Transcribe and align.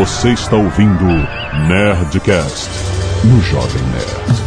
Você 0.00 0.30
está 0.30 0.56
ouvindo 0.56 1.04
Nerdcast 1.68 2.70
no 3.22 3.38
Jovem 3.42 3.82
Nerd. 3.82 4.40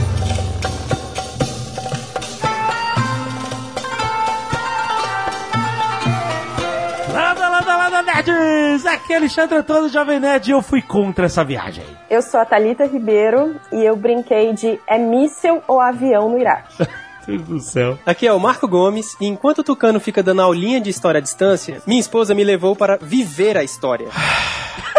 Landa, 7.14 7.50
landa, 7.50 7.78
landa, 7.78 8.02
nerds! 8.02 8.84
Aqui 8.88 9.14
é 9.14 9.18
Alexandre 9.18 9.58
Antônio, 9.58 9.90
Jovem 9.90 10.20
Nerd, 10.20 10.50
e 10.50 10.54
eu 10.54 10.64
fui 10.64 10.82
contra 10.82 11.28
essa 11.28 11.44
viagem. 11.44 11.86
Eu 12.10 12.24
sou 12.24 12.40
a 12.40 12.46
Thalita 12.46 12.88
Ribeiro 12.88 13.56
e 13.72 13.84
eu 13.84 13.96
brinquei 13.96 14.54
de 14.54 14.80
é 14.88 14.98
míssel 14.98 15.62
ou 15.68 15.80
avião 15.80 16.30
no 16.30 16.40
Iraque. 16.40 16.84
Deus 17.28 17.44
do 17.44 17.60
céu. 17.60 18.00
Aqui 18.08 18.26
é 18.26 18.34
o 18.34 18.40
Marco 18.40 18.68
Gomes, 18.68 19.16
e 19.22 19.28
enquanto 19.28 19.60
o 19.60 19.64
Tucano 19.64 20.00
fica 20.00 20.24
dando 20.24 20.42
aulinha 20.42 20.82
de 20.82 20.90
história 20.90 21.20
à 21.20 21.22
distância, 21.22 21.80
minha 21.86 22.00
esposa 22.00 22.34
me 22.34 22.44
levou 22.44 22.76
para 22.76 22.98
viver 22.98 23.56
a 23.56 23.64
história. 23.64 24.08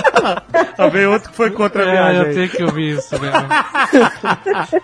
Também 0.76 1.06
outro 1.06 1.30
que 1.30 1.36
foi 1.36 1.50
contra 1.50 1.84
a 1.84 1.88
É, 1.88 1.92
viagem. 1.92 2.16
eu 2.22 2.26
aí. 2.28 2.34
tenho 2.34 2.48
que 2.48 2.62
ouvir 2.64 2.98
isso 2.98 3.20
mesmo. 3.20 3.38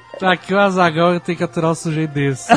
Tá 0.20 0.32
aqui 0.34 0.52
o 0.52 0.58
Azagal 0.60 1.14
eu 1.14 1.20
tenho 1.20 1.38
que 1.38 1.44
aturar 1.44 1.70
um 1.70 1.74
sujeito 1.74 2.10
desse. 2.10 2.52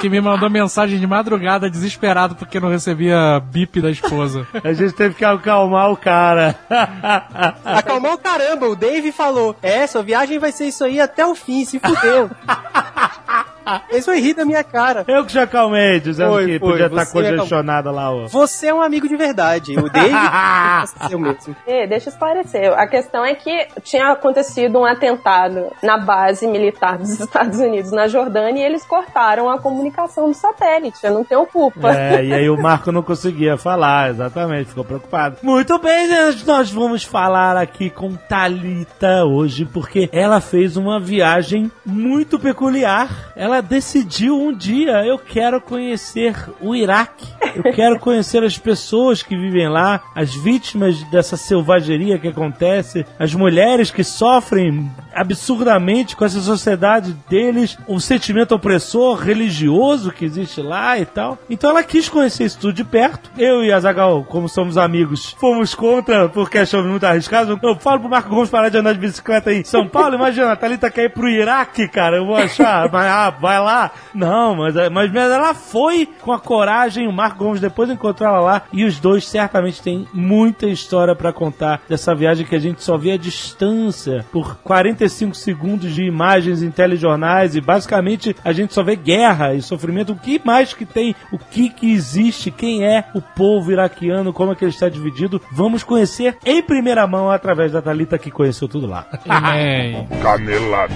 que 0.00 0.08
me 0.08 0.20
mandou 0.20 0.48
mensagem 0.48 0.96
de 0.96 1.06
madrugada 1.08 1.68
desesperado 1.68 2.36
porque 2.36 2.60
não 2.60 2.68
recebia 2.68 3.40
bip 3.44 3.80
da 3.80 3.90
esposa. 3.90 4.46
A 4.62 4.72
gente 4.72 4.92
teve 4.92 5.16
que 5.16 5.24
acalmar 5.24 5.90
o 5.90 5.96
cara. 5.96 6.54
Acalmar 7.64 8.12
o 8.12 8.18
caramba, 8.18 8.68
o 8.68 8.76
Dave 8.76 9.10
falou: 9.10 9.56
É, 9.60 9.88
sua 9.88 10.04
viagem 10.04 10.38
vai 10.38 10.52
ser 10.52 10.66
isso 10.68 10.84
aí 10.84 11.00
até 11.00 11.26
o 11.26 11.34
fim, 11.34 11.64
se 11.64 11.80
fudeu. 11.80 12.30
Isso 13.90 14.06
foi 14.06 14.20
rir 14.20 14.34
da 14.34 14.44
minha 14.44 14.64
cara. 14.64 15.04
Eu 15.06 15.24
que 15.24 15.32
já 15.32 15.42
acalmei, 15.42 16.00
dizendo 16.00 16.32
Foi, 16.32 16.46
que 16.46 16.58
foi, 16.58 16.70
podia 16.70 16.86
estar 16.86 17.04
você 17.04 17.12
congestionada 17.12 17.90
lá. 17.90 18.12
Ó. 18.12 18.26
Você 18.28 18.68
é 18.68 18.74
um 18.74 18.82
amigo 18.82 19.08
de 19.08 19.16
verdade. 19.16 19.78
O 19.78 19.88
Dave 19.90 20.14
é 20.14 21.16
mesmo. 21.16 21.56
E, 21.66 21.86
deixa 21.86 22.08
eu 22.08 22.12
esclarecer. 22.12 22.72
A 22.72 22.86
questão 22.86 23.24
é 23.24 23.34
que 23.34 23.68
tinha 23.82 24.12
acontecido 24.12 24.78
um 24.78 24.84
atentado 24.84 25.70
na 25.82 25.98
base 25.98 26.46
militar 26.46 26.98
dos 26.98 27.10
Estados 27.20 27.58
Unidos 27.58 27.92
na 27.92 28.08
Jordânia 28.08 28.62
e 28.62 28.64
eles 28.64 28.84
cortaram 28.84 29.48
a 29.50 29.58
comunicação 29.58 30.28
do 30.28 30.34
satélite. 30.34 30.98
Eu 31.02 31.14
não 31.14 31.24
tenho 31.24 31.46
culpa. 31.46 31.92
É, 31.94 32.24
e 32.24 32.32
aí 32.32 32.50
o 32.50 32.60
Marco 32.60 32.92
não 32.92 33.02
conseguia 33.02 33.56
falar, 33.56 34.10
exatamente, 34.10 34.68
ficou 34.70 34.84
preocupado. 34.84 35.38
Muito 35.42 35.78
bem, 35.78 36.08
gente, 36.08 36.46
nós 36.46 36.70
vamos 36.70 37.04
falar 37.04 37.56
aqui 37.56 37.90
com 37.90 38.14
Talita 38.14 39.24
hoje, 39.24 39.64
porque 39.64 40.08
ela 40.12 40.40
fez 40.40 40.76
uma 40.76 41.00
viagem 41.00 41.70
muito 41.84 42.38
peculiar. 42.38 43.32
Ela 43.36 43.57
decidiu 43.60 44.38
um 44.38 44.52
dia, 44.52 45.04
eu 45.04 45.18
quero 45.18 45.60
conhecer 45.60 46.34
o 46.60 46.74
Iraque. 46.74 47.26
Eu 47.54 47.62
quero 47.74 47.98
conhecer 47.98 48.42
as 48.42 48.58
pessoas 48.58 49.22
que 49.22 49.36
vivem 49.36 49.68
lá, 49.68 50.00
as 50.14 50.34
vítimas 50.34 51.02
dessa 51.04 51.36
selvageria 51.36 52.18
que 52.18 52.28
acontece, 52.28 53.06
as 53.18 53.34
mulheres 53.34 53.90
que 53.90 54.04
sofrem 54.04 54.90
absurdamente 55.14 56.14
com 56.14 56.24
essa 56.24 56.40
sociedade 56.40 57.16
deles, 57.28 57.76
o 57.86 58.00
sentimento 58.00 58.54
opressor 58.54 59.16
religioso 59.18 60.12
que 60.12 60.24
existe 60.24 60.60
lá 60.60 60.98
e 60.98 61.04
tal. 61.04 61.38
Então 61.50 61.70
ela 61.70 61.82
quis 61.82 62.08
conhecer 62.08 62.44
isso 62.44 62.58
tudo 62.58 62.74
de 62.74 62.84
perto. 62.84 63.30
Eu 63.36 63.64
e 63.64 63.72
a 63.72 63.80
Zagal, 63.80 64.24
como 64.24 64.48
somos 64.48 64.76
amigos, 64.76 65.34
fomos 65.38 65.74
contra 65.74 66.28
porque 66.28 66.58
achamos 66.58 66.88
muito 66.88 67.04
arriscado. 67.04 67.58
Eu 67.62 67.76
falo 67.76 68.00
pro 68.00 68.08
Marco 68.08 68.28
Gomes 68.28 68.50
parar 68.50 68.68
de 68.68 68.78
andar 68.78 68.92
de 68.92 69.00
bicicleta 69.00 69.52
em 69.52 69.64
São 69.64 69.88
Paulo. 69.88 70.14
Imagina, 70.14 70.52
a 70.52 70.56
Thalita 70.56 70.90
quer 70.90 71.04
ir 71.04 71.10
pro 71.10 71.28
Iraque, 71.28 71.88
cara. 71.88 72.16
Eu 72.16 72.26
vou 72.26 72.36
achar, 72.36 72.90
mas 72.90 73.06
ah, 73.06 73.30
vai 73.48 73.60
lá. 73.60 73.90
Não, 74.14 74.54
mas, 74.54 74.74
mas 74.92 75.10
mas 75.10 75.30
ela 75.30 75.54
foi 75.54 76.06
com 76.20 76.32
a 76.32 76.38
coragem. 76.38 77.08
O 77.08 77.12
Marco 77.12 77.38
Gomes 77.38 77.60
depois 77.60 77.88
encontrou 77.88 78.28
ela 78.28 78.40
lá. 78.40 78.62
E 78.72 78.84
os 78.84 79.00
dois 79.00 79.26
certamente 79.26 79.80
têm 79.80 80.06
muita 80.12 80.66
história 80.66 81.14
pra 81.14 81.32
contar 81.32 81.80
dessa 81.88 82.14
viagem 82.14 82.46
que 82.46 82.54
a 82.54 82.58
gente 82.58 82.82
só 82.82 82.98
vê 82.98 83.12
à 83.12 83.16
distância 83.16 84.26
por 84.30 84.56
45 84.58 85.34
segundos 85.34 85.94
de 85.94 86.02
imagens 86.02 86.62
em 86.62 86.70
telejornais. 86.70 87.56
E 87.56 87.60
basicamente 87.60 88.36
a 88.44 88.52
gente 88.52 88.74
só 88.74 88.82
vê 88.82 88.96
guerra 88.96 89.54
e 89.54 89.62
sofrimento. 89.62 90.12
O 90.12 90.16
que 90.16 90.40
mais 90.44 90.74
que 90.74 90.84
tem? 90.84 91.14
O 91.32 91.38
que 91.38 91.70
que 91.70 91.90
existe? 91.90 92.50
Quem 92.50 92.84
é 92.84 93.04
o 93.14 93.22
povo 93.22 93.72
iraquiano? 93.72 94.32
Como 94.32 94.52
é 94.52 94.54
que 94.54 94.64
ele 94.64 94.72
está 94.72 94.88
dividido? 94.88 95.40
Vamos 95.50 95.82
conhecer 95.82 96.36
em 96.44 96.62
primeira 96.62 97.06
mão 97.06 97.30
através 97.30 97.72
da 97.72 97.80
Thalita 97.80 98.18
que 98.18 98.30
conheceu 98.30 98.68
tudo 98.68 98.86
lá. 98.86 99.06
Amém. 99.26 100.06
Canelada. 100.22 100.94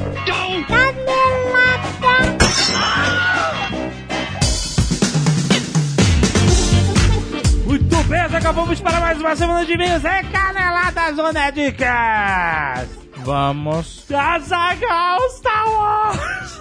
Muito 7.72 8.04
bem, 8.04 8.20
acabamos 8.20 8.78
para 8.82 9.00
mais 9.00 9.18
uma 9.18 9.34
semana 9.34 9.64
de 9.64 9.72
e-mails. 9.72 10.04
É 10.04 10.22
Canelada 10.24 11.10
Zona 11.14 11.48
Dicas. 11.50 12.86
Vamos. 13.24 14.04
Azaghal 14.12 15.18
Star 15.30 15.70
Wars. 15.70 16.60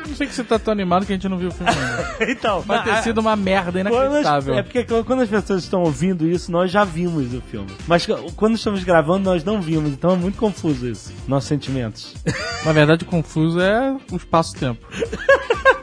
Não 0.08 0.16
sei 0.16 0.26
que 0.26 0.34
você 0.34 0.42
tá 0.42 0.58
tão 0.58 0.72
animado 0.72 1.04
que 1.04 1.12
a 1.12 1.16
gente 1.16 1.28
não 1.28 1.36
viu 1.36 1.48
o 1.48 1.52
filme 1.52 1.70
ainda. 1.70 2.16
então, 2.32 2.62
Vai 2.62 2.82
ter 2.82 2.90
a- 2.92 3.02
sido 3.02 3.18
uma 3.18 3.36
merda 3.36 3.72
Quando 3.84 3.94
as- 3.94 4.00
inacreditável. 4.22 4.54
é 4.54 4.62
porque 4.62 4.84
quando 5.04 5.20
as 5.22 5.28
pessoas 5.28 5.64
estão 5.64 5.82
ouvindo 5.82 6.26
isso, 6.26 6.50
nós 6.50 6.70
já 6.70 6.82
vimos 6.82 7.34
o 7.34 7.42
filme. 7.42 7.70
Mas 7.86 8.06
quando 8.36 8.54
estamos 8.56 8.82
gravando, 8.84 9.28
nós 9.30 9.44
não 9.44 9.60
vimos. 9.60 9.90
Então 9.92 10.12
é 10.12 10.16
muito 10.16 10.38
confuso 10.38 10.88
isso. 10.88 11.12
Nossos 11.28 11.46
sentimentos. 11.48 12.14
Na 12.64 12.72
verdade, 12.72 13.04
confuso 13.04 13.60
é 13.60 13.94
o 14.10 14.16
espaço-tempo. 14.16 14.80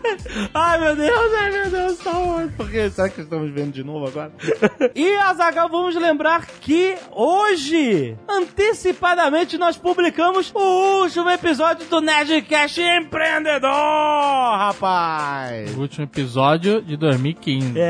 Ai 0.53 0.79
meu 0.79 0.95
Deus, 0.95 1.33
ai 1.37 1.51
meu 1.51 1.69
Deus, 1.69 1.97
tá 1.99 2.17
onde? 2.17 2.53
Porque 2.53 2.89
será 2.89 3.09
que 3.09 3.21
estamos 3.21 3.51
vendo 3.51 3.71
de 3.71 3.83
novo 3.83 4.07
agora? 4.07 4.31
e 4.95 5.15
Azagal, 5.15 5.69
vamos 5.69 5.95
lembrar 5.95 6.45
que 6.61 6.95
hoje, 7.11 8.15
antecipadamente, 8.29 9.57
nós 9.57 9.77
publicamos 9.77 10.51
o 10.53 11.01
último 11.03 11.29
episódio 11.29 11.85
do 11.87 12.01
Nerdcast 12.01 12.81
Empreendedor, 12.81 13.71
rapaz! 13.71 15.75
O 15.75 15.81
último 15.81 16.05
episódio 16.05 16.81
de 16.81 16.97
2015. 16.97 17.77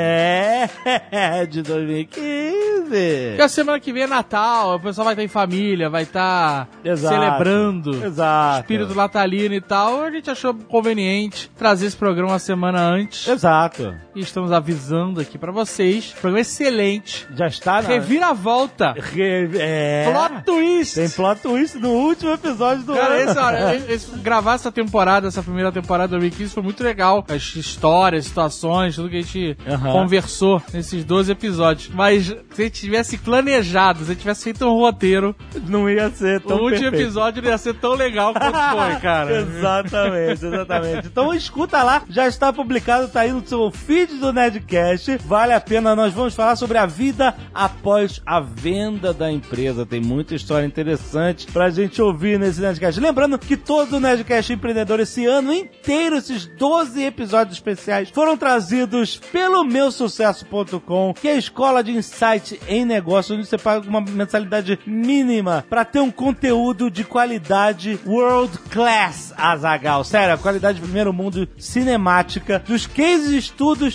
É, 1.11 1.45
de 1.45 1.61
2015. 1.61 2.89
Porque 3.29 3.41
a 3.41 3.49
semana 3.49 3.79
que 3.79 3.91
vem 3.91 4.03
é 4.03 4.07
Natal, 4.07 4.75
o 4.75 4.79
pessoal 4.79 5.05
vai 5.05 5.13
estar 5.13 5.23
em 5.23 5.27
família, 5.27 5.89
vai 5.89 6.03
estar 6.03 6.67
Exato. 6.83 7.13
celebrando 7.15 8.05
Exato. 8.05 8.57
o 8.57 8.61
espírito 8.61 8.95
natalino 8.95 9.53
e 9.53 9.61
tal. 9.61 10.03
A 10.03 10.11
gente 10.11 10.29
achou 10.29 10.53
conveniente 10.53 11.51
trazer 11.57 11.87
esse 11.87 11.97
programa 11.97 12.06
uma 12.23 12.39
semana 12.39 12.79
antes. 12.81 13.27
Exato. 13.27 13.95
E 14.17 14.21
estamos 14.21 14.51
avisando 14.51 15.21
aqui 15.21 15.37
pra 15.37 15.51
vocês. 15.51 16.07
Programa 16.19 16.39
excelente. 16.39 17.27
Já 17.35 17.45
está 17.45 17.83
na... 17.83 17.87
Reviravolta. 17.87 18.95
Re- 18.97 19.47
É. 19.59 20.09
Plot 20.11 20.43
twist. 20.43 20.95
Tem 20.95 21.07
plot 21.07 21.39
twist 21.39 21.77
no 21.77 21.89
último 21.89 22.31
episódio 22.33 22.83
do 22.83 22.95
Cara, 22.95 23.13
ano. 23.13 23.29
esse, 23.29 23.37
olha, 23.39 23.75
esse- 23.93 24.17
gravar 24.17 24.55
essa 24.55 24.71
temporada, 24.71 25.27
essa 25.27 25.43
primeira 25.43 25.71
temporada 25.71 26.07
de 26.07 26.11
2015 26.21 26.51
foi 26.51 26.63
muito 26.63 26.83
legal. 26.83 27.23
As 27.29 27.55
histórias, 27.55 28.25
situações, 28.25 28.95
tudo 28.95 29.07
que 29.07 29.17
a 29.17 29.21
gente 29.21 29.55
conversou 29.91 30.59
nesses 30.73 31.05
12 31.05 31.31
episódios. 31.33 31.91
Mas 31.93 32.25
se 32.25 32.61
a 32.61 32.63
gente 32.63 32.81
tivesse 32.81 33.19
planejado, 33.19 33.99
se 33.99 34.05
a 34.05 34.07
gente 34.15 34.21
tivesse 34.21 34.45
feito 34.45 34.65
um 34.65 34.73
roteiro, 34.79 35.35
Não 35.67 35.87
ia 35.87 36.09
ser 36.09 36.37
o 36.37 36.41
tão 36.47 36.57
último 36.61 36.81
perfeito. 36.81 37.03
episódio 37.03 37.43
não 37.43 37.51
ia 37.51 37.57
ser 37.59 37.75
tão 37.75 37.93
legal 37.93 38.33
quanto 38.33 38.45
foi, 38.57 38.95
cara. 38.99 39.41
exatamente, 39.41 40.43
exatamente. 40.43 41.05
Então 41.05 41.31
escuta 41.35 41.83
lá, 41.83 42.01
já 42.09 42.27
está 42.27 42.51
publicado, 42.51 43.07
tá 43.09 43.19
aí 43.19 43.31
no 43.31 43.45
seu 43.47 43.69
feed 43.69 44.06
do 44.15 44.33
Nerdcast. 44.33 45.17
Vale 45.25 45.53
a 45.53 45.59
pena, 45.59 45.95
nós 45.95 46.13
vamos 46.13 46.33
falar 46.33 46.55
sobre 46.55 46.77
a 46.77 46.85
vida 46.85 47.35
após 47.53 48.21
a 48.25 48.39
venda 48.39 49.13
da 49.13 49.31
empresa. 49.31 49.85
Tem 49.85 50.01
muita 50.01 50.35
história 50.35 50.65
interessante 50.65 51.47
pra 51.47 51.69
gente 51.69 52.01
ouvir 52.01 52.39
nesse 52.39 52.61
Nerdcast. 52.61 52.99
Lembrando 52.99 53.37
que 53.37 53.57
todo 53.57 53.97
o 53.97 53.99
Nerdcast 53.99 54.53
Empreendedor 54.53 54.99
esse 54.99 55.25
ano 55.25 55.53
inteiro, 55.53 56.15
esses 56.15 56.45
12 56.45 57.03
episódios 57.03 57.57
especiais, 57.57 58.09
foram 58.09 58.37
trazidos 58.37 59.17
pelo 59.17 59.63
meusucesso.com, 59.63 61.13
que 61.13 61.27
é 61.27 61.33
a 61.33 61.37
escola 61.37 61.83
de 61.83 61.91
insight 61.91 62.59
em 62.67 62.85
negócio, 62.85 63.35
onde 63.35 63.45
você 63.45 63.57
paga 63.57 63.87
uma 63.87 64.01
mensalidade 64.01 64.79
mínima 64.85 65.65
pra 65.69 65.85
ter 65.85 65.99
um 65.99 66.11
conteúdo 66.11 66.89
de 66.89 67.03
qualidade 67.03 67.99
world 68.05 68.57
class, 68.69 69.33
Azagal. 69.37 70.03
Sério, 70.03 70.33
a 70.33 70.37
qualidade 70.37 70.77
de 70.77 70.83
primeiro 70.83 71.13
mundo 71.13 71.47
cinemática, 71.57 72.63
dos 72.65 72.85
cases 72.85 73.31
e 73.31 73.37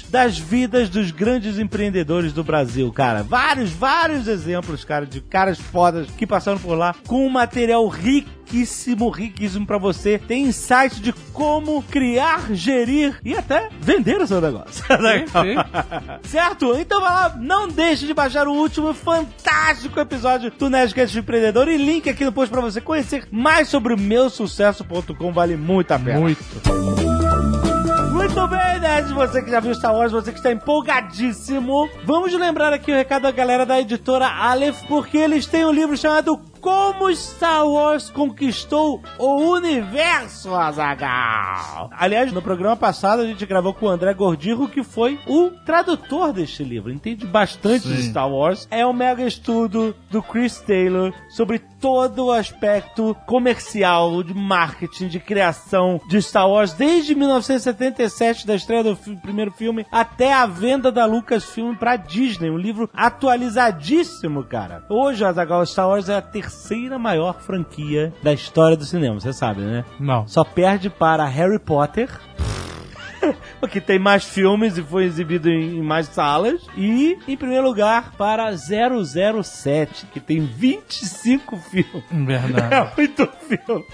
das 0.02 0.38
vidas 0.38 0.88
dos 0.88 1.10
grandes 1.10 1.58
empreendedores 1.58 2.32
do 2.32 2.44
Brasil, 2.44 2.92
cara. 2.92 3.22
Vários, 3.22 3.70
vários 3.70 4.26
exemplos, 4.26 4.84
cara, 4.84 5.06
de 5.06 5.20
caras 5.20 5.58
fodas 5.58 6.08
que 6.10 6.26
passaram 6.26 6.58
por 6.58 6.74
lá 6.74 6.94
com 7.06 7.26
um 7.26 7.30
material 7.30 7.86
riquíssimo, 7.88 9.08
riquíssimo 9.08 9.66
pra 9.66 9.78
você. 9.78 10.18
Tem 10.18 10.44
insight 10.44 11.00
de 11.00 11.12
como 11.32 11.82
criar, 11.84 12.52
gerir 12.52 13.18
e 13.24 13.34
até 13.34 13.68
vender 13.80 14.20
o 14.20 14.26
seu 14.26 14.40
negócio. 14.40 14.84
sim. 14.84 16.28
certo? 16.28 16.74
Então 16.76 17.00
vai 17.00 17.12
lá, 17.12 17.36
não 17.38 17.68
deixe 17.68 18.06
de 18.06 18.14
baixar 18.14 18.46
o 18.46 18.52
último 18.52 18.92
fantástico 18.92 19.98
episódio 19.98 20.50
do 20.50 20.70
Nerdcast 20.70 21.18
Empreendedor 21.18 21.68
e 21.68 21.76
link 21.76 22.08
aqui 22.08 22.24
no 22.24 22.32
post 22.32 22.50
pra 22.50 22.60
você 22.60 22.80
conhecer 22.80 23.26
mais 23.30 23.68
sobre 23.68 23.94
o 23.94 23.98
meu 23.98 24.28
sucesso.com, 24.28 25.32
vale 25.32 25.56
muito 25.56 25.92
a 25.92 25.98
pena. 25.98 26.20
Muito. 26.20 27.11
Muito 28.22 28.46
bem, 28.46 28.78
Nerd, 28.78 29.12
você 29.12 29.42
que 29.42 29.50
já 29.50 29.58
viu 29.58 29.74
Star 29.74 29.92
Wars, 29.92 30.12
você 30.12 30.30
que 30.30 30.38
está 30.38 30.52
empolgadíssimo. 30.52 31.90
Vamos 32.04 32.32
lembrar 32.32 32.72
aqui 32.72 32.92
o 32.92 32.94
recado 32.94 33.22
da 33.22 33.32
galera 33.32 33.66
da 33.66 33.80
editora 33.80 34.28
Aleph, 34.28 34.80
porque 34.86 35.18
eles 35.18 35.44
têm 35.44 35.66
um 35.66 35.72
livro 35.72 35.96
chamado 35.96 36.40
Como 36.62 37.10
Star 37.14 37.66
Wars 37.66 38.08
Conquistou 38.08 39.02
o 39.18 39.50
Universo, 39.50 40.54
Azagal. 40.54 41.90
Aliás, 41.92 42.32
no 42.32 42.40
programa 42.40 42.76
passado 42.76 43.20
a 43.22 43.26
gente 43.26 43.44
gravou 43.44 43.74
com 43.74 43.86
o 43.86 43.88
André 43.88 44.14
Gordirro, 44.14 44.68
que 44.68 44.84
foi 44.84 45.18
o 45.26 45.50
tradutor 45.66 46.32
deste 46.32 46.62
livro. 46.62 46.92
Entende 46.92 47.26
bastante 47.26 47.88
de 47.88 48.02
Star 48.04 48.30
Wars. 48.30 48.68
É 48.70 48.86
um 48.86 48.92
mega 48.92 49.26
estudo 49.26 49.94
do 50.08 50.22
Chris 50.22 50.60
Taylor 50.60 51.12
sobre 51.30 51.58
todo 51.58 52.26
o 52.26 52.32
aspecto 52.32 53.16
comercial, 53.26 54.22
de 54.22 54.32
marketing, 54.32 55.08
de 55.08 55.18
criação 55.18 56.00
de 56.08 56.22
Star 56.22 56.48
Wars, 56.48 56.72
desde 56.72 57.12
1977, 57.12 58.46
da 58.46 58.54
estreia 58.54 58.84
do 58.84 58.94
fi- 58.94 59.16
primeiro 59.16 59.50
filme, 59.50 59.84
até 59.90 60.32
a 60.32 60.46
venda 60.46 60.92
da 60.92 61.04
Lucasfilm 61.06 61.74
pra 61.74 61.96
Disney. 61.96 62.50
Um 62.50 62.56
livro 62.56 62.88
atualizadíssimo, 62.94 64.44
cara. 64.44 64.84
Hoje, 64.88 65.24
Azaghal, 65.24 65.66
Star 65.66 65.88
Wars 65.88 66.08
é 66.08 66.14
a 66.16 66.22
terceira 66.22 66.51
maior 66.98 67.40
franquia 67.40 68.12
da 68.22 68.32
história 68.32 68.76
do 68.76 68.84
cinema, 68.84 69.18
você 69.18 69.32
sabe, 69.32 69.60
né? 69.62 69.84
Não. 69.98 70.26
Só 70.26 70.44
perde 70.44 70.88
para 70.90 71.24
Harry 71.24 71.58
Potter. 71.58 72.08
que 73.70 73.80
tem 73.80 73.98
mais 73.98 74.24
filmes 74.24 74.76
e 74.76 74.82
foi 74.82 75.04
exibido 75.04 75.48
em, 75.48 75.78
em 75.78 75.82
mais 75.82 76.06
salas. 76.08 76.66
E, 76.76 77.18
em 77.26 77.36
primeiro 77.36 77.64
lugar, 77.64 78.12
para 78.16 78.50
007, 78.54 80.06
que 80.12 80.20
tem 80.20 80.44
25 80.44 81.56
filmes. 81.56 82.04
Verdade. 82.10 82.72
É 82.72 82.92
muito 82.96 83.28
filme. 83.48 83.84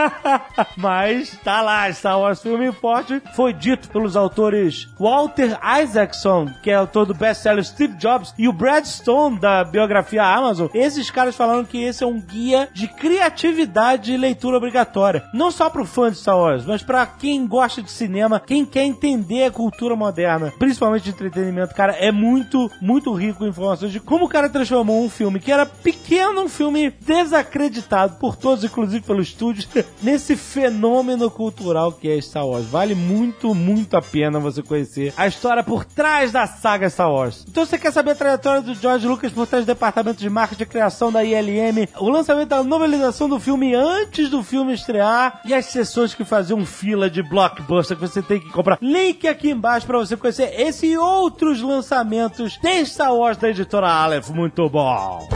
Mas 0.76 1.38
tá 1.42 1.60
lá, 1.60 1.92
Star 1.92 2.18
Wars 2.18 2.40
filme 2.40 2.72
forte. 2.72 3.20
Foi 3.34 3.52
dito 3.52 3.88
pelos 3.88 4.16
autores 4.16 4.88
Walter 4.98 5.58
Isaacson, 5.82 6.48
que 6.62 6.70
é 6.70 6.74
autor 6.74 7.06
do 7.06 7.14
best-seller 7.14 7.64
Steve 7.64 7.94
Jobs, 7.94 8.34
e 8.38 8.48
o 8.48 8.52
Brad 8.52 8.84
Stone, 8.84 9.38
da 9.38 9.64
biografia 9.64 10.24
Amazon. 10.24 10.68
Esses 10.74 11.10
caras 11.10 11.36
falaram 11.36 11.64
que 11.64 11.82
esse 11.82 12.02
é 12.02 12.06
um 12.06 12.20
guia 12.20 12.68
de 12.72 12.88
criatividade 12.88 14.12
e 14.12 14.16
leitura 14.16 14.56
obrigatória. 14.56 15.24
Não 15.32 15.50
só 15.50 15.68
pro 15.68 15.84
fã 15.84 16.10
de 16.10 16.18
Star 16.18 16.38
Wars, 16.38 16.64
mas 16.64 16.82
pra 16.82 17.06
quem 17.06 17.46
gosta 17.46 17.82
de 17.82 17.90
cinema, 17.90 18.40
quem 18.40 18.63
quer 18.66 18.84
entender 18.84 19.44
a 19.44 19.50
cultura 19.50 19.96
moderna, 19.96 20.52
principalmente 20.58 21.04
de 21.04 21.10
entretenimento. 21.10 21.74
Cara, 21.74 21.92
é 21.92 22.10
muito, 22.10 22.70
muito 22.80 23.12
rico 23.12 23.44
em 23.44 23.48
informações 23.48 23.92
de 23.92 24.00
como 24.00 24.26
o 24.26 24.28
cara 24.28 24.48
transformou 24.48 25.04
um 25.04 25.08
filme 25.08 25.40
que 25.40 25.52
era 25.52 25.66
pequeno, 25.66 26.42
um 26.42 26.48
filme 26.48 26.90
desacreditado 26.90 28.16
por 28.16 28.36
todos, 28.36 28.64
inclusive 28.64 29.04
pelo 29.04 29.22
estúdio, 29.22 29.66
nesse 30.02 30.36
fenômeno 30.36 31.30
cultural 31.30 31.92
que 31.92 32.08
é 32.08 32.20
Star 32.20 32.46
Wars. 32.46 32.66
Vale 32.66 32.94
muito, 32.94 33.54
muito 33.54 33.96
a 33.96 34.02
pena 34.02 34.38
você 34.38 34.62
conhecer 34.62 35.12
a 35.16 35.26
história 35.26 35.62
por 35.62 35.84
trás 35.84 36.32
da 36.32 36.46
saga 36.46 36.88
Star 36.88 37.10
Wars. 37.10 37.44
Então, 37.48 37.64
se 37.64 37.70
você 37.70 37.78
quer 37.78 37.92
saber 37.92 38.12
a 38.12 38.14
trajetória 38.14 38.60
do 38.60 38.74
George 38.74 39.06
Lucas 39.06 39.32
por 39.32 39.46
trás 39.46 39.64
do 39.64 39.68
departamento 39.68 40.20
de 40.20 40.30
marketing 40.30 40.62
e 40.62 40.66
criação 40.66 41.12
da 41.12 41.24
ILM, 41.24 41.88
o 41.98 42.08
lançamento 42.08 42.48
da 42.48 42.62
novelização 42.62 43.28
do 43.28 43.38
filme 43.38 43.74
antes 43.74 44.28
do 44.28 44.42
filme 44.42 44.74
estrear 44.74 45.40
e 45.44 45.54
as 45.54 45.66
sessões 45.66 46.14
que 46.14 46.24
faziam 46.24 46.64
fila 46.64 47.08
de 47.10 47.22
blockbuster 47.22 47.96
que 47.96 48.06
você 48.06 48.22
tem 48.22 48.40
que 48.40 48.50
comprar. 48.54 48.78
Link 48.80 49.26
aqui 49.26 49.50
embaixo 49.50 49.86
pra 49.86 49.98
você 49.98 50.16
conhecer 50.16 50.54
esse 50.58 50.86
e 50.86 50.96
outros 50.96 51.60
lançamentos 51.60 52.58
de 52.62 52.86
Star 52.86 53.14
Wars 53.14 53.36
da 53.36 53.50
editora 53.50 53.88
Aleph. 53.88 54.30
Muito 54.30 54.68
bom! 54.68 55.28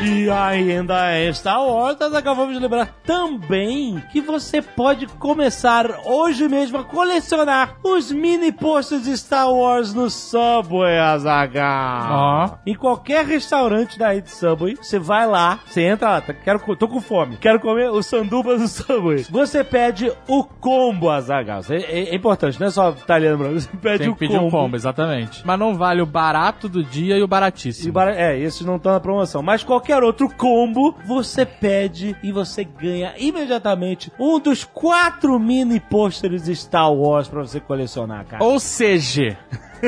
E 0.00 0.30
ainda 0.30 1.10
é 1.10 1.32
Star 1.32 1.60
Wars, 1.66 1.96
nós 1.98 2.14
acabamos 2.14 2.54
de 2.54 2.60
lembrar 2.60 2.86
também 3.04 4.00
que 4.12 4.20
você 4.20 4.62
pode 4.62 5.06
começar 5.06 5.86
hoje 6.04 6.48
mesmo 6.48 6.78
a 6.78 6.84
colecionar 6.84 7.74
os 7.82 8.12
mini 8.12 8.52
posters 8.52 9.02
de 9.04 9.16
Star 9.18 9.50
Wars 9.52 9.92
no 9.92 10.08
Subway, 10.08 10.98
Azaghal. 10.98 12.10
Ó. 12.12 12.50
Em 12.64 12.74
qualquer 12.76 13.24
restaurante 13.26 13.98
da 13.98 14.12
rede 14.12 14.30
Subway, 14.30 14.76
você 14.80 15.00
vai 15.00 15.26
lá, 15.26 15.58
você 15.66 15.82
entra 15.82 16.10
lá, 16.10 16.20
tá, 16.20 16.32
quero, 16.32 16.60
tô 16.76 16.86
com 16.86 17.00
fome, 17.00 17.36
quero 17.36 17.58
comer 17.58 17.90
o 17.90 18.00
sanduba 18.02 18.56
do 18.56 18.68
Subway. 18.68 19.24
Você 19.28 19.64
pede 19.64 20.12
o 20.28 20.44
combo, 20.44 21.10
Azaghal. 21.10 21.60
É, 21.70 21.74
é- 22.10 22.14
importante, 22.14 22.58
não 22.60 22.68
é 22.68 22.70
só 22.70 22.90
italiano, 22.90 23.38
branco, 23.38 23.60
você 23.60 23.68
pede 23.82 23.98
Tem 23.98 24.08
o 24.08 24.12
que 24.14 24.20
pedir 24.20 24.38
um 24.38 24.48
combo, 24.50 24.76
exatamente. 24.76 25.44
Mas 25.44 25.58
não 25.58 25.74
vale 25.74 26.00
o 26.00 26.06
barato 26.06 26.68
do 26.68 26.84
dia 26.84 27.16
e 27.18 27.20
o 27.20 27.24
E 27.24 27.26
baratíssimo. 27.26 27.92
bara- 27.92 28.14
É, 28.14 28.38
esses 28.38 28.64
não 28.64 28.76
estão 28.76 28.92
na 28.92 29.00
promoção. 29.00 29.42
Mas 29.42 29.64
qualquer 29.64 29.87
outro 29.96 30.28
combo, 30.28 30.94
você 31.04 31.44
pede 31.46 32.16
e 32.22 32.30
você 32.32 32.64
ganha 32.64 33.14
imediatamente 33.18 34.12
um 34.18 34.38
dos 34.38 34.64
quatro 34.64 35.38
mini 35.38 35.80
pôsteres 35.80 36.44
de 36.44 36.54
Star 36.54 36.92
Wars 36.92 37.28
pra 37.28 37.40
você 37.40 37.60
colecionar, 37.60 38.24
cara. 38.26 38.42
Ou 38.44 38.58
seja, 38.60 39.38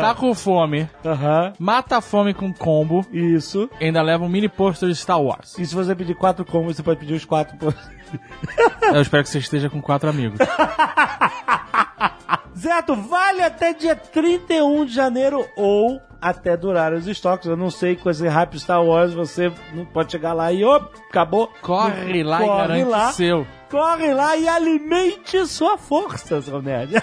tá 0.00 0.14
com 0.14 0.34
fome, 0.34 0.88
Aham, 1.04 1.52
mata 1.58 1.96
a 1.98 2.00
fome 2.00 2.32
com 2.34 2.52
combo, 2.52 3.04
isso. 3.12 3.68
ainda 3.80 4.02
leva 4.02 4.24
um 4.24 4.28
mini 4.28 4.48
pôster 4.48 4.88
de 4.88 4.96
Star 4.96 5.20
Wars. 5.20 5.58
E 5.58 5.66
se 5.66 5.74
você 5.74 5.94
pedir 5.94 6.14
quatro 6.14 6.44
combos, 6.44 6.76
você 6.76 6.82
pode 6.82 7.00
pedir 7.00 7.14
os 7.14 7.24
quatro 7.24 7.56
pôsteres. 7.56 7.98
Eu 8.92 9.02
espero 9.02 9.22
que 9.22 9.28
você 9.28 9.38
esteja 9.38 9.68
com 9.68 9.82
quatro 9.82 10.08
amigos. 10.08 10.38
Zeto, 12.58 12.96
vale 12.96 13.42
até 13.42 13.72
dia 13.72 13.94
31 13.94 14.84
de 14.84 14.92
janeiro 14.92 15.46
ou 15.56 16.00
até 16.20 16.56
durar 16.56 16.92
os 16.92 17.06
estoques. 17.06 17.46
Eu 17.46 17.56
não 17.56 17.70
sei 17.70 17.94
com 17.94 18.10
esse 18.10 18.26
hype 18.26 18.58
Star 18.58 18.82
Wars, 18.84 19.14
você 19.14 19.52
não 19.72 19.84
pode 19.84 20.10
chegar 20.10 20.32
lá 20.32 20.52
e, 20.52 20.64
op, 20.64 20.90
acabou. 21.08 21.52
Corre 21.62 22.24
lá 22.24 22.42
e 22.42 22.46
Corre 22.46 22.58
garante 22.58 22.84
lá. 22.84 23.08
o 23.08 23.12
seu. 23.12 23.46
Corre 23.70 24.12
lá 24.12 24.36
e 24.36 24.48
alimente 24.48 25.46
sua 25.46 25.78
força, 25.78 26.42
seu 26.42 26.60
nerd. 26.60 26.94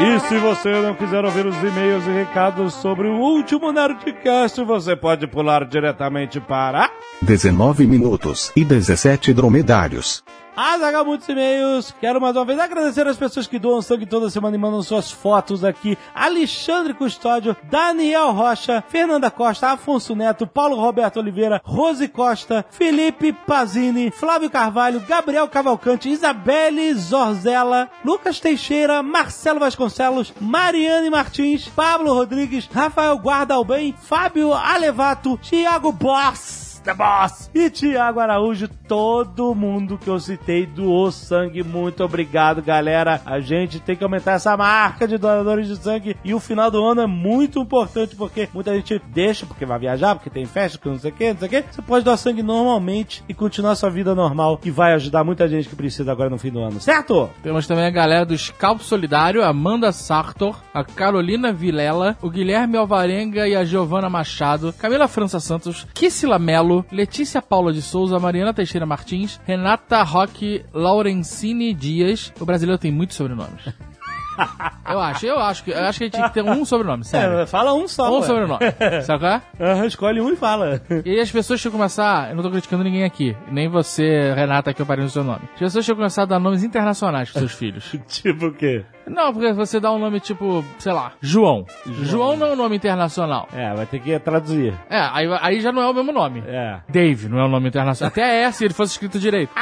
E 0.00 0.20
se 0.20 0.38
você 0.38 0.80
não 0.80 0.94
quiser 0.94 1.24
ouvir 1.24 1.44
os 1.44 1.56
e-mails 1.56 2.06
e 2.06 2.10
recados 2.10 2.74
sobre 2.74 3.08
o 3.08 3.16
último 3.16 3.72
Nerdcast, 3.72 4.62
você 4.62 4.94
pode 4.94 5.26
pular 5.26 5.64
diretamente 5.64 6.38
para... 6.38 6.88
19 7.20 7.84
minutos 7.84 8.52
e 8.54 8.64
17 8.64 9.34
dromedários. 9.34 10.22
Azaga 10.60 11.04
muitos 11.04 11.28
e-mails. 11.28 11.94
Quero 12.00 12.20
mais 12.20 12.34
uma 12.34 12.44
vez 12.44 12.58
agradecer 12.58 13.06
as 13.06 13.16
pessoas 13.16 13.46
que 13.46 13.60
doam 13.60 13.80
sangue 13.80 14.04
toda 14.04 14.28
semana 14.28 14.56
e 14.56 14.58
mandam 14.58 14.82
suas 14.82 15.08
fotos 15.08 15.62
aqui. 15.62 15.96
Alexandre 16.12 16.94
Custódio, 16.94 17.56
Daniel 17.70 18.32
Rocha, 18.32 18.82
Fernanda 18.88 19.30
Costa, 19.30 19.68
Afonso 19.68 20.16
Neto, 20.16 20.48
Paulo 20.48 20.74
Roberto 20.74 21.20
Oliveira, 21.20 21.62
Rose 21.64 22.08
Costa, 22.08 22.66
Felipe 22.70 23.32
Pazini, 23.32 24.10
Flávio 24.10 24.50
Carvalho, 24.50 24.98
Gabriel 24.98 25.46
Cavalcante, 25.46 26.10
Isabelle 26.10 26.92
Zorzella, 26.94 27.88
Lucas 28.04 28.40
Teixeira, 28.40 29.00
Marcelo 29.00 29.60
Vasconcelos, 29.60 30.34
Mariane 30.40 31.08
Martins, 31.08 31.68
Pablo 31.68 32.12
Rodrigues, 32.12 32.66
Rafael 32.66 33.16
Guardalbem, 33.16 33.94
Fábio 33.96 34.52
Alevato, 34.52 35.38
Thiago 35.38 35.92
Boss. 35.92 36.67
The 36.88 36.94
Boss 36.94 37.50
e 37.54 37.68
Tiago 37.68 38.18
Araújo, 38.18 38.66
todo 38.66 39.54
mundo 39.54 39.98
que 39.98 40.08
eu 40.08 40.18
citei 40.18 40.64
doou 40.64 41.12
sangue. 41.12 41.62
Muito 41.62 42.02
obrigado, 42.02 42.62
galera. 42.62 43.20
A 43.26 43.40
gente 43.40 43.78
tem 43.78 43.94
que 43.94 44.02
aumentar 44.02 44.32
essa 44.32 44.56
marca 44.56 45.06
de 45.06 45.18
doadores 45.18 45.68
de 45.68 45.76
sangue 45.76 46.16
e 46.24 46.32
o 46.32 46.40
final 46.40 46.70
do 46.70 46.82
ano 46.82 47.02
é 47.02 47.06
muito 47.06 47.60
importante 47.60 48.16
porque 48.16 48.48
muita 48.54 48.74
gente 48.74 48.98
deixa 49.08 49.44
porque 49.44 49.66
vai 49.66 49.78
viajar, 49.78 50.14
porque 50.14 50.30
tem 50.30 50.46
festa, 50.46 50.78
porque 50.78 50.88
não 50.88 50.98
sei 50.98 51.10
o 51.10 51.14
que, 51.14 51.30
não 51.30 51.38
sei 51.38 51.46
o 51.46 51.50
que. 51.50 51.64
Você 51.70 51.82
pode 51.82 52.06
doar 52.06 52.16
sangue 52.16 52.42
normalmente 52.42 53.22
e 53.28 53.34
continuar 53.34 53.74
sua 53.74 53.90
vida 53.90 54.14
normal 54.14 54.58
e 54.64 54.70
vai 54.70 54.94
ajudar 54.94 55.22
muita 55.22 55.46
gente 55.46 55.68
que 55.68 55.76
precisa 55.76 56.10
agora 56.10 56.30
no 56.30 56.38
fim 56.38 56.50
do 56.50 56.60
ano, 56.60 56.80
certo? 56.80 57.28
Temos 57.42 57.66
também 57.66 57.84
a 57.84 57.90
galera 57.90 58.24
do 58.24 58.38
Scalpo 58.38 58.82
Solidário, 58.82 59.44
Amanda 59.44 59.92
Sartor, 59.92 60.56
a 60.72 60.82
Carolina 60.82 61.52
Vilela, 61.52 62.16
o 62.22 62.30
Guilherme 62.30 62.78
Alvarenga 62.78 63.46
e 63.46 63.54
a 63.54 63.62
Giovana 63.62 64.08
Machado, 64.08 64.72
Camila 64.72 65.06
França 65.06 65.38
Santos, 65.38 65.86
Kissila 65.92 66.38
Melo, 66.38 66.77
Letícia 66.90 67.42
Paula 67.42 67.72
de 67.72 67.82
Souza, 67.82 68.18
Mariana 68.18 68.54
Teixeira 68.54 68.86
Martins, 68.86 69.40
Renata 69.46 70.02
Roque 70.02 70.64
Laurencini 70.72 71.74
Dias. 71.74 72.32
O 72.40 72.44
brasileiro 72.44 72.80
tem 72.80 72.92
muitos 72.92 73.16
sobrenomes. 73.16 73.62
Eu 74.88 74.98
acho, 75.00 75.26
eu 75.26 75.38
acho 75.38 75.64
que 75.64 75.70
eu 75.70 75.84
acho 75.84 75.98
que 75.98 76.04
a 76.04 76.06
gente 76.06 76.14
tinha 76.14 76.28
que 76.28 76.34
ter 76.34 76.42
um 76.42 76.64
sobrenome, 76.64 77.04
sério. 77.04 77.40
É, 77.40 77.46
fala 77.46 77.74
um 77.74 77.86
só. 77.86 78.10
Um 78.10 78.20
ué. 78.20 78.26
sobrenome. 78.26 78.58
Sabe 79.02 79.18
qual 79.20 79.32
é? 79.32 79.42
Aham, 79.60 79.86
escolhe 79.86 80.18
um 80.18 80.32
e 80.32 80.36
fala. 80.36 80.80
E 81.04 81.10
aí 81.10 81.20
as 81.20 81.30
pessoas 81.30 81.60
tinham 81.60 81.72
que 81.72 81.76
começar, 81.76 82.30
eu 82.30 82.36
não 82.36 82.42
tô 82.42 82.50
criticando 82.50 82.84
ninguém 82.84 83.04
aqui, 83.04 83.36
nem 83.50 83.68
você, 83.68 84.32
Renata, 84.34 84.72
que 84.72 84.80
eu 84.80 84.86
parei 84.86 85.04
no 85.04 85.10
seu 85.10 85.22
nome. 85.22 85.42
As 85.52 85.58
pessoas 85.58 85.84
tinham 85.84 85.94
que 85.94 86.00
começar 86.00 86.22
a 86.22 86.24
dar 86.24 86.38
nomes 86.38 86.64
internacionais 86.64 87.30
pros 87.30 87.40
seus 87.40 87.52
filhos. 87.52 87.94
tipo 88.08 88.46
o 88.46 88.54
quê? 88.54 88.82
Não, 89.06 89.30
porque 89.32 89.52
você 89.52 89.78
dá 89.78 89.92
um 89.92 89.98
nome 89.98 90.20
tipo, 90.20 90.64
sei 90.78 90.92
lá, 90.92 91.12
João. 91.20 91.66
João, 91.84 92.36
não 92.36 92.46
é 92.46 92.52
um 92.52 92.56
nome 92.56 92.76
internacional. 92.76 93.46
É, 93.52 93.74
vai 93.74 93.84
ter 93.84 94.00
que 94.00 94.18
traduzir. 94.18 94.72
É, 94.88 95.00
aí, 95.00 95.26
aí 95.42 95.60
já 95.60 95.70
não 95.70 95.82
é 95.82 95.86
o 95.86 95.92
mesmo 95.92 96.12
nome. 96.12 96.42
É. 96.46 96.80
Dave 96.88 97.28
não 97.28 97.38
é 97.38 97.44
um 97.44 97.50
nome 97.50 97.68
internacional. 97.68 98.10
Até 98.10 98.42
é 98.42 98.50
se 98.50 98.64
ele 98.64 98.72
fosse 98.74 98.92
escrito 98.92 99.18
direito. 99.18 99.52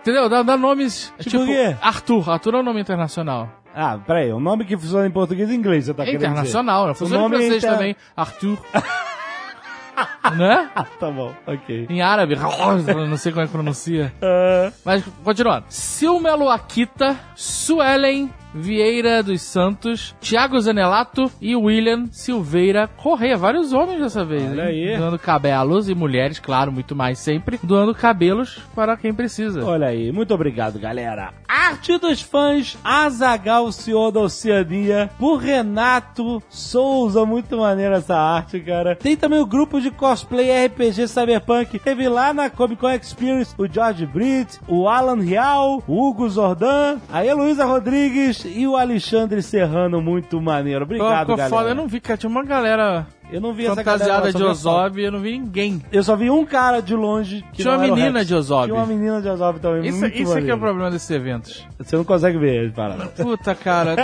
Entendeu? 0.00 0.28
Dá, 0.28 0.42
dá 0.42 0.56
nomes 0.56 1.12
Tipo 1.20 1.44
tipo? 1.44 1.76
Arthur. 1.80 2.30
Arthur 2.30 2.54
é 2.54 2.58
um 2.58 2.62
nome 2.62 2.80
internacional. 2.80 3.63
Ah, 3.74 3.98
peraí, 4.06 4.32
um 4.32 4.38
nome 4.40 4.64
que 4.64 4.76
funciona 4.76 5.06
em 5.06 5.10
português 5.10 5.50
e 5.50 5.54
inglês, 5.54 5.86
você 5.86 5.94
tá 5.94 6.02
É 6.04 6.06
querendo 6.06 6.20
dizer? 6.20 6.30
internacional, 6.32 6.86
não 6.86 6.94
funciona 6.94 7.20
em 7.20 7.22
nome 7.24 7.36
francês 7.36 7.64
inter- 7.64 7.70
também. 7.72 7.96
Arthur. 8.16 8.58
né? 10.36 10.70
tá 10.98 11.10
bom, 11.10 11.32
ok. 11.46 11.86
Em 11.88 12.00
árabe, 12.02 12.36
não 13.08 13.16
sei 13.16 13.32
como 13.32 13.42
é 13.42 13.46
que 13.46 13.52
pronuncia. 13.52 14.12
Ah, 14.22 14.72
Mas, 14.84 15.04
continuando. 15.22 15.66
Silmelo 15.68 16.48
Akita, 16.48 17.16
Suelen 17.34 18.30
Vieira 18.54 19.22
dos 19.22 19.42
Santos, 19.42 20.14
Thiago 20.20 20.60
Zanelato 20.60 21.30
e 21.40 21.56
William 21.56 22.06
Silveira 22.12 22.88
Correia. 22.96 23.36
Vários 23.36 23.72
homens 23.72 24.00
dessa 24.00 24.24
vez, 24.24 24.42
Olha 24.50 24.70
hein? 24.70 24.88
aí. 24.92 24.96
Doando 24.96 25.18
cabelos 25.18 25.88
e 25.88 25.94
mulheres, 25.94 26.38
claro, 26.38 26.70
muito 26.70 26.94
mais 26.94 27.18
sempre. 27.18 27.58
Doando 27.62 27.94
cabelos 27.94 28.60
para 28.74 28.96
quem 28.96 29.12
precisa. 29.12 29.64
olha 29.64 29.88
aí, 29.88 30.12
muito 30.12 30.32
obrigado, 30.32 30.78
galera. 30.78 31.32
Arte 31.48 31.98
dos 31.98 32.20
fãs, 32.20 32.76
Azagal, 32.84 33.70
senhor 33.72 34.10
da 34.10 34.20
Oceania, 34.20 35.10
por 35.18 35.36
Renato 35.36 36.42
Souza. 36.48 37.24
Muito 37.24 37.56
maneira 37.58 37.96
essa 37.96 38.16
arte, 38.16 38.60
cara. 38.60 38.94
Tem 38.96 39.16
também 39.16 39.38
o 39.40 39.46
grupo 39.46 39.80
de 39.80 39.90
cosplay 39.90 40.66
RPG 40.66 41.08
Cyberpunk. 41.08 41.78
Teve 41.78 42.08
lá 42.08 42.32
na 42.32 42.50
Comic 42.50 42.80
Con 42.80 42.90
Experience 42.90 43.54
o 43.58 43.66
George 43.66 44.06
Britt, 44.06 44.58
o 44.68 44.88
Alan 44.88 45.20
Real, 45.22 45.82
o 45.86 46.08
Hugo 46.08 46.28
Zordan, 46.28 46.98
a 47.10 47.24
Heloísa 47.24 47.64
Rodrigues 47.64 48.43
e 48.48 48.66
o 48.66 48.76
Alexandre 48.76 49.42
Serrano. 49.42 50.00
Muito 50.00 50.40
maneiro. 50.40 50.84
Obrigado, 50.84 51.20
Ficou 51.20 51.36
galera. 51.36 51.54
foda. 51.56 51.68
Eu 51.70 51.74
não 51.74 51.86
vi, 51.86 52.00
cara. 52.00 52.16
Tinha 52.16 52.30
uma 52.30 52.44
galera 52.44 53.06
Eu 53.32 53.40
não 53.40 53.52
vi 53.52 53.64
essa 53.66 53.76
fantasiada 53.76 54.12
galera, 54.12 54.32
de 54.32 54.42
a. 54.42 54.46
Ozob 54.46 55.02
eu 55.02 55.10
não 55.10 55.20
vi 55.20 55.32
ninguém. 55.38 55.82
Eu 55.90 56.02
só 56.04 56.14
vi 56.14 56.30
um 56.30 56.44
cara 56.44 56.80
de 56.80 56.94
longe. 56.94 57.44
Que 57.52 57.62
Tinha 57.62 57.74
uma 57.74 57.78
menina 57.86 58.24
de 58.24 58.34
Ozob. 58.34 58.66
Tinha 58.66 58.76
uma 58.76 58.86
menina 58.86 59.20
de 59.20 59.28
Ozob 59.28 59.58
também. 59.60 59.88
Isso, 59.88 59.98
muito 60.00 60.16
isso 60.16 60.38
é 60.38 60.42
que 60.42 60.50
é 60.50 60.54
o 60.54 60.58
problema 60.58 60.90
desses 60.90 61.10
eventos. 61.10 61.66
Você 61.78 61.96
não 61.96 62.04
consegue 62.04 62.38
ver 62.38 62.66
as 62.68 62.72
paradas. 62.72 63.08
Puta, 63.16 63.54
cara. 63.54 63.94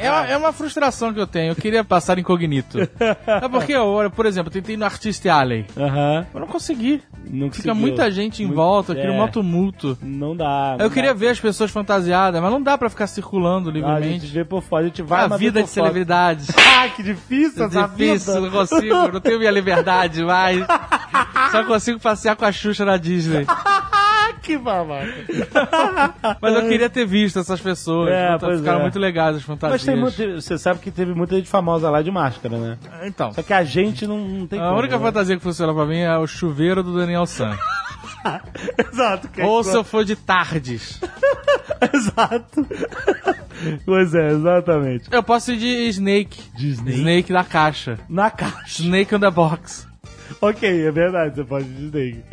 É, 0.00 0.10
uma- 0.10 0.26
é 0.28 0.36
uma 0.36 0.52
frustração 0.52 1.12
que 1.12 1.20
eu 1.20 1.26
tenho. 1.26 1.52
Eu 1.52 1.56
queria 1.56 1.84
passar 1.84 2.18
incognito. 2.18 2.78
É 2.80 3.48
porque, 3.50 3.72
eu, 3.72 4.10
por 4.14 4.26
exemplo, 4.26 4.48
eu 4.48 4.52
tentei 4.52 4.76
no 4.76 4.84
Artist 4.84 5.28
Alley. 5.28 5.66
Aham. 5.76 6.26
Eu 6.32 6.40
não 6.40 6.46
consegui. 6.46 7.02
Não 7.24 7.50
Fica 7.50 7.68
conseguiu. 7.68 7.74
muita 7.74 8.10
gente 8.10 8.42
em 8.42 8.46
Muito- 8.46 8.56
volta, 8.56 8.94
cria 8.94 9.10
um 9.10 9.14
é. 9.14 9.16
maior 9.18 9.30
tumulto. 9.30 9.96
Não 10.02 10.34
dá. 10.36 10.76
não 10.78 10.84
Eu 10.86 10.90
queria 10.90 11.12
dá. 11.12 11.18
ver 11.18 11.28
as 11.28 11.40
pessoas 11.40 11.70
fantasiadas, 11.70 12.40
mas 12.42 12.50
não 12.50 12.60
dá 12.62 12.76
pra 12.76 12.88
ficar 12.90 13.06
circulando 13.06 13.68
Ah, 13.68 13.72
a 13.72 13.74
gente 13.74 13.84
livremente. 13.84 14.26
vê 14.26 14.44
por 14.44 14.62
fora, 14.62 14.84
a 14.84 14.86
gente 14.88 15.02
vai 15.02 15.24
a 15.24 15.28
mas 15.28 15.38
vê 15.38 15.46
vida 15.46 15.62
de 15.62 15.68
fora. 15.68 15.86
celebridades. 15.86 16.48
Ah, 16.82 16.88
que 16.88 17.02
difícil 17.02 17.62
É 17.62 17.66
essa 17.66 17.86
difícil, 17.86 18.34
vida. 18.42 18.50
Não 18.52 18.58
consigo, 18.58 19.12
não 19.12 19.20
tenho 19.20 19.38
minha 19.38 19.50
liberdade 19.50 20.24
mais. 20.24 20.64
Só 21.50 21.64
consigo 21.64 21.98
passear 21.98 22.36
com 22.36 22.44
a 22.44 22.52
Xuxa 22.52 22.84
na 22.84 22.96
Disney. 22.96 23.46
Que 24.42 24.58
babaca. 24.58 25.06
Mas 26.40 26.54
eu 26.54 26.62
queria 26.62 26.90
ter 26.90 27.06
visto 27.06 27.38
essas 27.38 27.60
pessoas. 27.60 28.10
É, 28.10 28.36
pois 28.38 28.58
ficaram 28.58 28.80
é. 28.80 28.82
muito 28.82 28.98
legais 28.98 29.36
as 29.36 29.42
fantasias. 29.42 29.80
Mas 29.80 29.86
tem 29.86 29.96
muito, 29.96 30.42
você 30.42 30.58
sabe 30.58 30.80
que 30.80 30.90
teve 30.90 31.14
muita 31.14 31.36
gente 31.36 31.48
famosa 31.48 31.88
lá 31.88 32.02
de 32.02 32.10
máscara, 32.10 32.58
né? 32.58 32.78
Então, 33.04 33.32
Só 33.32 33.42
que 33.42 33.52
a 33.52 33.62
gente 33.62 34.04
não, 34.04 34.18
não 34.18 34.46
tem 34.46 34.58
a 34.58 34.64
como, 34.64 34.78
única 34.78 34.98
né? 34.98 35.04
fantasia 35.04 35.36
que 35.36 35.42
funciona 35.42 35.72
pra 35.72 35.86
mim 35.86 36.00
é 36.00 36.18
o 36.18 36.26
chuveiro 36.26 36.82
do 36.82 36.96
Daniel 36.96 37.24
San. 37.24 37.56
Exato. 38.78 39.28
é 39.36 39.44
Ou 39.44 39.62
se 39.62 39.74
eu 39.76 39.84
for 39.84 40.04
de 40.04 40.16
tardes. 40.16 41.00
Exato. 41.92 42.66
pois 43.84 44.14
é, 44.14 44.32
exatamente. 44.32 45.08
Eu 45.10 45.22
posso 45.22 45.52
ir 45.52 45.58
de 45.58 45.88
Snake. 45.88 46.40
De 46.56 46.70
Snake? 46.70 46.98
Snake 46.98 47.32
da 47.32 47.44
caixa. 47.44 47.98
Na 48.08 48.30
caixa. 48.30 48.82
Snake 48.82 49.14
on 49.14 49.20
the 49.20 49.30
box. 49.30 49.91
Ok, 50.40 50.86
é 50.86 50.90
verdade, 50.90 51.36
você 51.36 51.44
pode 51.44 51.64
dizer. 51.64 52.24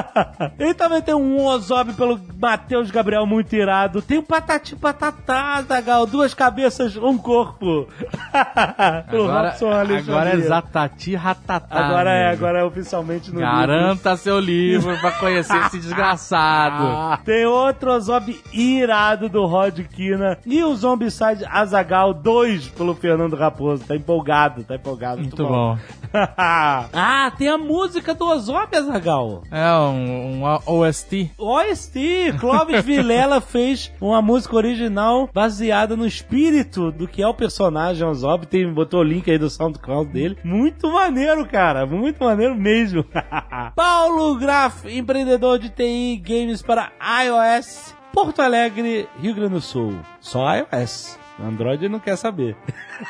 e 0.58 0.74
também 0.74 1.02
tem 1.02 1.14
um 1.14 1.44
Ozob 1.44 1.92
pelo 1.94 2.20
Matheus 2.40 2.90
Gabriel 2.90 3.26
muito 3.26 3.54
irado. 3.54 4.00
Tem 4.02 4.18
o 4.18 4.22
Patati 4.22 4.76
Patatá, 4.76 5.62
Zagal, 5.62 6.06
duas 6.06 6.34
cabeças, 6.34 6.96
um 6.96 7.16
corpo. 7.18 7.88
Agora, 9.08 9.56
agora 9.98 10.30
é 10.30 10.40
Zatati 10.40 11.14
Ratatá. 11.14 11.66
Agora 11.78 12.10
é, 12.10 12.28
amigo. 12.28 12.44
agora 12.44 12.58
é 12.60 12.64
oficialmente 12.64 13.30
no 13.30 13.40
livro. 13.40 13.54
Garanta 13.56 14.16
seu 14.16 14.38
livro 14.38 14.96
pra 15.00 15.12
conhecer 15.12 15.56
esse 15.66 15.78
desgraçado. 15.80 16.84
Ah, 16.84 17.18
Tem 17.24 17.44
outro 17.46 17.92
Ozob 17.92 18.38
irado 18.52 19.28
do 19.28 19.44
Rod 19.46 19.78
Kina 19.80 20.38
e 20.46 20.62
o 20.62 20.74
Zombicide 20.74 21.44
Azagal 21.50 22.14
2 22.14 22.68
pelo 22.68 22.94
Fernando 22.94 23.36
Raposo. 23.36 23.84
Tá 23.84 23.96
empolgado, 23.96 24.64
tá 24.64 24.74
empolgado. 24.76 25.20
Muito 25.20 25.44
bom. 25.46 25.78
ah, 26.12 27.30
tem 27.38 27.48
a 27.48 27.56
música 27.56 28.12
do 28.14 28.26
Ozob 28.26 28.76
Azagal. 28.76 29.44
É 29.50 29.72
um, 29.72 30.42
um 30.42 30.58
OST. 30.66 31.30
OST, 31.38 32.34
Clóvis 32.40 32.84
Vilela 32.84 33.40
fez 33.40 33.92
uma 34.00 34.20
música 34.20 34.56
original 34.56 35.30
baseada 35.32 35.96
no 35.96 36.04
espírito 36.04 36.90
do 36.90 37.06
que 37.06 37.22
é 37.22 37.28
o 37.28 37.32
personagem 37.32 38.04
Ozob. 38.04 38.46
Tem, 38.46 38.70
botou 38.70 39.00
o 39.00 39.04
link 39.04 39.30
aí 39.30 39.38
do 39.38 39.48
SoundCloud 39.48 40.12
dele. 40.12 40.36
Muito 40.42 40.90
maneiro, 40.90 41.46
cara. 41.46 41.86
Muito 41.86 42.24
maneiro 42.24 42.56
mesmo. 42.56 43.04
Paulo 43.76 44.34
Graf, 44.36 44.84
empreendedor 44.86 45.60
de 45.60 45.70
TI 45.70 46.16
games 46.16 46.60
para 46.60 46.90
iOS. 47.24 47.94
Porto 48.12 48.42
Alegre, 48.42 49.08
Rio 49.20 49.34
Grande 49.34 49.54
do 49.54 49.60
Sul. 49.60 49.94
Só 50.20 50.44
iOS. 50.56 51.27
Android 51.40 51.88
não 51.88 51.98
quer 52.00 52.16
saber. 52.16 52.56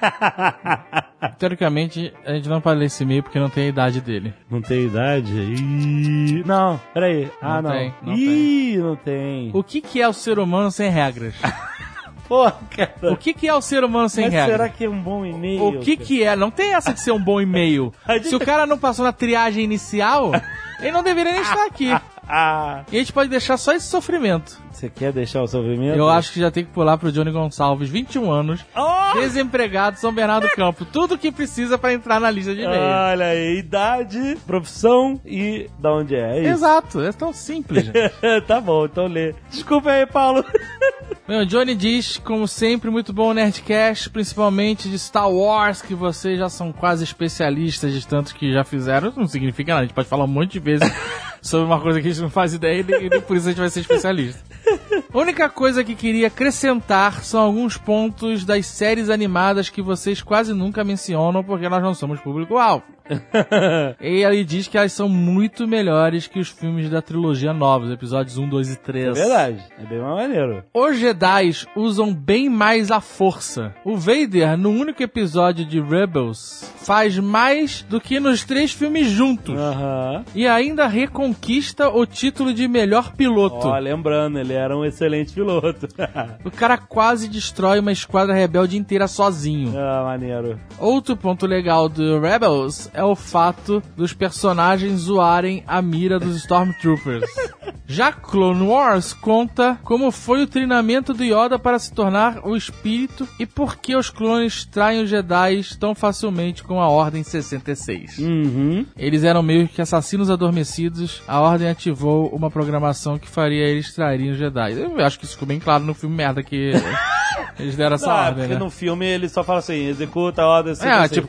Teoricamente, 1.39 2.13
a 2.25 2.35
gente 2.35 2.49
não 2.49 2.61
ler 2.65 2.87
esse 2.87 3.03
e-mail 3.03 3.23
porque 3.23 3.39
não 3.39 3.49
tem 3.49 3.65
a 3.65 3.69
idade 3.69 4.01
dele. 4.01 4.35
Não 4.51 4.61
tem 4.61 4.87
idade? 4.87 5.33
Ih, 5.33 6.43
não, 6.45 6.81
peraí. 6.93 7.31
Ah, 7.41 7.61
Não 7.63 7.71
não. 7.71 7.77
tem, 7.77 7.95
não 8.03 8.13
Ih, 8.15 8.77
não 8.79 8.97
tem. 8.97 9.51
O 9.55 9.63
que, 9.63 9.81
que 9.81 10.01
é 10.01 10.09
o 10.09 10.13
ser 10.13 10.39
humano 10.39 10.71
sem 10.71 10.91
regras? 10.91 11.35
Pô, 12.29 12.45
cara. 12.71 12.93
O 13.11 13.17
que, 13.17 13.33
que 13.33 13.49
é 13.49 13.55
o 13.55 13.63
ser 13.63 13.83
humano 13.83 14.07
sem 14.09 14.25
Mas 14.27 14.35
regras? 14.35 14.51
será 14.53 14.69
que 14.69 14.85
é 14.85 14.89
um 14.91 15.01
bom 15.01 15.25
e-mail? 15.25 15.65
O 15.65 15.81
que 15.81 15.97
que 15.97 16.23
é? 16.23 16.37
Não 16.37 16.51
tem 16.51 16.75
essa 16.75 16.93
de 16.93 17.01
ser 17.01 17.11
um 17.11 17.19
bom 17.23 17.41
e-mail. 17.41 17.91
Se 18.23 18.37
o 18.37 18.39
cara 18.41 18.67
não 18.67 18.77
passou 18.77 19.03
na 19.03 19.13
triagem 19.13 19.65
inicial, 19.65 20.33
ele 20.79 20.93
não 20.93 21.03
deveria 21.03 21.33
nem 21.33 21.41
estar 21.41 21.65
aqui. 21.65 21.89
Ah, 22.29 22.83
E 22.93 22.97
a 22.97 22.99
gente 22.99 23.13
pode 23.13 23.31
deixar 23.31 23.57
só 23.57 23.73
esse 23.73 23.87
sofrimento. 23.87 24.59
você 24.71 24.89
quer 24.91 25.13
deixar 25.13 25.43
o 25.43 25.47
sofrimento? 25.49 25.97
Eu 25.97 26.09
acho 26.09 26.31
que 26.33 26.41
já 26.41 26.51
tem 26.51 26.65
que 26.65 26.71
pular 26.71 26.99
pro 26.99 27.11
Johnny 27.11 27.31
Gonçalves, 27.31 27.89
21 27.89 28.31
anos, 28.31 28.65
Oh! 28.77 29.19
desempregado, 29.19 29.99
São 29.99 30.13
Bernardo 30.13 30.47
do 30.47 30.55
Campo. 30.55 30.85
Tudo 30.85 31.17
que 31.17 31.33
precisa 31.33 31.79
pra 31.79 31.93
entrar 31.95 32.21
na 32.21 32.31
lista 32.31 32.55
de 32.55 32.61
e-mail. 32.61 32.81
Olha 32.83 33.27
aí, 33.27 33.59
idade, 33.59 34.37
profissão 34.47 35.19
e 35.25 35.71
da 35.79 35.93
onde 35.95 36.15
é. 36.15 36.39
É 36.39 36.41
isso. 36.43 36.51
Exato, 36.51 37.01
é 37.01 37.13
tão 37.13 37.33
simples, 37.33 37.87
gente. 37.87 37.97
tá 38.47 38.61
bom, 38.61 38.85
então 38.85 39.07
lê. 39.07 39.35
Desculpa 39.51 39.91
aí, 39.91 40.05
Paulo. 40.07 40.45
Meu, 41.27 41.45
Johnny 41.45 41.75
diz, 41.75 42.17
como 42.19 42.49
sempre, 42.49 42.91
muito 42.91 43.13
bom 43.13 43.31
o 43.31 43.35
Nerdcast, 43.35 44.09
principalmente 44.11 44.89
de 44.89 44.99
Star 44.99 45.31
Wars, 45.31 45.83
que 45.83 45.95
vocês 45.95 46.39
já 46.39 46.49
são 46.49 46.73
quase 46.73 47.05
especialistas 47.05 47.93
de 47.93 48.07
tantos 48.07 48.33
que 48.33 48.51
já 48.53 48.65
fizeram. 48.65 49.09
Isso 49.11 49.21
não 49.21 49.27
significa 49.29 49.73
nada, 49.73 49.83
a 49.83 49.87
gente 49.87 49.95
pode 49.95 50.09
falar 50.09 50.25
um 50.25 50.29
monte 50.29 50.53
de 50.53 50.59
vezes 50.61 50.91
sobre 51.41 51.67
uma 51.67 51.81
coisa 51.81 52.01
que 52.01 52.09
a 52.09 52.11
gente 52.11 52.23
não 52.23 52.31
faz 52.31 52.53
ideia 52.55 52.81
e 52.81 52.85
nem, 52.85 53.09
nem 53.11 53.21
por 53.21 53.37
isso 53.37 53.47
a 53.47 53.51
gente 53.51 53.61
vai 53.61 53.71
ser 53.71 53.81
especialista. 53.81 54.43
A 55.13 55.19
única 55.19 55.49
coisa 55.49 55.83
que 55.83 55.95
queria 55.95 56.27
acrescentar 56.27 57.25
são 57.25 57.41
alguns 57.41 57.79
pontos 57.79 58.45
das 58.45 58.67
séries 58.67 59.09
animadas 59.09 59.71
que 59.71 59.81
vocês 59.81 60.21
quase 60.21 60.53
nunca 60.53 60.85
mencionam 60.85 61.43
porque 61.43 61.67
nós 61.69 61.83
não 61.83 61.95
somos 61.95 62.21
público-alvo. 62.21 62.85
E 64.01 64.23
ele 64.23 64.45
diz 64.45 64.69
que 64.69 64.77
elas 64.77 64.93
são 64.93 65.09
muito 65.09 65.67
melhores 65.67 66.27
que 66.27 66.39
os 66.39 66.49
filmes 66.49 66.91
da 66.91 67.01
trilogia 67.01 67.53
nova, 67.53 67.87
os 67.87 67.91
episódios 67.91 68.37
1, 68.37 68.49
2 68.49 68.73
e 68.73 68.77
3. 68.77 69.07
É 69.07 69.13
verdade, 69.13 69.65
é 69.79 69.85
bem 69.85 69.99
mais 69.99 70.29
maneiro. 70.29 70.65
Os 70.75 70.99
Jedi 70.99 71.51
usam 71.75 72.13
bem 72.13 72.49
mais 72.49 72.91
a 72.91 73.01
força. 73.01 73.75
O 73.85 73.97
Vader, 73.97 74.57
no 74.57 74.71
único 74.71 75.03
episódio 75.03 75.65
de 75.65 75.81
Rebels, 75.81 76.71
faz 76.77 77.19
mais 77.19 77.83
do 77.83 78.01
que 78.01 78.21
nos 78.21 78.45
três 78.45 78.73
filmes 78.73 79.07
juntos. 79.07 79.59
Aham. 79.59 80.25
E 80.35 80.47
ainda 80.47 80.87
reconquista 80.87 81.89
o 81.89 82.07
título 82.07 82.53
de 82.53 82.69
melhor 82.69 83.13
piloto. 83.13 83.69
Ó, 83.69 83.79
lembrando, 83.79 84.39
ele 84.39 84.53
era 84.53 84.77
um 84.77 84.85
excelente 84.99 85.33
piloto. 85.33 85.87
O 86.45 86.51
cara 86.51 86.77
quase 86.77 87.29
destrói 87.29 87.79
uma 87.79 87.93
esquadra 87.93 88.35
rebelde 88.35 88.77
inteira 88.77 89.07
sozinho. 89.07 89.73
ah, 89.79 90.03
maneiro. 90.05 90.59
Outro 90.79 91.17
ponto 91.17 91.47
legal 91.47 91.89
do 91.89 92.21
Rebels 92.21 92.91
é 92.93 93.03
o 93.05 93.15
fato 93.15 93.83
dos 93.97 94.13
personagens 94.13 95.01
zoarem 95.01 95.63
a 95.67 95.81
mira 95.81 96.19
dos 96.19 96.37
Stormtroopers. 96.37 97.25
Já 97.91 98.13
Clone 98.13 98.67
Wars 98.67 99.15
conta 99.15 99.79
como 99.83 100.11
foi 100.11 100.43
o 100.43 100.47
treinamento 100.47 101.15
do 101.15 101.25
Yoda 101.25 101.59
para 101.59 101.79
se 101.79 101.91
tornar 101.91 102.47
o 102.47 102.55
espírito 102.55 103.27
e 103.41 103.47
por 103.47 103.77
que 103.77 103.97
os 103.97 104.11
clones 104.11 104.67
traem 104.67 105.03
os 105.03 105.09
Jedi 105.09 105.65
tão 105.81 105.95
facilmente 105.95 106.63
com 106.63 106.83
a 106.83 106.89
Ordem 106.89 107.23
66. 107.23 108.19
Uhum. 108.19 108.85
Eles 108.95 109.25
eram 109.25 109.43
meio 109.43 109.67
que 109.67 109.81
assassinos 109.81 110.29
adormecidos. 110.29 111.23
A 111.27 111.41
Ordem 111.41 111.71
ativou 111.71 112.29
uma 112.29 112.51
programação 112.51 113.19
que 113.19 113.27
faria 113.27 113.67
eles 113.67 113.95
traírem 113.95 114.33
os 114.33 114.37
Jedi. 114.37 114.73
Eu 114.73 115.05
acho 115.05 115.19
que 115.19 115.25
isso 115.25 115.33
ficou 115.33 115.49
bem 115.49 115.59
claro 115.59 115.83
no 115.83 115.95
filme 115.95 116.15
merda 116.15 116.43
que 116.43 116.73
Eles 117.59 117.77
deram 117.77 117.95
essa 117.97 118.07
Não, 118.07 118.13
é 118.17 118.19
ordem, 118.27 118.35
porque 118.45 118.55
né? 118.55 118.59
no 118.61 118.71
filme 118.71 119.07
ele 119.07 119.29
só 119.29 119.43
fala 119.45 119.59
assim, 119.61 119.87
executa 119.87 120.43
a 120.43 120.47
ordem 120.47 120.73
assim, 120.73 120.87
É, 120.87 120.93
assim. 120.93 121.15
tipo 121.15 121.29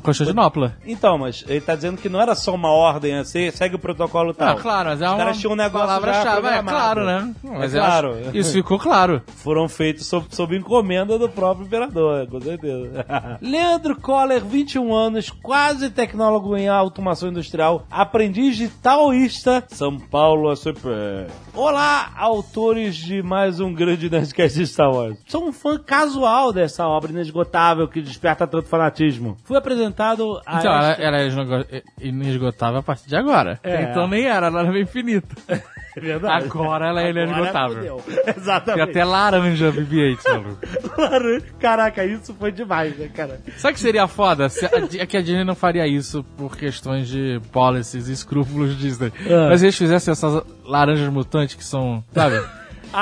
Constantinopla. 0.00 0.76
Então, 0.84 1.18
mas 1.18 1.44
ele 1.48 1.60
tá 1.60 1.74
dizendo 1.74 2.00
que 2.00 2.08
não 2.08 2.20
era 2.20 2.34
só 2.34 2.54
uma 2.54 2.70
ordem, 2.70 3.14
assim, 3.18 3.50
segue 3.50 3.76
o 3.76 3.78
protocolo 3.78 4.32
tal. 4.34 4.56
Ah, 4.56 4.60
claro, 4.60 4.88
mas 4.90 5.02
é 5.02 5.08
uma 5.08 5.16
um 5.52 5.56
negócio 5.56 5.86
palavra-chave. 5.86 6.46
É 6.48 6.62
claro, 6.62 7.04
né? 7.04 7.34
Mas 7.42 7.74
É 7.74 7.78
claro. 7.78 8.10
acho- 8.28 8.36
Isso 8.36 8.52
ficou 8.52 8.78
claro. 8.78 9.22
Foram 9.36 9.68
feitos 9.68 10.06
sob, 10.06 10.26
sob 10.30 10.56
encomenda 10.56 11.18
do 11.18 11.28
próprio 11.28 11.66
imperador, 11.66 12.26
com 12.28 12.40
certeza. 12.40 13.04
Leandro 13.40 13.96
Coller, 14.00 14.44
21 14.44 14.94
anos, 14.94 15.30
quase 15.30 15.90
tecnólogo 15.90 16.56
em 16.56 16.68
automação 16.68 17.28
industrial, 17.28 17.86
aprendiz 17.90 18.56
de 18.56 18.68
taoísta, 18.68 19.64
São 19.68 19.98
Paulo, 19.98 20.50
ACP. 20.50 21.26
Olá, 21.54 22.10
autores 22.16 22.96
de 22.96 23.22
mais 23.22 23.60
um 23.60 23.72
grande 23.72 24.10
Nerdcast 24.10 24.58
de 24.58 24.66
Star 24.66 24.90
Wars. 24.92 25.16
Sou 25.26 25.48
um 25.48 25.52
fã 25.52 25.76
casual 25.76 26.52
dessa 26.52 26.86
obra 26.86 27.10
inesgotável 27.10 27.88
que 27.88 28.00
desperta 28.00 28.46
tanto 28.46 28.68
fanatismo. 28.68 29.36
Fui 29.44 29.56
apresentado 29.56 30.40
a 30.46 30.60
Então, 30.60 30.72
ela, 30.72 30.90
esta- 30.92 31.02
ela 31.02 31.16
é 31.18 31.26
inesgo- 31.26 31.66
inesgotável 32.00 32.78
a 32.78 32.82
partir 32.82 33.08
de 33.08 33.16
agora. 33.16 33.58
É. 33.62 33.82
Então 33.90 34.06
nem 34.06 34.24
era, 34.26 34.46
ela 34.46 34.60
era 34.66 34.80
infinita. 34.80 35.34
É 35.96 36.00
verdade. 36.00 36.44
Agora 36.44 36.88
ela 36.88 37.00
é 37.00 37.08
Agora 37.08 37.24
inesgotável. 37.24 38.02
Tem 38.04 38.34
Exatamente. 38.36 38.90
até 38.90 39.02
laranja 39.02 39.72
BB-8, 39.72 40.18
maluco. 40.28 40.58
Claro. 40.94 41.42
Caraca, 41.58 42.04
isso 42.04 42.34
foi 42.34 42.52
demais, 42.52 42.94
né, 42.98 43.08
cara? 43.08 43.40
Sabe 43.56 43.72
o 43.72 43.74
que 43.76 43.80
seria 43.80 44.06
foda? 44.06 44.50
Se 44.50 44.66
a, 44.66 44.70
é 44.98 45.06
que 45.06 45.16
a 45.16 45.22
Disney 45.22 45.42
não 45.42 45.54
faria 45.54 45.86
isso 45.86 46.22
por 46.36 46.54
questões 46.54 47.08
de 47.08 47.40
policies 47.50 48.08
e 48.08 48.12
escrúpulos 48.12 48.76
Disney. 48.76 49.10
Ah. 49.22 49.48
Mas 49.48 49.60
se 49.60 49.66
eles 49.66 49.78
fizessem 49.78 50.12
essas 50.12 50.42
laranjas 50.66 51.08
mutantes 51.08 51.54
que 51.54 51.64
são, 51.64 52.04
sabe? 52.12 52.42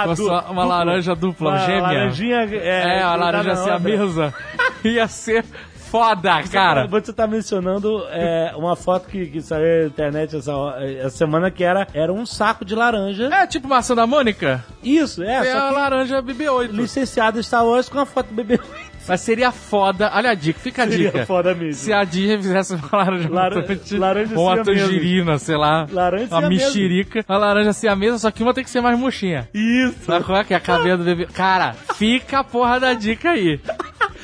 Fosse 0.04 0.22
du- 0.22 0.28
uma, 0.50 0.64
laranja 0.64 1.14
dupla, 1.14 1.50
Uma 1.50 1.58
gêmea. 1.60 1.80
laranjinha, 1.82 2.36
é, 2.42 2.56
É, 2.98 3.02
a 3.02 3.10
grudada 3.12 3.16
laranja 3.16 3.54
na 3.54 3.60
assim, 3.60 3.70
a 3.70 3.78
mesa. 3.78 4.34
Ia 4.84 5.06
ser 5.08 5.44
foda, 5.76 6.42
cara. 6.50 6.86
Você 6.88 7.12
tá 7.12 7.24
mencionando 7.26 8.04
é, 8.10 8.52
uma 8.56 8.74
foto 8.74 9.08
que, 9.08 9.26
que 9.26 9.40
saiu 9.40 9.82
na 9.82 9.86
internet 9.86 10.36
essa, 10.36 10.52
essa 10.98 11.16
semana 11.16 11.50
que 11.52 11.62
era, 11.62 11.86
era 11.94 12.12
um 12.12 12.26
saco 12.26 12.64
de 12.64 12.74
laranja. 12.74 13.28
É 13.32 13.46
tipo 13.46 13.68
maçã 13.68 13.94
da 13.94 14.06
Mônica. 14.06 14.64
Isso, 14.82 15.22
é, 15.22 15.46
É, 15.46 15.52
a 15.52 15.70
laranja 15.70 16.20
BB-8. 16.20 16.70
licenciado 16.72 17.40
Star 17.42 17.64
Wars 17.64 17.88
com 17.88 18.00
a 18.00 18.04
foto 18.06 18.26
do 18.28 18.34
bebê. 18.34 18.58
Mas 19.06 19.20
seria 19.20 19.52
foda. 19.52 20.10
Olha 20.14 20.30
a 20.30 20.34
dica, 20.34 20.58
fica 20.58 20.84
a 20.84 20.88
Seria 20.88 21.10
dica. 21.10 21.26
foda 21.26 21.54
mesmo. 21.54 21.74
Se 21.74 21.92
a 21.92 22.04
Disney 22.04 22.38
fizesse 22.38 22.74
uma 22.74 22.88
laranja 22.92 23.28
Lara- 23.28 23.56
mutante, 23.56 23.96
laranja 23.98 24.38
ou 24.38 24.46
uma 24.46 24.64
tangerina, 24.64 25.38
sei 25.38 25.56
lá, 25.56 25.86
Laranja 25.92 26.28
uma 26.34 26.48
mexerica, 26.48 27.24
uma 27.28 27.36
laranja 27.38 27.70
assim 27.70 27.86
a 27.86 27.94
mesa, 27.94 28.18
só 28.18 28.30
que 28.30 28.42
uma 28.42 28.54
tem 28.54 28.64
que 28.64 28.70
ser 28.70 28.80
mais 28.80 28.98
murchinha. 28.98 29.46
Isso. 29.52 30.04
Sabe 30.06 30.24
qual 30.24 30.38
é 30.38 30.44
que 30.44 30.54
é 30.54 30.56
a 30.56 30.60
cabeça 30.60 30.96
do 30.96 31.04
bebê? 31.04 31.26
Cara, 31.26 31.74
fica 31.96 32.38
a 32.38 32.44
porra 32.44 32.80
da 32.80 32.94
dica 32.94 33.30
aí. 33.30 33.60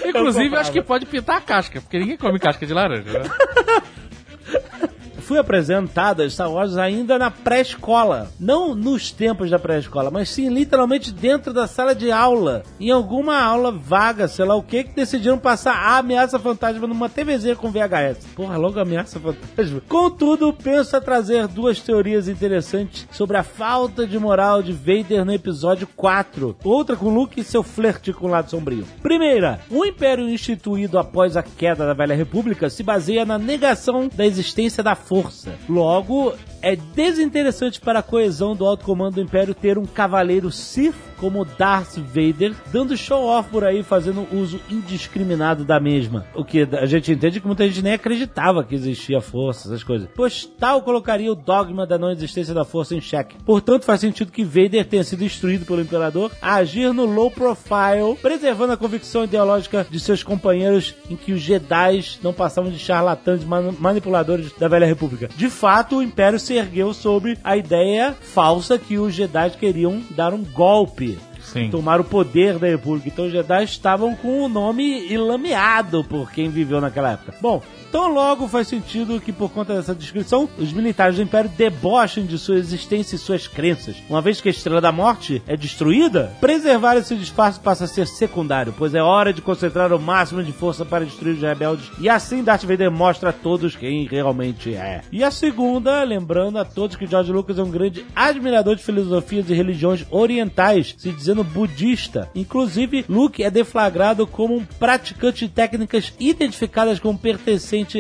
Inclusive, 0.05 0.55
eu, 0.55 0.59
acho 0.61 0.73
que 0.73 0.81
pode 0.83 1.05
pintar 1.05 1.37
a 1.37 1.41
casca, 1.43 1.81
porque 1.81 1.99
ninguém 1.99 2.17
come 2.17 2.39
casca 2.39 2.65
de 2.67 2.73
laranja, 2.73 3.19
né? 3.19 3.31
Fui 5.31 5.39
apresentado 5.39 6.23
a 6.23 6.29
Star 6.29 6.51
Wars 6.51 6.77
ainda 6.77 7.17
na 7.17 7.31
pré-escola. 7.31 8.33
Não 8.41 8.75
nos 8.75 9.13
tempos 9.13 9.49
da 9.49 9.61
pré-escola, 9.61 10.11
mas 10.11 10.29
sim 10.29 10.49
literalmente 10.49 11.13
dentro 11.13 11.53
da 11.53 11.69
sala 11.69 11.95
de 11.95 12.11
aula. 12.11 12.65
Em 12.81 12.91
alguma 12.91 13.41
aula 13.41 13.71
vaga, 13.71 14.27
sei 14.27 14.45
lá 14.45 14.57
o 14.57 14.63
que, 14.65 14.83
que 14.83 14.97
decidiram 14.97 15.39
passar 15.39 15.77
a 15.77 15.99
ameaça 15.99 16.37
fantasma 16.37 16.85
numa 16.89 17.09
TVZ 17.09 17.57
com 17.57 17.71
VHS. 17.71 18.27
Porra, 18.35 18.57
logo 18.57 18.81
ameaça 18.81 19.21
fantasma. 19.21 19.81
Contudo, 19.89 20.53
penso 20.53 20.97
a 20.97 21.01
trazer 21.01 21.47
duas 21.47 21.79
teorias 21.79 22.27
interessantes 22.27 23.07
sobre 23.13 23.37
a 23.37 23.45
falta 23.45 24.05
de 24.05 24.19
moral 24.19 24.65
de 24.65 24.73
Vader 24.73 25.25
no 25.25 25.33
episódio 25.33 25.87
4. 25.95 26.57
Outra 26.65 26.97
com 26.97 27.09
Luke 27.09 27.41
e 27.41 27.45
seu 27.45 27.63
flerte 27.63 28.13
com 28.13 28.27
o 28.27 28.31
lado 28.31 28.51
sombrio. 28.51 28.85
Primeira, 29.01 29.61
o 29.71 29.85
Império 29.85 30.29
instituído 30.29 30.99
após 30.99 31.37
a 31.37 31.43
queda 31.45 31.87
da 31.87 31.95
Velha 31.95 32.17
República 32.17 32.69
se 32.69 32.83
baseia 32.83 33.25
na 33.25 33.39
negação 33.39 34.11
da 34.13 34.27
existência 34.27 34.83
da 34.83 34.97
força. 34.97 35.20
Logo, 35.69 36.35
é 36.63 36.77
desinteressante 36.77 37.81
para 37.81 37.99
a 38.01 38.03
coesão 38.03 38.55
do 38.55 38.65
alto 38.65 38.85
comando 38.85 39.15
do 39.15 39.21
Império 39.21 39.55
ter 39.55 39.79
um 39.79 39.87
cavaleiro 39.87 40.51
Sith 40.51 40.95
como 41.17 41.45
Darth 41.45 41.99
Vader, 41.99 42.55
dando 42.73 42.97
show 42.97 43.27
off 43.27 43.51
por 43.51 43.63
aí, 43.63 43.83
fazendo 43.83 44.27
uso 44.33 44.59
indiscriminado 44.71 45.67
da 45.67 45.79
mesma. 45.79 46.25
O 46.35 46.43
que 46.43 46.63
a 46.63 46.87
gente 46.87 47.13
entende 47.13 47.41
que 47.41 47.47
muita 47.47 47.67
gente 47.69 47.83
nem 47.83 47.93
acreditava 47.93 48.65
que 48.65 48.75
existia 48.75 49.21
força, 49.21 49.69
essas 49.69 49.85
coisas. 49.85 50.09
Pois 50.15 50.47
tal 50.47 50.81
colocaria 50.81 51.31
o 51.31 51.35
dogma 51.35 51.87
da 51.87 51.99
não 51.99 52.11
existência 52.11 52.55
da 52.55 52.65
força 52.65 52.95
em 52.95 53.03
xeque. 53.03 53.37
Portanto, 53.45 53.85
faz 53.85 54.01
sentido 54.01 54.33
que 54.33 54.43
Vader 54.43 54.87
tenha 54.87 55.05
sido 55.05 55.23
instruído 55.23 55.67
pelo 55.67 55.83
Imperador 55.83 56.33
a 56.41 56.55
agir 56.55 56.91
no 56.95 57.05
low 57.05 57.31
profile, 57.31 58.17
preservando 58.23 58.73
a 58.73 58.77
convicção 58.79 59.25
ideológica 59.25 59.87
de 59.91 60.01
seus 60.01 60.23
companheiros 60.23 60.95
em 61.11 61.17
que 61.17 61.33
os 61.35 61.41
Jedi 61.43 62.03
não 62.23 62.33
passavam 62.33 62.71
de 62.71 62.79
charlatães 62.79 63.45
manu- 63.45 63.77
manipuladores 63.79 64.53
da 64.59 64.69
Velha 64.69 64.87
República. 64.87 65.29
De 65.37 65.51
fato, 65.51 65.97
o 65.97 66.03
Império 66.03 66.39
se 66.39 66.50
ergueu 66.55 66.93
sobre 66.93 67.39
a 67.43 67.57
ideia 67.57 68.15
falsa 68.21 68.79
que 68.79 68.99
os 68.99 69.15
Jedi 69.15 69.51
queriam 69.51 70.03
dar 70.11 70.33
um 70.33 70.45
golpe 70.45 71.19
Sim. 71.43 71.71
tomar 71.71 72.01
o 72.01 72.05
poder 72.05 72.59
da 72.59 72.67
República. 72.67 73.09
Então 73.09 73.27
os 73.27 73.33
Jedi 73.33 73.65
estavam 73.65 74.15
com 74.15 74.43
o 74.43 74.49
nome 74.49 75.07
ilameado 75.07 76.05
por 76.05 76.31
quem 76.31 76.49
viveu 76.49 76.81
naquela 76.81 77.13
época. 77.13 77.35
Bom, 77.41 77.63
então 77.91 78.07
logo 78.07 78.47
faz 78.47 78.69
sentido 78.69 79.21
que 79.21 79.33
por 79.33 79.51
conta 79.51 79.75
dessa 79.75 79.93
descrição, 79.93 80.49
os 80.57 80.73
militares 80.73 81.17
do 81.17 81.23
Império 81.23 81.51
debochem 81.51 82.25
de 82.25 82.39
sua 82.39 82.55
existência 82.55 83.17
e 83.17 83.19
suas 83.19 83.49
crenças. 83.49 83.97
Uma 84.09 84.23
vez 84.23 84.41
que 84.41 84.49
a 84.49 84.53
Estrela 84.53 84.81
da 84.81 84.93
Morte 84.93 85.43
é 85.45 85.57
destruída, 85.57 86.33
preservar 86.41 86.97
esse 86.97 87.17
disfarce 87.17 87.59
passa 87.59 87.85
a 87.85 87.89
ser 87.89 88.07
secundário, 88.07 88.73
pois 88.79 88.95
é 88.95 89.03
hora 89.03 89.33
de 89.33 89.43
concentrar 89.43 89.93
o 89.93 89.99
máximo 89.99 90.41
de 90.41 90.53
força 90.53 90.85
para 90.85 91.05
destruir 91.05 91.35
os 91.35 91.43
rebeldes 91.43 91.91
e 91.99 92.09
assim 92.09 92.45
Darth 92.45 92.63
Vader 92.63 92.93
mostra 92.93 93.31
a 93.31 93.33
todos 93.33 93.75
quem 93.75 94.07
realmente 94.07 94.73
é. 94.73 95.03
E 95.11 95.25
a 95.25 95.33
segunda, 95.33 96.05
lembrando 96.05 96.61
a 96.61 96.65
todos 96.65 96.95
que 96.95 97.09
George 97.09 97.33
Lucas 97.33 97.59
é 97.59 97.63
um 97.65 97.71
grande 97.73 98.07
admirador 98.15 98.77
de 98.77 98.85
filosofias 98.85 99.51
e 99.51 99.55
religiões 99.55 100.07
orientais, 100.13 100.95
se 100.97 101.11
dizendo 101.11 101.43
budista. 101.43 102.31
Inclusive, 102.37 103.05
Luke 103.09 103.43
é 103.43 103.51
deflagrado 103.51 104.29
como 104.29 104.55
um 104.55 104.65
praticante 104.65 105.49
de 105.49 105.53
técnicas 105.53 106.13
identificadas 106.21 107.01
como 107.01 107.19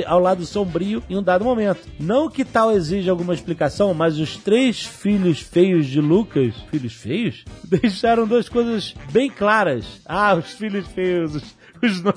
ao 0.07 0.19
lado 0.21 0.45
sombrio 0.47 1.03
em 1.09 1.16
um 1.16 1.23
dado 1.23 1.45
momento. 1.45 1.87
Não 1.99 2.29
que 2.31 2.45
tal 2.45 2.73
exija 2.73 3.11
alguma 3.11 3.35
explicação, 3.35 3.93
mas 3.95 4.19
os 4.19 4.37
três 4.37 4.85
filhos 4.85 5.40
feios 5.40 5.87
de 5.87 6.01
Lucas, 6.01 6.55
filhos 6.71 6.95
feios, 6.95 7.45
deixaram 7.64 8.27
duas 8.27 8.49
coisas 8.49 8.95
bem 9.12 9.31
claras. 9.31 10.01
Ah, 10.07 10.35
os 10.35 10.51
filhos 10.53 10.87
feios, 10.88 11.35
os, 11.37 11.57
os 11.83 12.03
no- 12.03 12.14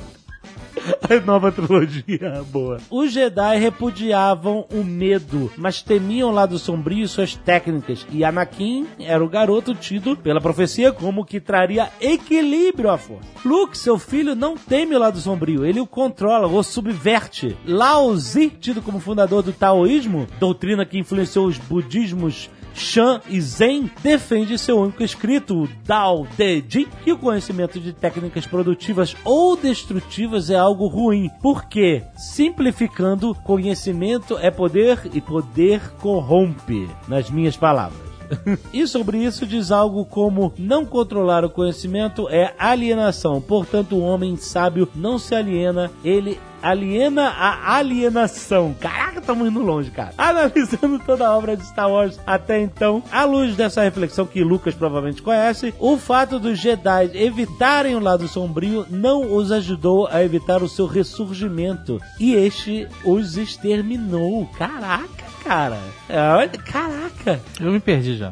a 1.10 1.26
nova 1.26 1.52
trilogia 1.52 2.44
boa. 2.52 2.78
Os 2.90 3.12
Jedi 3.12 3.58
repudiavam 3.58 4.66
o 4.72 4.84
medo, 4.84 5.52
mas 5.58 5.82
temiam 5.82 6.30
o 6.30 6.34
lado 6.34 6.58
sombrio 6.58 7.04
e 7.04 7.08
suas 7.08 7.36
técnicas. 7.36 8.06
E 8.12 8.24
Anakin 8.24 8.88
era 9.00 9.24
o 9.24 9.30
garoto 9.30 9.74
tido 9.74 10.16
pela 10.18 10.42
profecia 10.42 10.92
como 10.92 11.26
que 11.26 11.40
traria 11.40 11.90
equilíbrio 12.00 12.90
à 12.90 12.98
força. 12.98 13.28
Luke, 13.46 13.78
seu 13.78 13.98
filho, 13.98 14.36
não 14.36 14.56
teme 14.56 14.96
o 14.96 15.00
lado 15.00 15.20
sombrio, 15.20 15.66
ele 15.66 15.80
o 15.80 15.88
controla, 15.88 16.48
o 16.48 16.64
subverte. 16.64 17.56
Lao 17.66 18.16
Tzu, 18.16 18.50
tido 18.60 18.82
como 18.82 19.00
fundador 19.00 19.44
do 19.44 19.54
taoísmo, 19.54 20.28
doutrina 20.40 20.86
que 20.86 20.98
influenciou 20.98 21.48
os 21.48 21.58
budismos 21.58 22.50
Shan 22.74 23.22
e 23.30 23.40
Zen 23.40 23.90
defende 24.02 24.58
seu 24.58 24.80
único 24.80 25.04
escrito, 25.04 25.64
o 25.64 25.70
Dao 25.86 26.28
De 26.38 26.64
Jing, 26.68 26.88
que 27.04 27.12
o 27.12 27.18
conhecimento 27.18 27.80
de 27.80 27.94
técnicas 27.94 28.46
produtivas 28.46 29.16
ou 29.24 29.56
destrutivas 29.56 30.50
é 30.50 30.56
algo 30.56 30.88
ruim, 30.88 31.30
porque, 31.42 32.04
simplificando, 32.16 33.36
conhecimento 33.36 34.38
é 34.38 34.50
poder 34.50 35.00
e 35.14 35.22
poder 35.22 35.82
corrompe, 36.00 36.90
nas 37.08 37.30
minhas 37.30 37.56
palavras. 37.56 38.14
e 38.74 38.88
sobre 38.88 39.18
isso 39.18 39.46
diz 39.46 39.72
algo 39.72 40.06
como: 40.06 40.54
não 40.58 40.86
controlar 40.86 41.44
o 41.46 41.50
conhecimento 41.50 42.28
é 42.30 42.54
alienação, 42.58 43.42
portanto, 43.42 43.96
o 43.96 44.02
homem 44.02 44.36
sábio 44.38 44.88
não 44.96 45.18
se 45.18 45.36
aliena, 45.36 45.92
ele 46.04 46.40
aliena 46.64 47.28
a 47.30 47.76
alienação. 47.76 48.74
Caraca, 48.80 49.20
estamos 49.20 49.48
indo 49.48 49.62
longe, 49.62 49.92
cara. 49.92 50.14
Analisando 50.18 50.98
toda 51.00 51.28
a 51.28 51.38
obra 51.38 51.58
de 51.58 51.66
Star 51.66 51.90
Wars 51.90 52.20
até 52.26 52.62
então, 52.62 53.04
à 53.12 53.26
luz 53.26 53.56
dessa 53.56 53.82
reflexão 53.84 54.26
que 54.26 54.44
Lucas 54.44 54.74
provavelmente 54.74 55.22
conhece, 55.22 55.74
o 55.78 55.98
fato 55.98 56.40
dos 56.40 56.58
Jedi 56.58 57.12
evitarem 57.14 57.96
o 57.96 58.00
lado 58.00 58.28
sombrio 58.28 58.86
não 58.90 59.36
os 59.36 59.52
ajudou 59.52 60.08
a 60.08 60.24
evitar 60.24 60.64
o 60.64 60.70
seu 60.70 60.88
ressurgimento. 60.88 62.00
E 62.20 62.34
este 62.34 62.88
os 63.04 63.36
exterminou. 63.36 64.48
Caraca, 64.58 65.26
cara. 65.44 65.80
É, 66.08 66.20
Olha, 66.20 66.50
caraca. 66.50 67.42
Eu 67.60 67.72
me 67.72 67.80
perdi 67.80 68.16
já. 68.16 68.32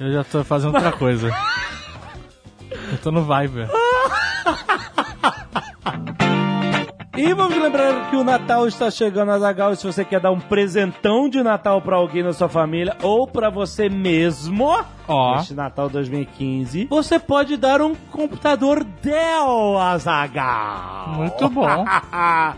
Eu 0.00 0.12
já 0.12 0.24
tô 0.24 0.42
fazendo 0.44 0.74
outra 0.74 0.92
coisa. 0.92 1.30
Eu 2.70 2.98
tô 3.02 3.10
no 3.10 3.22
Viber. 3.22 3.68
E 7.16 7.32
vamos 7.32 7.56
lembrar 7.56 8.10
que 8.10 8.16
o 8.16 8.22
Natal 8.22 8.68
está 8.68 8.90
chegando 8.90 9.30
a 9.30 9.38
Zagal 9.38 9.72
e 9.72 9.76
se 9.76 9.86
você 9.86 10.04
quer 10.04 10.20
dar 10.20 10.30
um 10.30 10.38
presentão 10.38 11.30
de 11.30 11.42
Natal 11.42 11.80
para 11.80 11.96
alguém 11.96 12.22
na 12.22 12.34
sua 12.34 12.48
família 12.48 12.94
ou 13.02 13.26
para 13.26 13.48
você 13.48 13.88
mesmo, 13.88 14.84
Ó. 15.08 15.36
neste 15.36 15.54
Natal 15.54 15.88
2015, 15.88 16.86
você 16.88 17.18
pode 17.18 17.56
dar 17.56 17.80
um 17.80 17.94
computador 18.10 18.84
Dell 19.02 19.78
Azaghal. 19.78 21.14
Muito 21.16 21.48
bom. 21.50 21.84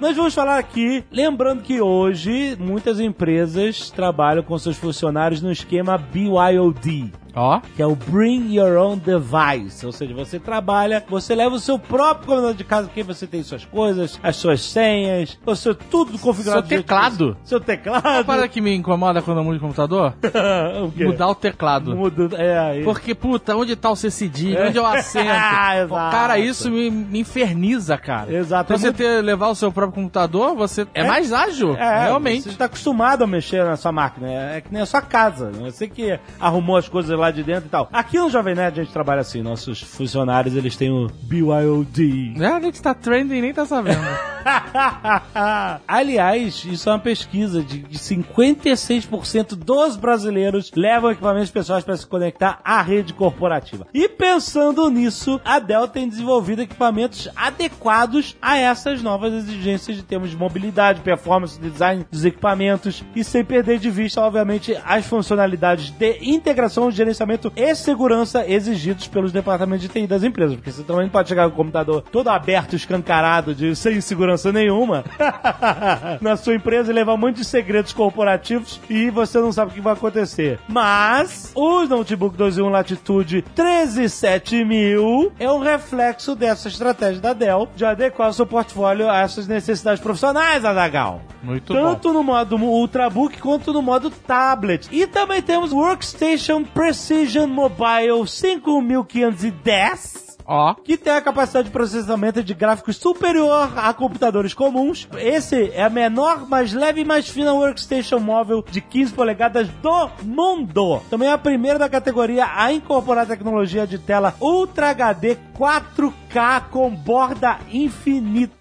Nós 0.00 0.16
vamos 0.16 0.34
falar 0.34 0.58
aqui, 0.58 1.04
lembrando 1.10 1.62
que 1.62 1.80
hoje 1.80 2.56
muitas 2.58 3.00
empresas 3.00 3.90
trabalham 3.90 4.42
com 4.42 4.58
seus 4.58 4.76
funcionários 4.76 5.42
no 5.42 5.52
esquema 5.52 5.98
BYOD. 5.98 7.12
Ó. 7.34 7.60
Que 7.76 7.82
é 7.82 7.86
o 7.86 7.94
Bring 7.94 8.52
Your 8.52 8.76
Own 8.78 8.98
Device. 8.98 9.86
Ou 9.86 9.92
seja, 9.92 10.12
você 10.12 10.40
trabalha, 10.40 11.04
você 11.08 11.34
leva 11.34 11.54
o 11.54 11.60
seu 11.60 11.78
próprio 11.78 12.26
computador 12.26 12.54
de 12.54 12.64
casa, 12.64 12.88
que 12.88 13.02
você 13.02 13.26
tem 13.26 13.42
suas 13.42 13.64
coisas, 13.64 14.18
as 14.22 14.36
suas 14.36 14.60
senhas, 14.60 15.38
o 15.46 15.54
seu 15.54 15.74
tudo 15.74 16.18
configurado. 16.18 16.66
Seu 16.66 16.78
teclado. 16.78 17.36
Seu 17.44 17.60
teclado. 17.60 18.24
Para 18.24 18.48
que 18.48 18.60
me 18.60 18.74
incomoda 18.74 19.22
quando 19.22 19.38
eu 19.38 19.44
mudo 19.44 19.54
de 19.54 19.60
computador? 19.60 20.14
o 20.82 20.90
quê? 20.90 21.04
Mudar 21.04 21.28
o 21.28 21.34
teclado. 21.34 21.94
Muda, 21.94 22.37
é, 22.38 22.58
aí. 22.58 22.84
Porque, 22.84 23.14
puta, 23.14 23.56
onde 23.56 23.74
tá 23.76 23.90
o 23.90 23.96
cedilho? 23.96 24.66
Onde 24.66 24.78
eu 24.78 24.86
assento? 24.86 25.28
Ah, 25.60 25.76
exato. 25.78 26.10
Cara, 26.10 26.38
isso 26.38 26.70
me, 26.70 26.90
me 26.90 27.20
inferniza, 27.20 27.96
cara. 27.98 28.32
Exato, 28.32 28.72
é 28.72 28.76
Você 28.78 28.86
muito- 28.86 28.96
ter, 28.96 29.22
levar 29.22 29.48
o 29.48 29.54
seu 29.54 29.70
próprio 29.72 29.94
computador, 30.02 30.54
você 30.54 30.82
é, 30.94 31.02
É. 31.02 31.06
mais 31.06 31.32
ágil, 31.32 31.74
É, 31.76 32.04
realmente. 32.04 32.42
Você 32.44 32.48
está 32.50 32.64
acostumado 32.66 33.24
a 33.24 33.26
mexer 33.26 33.64
na 33.64 33.76
sua 33.76 33.92
máquina. 33.92 34.28
É, 34.28 34.56
é 34.56 34.60
que 34.60 34.72
nem 34.72 34.82
a 34.82 34.86
sua 34.86 35.02
casa. 35.02 35.50
né? 35.50 35.70
Você 35.70 35.88
que 35.88 36.18
arrumou 36.40 36.76
as 36.76 36.88
coisas 36.88 37.18
lá 37.18 37.30
de 37.30 37.42
dentro 37.42 37.66
e 37.66 37.68
tal. 37.68 37.88
Aqui 37.92 38.18
no 38.18 38.30
Jovem 38.30 38.54
Nerd 38.54 38.80
a 38.80 38.84
gente 38.84 38.92
trabalha 38.92 39.20
assim. 39.20 39.42
Nossos 39.42 39.80
funcionários, 39.82 40.54
eles 40.56 40.76
têm 40.76 40.90
o 40.90 41.08
BYOD. 41.22 42.34
É, 42.40 42.46
a 42.46 42.60
gente 42.60 42.80
tá 42.80 42.94
trending 42.94 43.36
e 43.38 43.40
nem 43.42 43.52
tá 43.54 43.66
sabendo. 43.66 43.98
Aliás, 45.86 46.64
isso 46.64 46.88
é 46.88 46.92
uma 46.92 46.98
pesquisa 46.98 47.62
de, 47.62 47.80
de 47.80 47.98
56% 47.98 49.54
dos 49.54 49.96
brasileiros 49.96 50.70
levam 50.74 51.10
equipamentos 51.10 51.50
pessoais 51.50 51.84
para 51.84 51.96
se 51.96 52.06
conectar 52.06 52.27
à 52.64 52.82
rede 52.82 53.12
corporativa. 53.12 53.86
E 53.92 54.08
pensando 54.08 54.88
nisso, 54.90 55.40
a 55.44 55.58
Dell 55.58 55.88
tem 55.88 56.08
desenvolvido 56.08 56.62
equipamentos 56.62 57.28
adequados 57.36 58.36
a 58.40 58.56
essas 58.56 59.02
novas 59.02 59.32
exigências 59.32 59.96
de 59.96 60.02
termos 60.02 60.30
de 60.30 60.36
mobilidade, 60.36 61.00
performance, 61.00 61.60
design 61.60 62.06
dos 62.10 62.24
equipamentos 62.24 63.04
e 63.14 63.24
sem 63.24 63.44
perder 63.44 63.78
de 63.78 63.90
vista, 63.90 64.20
obviamente, 64.20 64.76
as 64.84 65.06
funcionalidades 65.06 65.90
de 65.90 66.18
integração, 66.22 66.90
gerenciamento 66.90 67.52
e 67.56 67.74
segurança 67.74 68.48
exigidos 68.48 69.08
pelos 69.08 69.32
departamentos 69.32 69.82
de 69.82 69.88
TI 69.88 70.06
das 70.06 70.22
empresas, 70.22 70.56
porque 70.56 70.72
você 70.72 70.82
também 70.82 71.08
pode 71.08 71.28
chegar 71.28 71.48
com 71.48 71.54
o 71.54 71.56
computador 71.56 72.02
todo 72.02 72.28
aberto, 72.28 72.74
escancarado, 72.76 73.54
de, 73.54 73.74
sem 73.76 74.00
segurança 74.00 74.52
nenhuma 74.52 75.04
na 76.20 76.36
sua 76.36 76.54
empresa 76.54 76.90
e 76.90 76.94
levar 76.94 77.14
um 77.14 77.18
monte 77.18 77.36
de 77.36 77.44
segredos 77.44 77.92
corporativos 77.92 78.80
e 78.88 79.10
você 79.10 79.38
não 79.38 79.52
sabe 79.52 79.70
o 79.70 79.74
que 79.74 79.80
vai 79.80 79.92
acontecer. 79.92 80.58
Mas 80.68 81.52
o 81.54 81.82
notebook 82.18 82.36
2 82.36 82.58
em 82.58 82.62
1 82.62 82.68
Latitude 82.68 83.42
13700 83.54 85.32
é 85.38 85.48
um 85.50 85.60
reflexo 85.60 86.34
dessa 86.34 86.68
estratégia 86.68 87.20
da 87.20 87.32
Dell 87.32 87.68
de 87.76 87.84
adequar 87.84 88.30
o 88.30 88.32
seu 88.32 88.44
portfólio 88.44 89.08
a 89.08 89.20
essas 89.20 89.46
necessidades 89.46 90.02
profissionais, 90.02 90.64
Adagal. 90.64 91.22
Muito 91.42 91.72
bom. 91.72 91.80
Tanto 91.80 92.12
no 92.12 92.24
modo 92.24 92.56
Ultrabook 92.56 93.40
quanto 93.40 93.72
no 93.72 93.80
modo 93.80 94.10
tablet. 94.10 94.88
E 94.90 95.06
também 95.06 95.40
temos 95.40 95.72
Workstation 95.72 96.64
Precision 96.64 97.46
Mobile 97.46 98.26
5510 98.26 100.27
Ó. 100.48 100.72
que 100.74 100.96
tem 100.96 101.12
a 101.12 101.20
capacidade 101.20 101.66
de 101.66 101.72
processamento 101.72 102.42
de 102.42 102.54
gráficos 102.54 102.96
superior 102.96 103.70
a 103.76 103.92
computadores 103.92 104.54
comuns. 104.54 105.06
Esse 105.18 105.70
é 105.74 105.82
a 105.82 105.90
menor, 105.90 106.48
mais 106.48 106.72
leve 106.72 107.02
e 107.02 107.04
mais 107.04 107.28
fina 107.28 107.52
workstation 107.52 108.18
móvel 108.18 108.64
de 108.70 108.80
15 108.80 109.12
polegadas 109.12 109.68
do 109.68 110.10
mundo. 110.22 111.02
Também 111.10 111.28
é 111.28 111.32
a 111.32 111.38
primeira 111.38 111.78
da 111.78 111.88
categoria 111.88 112.46
a 112.54 112.72
incorporar 112.72 113.26
tecnologia 113.26 113.86
de 113.86 113.98
tela 113.98 114.34
Ultra 114.40 114.90
HD 114.90 115.36
4K 115.54 116.70
com 116.70 116.94
borda 116.94 117.58
infinita 117.70 118.57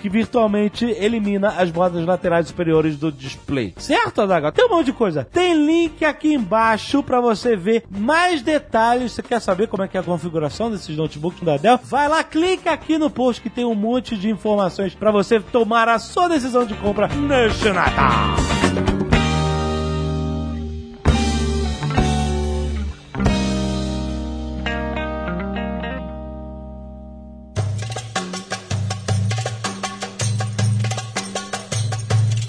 que 0.00 0.08
virtualmente 0.08 0.84
elimina 0.84 1.48
as 1.48 1.70
bordas 1.70 2.04
laterais 2.04 2.48
superiores 2.48 2.96
do 2.96 3.10
display. 3.10 3.72
Certo, 3.78 4.20
Adagal? 4.20 4.52
Tem 4.52 4.66
um 4.66 4.68
monte 4.68 4.86
de 4.86 4.92
coisa. 4.92 5.24
Tem 5.24 5.54
link 5.54 6.04
aqui 6.04 6.34
embaixo 6.34 7.02
pra 7.02 7.20
você 7.20 7.56
ver 7.56 7.84
mais 7.90 8.42
detalhes. 8.42 9.12
Você 9.12 9.22
quer 9.22 9.40
saber 9.40 9.68
como 9.68 9.82
é 9.82 9.88
que 9.88 9.96
é 9.96 10.00
a 10.00 10.02
configuração 10.02 10.70
desses 10.70 10.96
notebooks 10.96 11.42
da 11.42 11.56
Dell? 11.56 11.80
Vai 11.84 12.08
lá, 12.08 12.22
clica 12.22 12.72
aqui 12.72 12.98
no 12.98 13.08
post 13.08 13.40
que 13.40 13.48
tem 13.48 13.64
um 13.64 13.74
monte 13.74 14.16
de 14.16 14.28
informações 14.28 14.94
pra 14.94 15.10
você 15.10 15.40
tomar 15.40 15.88
a 15.88 15.98
sua 15.98 16.28
decisão 16.28 16.66
de 16.66 16.74
compra 16.74 17.08
neste 17.08 17.70
Natal. 17.70 19.13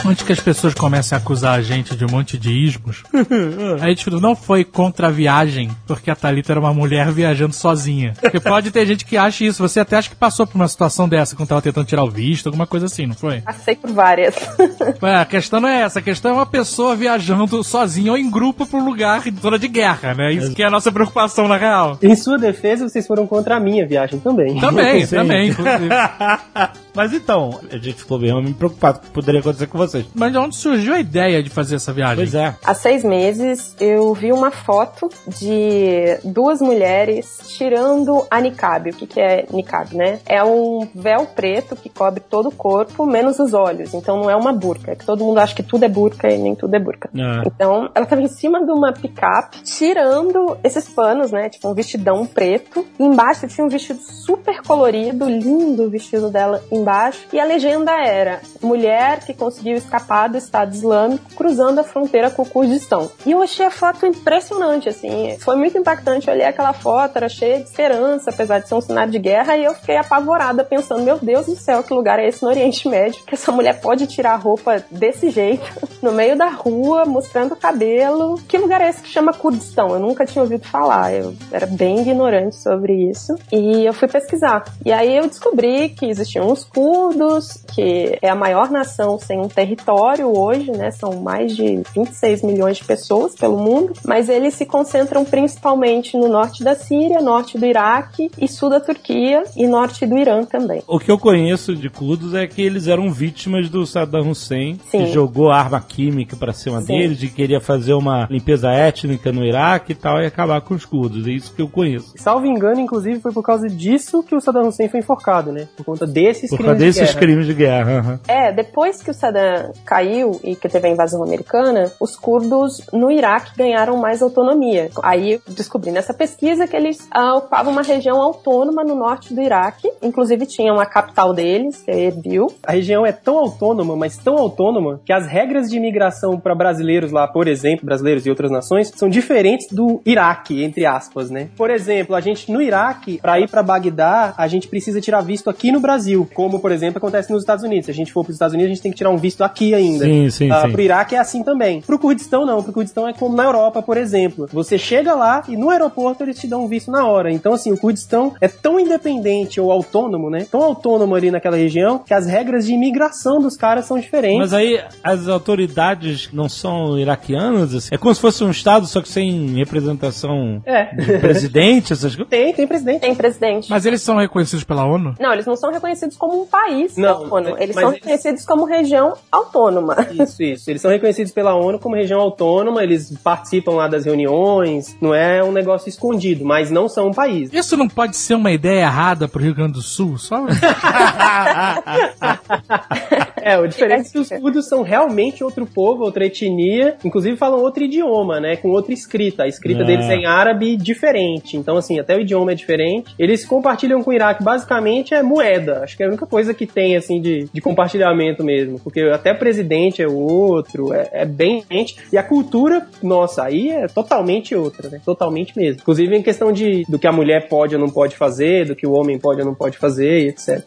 Antes 0.05 0.23
que 0.23 0.31
as 0.31 0.39
pessoas 0.39 0.73
comecem 0.75 1.17
a 1.17 1.19
acusar 1.19 1.57
a 1.57 1.61
gente 1.61 1.95
de 1.95 2.05
um 2.05 2.09
monte 2.09 2.37
de 2.37 2.51
ismos, 2.51 3.03
a 3.81 3.87
gente 3.87 4.09
não 4.11 4.35
foi 4.35 4.63
contra 4.63 5.07
a 5.07 5.11
viagem, 5.11 5.71
porque 5.87 6.11
a 6.11 6.15
Thalita 6.15 6.53
era 6.53 6.59
uma 6.59 6.73
mulher 6.73 7.11
viajando 7.11 7.53
sozinha. 7.53 8.13
Porque 8.21 8.39
pode 8.39 8.69
ter 8.69 8.85
gente 8.85 9.03
que 9.03 9.17
acha 9.17 9.43
isso. 9.43 9.63
Você 9.63 9.79
até 9.79 9.97
acha 9.97 10.09
que 10.09 10.15
passou 10.15 10.45
por 10.45 10.55
uma 10.55 10.67
situação 10.67 11.09
dessa 11.09 11.35
quando 11.35 11.49
tava 11.49 11.61
tentando 11.61 11.87
tirar 11.87 12.03
o 12.03 12.09
visto, 12.09 12.47
alguma 12.47 12.67
coisa 12.67 12.85
assim, 12.85 13.07
não 13.07 13.15
foi? 13.15 13.41
Passei 13.41 13.75
por 13.75 13.91
várias. 13.91 14.35
Ué, 15.01 15.15
a 15.15 15.25
questão 15.25 15.59
não 15.59 15.69
é 15.69 15.81
essa. 15.81 15.99
A 15.99 16.01
questão 16.01 16.31
é 16.31 16.33
uma 16.35 16.45
pessoa 16.45 16.95
viajando 16.95 17.63
sozinha 17.63 18.11
ou 18.11 18.17
em 18.17 18.29
grupo 18.29 18.65
pra 18.65 18.79
um 18.79 18.85
lugar 18.85 19.25
em 19.25 19.35
zona 19.35 19.57
de 19.57 19.67
guerra, 19.67 20.13
né? 20.13 20.33
Isso 20.33 20.53
que 20.53 20.61
é 20.61 20.67
a 20.67 20.71
nossa 20.71 20.91
preocupação, 20.91 21.47
na 21.47 21.57
real. 21.57 21.97
Em 22.01 22.15
sua 22.15 22.37
defesa, 22.37 22.87
vocês 22.87 23.07
foram 23.07 23.25
contra 23.25 23.55
a 23.55 23.59
minha 23.59 23.87
viagem 23.87 24.19
também. 24.19 24.59
Também, 24.59 25.07
também, 25.07 25.49
inclusive. 25.49 25.89
Mas 26.95 27.11
então, 27.11 27.59
a 27.71 27.77
gente 27.77 27.95
ficou 27.95 28.17
bem 28.17 28.53
preocupado 28.53 28.99
com 28.99 29.05
o 29.05 29.07
que 29.07 29.13
poderia 29.13 29.41
acontecer 29.41 29.67
com 29.67 29.77
vocês. 29.95 30.05
Mas 30.13 30.31
de 30.31 30.38
onde 30.38 30.55
surgiu 30.55 30.93
a 30.93 30.99
ideia 30.99 31.41
de 31.41 31.49
fazer 31.49 31.75
essa 31.75 31.93
viagem? 31.93 32.17
Pois 32.17 32.36
é. 32.36 32.55
Há 32.63 32.73
seis 32.73 33.03
meses 33.03 33.75
eu 33.79 34.13
vi 34.13 34.31
uma 34.31 34.51
foto 34.51 35.10
de 35.27 36.17
duas 36.23 36.60
mulheres 36.62 37.39
tirando 37.58 38.25
a 38.29 38.41
niqab. 38.41 38.89
O 38.89 38.93
que, 38.93 39.08
que 39.08 39.19
é 39.19 39.45
niqab, 39.51 39.95
né? 39.95 40.19
É 40.25 40.43
um 40.43 40.88
véu 40.93 41.25
preto 41.25 41.75
que 41.75 41.89
cobre 41.89 42.21
todo 42.21 42.49
o 42.49 42.51
corpo, 42.51 43.05
menos 43.05 43.39
os 43.39 43.53
olhos. 43.53 43.93
Então 43.93 44.17
não 44.17 44.29
é 44.29 44.36
uma 44.36 44.53
burca. 44.53 44.91
É 44.91 44.95
que 44.95 45.05
todo 45.05 45.23
mundo 45.23 45.39
acha 45.39 45.55
que 45.55 45.63
tudo 45.63 45.86
é 45.86 45.89
burca 45.89 46.29
e 46.29 46.38
nem 46.38 46.55
tudo 46.55 46.75
é 46.75 46.79
burca. 46.79 47.10
É. 47.15 47.47
Então 47.47 47.89
ela 47.93 48.05
tava 48.05 48.21
em 48.21 48.27
cima 48.27 48.63
de 48.63 48.71
uma 48.71 48.91
picape, 48.93 49.62
tirando 49.63 50.58
esses 50.63 50.88
panos, 50.89 51.31
né? 51.31 51.49
Tipo 51.49 51.69
um 51.69 51.73
vestidão 51.73 52.25
preto. 52.25 52.86
E 52.99 53.03
embaixo 53.03 53.47
tinha 53.47 53.65
um 53.65 53.69
vestido 53.69 53.99
super 53.99 54.62
colorido, 54.62 55.27
lindo 55.29 55.84
o 55.84 55.89
vestido 55.89 56.29
dela 56.29 56.63
embaixo. 56.71 57.27
E 57.31 57.39
a 57.39 57.45
legenda 57.45 57.91
era: 57.91 58.41
mulher 58.62 59.19
que 59.19 59.34
conseguiu 59.34 59.77
escapar 59.85 60.27
do 60.27 60.37
Estado 60.37 60.73
Islâmico 60.73 61.33
cruzando 61.35 61.79
a 61.79 61.83
fronteira 61.83 62.29
com 62.29 62.41
o 62.41 62.45
Kurdistão. 62.45 63.09
E 63.25 63.31
eu 63.31 63.41
achei 63.41 63.65
a 63.65 63.71
foto 63.71 64.05
impressionante, 64.05 64.89
assim. 64.89 65.37
Foi 65.39 65.55
muito 65.55 65.77
impactante. 65.77 66.29
Olhei 66.29 66.45
aquela 66.45 66.73
foto, 66.73 67.15
era 67.15 67.29
cheia 67.29 67.59
de 67.59 67.69
esperança, 67.69 68.29
apesar 68.29 68.59
de 68.59 68.67
ser 68.67 68.75
um 68.75 68.81
cenário 68.81 69.11
de 69.11 69.19
guerra. 69.19 69.55
E 69.55 69.63
eu 69.63 69.73
fiquei 69.73 69.97
apavorada, 69.97 70.63
pensando: 70.63 71.03
meu 71.03 71.17
Deus 71.17 71.45
do 71.45 71.55
céu, 71.55 71.83
que 71.83 71.93
lugar 71.93 72.19
é 72.19 72.27
esse 72.27 72.43
no 72.43 72.49
Oriente 72.49 72.87
Médio? 72.87 73.23
Que 73.25 73.35
essa 73.35 73.51
mulher 73.51 73.79
pode 73.79 74.07
tirar 74.07 74.33
a 74.33 74.37
roupa 74.37 74.83
desse 74.89 75.29
jeito, 75.29 75.65
no 76.01 76.11
meio 76.11 76.37
da 76.37 76.49
rua, 76.49 77.05
mostrando 77.05 77.53
o 77.53 77.57
cabelo. 77.57 78.39
Que 78.47 78.57
lugar 78.57 78.81
é 78.81 78.89
esse 78.89 79.01
que 79.01 79.09
chama 79.09 79.33
Kurdistão? 79.33 79.89
Eu 79.89 79.99
nunca 79.99 80.25
tinha 80.25 80.41
ouvido 80.41 80.65
falar. 80.65 81.13
Eu 81.13 81.35
era 81.51 81.65
bem 81.65 81.99
ignorante 81.99 82.55
sobre 82.55 83.09
isso. 83.09 83.35
E 83.51 83.85
eu 83.85 83.93
fui 83.93 84.07
pesquisar. 84.07 84.65
E 84.83 84.91
aí 84.91 85.15
eu 85.15 85.27
descobri 85.27 85.89
que 85.89 86.05
existiam 86.05 86.51
os 86.51 86.63
curdos, 86.63 87.63
que 87.73 88.17
é 88.21 88.29
a 88.29 88.35
maior 88.35 88.69
nação 88.69 89.19
sem 89.19 89.39
um 89.39 89.47
território 89.47 89.74
hoje, 90.23 90.71
né? 90.71 90.91
São 90.91 91.21
mais 91.21 91.55
de 91.55 91.81
26 91.95 92.41
milhões 92.43 92.77
de 92.77 92.83
pessoas 92.83 93.35
pelo 93.35 93.57
mundo, 93.57 93.93
mas 94.05 94.29
eles 94.29 94.53
se 94.53 94.65
concentram 94.65 95.23
principalmente 95.25 96.17
no 96.17 96.27
norte 96.27 96.63
da 96.63 96.75
Síria, 96.75 97.21
norte 97.21 97.57
do 97.57 97.65
Iraque 97.65 98.29
e 98.39 98.47
sul 98.47 98.69
da 98.69 98.79
Turquia 98.79 99.43
e 99.55 99.67
norte 99.67 100.05
do 100.05 100.17
Irã 100.17 100.43
também. 100.43 100.81
O 100.88 100.99
que 100.99 101.11
eu 101.11 101.17
conheço 101.17 101.75
de 101.75 101.89
curdos 101.89 102.33
é 102.33 102.47
que 102.47 102.61
eles 102.61 102.88
eram 102.88 103.11
vítimas 103.11 103.69
do 103.69 103.85
Saddam 103.85 104.29
Hussein, 104.29 104.75
que 104.77 104.97
Sim. 104.97 105.07
jogou 105.07 105.51
arma 105.51 105.81
química 105.81 106.35
pra 106.35 106.53
cima 106.53 106.81
Sim. 106.81 106.88
deles, 106.88 107.21
e 107.23 107.27
queria 107.29 107.59
fazer 107.61 107.93
uma 107.93 108.27
limpeza 108.29 108.69
étnica 108.71 109.31
no 109.31 109.43
Iraque 109.45 109.91
e 109.91 109.95
tal, 109.95 110.21
e 110.21 110.25
acabar 110.25 110.61
com 110.61 110.73
os 110.73 110.85
curdos. 110.85 111.27
É 111.27 111.31
isso 111.31 111.53
que 111.53 111.61
eu 111.61 111.67
conheço. 111.69 112.13
Salvo 112.17 112.45
engano, 112.45 112.79
inclusive, 112.79 113.19
foi 113.19 113.31
por 113.31 113.43
causa 113.43 113.67
disso 113.67 114.23
que 114.23 114.35
o 114.35 114.41
Saddam 114.41 114.67
Hussein 114.67 114.89
foi 114.89 114.99
enforcado, 114.99 115.51
né? 115.51 115.67
Por 115.75 115.85
conta 115.85 116.05
desses 116.05 116.49
Por 116.49 116.57
crimes 116.57 116.71
causa 116.73 116.85
desses 116.85 117.01
de 117.01 117.07
guerra. 117.07 117.19
crimes 117.19 117.45
de 117.47 117.53
guerra. 117.53 117.99
aham. 117.99 118.19
É, 118.27 118.51
depois 118.51 119.01
que 119.01 119.11
o 119.11 119.13
Saddam 119.13 119.64
Caiu 119.86 120.39
e 120.43 120.56
que 120.56 120.69
teve 120.69 120.88
a 120.88 120.91
invasão 120.91 121.23
americana, 121.23 121.91
os 121.99 122.15
curdos 122.15 122.82
no 122.91 123.12
Iraque 123.12 123.56
ganharam 123.58 123.97
mais 123.97 124.21
autonomia. 124.21 124.89
Aí 125.04 125.39
descobri 125.47 125.91
nessa 125.91 126.13
pesquisa 126.13 126.67
que 126.67 126.75
eles 126.75 127.08
ah, 127.12 127.36
ocupavam 127.36 127.71
uma 127.71 127.82
região 127.82 128.21
autônoma 128.21 128.84
no 128.84 128.95
norte 128.95 129.34
do 129.34 129.41
Iraque, 129.41 129.89
inclusive 130.01 130.45
tinham 130.45 130.80
a 130.80 130.86
capital 130.86 131.34
deles, 131.34 131.82
que 131.84 131.91
é 131.91 132.06
Erbil. 132.06 132.47
A 132.65 132.71
região 132.73 133.06
é 133.06 133.12
tão 133.12 133.38
autônoma, 133.38 133.95
mas 133.95 134.17
tão 134.17 134.38
autônoma, 134.38 134.99
que 135.06 135.13
as 135.13 135.28
regras 135.28 135.69
de 135.69 135.78
imigração 135.78 136.39
para 136.39 136.56
brasileiros 136.56 137.12
lá, 137.12 137.28
por 137.28 137.47
exemplo, 137.47 137.86
brasileiros 137.86 138.25
e 138.25 138.30
outras 138.30 138.51
nações, 138.51 138.91
são 138.95 139.10
diferentes 139.10 139.67
do 139.71 140.01
Iraque, 140.06 140.63
entre 140.63 140.86
aspas, 140.86 141.30
né? 141.30 141.49
Por 141.58 141.69
exemplo, 141.69 142.15
a 142.15 142.21
gente 142.21 142.51
no 142.51 142.62
Iraque, 142.62 143.19
para 143.21 143.39
ir 143.39 143.49
para 143.49 143.63
Bagdá, 143.63 144.34
a 144.38 144.47
gente 144.47 144.67
precisa 144.67 145.01
tirar 145.01 145.21
visto 145.21 145.49
aqui 145.49 145.71
no 145.71 145.80
Brasil, 145.80 146.28
como 146.34 146.60
por 146.60 146.71
exemplo 146.71 146.97
acontece 146.97 147.32
nos 147.32 147.43
Estados 147.43 147.63
Unidos. 147.63 147.86
Se 147.86 147.91
a 147.91 147.93
gente 147.93 148.12
for 148.12 148.23
para 148.23 148.32
os 148.32 148.36
Estados 148.36 148.54
Unidos, 148.54 148.71
a 148.71 148.73
gente 148.73 148.84
tem 148.84 148.91
que 148.91 148.97
tirar 148.97 149.10
um 149.10 149.17
visto 149.17 149.43
aqui 149.45 149.73
ainda. 149.73 150.05
Sim, 150.05 150.29
sim, 150.29 150.51
Ah, 150.51 150.63
sim. 150.65 150.71
Pro 150.71 150.81
Iraque 150.81 151.15
é 151.15 151.19
assim 151.19 151.43
também. 151.43 151.81
Pro 151.81 151.97
Kurdistão 151.99 152.45
não, 152.45 152.62
pro 152.63 152.73
Kurdistão 152.73 153.08
é 153.08 153.13
como 153.13 153.36
na 153.36 153.43
Europa, 153.43 153.81
por 153.81 153.97
exemplo. 153.97 154.47
Você 154.51 154.77
chega 154.77 155.13
lá 155.13 155.43
e 155.47 155.55
no 155.58 155.69
aeroporto 155.69 156.23
eles 156.23 156.39
te 156.39 156.47
dão 156.47 156.65
um 156.65 156.67
visto 156.67 156.91
na 156.91 157.05
hora. 157.05 157.31
Então 157.31 157.53
assim, 157.53 157.71
o 157.71 157.77
Kurdistão 157.77 158.34
é 158.41 158.47
tão 158.47 158.79
independente 158.79 159.60
ou 159.62 159.71
autônomo, 159.71 160.29
né? 160.29 160.45
Tão 160.49 160.62
autônomo 160.63 161.15
ali 161.15 161.31
naquela 161.31 161.58
região 161.58 161.99
que 161.99 162.13
as 162.13 162.25
regras 162.27 162.65
de 162.65 162.73
imigração 162.73 163.39
dos 163.39 163.55
caras 163.55 163.86
são 163.86 163.99
diferentes. 163.99 164.39
Mas 164.39 164.53
aí 164.53 164.81
as 165.03 165.27
autoridades 165.27 166.29
não 166.34 166.49
são 166.49 166.97
iraquianas? 166.97 167.73
assim? 167.73 167.89
É 167.93 167.97
como 167.97 168.13
se 168.13 168.21
fosse 168.21 168.43
um 168.43 168.51
estado, 168.51 168.86
só 168.88 169.01
que 169.01 169.10
sem 169.10 169.55
representação 169.55 170.62
É. 170.65 170.93
do 170.95 171.19
presidente, 171.19 171.93
essas 171.93 172.13
coisas? 172.15 172.29
Tem, 172.29 172.53
tem 172.53 172.67
presidente. 172.67 173.01
Tem 173.01 173.15
presidente. 173.15 173.69
Mas 173.69 173.86
eles 173.86 174.01
são 174.01 174.17
reconhecidos 174.17 174.63
pela 174.63 174.86
ONU? 174.86 175.15
Não, 175.19 175.34
eles 175.34 175.45
não 175.45 175.55
são 175.55 175.71
reconhecidos 175.71 176.17
como 176.17 176.41
um 176.41 176.45
país 176.45 176.95
Não, 176.97 177.10
autônomo. 177.23 177.55
Eles 177.60 177.75
mas 177.75 177.84
são 177.84 177.91
eles- 177.93 178.01
reconhecidos 178.03 178.45
como 178.45 178.65
região 178.65 179.13
autônoma. 179.35 179.95
Isso, 180.11 180.43
isso. 180.43 180.69
Eles 180.69 180.81
são 180.81 180.91
reconhecidos 180.91 181.31
pela 181.31 181.55
ONU 181.55 181.79
como 181.79 181.95
região 181.95 182.19
autônoma, 182.19 182.83
eles 182.83 183.13
participam 183.23 183.73
lá 183.73 183.87
das 183.87 184.05
reuniões, 184.05 184.95
não 185.01 185.13
é 185.13 185.43
um 185.43 185.51
negócio 185.51 185.89
escondido, 185.89 186.45
mas 186.45 186.71
não 186.71 186.87
são 186.87 187.07
um 187.07 187.13
país. 187.13 187.51
Isso 187.53 187.77
não 187.77 187.87
pode 187.87 188.17
ser 188.17 188.35
uma 188.35 188.51
ideia 188.51 188.81
errada 188.81 189.27
pro 189.27 189.41
Rio 189.41 189.55
Grande 189.55 189.73
do 189.73 189.81
Sul? 189.81 190.17
Só 190.17 190.45
É, 193.45 193.60
o 193.60 193.67
diferente 193.67 194.08
é 194.08 194.12
que 194.12 194.17
os 194.17 194.29
curdos 194.29 194.67
são 194.67 194.81
realmente 194.81 195.43
outro 195.43 195.67
povo, 195.67 196.03
outra 196.03 196.25
etnia, 196.25 196.95
inclusive 197.05 197.38
falam 197.38 197.60
outro 197.62 197.84
idioma, 197.84 198.39
né, 198.39 198.55
com 198.55 198.69
outra 198.69 198.91
escrita. 198.91 199.43
A 199.43 199.47
escrita 199.47 199.84
É. 199.84 199.86
deles 199.86 200.10
é 200.10 200.15
em 200.15 200.25
árabe 200.25 200.75
diferente, 200.75 201.55
então 201.55 201.77
assim, 201.77 201.99
até 201.99 202.15
o 202.17 202.21
idioma 202.21 202.53
é 202.53 202.55
diferente. 202.55 203.13
Eles 203.19 203.45
compartilham 203.45 204.01
com 204.01 204.10
o 204.10 204.13
Iraque 204.13 204.43
basicamente 204.43 205.13
é 205.13 205.21
moeda, 205.21 205.84
acho 205.84 205.95
que 205.95 206.01
é 206.01 206.08
a 206.08 206.10
única 206.10 206.25
coisa 206.25 206.55
que 206.55 206.65
tem, 206.65 206.95
assim, 206.95 207.21
de, 207.21 207.47
de 207.53 207.62
compartilhamento 207.62 208.43
mesmo, 208.43 208.79
porque 208.79 209.01
até 209.01 209.31
presidente 209.31 210.01
é 210.01 210.08
outro, 210.08 210.91
é, 210.91 211.08
é 211.12 211.25
bem 211.25 211.60
diferente, 211.60 211.97
e 212.12 212.17
a 212.17 212.23
cultura, 212.23 212.88
nossa, 213.03 213.43
aí 213.43 213.69
é 213.69 213.88
totalmente 213.88 214.55
outra, 214.55 214.89
né, 214.89 214.99
totalmente 215.05 215.55
mesmo. 215.55 215.81
Inclusive 215.81 216.17
em 216.17 216.23
questão 216.23 216.51
de, 216.51 216.84
do 216.89 216.97
que 216.97 217.05
a 217.05 217.12
mulher 217.12 217.47
pode 217.47 217.75
ou 217.75 217.79
não 217.79 217.89
pode 217.89 218.15
fazer, 218.15 218.65
do 218.65 218.75
que 218.75 218.88
o 218.88 218.93
homem 218.93 219.19
pode 219.19 219.41
ou 219.41 219.45
não 219.45 219.53
pode 219.53 219.77
fazer, 219.77 220.23
e 220.23 220.29
etc. 220.29 220.65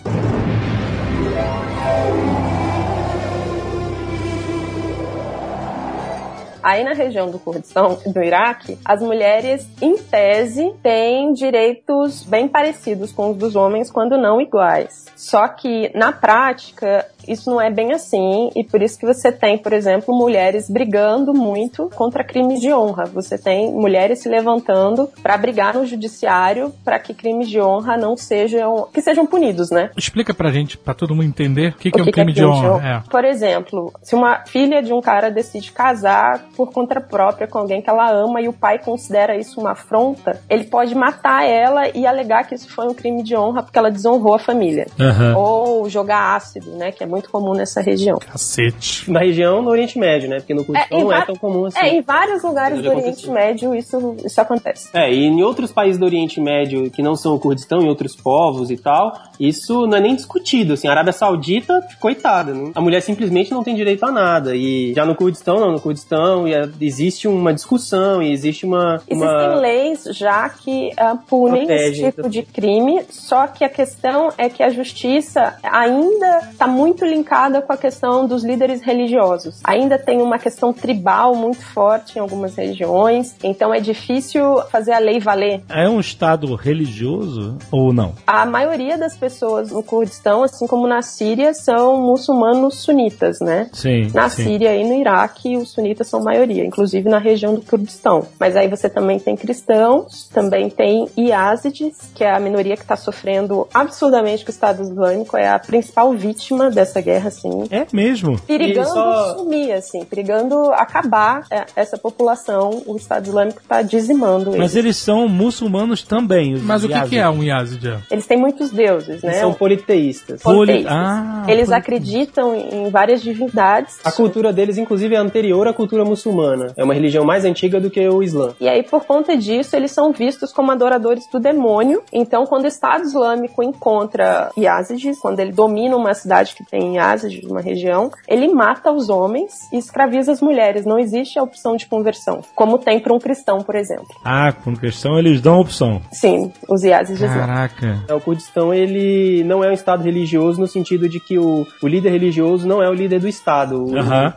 Aí 6.68 6.84
na 6.84 6.92
região 6.92 7.30
do 7.30 7.38
Kurdistão, 7.38 7.98
do 8.04 8.22
Iraque, 8.22 8.76
as 8.84 9.00
mulheres, 9.00 9.66
em 9.80 9.96
tese, 9.96 10.74
têm 10.82 11.32
direitos 11.32 12.24
bem 12.24 12.46
parecidos 12.46 13.10
com 13.10 13.30
os 13.30 13.38
dos 13.38 13.56
homens, 13.56 13.90
quando 13.90 14.18
não 14.18 14.38
iguais. 14.38 15.06
Só 15.16 15.48
que, 15.48 15.90
na 15.94 16.12
prática, 16.12 17.06
isso 17.26 17.50
não 17.50 17.60
é 17.60 17.70
bem 17.70 17.92
assim, 17.92 18.50
e 18.54 18.64
por 18.64 18.82
isso 18.82 18.98
que 18.98 19.06
você 19.06 19.32
tem, 19.32 19.56
por 19.56 19.72
exemplo, 19.72 20.14
mulheres 20.14 20.68
brigando 20.68 21.32
muito 21.32 21.90
contra 21.94 22.22
crimes 22.22 22.60
de 22.60 22.72
honra. 22.72 23.04
Você 23.06 23.38
tem 23.38 23.72
mulheres 23.72 24.20
se 24.20 24.28
levantando 24.28 25.08
para 25.22 25.36
brigar 25.36 25.74
no 25.74 25.86
judiciário 25.86 26.72
para 26.84 26.98
que 26.98 27.14
crimes 27.14 27.48
de 27.48 27.60
honra 27.60 27.96
não 27.96 28.16
sejam 28.16 28.88
que 28.92 29.00
sejam 29.00 29.26
punidos, 29.26 29.70
né? 29.70 29.90
explica 29.96 30.34
pra 30.34 30.50
gente, 30.50 30.76
pra 30.76 30.94
todo 30.94 31.14
mundo 31.14 31.26
entender, 31.26 31.72
o 31.72 31.78
que, 31.78 31.88
O 31.88 31.92
que 31.92 32.00
é 32.00 32.02
um 32.02 32.10
crime 32.10 32.32
de 32.32 32.44
honra. 32.44 33.02
É. 33.06 33.10
Por 33.10 33.24
exemplo, 33.24 33.92
se 34.02 34.14
uma 34.14 34.44
filha 34.46 34.82
de 34.82 34.92
um 34.92 35.00
cara 35.00 35.30
decide 35.30 35.72
casar 35.72 36.46
por 36.58 36.72
conta 36.72 37.00
própria 37.00 37.46
com 37.46 37.56
alguém 37.56 37.80
que 37.80 37.88
ela 37.88 38.10
ama 38.10 38.40
e 38.40 38.48
o 38.48 38.52
pai 38.52 38.80
considera 38.80 39.36
isso 39.36 39.60
uma 39.60 39.70
afronta, 39.70 40.42
ele 40.50 40.64
pode 40.64 40.92
matar 40.92 41.46
ela 41.46 41.88
e 41.96 42.04
alegar 42.04 42.48
que 42.48 42.56
isso 42.56 42.68
foi 42.74 42.88
um 42.88 42.94
crime 42.94 43.22
de 43.22 43.36
honra 43.36 43.62
porque 43.62 43.78
ela 43.78 43.92
desonrou 43.92 44.34
a 44.34 44.40
família. 44.40 44.88
Aham. 44.98 45.36
Ou 45.36 45.88
jogar 45.88 46.34
ácido, 46.34 46.72
né? 46.72 46.90
Que 46.90 47.04
é 47.04 47.06
muito 47.06 47.30
comum 47.30 47.52
nessa 47.52 47.80
região. 47.80 48.18
Cacete. 48.18 49.08
Na 49.08 49.20
região 49.20 49.62
no 49.62 49.70
Oriente 49.70 49.96
Médio, 49.96 50.28
né, 50.28 50.38
porque 50.38 50.52
no 50.52 50.64
Kurdistão 50.64 50.98
em 50.98 51.04
não 51.04 51.12
é 51.12 51.24
tão 51.24 51.36
comum 51.36 51.66
assim. 51.66 51.78
É, 51.78 51.94
em 51.94 52.02
vários 52.02 52.42
lugares 52.42 52.82
do 52.82 52.88
Oriente 52.88 53.08
aconteceu. 53.08 53.32
Médio 53.32 53.74
isso, 53.76 54.16
isso 54.24 54.40
acontece. 54.40 54.88
É, 54.92 55.12
e 55.12 55.26
em 55.26 55.42
outros 55.44 55.70
países 55.70 55.96
do 55.96 56.04
Oriente 56.04 56.40
Médio 56.40 56.90
que 56.90 57.02
não 57.02 57.14
são 57.14 57.36
o 57.36 57.38
Kurdistão, 57.38 57.80
em 57.80 57.88
outros 57.88 58.16
povos 58.16 58.68
e 58.70 58.76
tal, 58.76 59.12
isso 59.38 59.86
não 59.86 59.96
é 59.96 60.00
nem 60.00 60.16
discutido. 60.16 60.72
Assim, 60.72 60.88
a 60.88 60.90
Arábia 60.90 61.12
Saudita, 61.12 61.86
coitada, 62.00 62.52
né? 62.52 62.72
a 62.74 62.80
mulher 62.80 63.00
simplesmente 63.00 63.52
não 63.52 63.62
tem 63.62 63.76
direito 63.76 64.04
a 64.04 64.10
nada. 64.10 64.56
E 64.56 64.92
já 64.92 65.04
no 65.04 65.14
Kurdistão, 65.14 65.60
não, 65.60 65.70
no 65.70 65.80
Kurdistão 65.80 66.47
e, 66.48 66.54
é, 66.54 66.68
existe 66.80 67.28
uma 67.28 67.52
discussão 67.52 68.22
e 68.22 68.32
existe 68.32 68.64
uma. 68.64 69.00
Existem 69.08 69.48
uma... 69.48 69.54
leis 69.54 70.04
já 70.10 70.48
que 70.48 70.90
ah, 70.96 71.16
punem 71.28 71.66
Protege. 71.66 71.90
esse 71.90 72.12
tipo 72.12 72.28
de 72.28 72.42
crime, 72.42 73.02
só 73.10 73.46
que 73.46 73.64
a 73.64 73.68
questão 73.68 74.32
é 74.36 74.48
que 74.48 74.62
a 74.62 74.70
justiça 74.70 75.56
ainda 75.62 76.40
está 76.50 76.66
muito 76.66 77.04
linkada 77.04 77.62
com 77.62 77.72
a 77.72 77.76
questão 77.76 78.26
dos 78.26 78.44
líderes 78.44 78.82
religiosos. 78.82 79.60
Ainda 79.64 79.98
tem 79.98 80.20
uma 80.20 80.38
questão 80.38 80.72
tribal 80.72 81.34
muito 81.34 81.64
forte 81.64 82.16
em 82.16 82.20
algumas 82.20 82.54
regiões, 82.54 83.34
então 83.42 83.72
é 83.72 83.80
difícil 83.80 84.62
fazer 84.70 84.92
a 84.92 84.98
lei 84.98 85.20
valer. 85.20 85.62
É 85.68 85.88
um 85.88 86.00
estado 86.00 86.54
religioso 86.54 87.56
ou 87.70 87.92
não? 87.92 88.14
A 88.26 88.46
maioria 88.46 88.96
das 88.96 89.16
pessoas 89.16 89.70
no 89.70 89.82
Kurdistão, 89.82 90.42
assim 90.42 90.66
como 90.66 90.86
na 90.86 91.02
Síria, 91.02 91.52
são 91.54 92.00
muçulmanos 92.00 92.76
sunitas, 92.76 93.40
né? 93.40 93.68
Sim. 93.72 94.10
Na 94.14 94.28
sim. 94.28 94.44
Síria 94.44 94.74
e 94.76 94.84
no 94.84 94.94
Iraque, 94.94 95.56
os 95.56 95.70
sunitas 95.72 96.06
são 96.06 96.22
maioria, 96.22 96.37
inclusive 96.44 97.08
na 97.08 97.18
região 97.18 97.54
do 97.54 97.60
Kurdistão. 97.62 98.26
Mas 98.38 98.56
aí 98.56 98.68
você 98.68 98.88
também 98.88 99.18
tem 99.18 99.36
cristãos, 99.36 100.28
também 100.32 100.70
tem 100.70 101.08
Iázides, 101.16 101.96
que 102.14 102.24
é 102.24 102.32
a 102.32 102.40
minoria 102.40 102.76
que 102.76 102.82
está 102.82 102.96
sofrendo 102.96 103.66
absurdamente 103.72 104.44
com 104.44 104.50
o 104.50 104.54
Estado 104.54 104.82
Islâmico, 104.82 105.36
é 105.36 105.48
a 105.48 105.58
principal 105.58 106.12
vítima 106.12 106.70
dessa 106.70 107.00
guerra, 107.00 107.28
assim. 107.28 107.64
É 107.70 107.86
mesmo? 107.92 108.38
Perigando 108.40 108.88
só- 108.88 109.36
sumir, 109.38 109.72
assim, 109.72 110.04
perigando 110.04 110.70
acabar 110.72 111.44
é, 111.50 111.64
essa 111.76 111.96
população, 111.98 112.82
o 112.86 112.96
Estado 112.96 113.26
Islâmico 113.28 113.60
está 113.60 113.82
dizimando 113.82 114.50
eles. 114.50 114.58
Mas 114.60 114.76
eles 114.76 114.96
são 114.96 115.28
muçulmanos 115.28 116.02
também. 116.02 116.54
os 116.54 116.62
Mas 116.62 116.84
o 116.84 116.88
que, 116.88 117.16
é 117.18 117.28
um 117.28 117.42
Yazid? 117.42 117.98
Eles 118.10 118.26
têm 118.26 118.36
muitos 118.38 118.70
deuses, 118.70 119.22
né? 119.22 119.32
São 119.40 119.52
politeístas. 119.52 120.42
Poli- 120.42 120.58
Politeístas. 120.58 120.92
Ah, 120.94 121.44
Eles 121.48 121.68
politeístas. 121.68 121.72
acreditam 121.72 122.54
em 122.54 122.90
várias 122.90 123.22
divindades. 123.22 123.98
A 124.04 124.12
cultura 124.12 124.52
deles, 124.52 124.76
inclusive, 124.78 125.14
é 125.14 125.18
anterior 125.18 125.66
à 125.66 125.72
cultura 125.72 126.04
muçulmana. 126.04 126.27
É 126.76 126.84
uma 126.84 126.94
religião 126.94 127.24
mais 127.24 127.44
antiga 127.44 127.80
do 127.80 127.90
que 127.90 128.06
o 128.08 128.22
Islã. 128.22 128.54
E 128.60 128.68
aí, 128.68 128.82
por 128.82 129.04
conta 129.04 129.36
disso, 129.36 129.74
eles 129.76 129.90
são 129.90 130.12
vistos 130.12 130.52
como 130.52 130.70
adoradores 130.70 131.26
do 131.30 131.38
demônio. 131.38 132.02
Então, 132.12 132.46
quando 132.46 132.64
o 132.64 132.68
Estado 132.68 133.04
Islâmico 133.04 133.62
encontra 133.62 134.50
Yazidis, 134.56 135.18
quando 135.18 135.40
ele 135.40 135.52
domina 135.52 135.96
uma 135.96 136.14
cidade 136.14 136.54
que 136.54 136.64
tem 136.64 136.96
Yazidis, 136.96 137.50
uma 137.50 137.60
região, 137.60 138.10
ele 138.26 138.48
mata 138.48 138.92
os 138.92 139.08
homens 139.08 139.52
e 139.72 139.78
escraviza 139.78 140.32
as 140.32 140.40
mulheres. 140.40 140.84
Não 140.84 140.98
existe 140.98 141.38
a 141.38 141.42
opção 141.42 141.76
de 141.76 141.86
conversão, 141.86 142.40
como 142.54 142.78
tem 142.78 143.00
para 143.00 143.12
um 143.14 143.18
cristão, 143.18 143.58
por 143.58 143.74
exemplo. 143.74 144.08
Ah, 144.24 144.52
com 144.52 144.74
questão 144.74 145.18
eles 145.18 145.40
dão 145.40 145.60
opção. 145.60 146.00
Sim, 146.12 146.52
os 146.68 146.82
Yazidis. 146.82 147.28
Caraca. 147.28 148.04
É, 148.08 148.14
O 148.14 148.20
Kurdistão, 148.20 148.72
ele 148.72 149.42
não 149.44 149.62
é 149.62 149.68
um 149.68 149.72
estado 149.72 150.02
religioso 150.02 150.60
no 150.60 150.66
sentido 150.66 151.08
de 151.08 151.20
que 151.20 151.38
o, 151.38 151.66
o 151.82 151.88
líder 151.88 152.10
religioso 152.10 152.66
não 152.66 152.82
é 152.82 152.88
o 152.88 152.94
líder 152.94 153.20
do 153.20 153.28
estado. 153.28 153.84
O, 153.84 153.92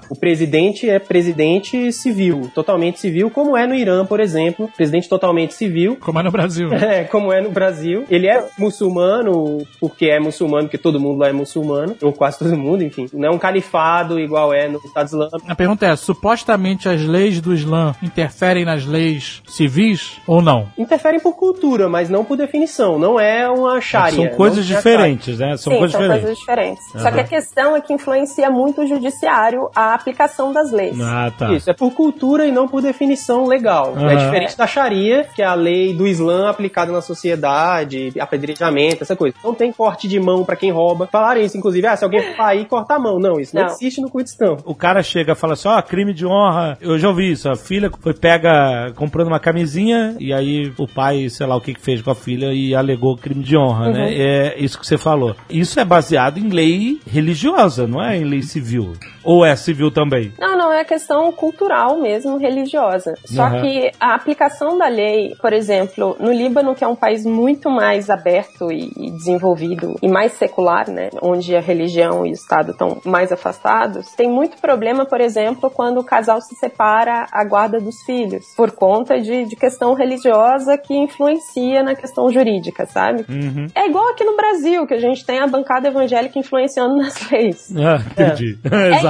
o 0.10 0.16
presidente 0.20 0.90
é 0.90 1.00
presidente 1.00 1.71
civil, 1.92 2.52
totalmente 2.54 3.00
civil, 3.00 3.30
como 3.30 3.56
é 3.56 3.66
no 3.66 3.74
Irã, 3.76 4.06
por 4.06 4.20
exemplo. 4.20 4.70
Presidente 4.76 5.08
totalmente 5.08 5.54
civil. 5.54 5.98
Como 6.00 6.20
é 6.20 6.24
no 6.24 6.32
Brasil. 6.32 6.70
É, 6.82 7.04
como 7.04 7.32
é 7.32 7.40
no 7.40 7.52
Brasil. 7.52 8.06
Ele 8.10 8.28
é 8.28 8.44
muçulmano, 8.58 9.66
porque 9.80 10.08
é 10.08 10.20
muçulmano, 10.20 10.64
porque 10.64 10.78
todo 10.78 11.00
mundo 11.00 11.20
lá 11.20 11.30
é 11.30 11.32
muçulmano, 11.32 11.96
ou 12.02 12.12
quase 12.12 12.40
todo 12.40 12.58
mundo, 12.58 12.84
enfim. 12.84 13.08
Não 13.14 13.30
é 13.30 13.32
um 13.32 13.38
califado 13.38 14.20
igual 14.20 14.54
é 14.54 14.68
no 14.68 14.80
Estado 14.84 15.08
Islâmico. 15.08 15.44
A 15.48 15.56
pergunta 15.56 15.86
é: 15.86 15.96
supostamente 15.96 16.90
as 16.90 17.02
leis 17.02 17.40
do 17.40 17.54
Islã 17.54 17.96
interferem 18.02 18.66
nas 18.66 18.86
leis 18.86 19.42
civis 19.48 20.20
ou 20.28 20.42
não? 20.42 20.68
Interferem 20.78 21.20
por 21.20 21.36
cultura, 21.36 21.88
mas 21.88 22.10
não 22.10 22.26
por 22.26 22.36
definição. 22.36 22.98
Não 22.98 23.20
é 23.20 23.50
uma 23.50 23.80
sharia. 23.80 24.30
São 24.30 24.38
coisas 24.38 24.70
é 24.70 24.76
diferentes, 24.76 25.40
né? 25.40 25.56
São 25.58 25.72
Sim, 25.72 25.80
coisas 25.80 25.92
são 25.92 26.02
diferentes. 26.02 26.24
coisas 26.24 26.40
diferentes. 26.40 26.84
Só 26.94 27.00
Aham. 27.00 27.12
que 27.12 27.20
a 27.20 27.24
questão 27.24 27.76
é 27.76 27.82
que 27.82 27.94
influencia 27.94 28.50
muito 28.50 28.82
o 28.82 28.88
judiciário 28.88 29.70
a 29.76 29.94
aplicação 29.94 30.52
das 30.52 30.72
leis. 30.72 31.00
Ah, 31.00 31.32
tá. 31.38 31.54
Isso. 31.54 31.61
Isso. 31.62 31.70
É 31.70 31.74
por 31.74 31.92
cultura 31.94 32.46
e 32.46 32.52
não 32.52 32.68
por 32.68 32.82
definição 32.82 33.46
legal. 33.48 33.94
Aham. 33.96 34.12
É 34.12 34.16
diferente 34.16 34.58
da 34.58 34.68
Sharia, 34.68 35.26
que 35.36 35.42
é 35.42 35.46
a 35.46 35.54
lei 35.54 35.94
do 35.94 36.08
Islã 36.08 36.50
aplicada 36.50 36.92
na 36.92 37.02
sociedade, 37.02 38.12
apedrejamento, 38.20 39.04
essa 39.04 39.16
coisa. 39.16 39.36
Não 39.44 39.54
tem 39.54 39.72
corte 39.72 40.08
de 40.08 40.20
mão 40.20 40.44
pra 40.44 40.56
quem 40.56 40.72
rouba. 40.72 41.08
Falaram 41.12 41.42
isso, 41.42 41.58
inclusive, 41.58 41.88
ah, 41.88 41.96
se 41.96 42.04
alguém 42.04 42.22
for 42.36 42.42
aí, 42.44 42.66
corta 42.66 42.96
a 42.96 43.00
mão. 43.00 43.20
Não, 43.20 43.40
isso 43.40 43.56
não, 43.56 43.64
Não. 43.64 43.72
existe 43.72 44.02
no 44.02 44.10
Kurdistão. 44.10 44.58
O 44.66 44.76
cara 44.76 45.02
chega 45.04 45.34
e 45.34 45.36
fala 45.36 45.54
assim, 45.54 45.68
ó, 45.68 45.82
crime 45.82 46.14
de 46.14 46.26
honra. 46.26 46.78
Eu 46.82 46.98
já 46.98 47.08
ouvi 47.10 47.32
isso. 47.32 47.50
A 47.50 47.56
filha 47.56 47.92
foi 48.00 48.14
pega 48.14 48.92
comprando 48.96 49.28
uma 49.28 49.40
camisinha 49.40 50.16
e 50.20 50.34
aí 50.34 50.72
o 50.78 50.88
pai, 50.88 51.30
sei 51.30 51.46
lá 51.46 51.56
o 51.56 51.62
que 51.62 51.74
que 51.74 51.82
fez 51.82 52.02
com 52.02 52.12
a 52.12 52.16
filha 52.16 52.54
e 52.54 52.74
alegou 52.76 53.18
crime 53.18 53.44
de 53.44 53.58
honra, 53.58 53.90
né? 53.90 54.14
É 54.14 54.56
isso 54.60 54.80
que 54.80 54.86
você 54.86 54.98
falou. 54.98 55.36
Isso 55.50 55.80
é 55.80 55.86
baseado 55.86 56.38
em 56.38 56.50
lei 56.50 57.00
religiosa, 57.08 57.88
não 57.88 58.02
é 58.04 58.18
em 58.18 58.24
lei 58.24 58.42
civil. 58.42 58.94
Ou 59.24 59.46
é 59.46 59.56
civil 59.56 59.92
também? 59.92 60.34
Não, 60.40 60.58
não, 60.58 60.72
é 60.72 60.84
questão 60.84 61.32
cultural 61.32 62.00
mesmo, 62.00 62.38
religiosa. 62.38 63.14
Só 63.26 63.44
Aham. 63.44 63.62
que 63.62 63.92
a 64.00 64.16
aplicação 64.16 64.78
da 64.78 64.88
lei, 64.88 65.36
por 65.42 65.54
exemplo, 65.54 66.16
no 66.20 66.32
Líbano, 66.32 66.76
que 66.76 66.84
é 66.84 66.88
um 66.88 66.96
país 66.96 67.26
muito 67.26 67.70
mais 67.70 68.10
aberto 68.10 68.72
e 68.72 69.12
desenvolvido 69.12 69.96
e 70.02 70.08
mais 70.08 70.34
secular, 70.34 70.90
né, 70.90 71.10
onde 71.22 71.56
a 71.56 71.62
religião 71.62 72.26
e 72.26 72.32
o 72.32 72.34
Estado 72.34 72.72
estão 72.72 73.02
mais 73.06 73.32
afastados, 73.32 74.12
tem 74.16 74.30
muito 74.30 74.58
problema, 74.60 75.06
por 75.06 75.22
exemplo, 75.22 75.70
quando 75.70 76.00
o 76.00 76.04
casal 76.04 76.42
se 76.42 76.56
separa 76.56 77.26
a 77.32 77.44
guarda 77.46 77.80
dos 77.80 78.02
filhos, 78.04 78.46
por 78.56 78.72
conta 78.72 79.20
de, 79.20 79.46
de 79.46 79.56
questão 79.56 79.94
religiosa 79.94 80.78
que 80.78 80.96
influencia 80.96 81.84
na 81.84 81.96
questão 81.96 82.30
jurídica, 82.30 82.86
sabe? 82.86 83.26
Uhum. 83.30 83.68
É 83.76 83.88
igual 83.88 84.10
aqui 84.10 84.24
no 84.24 84.36
Brasil, 84.36 84.86
que 84.88 84.94
a 84.94 85.00
gente 85.00 85.26
tem 85.26 85.40
a 85.40 85.48
bancada 85.48 85.88
evangélica 85.88 86.40
influenciando 86.40 86.96
nas 86.98 87.30
leis. 87.30 87.74
Ah, 87.78 88.02
entendi. 88.12 88.58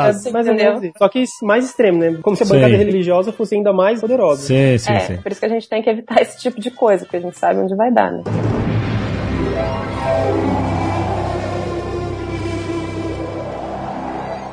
Exato. 0.10 0.26
isso. 0.26 0.34
Mais 0.34 0.48
ou 0.48 0.54
Entendeu? 0.54 0.72
menos 0.74 0.84
isso. 0.84 0.94
Só 0.98 1.10
que 1.10 1.24
mais 1.44 1.66
extremo, 1.66 2.00
né? 2.00 2.20
Como 2.22 2.36
se 2.36 2.44
a 2.44 2.46
bancada 2.46 2.76
religiosa 2.76 3.32
fosse 3.32 3.56
ainda 3.56 3.72
mais 3.72 4.02
poderosa. 4.02 4.44
Sim, 4.44 4.78
sim, 4.78 4.92
é, 4.92 5.00
sim. 5.00 5.18
por 5.18 5.32
isso 5.32 5.40
que 5.40 5.46
a 5.46 5.50
gente 5.50 5.70
tem 5.70 5.82
que 5.82 5.90
evitar 5.90 6.20
esse 6.22 6.40
tipo 6.40 6.60
de 6.60 6.72
coisa, 6.72 7.06
porque 7.06 7.18
a 7.18 7.22
gente 7.22 7.38
sabe 7.38 7.60
onde 7.60 7.76
vai 7.76 7.92
dar, 7.92 8.12
né? 8.12 8.24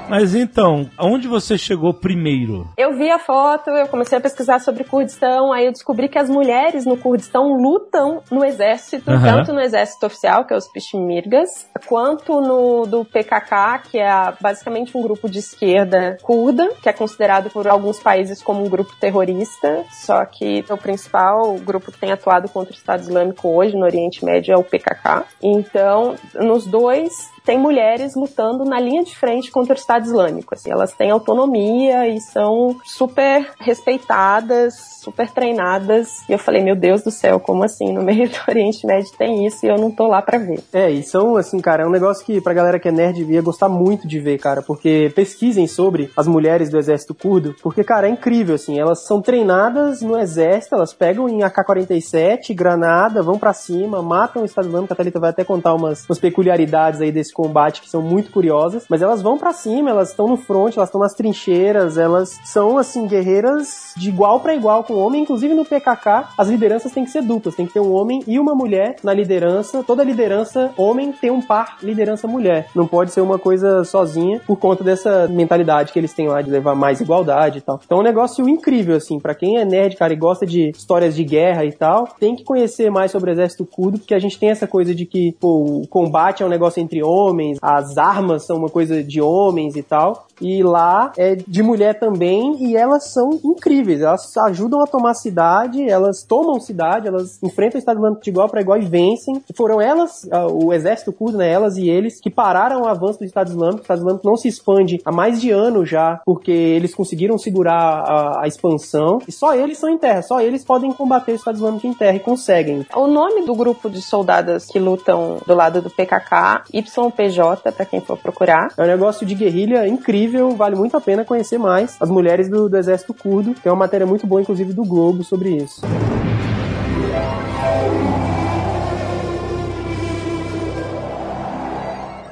Mas 0.09 0.35
então, 0.35 0.89
aonde 0.97 1.29
você 1.29 1.59
chegou 1.59 1.93
primeiro? 1.93 2.67
Eu 2.77 2.95
vi 2.97 3.11
a 3.11 3.19
foto, 3.19 3.71
eu 3.71 3.87
comecei 3.89 4.17
a 4.17 4.21
pesquisar 4.21 4.59
sobre 4.59 4.85
Kurdistão, 4.85 5.53
aí 5.53 5.67
eu 5.67 5.73
descobri 5.73 6.09
que 6.09 6.19
as 6.19 6.31
mulheres 6.31 6.87
no 6.87 6.97
Kurdistão 6.97 7.53
lutam 7.53 8.23
no 8.31 8.45
exército, 8.45 9.11
Aham. 9.11 9.37
tanto 9.37 9.53
no 9.53 9.61
exército 9.61 10.07
oficial, 10.07 10.45
que 10.45 10.55
é 10.55 10.57
os 10.57 10.67
Peshmergas, 10.69 11.69
quanto 11.87 12.41
no 12.41 12.87
do 12.87 13.05
PKK, 13.05 13.83
que 13.91 13.99
é 13.99 14.33
basicamente 14.41 14.97
um 14.97 15.03
grupo 15.03 15.29
de 15.29 15.39
esquerda 15.39 16.17
curda, 16.23 16.69
que 16.83 16.89
é 16.89 16.93
considerado 16.93 17.51
por 17.51 17.69
alguns 17.69 18.01
países 18.01 18.43
como 18.43 18.65
um 18.65 18.69
grupo 18.69 18.95
terrorista, 18.99 19.85
só 19.91 20.25
que 20.25 20.65
o 20.71 20.77
principal 20.77 21.55
grupo 21.59 21.93
que 21.93 21.99
tem 21.99 22.13
atuado 22.13 22.49
contra 22.49 22.73
o 22.73 22.77
Estado 22.77 23.03
Islâmico 23.03 23.49
hoje 23.49 23.77
no 23.77 23.85
Oriente 23.85 24.25
Médio 24.25 24.55
é 24.55 24.57
o 24.57 24.65
PKK. 24.65 25.25
Então, 25.43 26.15
nos 26.35 26.67
dois 26.67 27.13
tem 27.49 27.59
mulheres 27.59 28.15
lutando 28.15 28.63
na 28.63 28.79
linha 28.79 29.03
de 29.03 29.17
frente 29.17 29.51
contra 29.51 29.73
o 29.73 29.79
Estado 29.79 30.05
Islâmico. 30.05 30.55
Assim, 30.55 30.71
elas 30.71 30.93
têm 30.93 31.11
autonomia 31.11 32.07
e 32.07 32.21
são 32.21 32.77
super 32.85 33.49
respeitadas, 33.59 34.75
super 35.03 35.31
treinadas. 35.31 36.09
E 36.29 36.33
eu 36.33 36.39
falei, 36.39 36.63
meu 36.63 36.77
Deus 36.77 37.03
do 37.03 37.11
céu, 37.11 37.41
como 37.41 37.65
assim? 37.65 37.91
No 37.91 38.03
meio 38.03 38.29
do 38.29 38.37
Oriente 38.47 38.87
Médio 38.87 39.11
tem 39.17 39.47
isso 39.47 39.65
e 39.65 39.69
eu 39.71 39.79
não 39.79 39.91
tô 39.91 40.07
lá 40.07 40.21
pra 40.21 40.37
ver. 40.37 40.61
É, 40.75 40.91
e 40.91 41.03
são, 41.03 41.39
assim, 41.39 41.59
cara, 41.59 41.85
é 41.85 41.87
um 41.87 41.91
negócio 41.91 42.23
que 42.27 42.39
pra 42.39 42.53
galera 42.53 42.79
que 42.79 42.89
é 42.89 42.93
nerd 42.93 43.25
ia 43.25 43.41
gostar 43.41 43.71
muito 43.71 44.07
de 44.07 44.21
ver, 44.21 44.37
cara, 44.37 44.61
porque 44.61 45.11
pesquisem 45.15 45.67
sobre 45.67 46.11
as 46.15 46.27
mulheres 46.27 46.69
do 46.69 46.77
exército 46.77 47.15
curdo, 47.15 47.57
porque, 47.63 47.83
cara, 47.83 48.09
é 48.09 48.11
incrível, 48.11 48.57
assim, 48.57 48.79
elas 48.79 49.07
são 49.07 49.23
treinadas 49.23 50.03
no 50.03 50.19
exército, 50.19 50.75
elas 50.75 50.93
pegam 50.93 51.27
em 51.27 51.43
AK-47, 51.43 52.55
granada, 52.55 53.23
vão 53.23 53.39
pra 53.39 53.55
cima, 53.55 54.03
matam 54.03 54.43
o 54.43 54.45
Estado 54.45 54.69
Islâmico, 54.69 54.93
a 54.93 54.97
Thalita 54.97 55.19
vai 55.19 55.31
até 55.31 55.45
contar 55.45 55.73
umas, 55.73 56.05
umas 56.05 56.19
peculiaridades 56.19 57.01
aí 57.01 57.11
desse 57.11 57.38
combate 57.39 57.81
que 57.81 57.89
são 57.89 58.03
muito 58.03 58.33
curiosas, 58.33 58.85
mas 58.91 59.01
elas 59.01 59.23
vão 59.23 59.39
pra 59.39 59.53
cima, 59.53 59.91
elas 59.91 60.11
estão 60.11 60.27
no 60.27 60.37
front, 60.37 60.77
elas 60.77 60.89
estão 60.89 61.01
nas 61.01 61.15
trincheiras, 61.15 61.97
elas 61.97 62.41
são, 62.45 62.77
assim, 62.77 63.07
guerreiras 63.07 63.93
de 63.97 64.09
igual 64.09 64.41
pra 64.41 64.57
igual 64.57 64.83
com 64.83 64.95
o 64.95 64.99
homem, 64.99 65.23
inclusive 65.23 65.55
no 65.55 65.65
PKK, 65.65 66.31
as 66.37 66.49
lideranças 66.49 66.91
têm 66.91 67.05
que 67.05 67.13
ser 67.13 67.23
duplas, 67.23 67.55
tem 67.55 67.65
que 67.65 67.73
ter 67.73 67.81
um 67.81 67.93
homem 67.93 68.25
e 68.27 68.41
uma 68.41 68.57
mulher 68.57 68.97
na 69.05 69.15
liderança, 69.15 69.85
toda 69.85 70.03
liderança 70.03 70.73
homem 70.77 71.13
tem 71.13 71.31
um 71.31 71.41
par 71.41 71.79
liderança 71.81 72.27
mulher, 72.27 72.69
não 72.75 72.89
pode 72.89 73.13
ser 73.13 73.21
uma 73.21 73.39
coisa 73.39 73.85
sozinha 73.85 74.41
por 74.45 74.57
conta 74.57 74.83
dessa 74.83 75.29
mentalidade 75.29 75.93
que 75.93 75.99
eles 75.99 76.13
têm 76.13 76.27
lá 76.27 76.43
de 76.43 76.51
levar 76.51 76.75
mais 76.75 77.01
igualdade 77.01 77.59
e 77.59 77.61
tal. 77.61 77.81
Então 77.85 77.99
é 77.99 78.01
um 78.01 78.05
negócio 78.05 78.49
incrível, 78.49 78.97
assim, 78.97 79.21
pra 79.21 79.35
quem 79.35 79.59
é 79.59 79.65
nerd, 79.65 79.97
cara, 79.97 80.13
e 80.13 80.17
gosta 80.17 80.45
de 80.45 80.71
histórias 80.71 81.15
de 81.15 81.23
guerra 81.23 81.65
e 81.65 81.71
tal, 81.71 82.09
tem 82.19 82.35
que 82.35 82.43
conhecer 82.43 82.91
mais 82.91 83.13
sobre 83.13 83.31
o 83.31 83.33
exército 83.33 83.65
curdo, 83.65 83.99
porque 83.99 84.15
a 84.15 84.19
gente 84.19 84.39
tem 84.39 84.51
essa 84.51 84.67
coisa 84.67 84.93
de 84.93 85.07
que, 85.07 85.37
pô, 85.39 85.83
o 85.83 85.87
combate 85.87 86.43
é 86.43 86.47
um 86.47 86.49
negócio 86.49 86.81
entre 86.81 87.03
homens, 87.03 87.28
as 87.61 87.99
armas 87.99 88.45
são 88.45 88.57
uma 88.57 88.69
coisa 88.69 89.03
de 89.03 89.21
homens 89.21 89.77
e 89.77 89.83
tal, 89.83 90.28
e 90.41 90.63
lá 90.63 91.13
é 91.17 91.37
de 91.37 91.63
mulher 91.63 91.99
também, 91.99 92.57
e 92.61 92.77
elas 92.77 93.11
são 93.13 93.31
incríveis, 93.45 94.01
elas 94.01 94.37
ajudam 94.37 94.81
a 94.83 94.87
tomar 94.87 95.15
cidade, 95.15 95.89
elas 95.89 96.23
tomam 96.23 96.61
cidade, 96.61 97.09
elas 97.09 97.43
enfrentam 97.43 97.77
o 97.77 97.79
Estado 97.79 97.99
Islâmico 97.99 98.23
de 98.23 98.31
igual 98.31 98.49
para 98.49 98.61
igual 98.61 98.79
e 98.79 98.87
vencem. 98.87 99.43
Foram 99.57 99.81
elas, 99.81 100.29
ah, 100.31 100.47
o 100.47 100.73
exército 100.73 101.13
curdo, 101.13 101.39
né, 101.39 101.51
elas 101.51 101.77
e 101.77 101.89
eles, 101.89 102.21
que 102.21 102.31
pararam 102.31 102.83
o 102.83 102.89
avanço 102.89 103.19
do 103.19 103.25
Estado 103.25 103.51
Islâmico. 103.51 103.79
O 103.79 103.83
Estado 103.83 103.99
Islâmico 103.99 104.29
não 104.29 104.37
se 104.37 104.49
expande 104.49 105.01
há 105.05 105.13
mais 105.13 105.41
de 105.41 105.51
ano 105.51 105.85
já, 105.85 106.21
porque 106.25 106.51
eles 106.51 106.95
conseguiram 106.95 107.39
segurar 107.39 107.79
a, 107.79 108.45
a 108.45 108.47
expansão, 108.47 109.19
e 109.27 109.33
só 109.33 109.55
eles 109.55 109.79
são 109.79 109.89
em 109.89 109.99
terra, 109.99 110.23
só 110.23 110.41
eles 110.41 110.65
podem 110.65 110.93
combater 110.93 111.33
o 111.33 111.37
Estado 111.37 111.57
Islâmico 111.57 111.87
em 111.87 111.95
terra 111.95 112.17
e 112.17 112.21
conseguem. 112.21 112.87
O 112.95 113.07
nome 113.07 113.45
do 113.45 113.55
grupo 113.55 113.89
de 113.89 114.03
soldadas 114.03 114.67
que 114.67 114.79
lutam 114.79 115.39
do 115.47 115.55
lado 115.55 115.81
do 115.81 115.91
PKK, 115.91 116.65
YPJ, 116.73 117.73
pra 117.73 117.85
quem 117.85 118.01
for 118.01 118.19
procurar. 118.19 118.69
É 118.77 118.83
um 118.83 118.87
negócio 118.87 119.27
de 119.27 119.35
guerrilha 119.35 119.87
incrível, 119.87 120.28
vale 120.57 120.77
muito 120.77 120.97
a 120.97 121.01
pena 121.01 121.25
conhecer 121.25 121.59
mais 121.59 121.97
as 122.01 122.09
mulheres 122.09 122.49
do, 122.49 122.69
do 122.69 122.77
exército 122.77 123.15
curdo. 123.15 123.55
Tem 123.55 123.71
uma 123.71 123.79
matéria 123.79 124.07
muito 124.07 124.27
boa, 124.27 124.41
inclusive, 124.41 124.73
do 124.73 124.85
Globo 124.85 125.25
sobre 125.25 125.51
isso. 125.51 125.81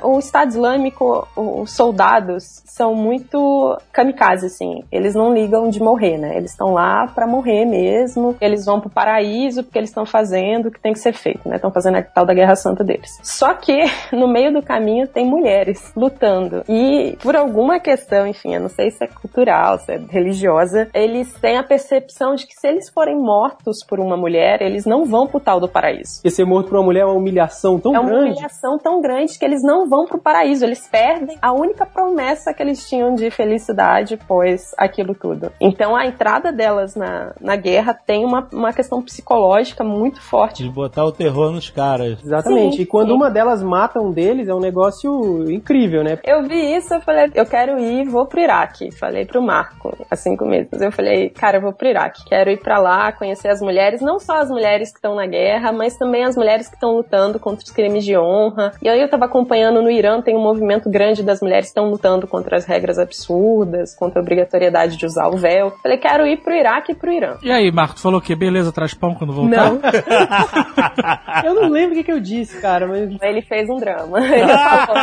O 0.07 0.19
Estado 0.19 0.51
Islâmico, 0.51 1.27
os 1.37 1.73
soldados 1.75 2.63
são 2.65 2.95
muito 2.95 3.77
kamikaze, 3.93 4.47
assim. 4.47 4.83
Eles 4.93 5.15
não 5.15 5.33
ligam 5.33 5.69
de 5.69 5.81
morrer, 5.81 6.19
né? 6.19 6.37
Eles 6.37 6.51
estão 6.53 6.73
lá 6.73 7.07
pra 7.15 7.27
morrer 7.27 7.65
mesmo. 7.65 8.37
Eles 8.41 8.65
vão 8.65 8.81
pro 8.81 8.91
paraíso 8.91 9.63
porque 9.65 9.79
eles 9.79 9.91
estão 9.91 10.05
fazendo 10.07 10.67
o 10.67 10.71
que 10.71 10.81
tem 10.81 10.93
que 10.93 10.99
ser 10.99 11.13
feito, 11.13 11.49
né? 11.49 11.57
Estão 11.57 11.71
fazendo 11.73 11.97
a 11.97 12.03
tal 12.03 12.25
da 12.27 12.35
Guerra 12.35 12.55
Santa 12.55 12.85
deles. 12.85 13.19
Só 13.23 13.55
que 13.55 13.83
no 14.13 14.29
meio 14.29 14.53
do 14.53 14.63
caminho 14.63 15.07
tem 15.09 15.25
mulheres 15.27 15.93
lutando. 15.97 16.63
E 16.69 17.17
por 17.23 17.35
alguma 17.35 17.81
questão, 17.81 18.27
enfim, 18.27 18.55
eu 18.55 18.61
não 18.61 18.69
sei 18.69 18.91
se 18.91 19.03
é 19.03 19.09
cultural, 19.09 19.79
se 19.79 19.93
é 19.93 20.01
religiosa, 20.09 20.89
eles 20.95 21.33
têm 21.41 21.57
a 21.57 21.63
percepção 21.65 22.35
de 22.35 22.47
que 22.47 22.55
se 22.55 22.69
eles 22.69 22.89
forem 22.91 23.17
mortos 23.17 23.79
por 23.89 23.99
uma 23.99 24.17
mulher, 24.17 24.61
eles 24.63 24.85
não 24.85 25.05
vão 25.05 25.27
pro 25.27 25.41
tal 25.41 25.59
do 25.59 25.69
paraíso. 25.69 26.17
Porque 26.19 26.31
ser 26.31 26.45
morto 26.45 26.69
por 26.69 26.77
uma 26.77 26.85
mulher 26.85 27.01
é 27.03 27.07
uma 27.07 27.15
humilhação 27.15 27.79
tão 27.79 27.95
É 27.95 27.99
uma 27.99 28.09
grande. 28.11 28.33
humilhação 28.33 28.79
tão 28.79 29.01
grande 29.01 29.39
que 29.39 29.45
eles 29.45 29.63
não 29.63 29.89
vão 29.89 29.96
pro 30.05 30.19
paraíso, 30.19 30.65
eles 30.65 30.87
perdem 30.87 31.39
a 31.41 31.53
única 31.53 31.87
promessa 31.87 32.53
que 32.53 32.63
eles 32.63 32.89
tinham 32.89 33.15
de 33.15 33.31
felicidade 33.31 34.17
pós 34.17 34.75
aquilo 34.77 35.15
tudo. 35.15 35.53
Então 35.61 35.97
a 35.97 36.07
entrada 36.07 36.53
delas 36.53 36.95
na, 36.95 37.33
na 37.41 37.57
guerra 37.57 37.95
tem 37.95 38.25
uma, 38.25 38.47
uma 38.53 38.73
questão 38.73 39.03
psicológica 39.03 39.83
muito 39.85 40.21
forte. 40.21 40.63
De 40.63 40.71
botar 40.71 41.05
o 41.05 41.13
terror 41.13 41.53
nos 41.53 41.71
caras. 41.71 42.23
Exatamente. 42.23 42.77
Sim, 42.77 42.83
e 42.83 42.87
quando 42.87 43.09
sim. 43.09 43.15
uma 43.15 43.31
delas 43.31 43.63
mata 43.63 44.01
um 44.01 44.11
deles, 44.11 44.49
é 44.49 44.55
um 44.55 44.61
negócio 44.61 45.51
incrível, 45.51 46.03
né? 46.03 46.19
Eu 46.25 46.43
vi 46.43 46.77
isso, 46.77 46.95
eu 46.95 47.01
falei, 47.01 47.31
eu 47.35 47.47
quero 47.47 47.79
ir, 47.79 48.09
vou 48.09 48.27
pro 48.27 48.41
Iraque. 48.41 48.91
Falei 48.93 49.25
pro 49.25 49.43
Marco, 49.43 49.97
há 50.11 50.17
cinco 50.17 50.45
meses. 50.45 50.81
Eu 50.81 50.93
falei, 50.93 51.31
cara, 51.31 51.59
eu 51.59 51.63
vou 51.63 51.73
pro 51.73 51.89
Iraque. 51.89 52.25
Quero 52.27 52.51
ir 52.51 52.59
pra 52.59 52.79
lá, 52.79 53.13
conhecer 53.13 53.49
as 53.49 53.61
mulheres, 53.61 54.01
não 54.01 54.19
só 54.19 54.39
as 54.39 54.51
mulheres 54.51 54.91
que 54.91 54.99
estão 54.99 55.15
na 55.15 55.27
guerra, 55.27 55.73
mas 55.73 55.97
também 55.97 56.25
as 56.25 56.37
mulheres 56.37 56.69
que 56.69 56.75
estão 56.75 56.93
lutando 56.93 57.39
contra 57.39 57.65
os 57.65 57.71
crimes 57.71 58.05
de 58.05 58.17
honra. 58.17 58.73
E 58.83 58.89
aí 58.89 59.01
eu 59.01 59.09
tava 59.09 59.27
acompanhando 59.27 59.83
no 59.87 59.91
Irã, 59.91 60.21
tem 60.21 60.37
um 60.37 60.43
movimento 60.43 60.91
grande 60.91 61.23
das 61.23 61.41
mulheres 61.41 61.67
que 61.67 61.71
estão 61.71 61.89
lutando 61.89 62.27
contra 62.27 62.57
as 62.57 62.65
regras 62.65 62.99
absurdas, 62.99 63.95
contra 63.95 64.21
a 64.21 64.23
obrigatoriedade 64.23 64.97
de 64.97 65.07
usar 65.07 65.29
o 65.29 65.37
véu. 65.37 65.73
Falei, 65.81 65.97
quero 65.97 66.27
ir 66.27 66.39
pro 66.39 66.53
Iraque 66.53 66.91
e 66.93 66.95
pro 66.95 67.13
Irã. 67.13 67.37
E 67.43 67.53
aí, 67.53 67.71
Marco, 67.71 67.95
tu 67.95 68.01
falou 68.01 68.19
o 68.19 68.23
quê? 68.23 68.35
Beleza, 68.35 68.73
traz 68.73 68.95
pão 68.95 69.15
quando 69.15 69.33
voltar? 69.33 69.71
Não, 69.71 69.81
Eu 71.47 71.55
não 71.55 71.69
lembro 71.69 71.93
o 71.93 71.95
que, 71.99 72.05
que 72.05 72.13
eu 72.13 72.19
disse, 72.19 72.61
cara, 72.61 72.87
mas. 72.89 73.17
ele 73.23 73.43
fez 73.43 73.69
um 73.71 73.77
drama. 73.77 74.19
Ele 74.27 74.53
falou, 74.53 74.97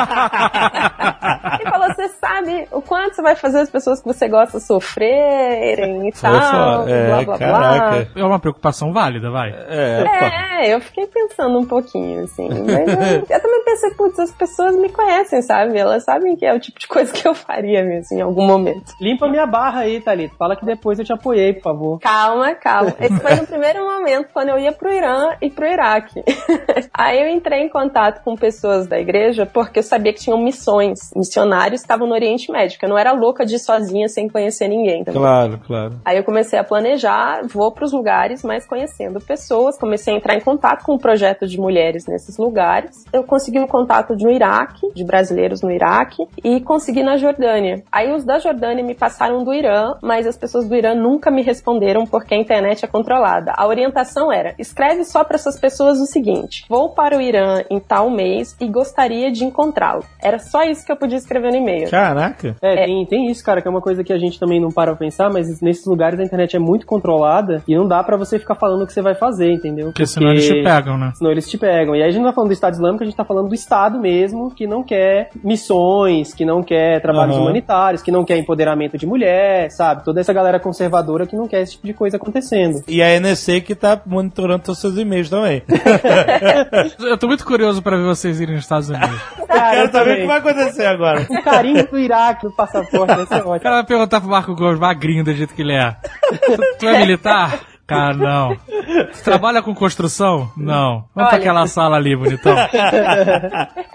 ele 1.60 1.70
falou, 1.70 1.88
você 1.94 2.08
sabe 2.10 2.68
o 2.72 2.82
quanto 2.82 3.16
você 3.16 3.22
vai 3.22 3.36
fazer 3.36 3.60
as 3.60 3.70
pessoas 3.70 4.02
que 4.02 4.06
você 4.06 4.28
gosta 4.28 4.60
sofrerem 4.60 6.10
e 6.10 6.12
tal, 6.12 6.88
é, 6.88 7.08
blá 7.08 7.24
blá 7.24 7.38
blá. 7.38 7.38
caraca. 7.38 8.08
É 8.16 8.24
uma 8.24 8.40
preocupação 8.40 8.92
válida, 8.92 9.30
vai. 9.30 9.52
É. 9.52 10.64
É, 10.64 10.74
eu 10.74 10.82
fiquei 10.82 11.08
pensando 11.08 11.60
um 11.60 11.66
pouquinho, 11.66 12.24
assim. 12.24 12.50
Mas 12.50 12.88
eu, 12.88 13.26
eu 13.30 13.42
também 13.42 13.64
pensei, 13.64 13.92
putz, 13.92 14.20
as 14.20 14.32
pessoas 14.32 14.63
me 14.72 14.90
conhecem, 14.90 15.42
sabe? 15.42 15.78
Elas 15.78 16.04
sabem 16.04 16.36
que 16.36 16.46
é 16.46 16.54
o 16.54 16.60
tipo 16.60 16.80
de 16.80 16.88
coisa 16.88 17.12
que 17.12 17.28
eu 17.28 17.34
faria 17.34 17.84
mesmo, 17.84 18.18
em 18.18 18.22
algum 18.22 18.46
momento. 18.46 18.94
Limpa 19.00 19.28
minha 19.28 19.46
barra 19.46 19.82
aí, 19.82 20.00
Thalita. 20.02 20.36
Fala 20.38 20.56
que 20.56 20.66
depois 20.66 21.00
eu 21.00 21.06
te 21.06 21.14
apoiei, 21.14 21.54
por 21.54 21.64
favor. 21.64 22.00
Calma, 22.00 22.54
calma. 22.56 22.94
Esse 23.00 23.20
foi 23.20 23.36
no 23.36 23.48
primeiro 23.48 23.84
momento, 23.84 24.30
quando 24.34 24.50
eu 24.50 24.60
ia 24.60 24.72
pro 24.72 24.92
Irã 24.92 25.36
e 25.42 25.50
pro 25.50 25.66
Iraque. 25.66 26.24
Aí 26.94 27.20
eu 27.22 27.28
entrei 27.30 27.62
em 27.62 27.70
contato 27.70 28.24
com 28.24 28.36
pessoas 28.36 28.88
da 28.88 29.00
igreja, 29.00 29.46
porque 29.46 29.80
eu 29.80 29.84
sabia 29.84 30.14
que 30.14 30.20
tinham 30.20 30.38
missões. 30.38 31.12
Missionários 31.16 31.82
estavam 31.82 32.08
no 32.08 32.14
Oriente 32.14 32.52
Médio, 32.52 32.78
eu 32.82 32.90
não 32.90 32.98
era 32.98 33.12
louca 33.12 33.46
de 33.46 33.56
ir 33.56 33.60
sozinha 33.60 34.08
sem 34.08 34.28
conhecer 34.28 34.68
ninguém. 34.68 35.04
também. 35.04 35.22
Claro, 35.22 35.60
claro. 35.66 35.94
Aí 36.06 36.18
eu 36.18 36.24
comecei 36.24 36.60
a 36.60 36.64
planejar, 36.64 37.42
vou 37.48 37.72
para 37.72 37.86
os 37.86 37.92
lugares, 37.92 38.44
mas 38.44 38.66
conhecendo 38.66 39.20
pessoas, 39.20 39.78
comecei 39.78 40.14
a 40.14 40.18
entrar 40.18 40.36
em 40.36 40.42
contato 40.42 40.84
com 40.84 40.96
o 40.96 41.00
projeto 41.00 41.48
de 41.48 41.58
mulheres 41.58 42.06
nesses 42.06 42.38
lugares. 42.38 43.06
Eu 43.12 43.24
consegui 43.24 43.60
um 43.60 43.68
contato 43.68 44.16
no 44.16 44.30
Iraque, 44.30 44.53
de 44.96 45.04
brasileiros 45.04 45.62
no 45.62 45.72
Iraque, 45.72 46.28
e 46.44 46.62
consegui 46.62 47.04
na 47.04 47.18
Jordânia. 47.18 47.84
Aí 47.92 48.12
os 48.14 48.24
da 48.24 48.40
Jordânia 48.40 48.84
me 48.84 48.96
passaram 48.96 49.44
do 49.44 49.54
Irã, 49.54 49.96
mas 50.02 50.26
as 50.26 50.38
pessoas 50.38 50.68
do 50.68 50.76
Irã 50.76 50.96
nunca 50.96 51.30
me 51.30 51.42
responderam 51.42 52.06
porque 52.06 52.34
a 52.34 52.38
internet 52.38 52.86
é 52.86 52.88
controlada. 52.88 53.54
A 53.56 53.68
orientação 53.68 54.32
era: 54.32 54.54
escreve 54.58 55.04
só 55.04 55.24
para 55.24 55.36
essas 55.36 55.60
pessoas 55.60 56.00
o 56.00 56.06
seguinte: 56.06 56.66
vou 56.70 56.90
para 56.90 57.18
o 57.18 57.22
Irã 57.22 57.64
em 57.70 57.80
tal 57.80 58.10
mês 58.10 58.56
e 58.60 58.68
gostaria 58.68 59.32
de 59.32 59.44
encontrá-lo. 59.44 60.04
Era 60.22 60.40
só 60.40 60.64
isso 60.64 60.86
que 60.86 60.92
eu 60.92 60.98
podia 60.98 61.18
escrever 61.18 61.52
no 61.52 61.58
e-mail. 61.58 61.90
Caraca. 61.90 62.56
É, 62.62 62.86
Tem, 62.86 63.06
tem 63.06 63.28
isso, 63.30 63.44
cara, 63.44 63.62
que 63.62 63.68
é 63.68 63.72
uma 63.72 63.82
coisa 63.82 64.04
que 64.04 64.14
a 64.14 64.18
gente 64.18 64.40
também 64.40 64.60
não 64.60 64.70
para 64.70 64.94
pra 64.94 64.96
pensar, 64.96 65.30
mas 65.30 65.62
nesses 65.62 65.86
lugares 65.86 66.20
a 66.20 66.24
internet 66.24 66.56
é 66.56 66.60
muito 66.60 66.86
controlada 66.86 67.62
e 67.68 67.76
não 67.76 67.88
dá 67.88 68.04
pra 68.04 68.18
você 68.18 68.40
ficar 68.40 68.56
falando 68.56 68.84
o 68.84 68.88
que 68.88 68.94
você 68.94 69.02
vai 69.02 69.16
fazer, 69.16 69.52
entendeu? 69.52 69.88
Porque 69.88 70.06
senão 70.06 70.32
eles 70.32 70.46
te 70.46 70.64
pegam, 70.64 70.98
né? 70.98 71.12
Senão 71.16 71.32
eles 71.32 71.50
te 71.50 71.58
pegam. 71.58 71.96
E 71.96 72.02
aí 72.02 72.10
a 72.10 72.12
gente 72.12 72.22
não 72.22 72.30
tá 72.30 72.36
falando 72.36 72.50
do 72.50 72.54
Estado 72.54 72.74
Islâmico, 72.74 73.04
a 73.04 73.06
gente 73.06 73.16
tá 73.16 73.26
falando 73.26 73.50
do 73.50 73.56
Estado 73.56 74.00
mesmo, 74.00 74.43
que 74.52 74.66
não 74.68 74.84
quer 74.84 75.30
missões, 75.44 76.34
que 76.34 76.44
não 76.46 76.64
quer 76.64 77.02
trabalhos 77.02 77.36
Aham. 77.36 77.44
humanitários, 77.44 78.02
que 78.02 78.12
não 78.12 78.24
quer 78.26 78.38
empoderamento 78.38 78.98
de 78.98 79.06
mulher, 79.06 79.70
sabe? 79.72 80.04
Toda 80.04 80.20
essa 80.22 80.34
galera 80.34 80.60
conservadora 80.60 81.26
que 81.26 81.36
não 81.36 81.48
quer 81.48 81.62
esse 81.62 81.74
tipo 81.74 81.88
de 81.88 81.94
coisa 81.94 82.18
acontecendo. 82.18 82.84
E 82.88 83.02
a 83.02 83.10
NSC 83.20 83.62
que 83.62 83.76
tá 83.76 84.00
monitorando 84.06 84.72
os 84.72 84.80
seus 84.80 84.98
e-mails 84.98 85.30
também. 85.30 85.62
Eu 87.00 87.18
tô 87.18 87.28
muito 87.28 87.46
curioso 87.46 87.82
pra 87.82 87.98
ver 87.98 88.04
vocês 88.06 88.40
irem 88.40 88.56
nos 88.56 88.64
Estados 88.66 88.90
Unidos. 88.90 89.10
Cara, 89.48 89.72
Quero 89.76 89.88
eu 89.88 89.92
saber 89.92 90.12
o 90.14 90.16
que 90.22 90.28
vai 90.28 90.38
acontecer 90.40 90.86
agora. 90.86 91.26
O 91.30 91.44
carinho 91.44 91.88
do 91.88 91.98
Iraque 92.00 92.46
no 92.46 92.52
passaporte 92.56 93.16
vai 93.16 93.26
ser 93.26 93.36
O 93.46 93.50
ótimo. 93.50 93.60
cara 93.62 93.76
vai 93.76 93.86
perguntar 93.86 94.20
pro 94.20 94.30
Marco 94.30 94.56
Gomes, 94.56 94.80
magrinho 94.80 95.24
do 95.24 95.34
jeito 95.34 95.54
que 95.54 95.62
ele 95.62 95.74
é. 95.74 95.96
Tu, 96.30 96.78
tu 96.80 96.88
é 96.88 97.00
militar? 97.00 97.60
Cara, 97.86 98.14
não. 98.16 98.58
Tu 99.14 99.24
trabalha 99.24 99.62
com 99.62 99.74
construção? 99.74 100.50
Não. 100.56 101.06
Vamos 101.16 101.30
pra 101.30 101.40
aquela 101.40 101.68
sala 101.68 101.98
ali, 101.98 102.16
bonitão. 102.16 102.56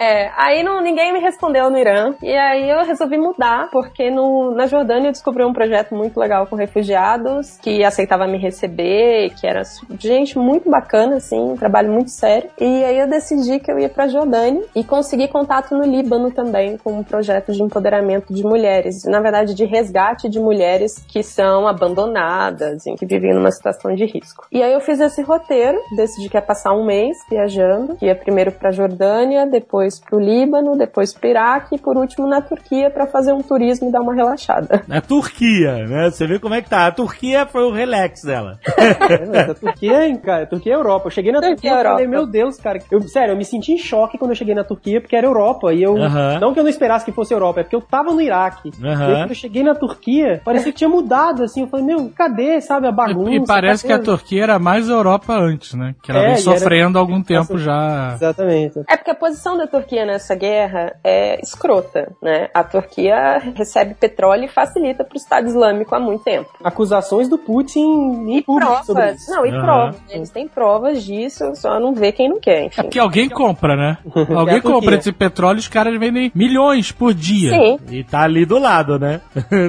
É, 0.00 0.30
aí 0.36 0.62
não, 0.62 0.80
ninguém 0.80 1.12
me 1.12 1.18
respondeu 1.18 1.68
no 1.68 1.76
Irã. 1.76 2.14
E 2.22 2.32
aí 2.32 2.70
eu 2.70 2.84
resolvi 2.84 3.18
mudar, 3.18 3.68
porque 3.72 4.10
no, 4.10 4.54
na 4.54 4.66
Jordânia 4.66 5.08
eu 5.08 5.12
descobri 5.12 5.44
um 5.44 5.52
projeto 5.52 5.92
muito 5.92 6.18
legal 6.20 6.46
com 6.46 6.54
refugiados, 6.54 7.58
que 7.58 7.82
aceitava 7.82 8.26
me 8.26 8.38
receber, 8.38 9.30
que 9.30 9.44
era 9.44 9.62
gente 9.98 10.38
muito 10.38 10.70
bacana, 10.70 11.16
assim, 11.16 11.40
um 11.40 11.56
trabalho 11.56 11.92
muito 11.92 12.10
sério. 12.10 12.48
E 12.60 12.84
aí 12.84 12.96
eu 12.96 13.08
decidi 13.08 13.58
que 13.58 13.72
eu 13.72 13.78
ia 13.78 13.88
pra 13.88 14.06
Jordânia 14.06 14.62
e 14.74 14.84
consegui 14.84 15.26
contato 15.26 15.76
no 15.76 15.84
Líbano 15.84 16.30
também, 16.30 16.76
com 16.76 17.00
um 17.00 17.02
projeto 17.02 17.52
de 17.52 17.60
empoderamento 17.60 18.32
de 18.32 18.44
mulheres. 18.44 19.04
Na 19.04 19.20
verdade, 19.20 19.52
de 19.52 19.64
resgate 19.64 20.28
de 20.28 20.38
mulheres 20.38 21.04
que 21.08 21.24
são 21.24 21.66
abandonadas, 21.66 22.86
em 22.86 22.94
que 22.94 23.04
vivem 23.04 23.34
numa 23.34 23.50
situação 23.50 23.77
de 23.96 24.04
risco. 24.04 24.46
E 24.50 24.62
aí 24.62 24.72
eu 24.72 24.80
fiz 24.80 25.00
esse 25.00 25.22
roteiro, 25.22 25.78
decidi 25.94 26.28
que 26.28 26.36
ia 26.36 26.42
passar 26.42 26.72
um 26.72 26.84
mês 26.84 27.16
viajando, 27.30 27.96
que 27.96 28.06
ia 28.06 28.14
primeiro 28.14 28.52
pra 28.52 28.70
Jordânia, 28.70 29.46
depois 29.46 30.00
pro 30.00 30.18
Líbano, 30.18 30.76
depois 30.76 31.12
pro 31.12 31.28
Iraque 31.28 31.76
e 31.76 31.78
por 31.78 31.96
último 31.96 32.26
na 32.26 32.40
Turquia 32.40 32.90
pra 32.90 33.06
fazer 33.06 33.32
um 33.32 33.42
turismo 33.42 33.88
e 33.88 33.92
dar 33.92 34.00
uma 34.00 34.14
relaxada. 34.14 34.82
Na 34.88 35.00
Turquia, 35.00 35.86
né? 35.86 36.10
Você 36.10 36.26
viu 36.26 36.40
como 36.40 36.54
é 36.54 36.62
que 36.62 36.70
tá. 36.70 36.86
A 36.86 36.92
Turquia 36.92 37.46
foi 37.46 37.62
o 37.62 37.70
relax 37.70 38.22
dela. 38.22 38.58
É, 39.08 39.24
mas 39.24 39.50
a 39.50 39.54
Turquia, 39.54 40.06
hein, 40.06 40.16
cara, 40.16 40.46
Turquia 40.46 40.72
é 40.72 40.76
Europa. 40.76 41.06
Eu 41.06 41.10
cheguei 41.10 41.32
na 41.32 41.40
Turquia 41.40 41.58
Turquia 41.58 41.70
é 41.70 41.80
e 41.80 41.84
falei, 41.84 42.06
meu 42.06 42.26
Deus, 42.26 42.56
cara. 42.56 42.78
Eu, 42.90 43.00
sério, 43.02 43.32
eu 43.32 43.36
me 43.36 43.44
senti 43.44 43.72
em 43.72 43.78
choque 43.78 44.16
quando 44.16 44.30
eu 44.30 44.36
cheguei 44.36 44.54
na 44.54 44.64
Turquia, 44.64 45.00
porque 45.00 45.16
era 45.16 45.26
Europa. 45.26 45.72
E 45.72 45.82
eu. 45.82 45.96
Não 46.40 46.52
que 46.52 46.60
eu 46.60 46.62
não 46.62 46.70
esperasse 46.70 47.04
que 47.04 47.12
fosse 47.12 47.34
Europa, 47.34 47.60
é 47.60 47.62
porque 47.62 47.76
eu 47.76 47.80
tava 47.80 48.12
no 48.12 48.20
Iraque. 48.20 48.70
Aham. 48.82 49.08
E 49.08 49.12
aí, 49.12 49.20
quando 49.20 49.30
eu 49.30 49.36
cheguei 49.36 49.62
na 49.62 49.74
Turquia, 49.74 50.40
parecia 50.44 50.72
que 50.72 50.78
tinha 50.78 50.88
mudado, 50.88 51.42
assim. 51.42 51.62
Eu 51.62 51.68
falei, 51.68 51.84
meu, 51.84 52.10
cadê, 52.14 52.60
sabe, 52.60 52.86
a 52.86 52.92
bagunça? 52.92 53.30
E, 53.30 53.36
e 53.36 53.46
parece 53.46 53.67
que 53.76 53.88
cadê 53.88 53.94
a 53.94 54.04
Turquia 54.04 54.42
era 54.42 54.58
mais 54.58 54.88
Europa 54.88 55.34
antes, 55.34 55.74
né? 55.74 55.94
Que 56.02 56.10
ela 56.10 56.20
É, 56.20 56.22
vem 56.22 56.32
era- 56.32 56.40
sofrendo 56.40 56.98
há 56.98 57.00
algum 57.00 57.22
tempo 57.22 57.58
já. 57.58 58.12
Exatamente. 58.14 58.80
É 58.88 58.96
porque 58.96 59.10
a 59.10 59.14
posição 59.14 59.56
da 59.56 59.66
Turquia 59.66 60.04
nessa 60.06 60.34
guerra 60.34 60.94
é 61.04 61.40
escrota, 61.42 62.12
né? 62.22 62.48
A 62.54 62.62
Turquia 62.64 63.38
recebe 63.54 63.94
petróleo 63.94 64.44
e 64.44 64.48
facilita 64.48 65.04
pro 65.04 65.16
Estado 65.16 65.46
Islâmico 65.48 65.94
há 65.94 66.00
muito 66.00 66.22
tempo. 66.24 66.48
Acusações 66.62 67.28
do 67.28 67.38
Putin 67.38 68.26
E 68.30 68.42
provas. 68.42 69.20
isso. 69.20 69.30
Não, 69.30 69.44
e 69.46 69.50
Aham. 69.50 69.62
provas. 69.62 69.96
Eles 70.10 70.30
têm 70.30 70.48
provas 70.48 71.02
disso, 71.04 71.44
só 71.54 71.78
não 71.80 71.94
vê 71.94 72.12
quem 72.12 72.28
não 72.28 72.40
quer, 72.40 72.62
É 72.62 72.64
enfim. 72.66 72.82
porque 72.82 72.98
alguém 72.98 73.28
compra, 73.28 73.76
né? 73.76 73.98
É 74.28 74.34
Alguém 74.34 74.56
a 74.58 74.62
compra 74.62 74.96
esse 74.96 75.12
petróleo 75.12 75.56
e 75.56 75.60
os 75.60 75.68
caras 75.68 75.98
vendem 75.98 76.30
milhões 76.34 76.92
por 76.92 77.12
dia. 77.14 77.50
Sim. 77.50 77.78
E 77.90 78.04
tá 78.04 78.22
ali 78.22 78.44
do 78.44 78.58
lado, 78.58 78.98
né? 78.98 79.20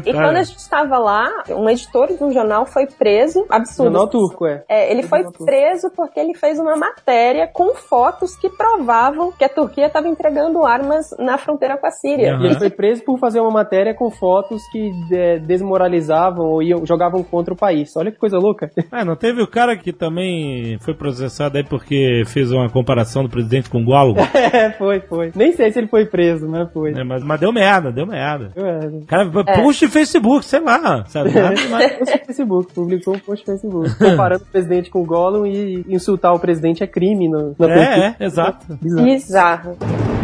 E 0.05 0.11
Tá- 0.13 0.23
quando 0.23 0.35
a 0.37 0.43
gente 0.43 0.57
estava 0.59 0.97
lá, 0.97 1.27
um 1.49 1.69
editor 1.69 2.07
de 2.07 2.23
um 2.23 2.31
jornal 2.31 2.65
foi 2.65 2.85
preso, 2.87 3.45
absurdo. 3.49 3.88
Jornal 3.89 4.07
turco, 4.07 4.45
é. 4.45 4.63
É, 4.67 4.91
ele 4.91 5.03
foi 5.03 5.23
preso 5.45 5.91
porque 5.95 6.19
ele 6.19 6.35
fez 6.35 6.59
uma 6.59 6.75
matéria 6.75 7.47
com 7.51 7.75
fotos 7.75 8.35
que 8.35 8.49
provavam 8.49 9.31
que 9.31 9.43
a 9.43 9.49
Turquia 9.49 9.87
estava 9.87 10.07
entregando 10.07 10.65
armas 10.65 11.09
na 11.17 11.37
fronteira 11.37 11.77
com 11.77 11.87
a 11.87 11.91
Síria. 11.91 12.33
Aham. 12.33 12.43
E 12.43 12.45
ele 12.47 12.59
foi 12.59 12.69
preso 12.69 13.03
por 13.03 13.19
fazer 13.19 13.39
uma 13.39 13.51
matéria 13.51 13.93
com 13.93 14.09
fotos 14.09 14.61
que 14.71 14.91
é, 15.11 15.39
desmoralizavam 15.39 16.45
ou 16.45 16.61
iam, 16.61 16.85
jogavam 16.85 17.23
contra 17.23 17.53
o 17.53 17.57
país. 17.57 17.95
Olha 17.95 18.11
que 18.11 18.17
coisa 18.17 18.37
louca. 18.37 18.69
Ah, 18.91 19.03
não 19.05 19.15
teve 19.15 19.41
o 19.41 19.47
cara 19.47 19.77
que 19.77 19.91
também 19.91 20.77
foi 20.79 20.93
processado 20.93 21.57
aí 21.57 21.63
porque 21.63 22.23
fez 22.27 22.51
uma 22.51 22.69
comparação 22.69 23.23
do 23.23 23.29
presidente 23.29 23.69
com 23.69 23.81
o 23.81 23.85
Gollum? 23.85 24.15
é, 24.33 24.71
foi, 24.71 24.99
foi. 25.01 25.31
Nem 25.35 25.51
sei 25.53 25.71
se 25.71 25.79
ele 25.79 25.87
foi 25.87 26.05
preso, 26.05 26.47
mas 26.47 26.71
foi. 26.71 26.91
É, 26.91 27.03
mas, 27.03 27.23
mas 27.23 27.39
deu 27.39 27.51
merda, 27.51 27.91
deu 27.91 28.05
merda. 28.05 28.51
É. 28.55 28.87
O 28.87 29.05
cara, 29.05 29.29
post 29.61 29.85
no 29.85 29.91
Facebook, 29.91 30.45
sei 30.45 30.59
lá, 30.59 31.05
sabe? 31.05 31.29
Post 31.39 32.19
no 32.19 32.25
Facebook, 32.25 32.73
publicou 32.73 33.15
um 33.15 33.19
post 33.19 33.47
no 33.47 33.57
Facebook. 33.83 33.97
Comparando 34.11 34.43
o 34.43 34.45
presidente 34.45 34.89
com 34.89 35.01
o 35.01 35.05
Gollum 35.05 35.45
e 35.45 35.85
insultar 35.87 36.33
o 36.33 36.39
presidente 36.39 36.83
é 36.83 36.87
crime 36.87 37.27
no, 37.27 37.55
na. 37.57 37.69
É, 37.69 38.15
é, 38.19 38.25
exato. 38.25 38.77
Bizarro. 38.81 39.05
Bizarro. 39.05 40.18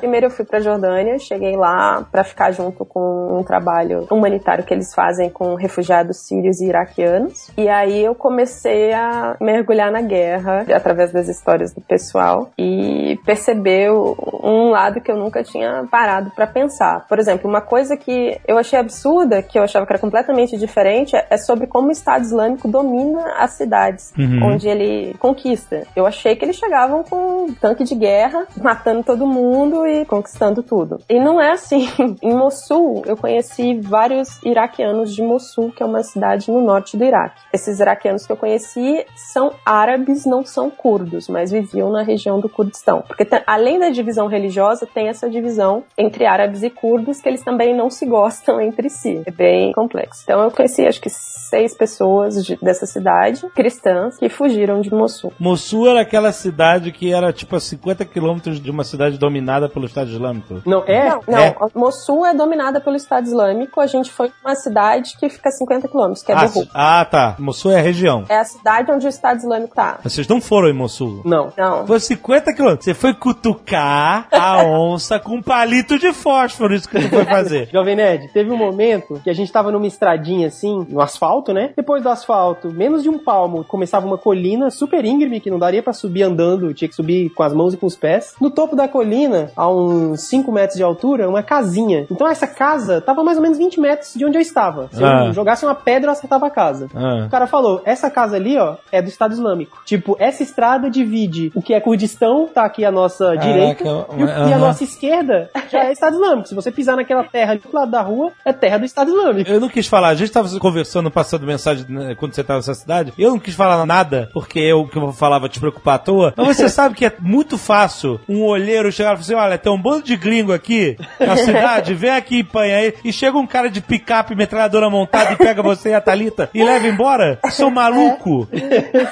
Primeiro 0.00 0.26
eu 0.26 0.30
fui 0.30 0.44
pra 0.44 0.60
Jordânia, 0.60 1.18
cheguei 1.18 1.56
lá 1.56 2.06
pra 2.10 2.24
ficar 2.24 2.50
junto 2.52 2.84
com 2.84 3.38
um 3.38 3.42
trabalho 3.44 4.06
humanitário 4.10 4.64
que 4.64 4.72
eles 4.74 4.94
fazem 4.94 5.28
com 5.30 5.54
refugiados 5.54 6.26
sírios 6.26 6.60
e 6.60 6.66
iraquianos. 6.68 7.50
E 7.56 7.68
aí 7.68 8.04
eu 8.04 8.14
comecei 8.14 8.92
a 8.92 9.36
mergulhar 9.40 9.92
na 9.92 10.00
guerra 10.00 10.64
através 10.74 11.12
das 11.12 11.28
histórias 11.28 11.72
do 11.74 11.80
pessoal 11.80 12.50
e 12.58 13.18
perceber 13.24 13.90
o- 13.90 14.16
um 14.42 14.70
lado 14.70 15.00
que 15.00 15.10
eu 15.12 15.16
nunca 15.16 15.42
tinha 15.44 15.84
parado 15.90 16.30
pra 16.30 16.46
pensar. 16.46 17.06
Por 17.08 17.18
exemplo, 17.18 17.48
uma 17.48 17.60
coisa 17.60 17.96
que 17.96 18.38
eu 18.48 18.56
achei 18.58 18.78
absurda, 18.78 19.42
que 19.42 19.58
eu 19.58 19.62
achava 19.62 19.84
que 19.86 19.92
era 19.92 20.00
completamente 20.00 20.56
diferente, 20.56 21.14
é 21.28 21.36
sobre 21.36 21.66
como 21.66 21.88
o 21.88 21.92
Estado 21.92 22.22
Islâmico 22.24 22.66
domina 22.66 23.34
as 23.38 23.52
cidades 23.52 24.12
Uhum. 24.18 24.52
onde 24.52 24.68
ele 24.68 25.14
conquista. 25.18 25.82
Eu 25.94 26.06
achei 26.06 26.34
que 26.36 26.44
eles 26.44 26.56
chegavam 26.56 27.02
com 27.02 27.44
um 27.44 27.52
tanque 27.54 27.84
de 27.84 27.94
guerra, 27.94 28.46
matando 28.62 29.02
todo 29.02 29.26
mundo 29.26 29.86
e 29.90 30.04
conquistando 30.04 30.62
tudo. 30.62 30.98
E 31.08 31.18
não 31.18 31.40
é 31.40 31.52
assim. 31.52 31.88
Em 32.22 32.34
Mossul, 32.34 33.02
eu 33.06 33.16
conheci 33.16 33.78
vários 33.80 34.40
iraquianos 34.42 35.14
de 35.14 35.22
Mossul, 35.22 35.70
que 35.72 35.82
é 35.82 35.86
uma 35.86 36.02
cidade 36.02 36.50
no 36.50 36.60
norte 36.60 36.96
do 36.96 37.04
Iraque. 37.04 37.40
Esses 37.52 37.80
iraquianos 37.80 38.26
que 38.26 38.32
eu 38.32 38.36
conheci 38.36 39.04
são 39.32 39.52
árabes, 39.64 40.24
não 40.24 40.44
são 40.44 40.70
curdos, 40.70 41.28
mas 41.28 41.50
viviam 41.50 41.90
na 41.90 42.02
região 42.02 42.40
do 42.40 42.48
Kurdistão. 42.48 43.02
Porque 43.06 43.26
além 43.46 43.78
da 43.78 43.90
divisão 43.90 44.26
religiosa, 44.26 44.86
tem 44.86 45.08
essa 45.08 45.28
divisão 45.28 45.84
entre 45.96 46.26
árabes 46.26 46.62
e 46.62 46.70
curdos, 46.70 47.20
que 47.20 47.28
eles 47.28 47.42
também 47.42 47.74
não 47.74 47.90
se 47.90 48.06
gostam 48.06 48.60
entre 48.62 48.88
si. 48.88 49.22
É 49.26 49.30
bem 49.30 49.72
complexo. 49.72 50.22
Então 50.24 50.42
eu 50.42 50.50
conheci 50.50 50.86
acho 50.86 51.00
que 51.00 51.10
seis 51.10 51.74
pessoas 51.74 52.44
de- 52.44 52.56
dessa 52.62 52.86
cidade, 52.86 53.46
cristãs, 53.54 54.18
que 54.18 54.28
fugiram 54.28 54.80
de 54.80 54.92
Mossul. 54.92 55.32
Mossul 55.38 55.88
era 55.88 56.00
aquela 56.00 56.32
cidade 56.32 56.92
que 56.92 57.12
era 57.12 57.32
tipo 57.32 57.56
a 57.56 57.60
50 57.60 58.04
quilômetros 58.04 58.60
de 58.60 58.70
uma 58.70 58.84
cidade 58.84 59.18
dominada 59.18 59.68
pelo 59.68 59.79
pelo 59.80 59.86
Estado 59.86 60.10
Islâmico? 60.10 60.62
Não, 60.66 60.84
é? 60.86 61.08
Não, 61.08 61.22
não. 61.26 61.38
É. 61.38 61.56
Mossul 61.74 62.26
é 62.26 62.34
dominada 62.34 62.80
pelo 62.80 62.96
Estado 62.96 63.26
Islâmico. 63.26 63.80
A 63.80 63.86
gente 63.86 64.10
foi 64.10 64.28
pra 64.28 64.50
uma 64.50 64.54
cidade 64.54 65.16
que 65.18 65.28
fica 65.28 65.48
a 65.48 65.52
50 65.52 65.88
quilômetros, 65.88 66.22
que 66.22 66.32
é 66.32 66.34
ah, 66.34 67.00
ah, 67.00 67.04
tá. 67.04 67.36
Mossul 67.38 67.72
é 67.72 67.78
a 67.78 67.82
região. 67.82 68.24
É 68.28 68.38
a 68.38 68.44
cidade 68.44 68.90
onde 68.92 69.06
o 69.06 69.08
Estado 69.08 69.38
Islâmico 69.38 69.74
tá. 69.74 69.98
Vocês 70.02 70.28
não 70.28 70.40
foram 70.40 70.68
em 70.68 70.74
Mossul? 70.74 71.22
Não. 71.24 71.52
Não. 71.56 71.86
Foi 71.86 71.98
50 71.98 72.52
quilômetros. 72.52 72.84
Você 72.84 72.94
foi 72.94 73.14
cutucar 73.14 74.28
a 74.30 74.62
onça 74.66 75.18
com 75.18 75.36
um 75.36 75.42
palito 75.42 75.98
de 75.98 76.12
fósforo, 76.12 76.74
isso 76.74 76.88
que 76.88 77.00
tu 77.00 77.08
foi 77.08 77.24
fazer. 77.24 77.68
Jovem 77.72 77.96
Nerd, 77.96 78.28
teve 78.32 78.50
um 78.50 78.56
momento 78.56 79.20
que 79.22 79.30
a 79.30 79.34
gente 79.34 79.50
tava 79.50 79.70
numa 79.70 79.86
estradinha 79.86 80.48
assim, 80.48 80.86
no 80.88 81.00
asfalto, 81.00 81.52
né? 81.52 81.72
Depois 81.76 82.02
do 82.02 82.08
asfalto, 82.08 82.70
menos 82.70 83.02
de 83.02 83.08
um 83.08 83.18
palmo, 83.18 83.64
começava 83.64 84.06
uma 84.06 84.18
colina 84.18 84.70
super 84.70 85.04
íngreme 85.04 85.40
que 85.40 85.50
não 85.50 85.58
daria 85.58 85.82
pra 85.82 85.92
subir 85.92 86.22
andando, 86.22 86.74
tinha 86.74 86.88
que 86.88 86.94
subir 86.94 87.30
com 87.30 87.42
as 87.42 87.52
mãos 87.52 87.74
e 87.74 87.76
com 87.76 87.86
os 87.86 87.96
pés. 87.96 88.34
No 88.40 88.50
topo 88.50 88.76
da 88.76 88.88
colina, 88.88 89.50
a 89.56 89.68
uns 89.70 90.22
5 90.28 90.50
metros 90.52 90.76
de 90.76 90.82
altura, 90.82 91.28
uma 91.28 91.42
casinha. 91.42 92.06
Então 92.10 92.26
essa 92.28 92.46
casa 92.46 93.00
tava 93.00 93.22
mais 93.22 93.36
ou 93.38 93.42
menos 93.42 93.58
20 93.58 93.80
metros 93.80 94.12
de 94.14 94.24
onde 94.24 94.36
eu 94.38 94.42
estava. 94.42 94.88
Se 94.92 95.02
Ah. 95.02 95.26
eu 95.26 95.32
jogasse 95.32 95.64
uma 95.64 95.74
pedra, 95.74 96.08
eu 96.08 96.12
acertava 96.12 96.46
a 96.46 96.50
casa. 96.50 96.88
Ah. 96.94 97.24
O 97.26 97.30
cara 97.30 97.46
falou, 97.46 97.82
essa 97.84 98.10
casa 98.10 98.36
ali, 98.36 98.56
ó, 98.58 98.76
é 98.92 99.00
do 99.02 99.08
Estado 99.08 99.32
Islâmico. 99.32 99.80
Tipo, 99.84 100.16
essa 100.18 100.42
estrada 100.42 100.90
divide 100.90 101.50
o 101.54 101.62
que 101.62 101.74
é 101.74 101.80
Kurdistão, 101.80 102.48
tá 102.52 102.64
aqui 102.64 102.84
a 102.84 102.90
nossa 102.92 103.36
direita, 103.36 103.84
e, 103.84 103.88
o- 103.88 104.26
e 104.26 104.30
a 104.30 104.36
aham. 104.46 104.58
nossa 104.58 104.84
esquerda 104.84 105.50
já 105.70 105.84
é 105.84 105.92
Estado 105.92 106.14
Islâmico. 106.14 106.48
Se 106.48 106.54
você 106.54 106.70
pisar 106.70 106.96
naquela 106.96 107.24
terra 107.24 107.52
ali 107.52 107.60
do 107.60 107.74
lado 107.74 107.90
da 107.90 108.00
rua, 108.02 108.32
é 108.44 108.52
terra 108.52 108.78
do 108.78 108.84
Estado 108.84 109.10
Islâmico. 109.10 109.50
Eu 109.50 109.60
não 109.60 109.68
quis 109.68 109.86
falar, 109.86 110.08
a 110.08 110.14
gente 110.14 110.30
tava 110.32 110.48
conversando, 110.58 111.10
passando 111.10 111.46
mensagem 111.46 111.84
né, 111.88 112.14
quando 112.14 112.34
você 112.34 112.42
tava 112.44 112.58
nessa 112.58 112.74
cidade. 112.74 113.12
Eu 113.18 113.30
não 113.30 113.38
quis 113.38 113.54
falar 113.54 113.84
nada, 113.86 114.28
porque 114.32 114.58
eu 114.58 114.86
que 114.86 114.96
eu 114.98 115.12
falava 115.12 115.48
te 115.48 115.58
preocupar 115.60 115.94
à 115.94 115.98
toa. 115.98 116.34
Mas 116.36 116.56
você 116.56 116.68
sabe 116.68 116.94
que 116.94 117.04
é 117.06 117.12
muito 117.20 117.56
fácil 117.58 118.20
um 118.28 118.42
olheiro 118.44 118.90
chegar 118.92 119.10
e 119.10 119.12
falar 119.12 119.20
assim: 119.20 119.34
olha, 119.34 119.58
tem 119.60 119.72
um 119.72 119.80
bando 119.80 120.02
de 120.02 120.16
gringo 120.16 120.52
aqui 120.52 120.96
na 121.18 121.36
cidade, 121.36 121.94
vem 121.94 122.10
aqui 122.10 122.38
e 122.38 122.44
panha 122.44 122.76
aí. 122.76 122.94
E 123.04 123.12
chega 123.12 123.36
um 123.38 123.46
cara 123.46 123.68
de 123.70 123.80
picape, 123.80 124.34
metralhadora 124.34 124.88
montada 124.90 125.32
e 125.32 125.36
pega 125.36 125.62
você 125.62 125.90
e 125.90 125.94
a 125.94 126.00
Thalita 126.00 126.50
e 126.54 126.62
leva 126.64 126.86
embora. 126.86 127.38
Seu 127.50 127.70
maluco. 127.70 128.48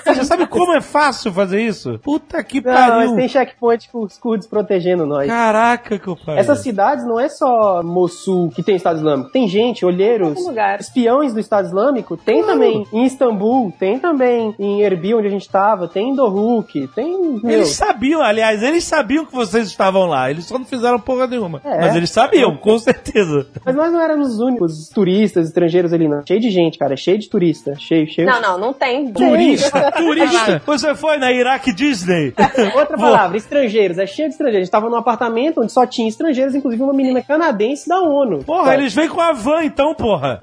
Você 0.05 0.25
sabe 0.25 0.47
como 0.47 0.75
é 0.75 0.81
fácil 0.81 1.33
fazer 1.33 1.61
isso? 1.61 1.99
Puta 2.03 2.43
que 2.43 2.61
Não, 2.61 2.73
mas 2.73 2.89
pariu. 2.89 3.17
tem 3.17 3.29
checkpoint 3.29 3.89
com 3.91 4.03
os 4.03 4.17
kurdos 4.19 4.47
protegendo 4.47 5.07
nós. 5.07 5.27
Caraca, 5.29 5.99
que 5.99 6.17
pariu. 6.25 6.41
Essas 6.41 6.61
cidades 6.61 7.05
não 7.05 7.19
é 7.19 7.29
só 7.29 7.83
Mossul 7.83 8.51
que 8.51 8.63
tem 8.63 8.77
Estado 8.77 8.99
Islâmico. 8.99 9.31
Tem 9.31 9.49
gente, 9.49 9.85
olheiros, 9.85 10.39
espiões 10.81 11.33
do 11.33 11.41
Estado 11.41 11.67
Islâmico. 11.67 12.17
Tem 12.17 12.43
também 12.45 12.87
em 12.93 13.05
Istambul, 13.05 13.73
tem 13.79 13.99
também 13.99 14.55
em 14.59 14.83
Erbil, 14.83 15.19
onde 15.19 15.27
a 15.29 15.31
gente 15.31 15.49
tava, 15.49 15.89
tem 15.89 16.11
em 16.11 16.15
Dohuk, 16.15 16.89
tem. 16.95 17.41
Meu, 17.43 17.51
Eles 17.51 17.71
sabiam, 17.71 18.23
aliás, 18.23 18.63
eles 18.63 18.85
sabiam 18.85 19.25
que 19.25 19.35
vocês 19.35 19.67
estavam 19.69 20.07
lá. 20.07 20.31
Eles 20.31 20.38
só 20.43 20.59
não 20.59 20.65
fizeram 20.67 20.99
porra 20.99 21.27
nenhuma. 21.27 21.61
É. 21.65 21.81
Mas 21.81 21.97
eles 21.97 22.11
sabiam, 22.11 22.57
com 22.57 22.79
certeza. 22.79 23.47
Mas 23.65 23.75
nós 23.75 23.93
não 23.93 24.01
éramos 24.01 24.35
os 24.35 24.41
únicos 24.41 24.89
turistas 24.89 25.47
estrangeiros 25.49 25.93
ali, 25.93 26.09
não. 26.09 26.23
Cheio 26.27 26.41
de 26.41 26.51
gente, 26.51 26.79
cara. 26.79 26.97
Cheio 26.97 27.19
de 27.19 27.29
turista. 27.29 27.75
Cheio, 27.79 28.07
cheio. 28.07 28.27
Não, 28.29 28.41
não, 28.41 28.59
não 28.59 28.73
tem. 28.73 29.13
Turista, 29.13 29.91
turista. 29.97 30.63
Você 30.67 30.95
foi 30.95 31.19
na 31.19 31.33
Iraque 31.33 31.73
Disney. 31.73 32.33
Outra 32.75 32.97
palavra, 32.97 33.37
estrangeiros. 33.37 33.99
É 33.99 34.07
cheio 34.07 34.29
de 34.29 34.35
estrangeiros. 34.35 34.63
A 34.63 34.65
gente 34.65 34.71
tava 34.73 34.89
num 34.89 34.97
apartamento 34.97 35.61
onde 35.61 35.73
só 35.73 35.87
tinha 35.87 36.09
estrangeiros, 36.09 36.55
inclusive 36.55 36.83
uma 36.83 36.93
menina 36.93 37.23
canadense 37.23 37.89
da 37.89 38.01
ONU. 38.01 38.45
Porra, 38.45 38.67
Sabe? 38.71 38.83
eles 38.83 38.95
vêm 38.95 39.09
com 39.09 39.21
a 39.21 39.33
van 39.33 39.65
então, 39.65 39.95
porra. 39.95 40.39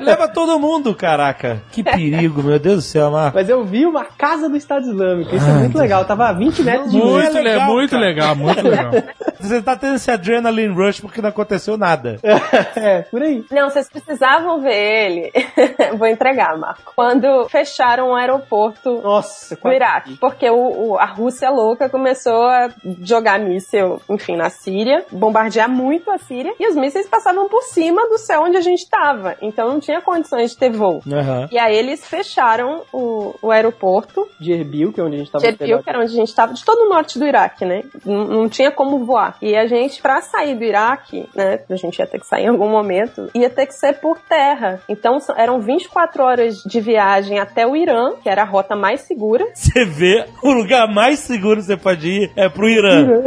Leva 0.00 0.28
todo 0.28 0.58
mundo, 0.58 0.94
caraca. 0.94 1.62
Que 1.72 1.82
perigo, 1.82 2.42
meu 2.42 2.58
Deus 2.58 2.76
do 2.76 2.82
céu, 2.82 3.10
Marco. 3.10 3.36
Mas 3.36 3.48
eu 3.48 3.64
vi 3.64 3.86
uma 3.86 4.04
casa 4.04 4.48
do 4.48 4.56
Estado 4.56 4.86
Islâmico. 4.88 5.34
Isso 5.34 5.46
é 5.46 5.52
muito 5.54 5.78
legal. 5.78 6.02
Eu 6.02 6.06
tava 6.06 6.28
a 6.28 6.32
20 6.32 6.62
metros 6.62 6.90
de 6.90 6.96
Muito. 6.98 7.14
Muito, 7.14 7.36
le- 7.36 7.42
legal, 7.42 7.66
muito 7.72 7.96
legal, 7.96 8.36
muito 8.36 8.62
legal. 8.68 8.92
Você 9.40 9.62
tá 9.62 9.76
tendo 9.76 9.96
esse 9.96 10.10
adrenaline 10.10 10.74
rush 10.74 11.00
porque 11.00 11.20
não 11.20 11.28
aconteceu 11.28 11.76
nada. 11.76 12.18
é, 12.76 13.02
por 13.02 13.22
aí. 13.22 13.44
Não, 13.50 13.68
vocês 13.70 13.88
precisavam 13.88 14.60
ver 14.60 14.74
ele. 14.74 15.32
Vou 15.98 16.06
entregar, 16.06 16.56
Marco. 16.58 16.92
Quando 16.94 17.48
fecharam 17.48 18.10
o 18.10 18.14
aeroporto 18.14 19.00
Nossa, 19.02 19.56
do. 19.56 19.72
Iraque. 19.72 20.16
Porque 20.16 20.48
o, 20.48 20.92
o- 20.92 20.98
a 20.98 21.04
Rússia 21.06 21.50
louca 21.50 21.88
começou 21.88 22.46
a 22.46 22.68
jogar 23.02 23.38
míssil, 23.38 24.00
enfim, 24.08 24.36
na 24.36 24.50
Síria, 24.50 25.04
bombardear 25.10 25.68
muito 25.68 26.10
a 26.10 26.18
Síria, 26.18 26.54
e 26.58 26.68
os 26.68 26.76
mísseis 26.76 27.08
passavam 27.08 27.48
por 27.48 27.62
cima 27.62 28.08
do 28.08 28.18
céu 28.18 28.42
onde 28.42 28.56
a 28.56 28.60
gente 28.60 28.80
estava. 28.80 29.36
Então 29.42 29.68
não 29.68 29.80
tinha 29.80 30.00
condições 30.00 30.52
de 30.52 30.56
ter 30.58 30.70
voo. 30.70 31.02
Aham. 31.10 31.48
E 31.50 31.58
aí 31.58 31.76
eles 31.76 32.06
fecharam 32.06 32.82
o, 32.92 33.34
o 33.42 33.50
aeroporto 33.50 34.28
De 34.38 34.52
Erbil, 34.52 34.92
que 34.92 35.00
é 35.00 35.04
onde 35.04 35.16
a 35.16 35.18
gente 35.18 35.30
tava 35.30 35.42
de 35.44 35.50
Erbil, 35.50 35.82
que 35.82 35.90
era 35.90 35.98
onde 35.98 36.12
a 36.12 36.16
gente 36.16 36.28
estava, 36.28 36.52
de 36.52 36.64
todo 36.64 36.80
o 36.86 36.88
norte 36.88 37.18
do 37.18 37.26
Iraque, 37.26 37.64
né? 37.64 37.82
Não, 38.04 38.24
não 38.24 38.48
tinha 38.48 38.70
como 38.70 39.04
voar. 39.04 39.23
E 39.40 39.56
a 39.56 39.66
gente, 39.66 40.00
pra 40.00 40.20
sair 40.20 40.54
do 40.54 40.64
Iraque, 40.64 41.28
né? 41.34 41.60
A 41.68 41.76
gente 41.76 41.98
ia 41.98 42.06
ter 42.06 42.18
que 42.18 42.26
sair 42.26 42.44
em 42.44 42.48
algum 42.48 42.68
momento, 42.68 43.30
ia 43.34 43.50
ter 43.50 43.66
que 43.66 43.74
ser 43.74 43.94
por 44.00 44.18
terra. 44.20 44.80
Então 44.88 45.18
eram 45.36 45.60
24 45.60 46.22
horas 46.22 46.56
de 46.64 46.80
viagem 46.80 47.38
até 47.38 47.66
o 47.66 47.76
Irã, 47.76 48.14
que 48.22 48.28
era 48.28 48.42
a 48.42 48.46
rota 48.46 48.76
mais 48.76 49.02
segura. 49.02 49.44
Você 49.54 49.84
vê, 49.84 50.26
o 50.42 50.52
lugar 50.52 50.86
mais 50.88 51.20
seguro 51.20 51.56
que 51.56 51.66
você 51.66 51.76
pode 51.76 52.08
ir 52.08 52.32
é 52.36 52.48
pro 52.48 52.68
Irã. 52.68 53.22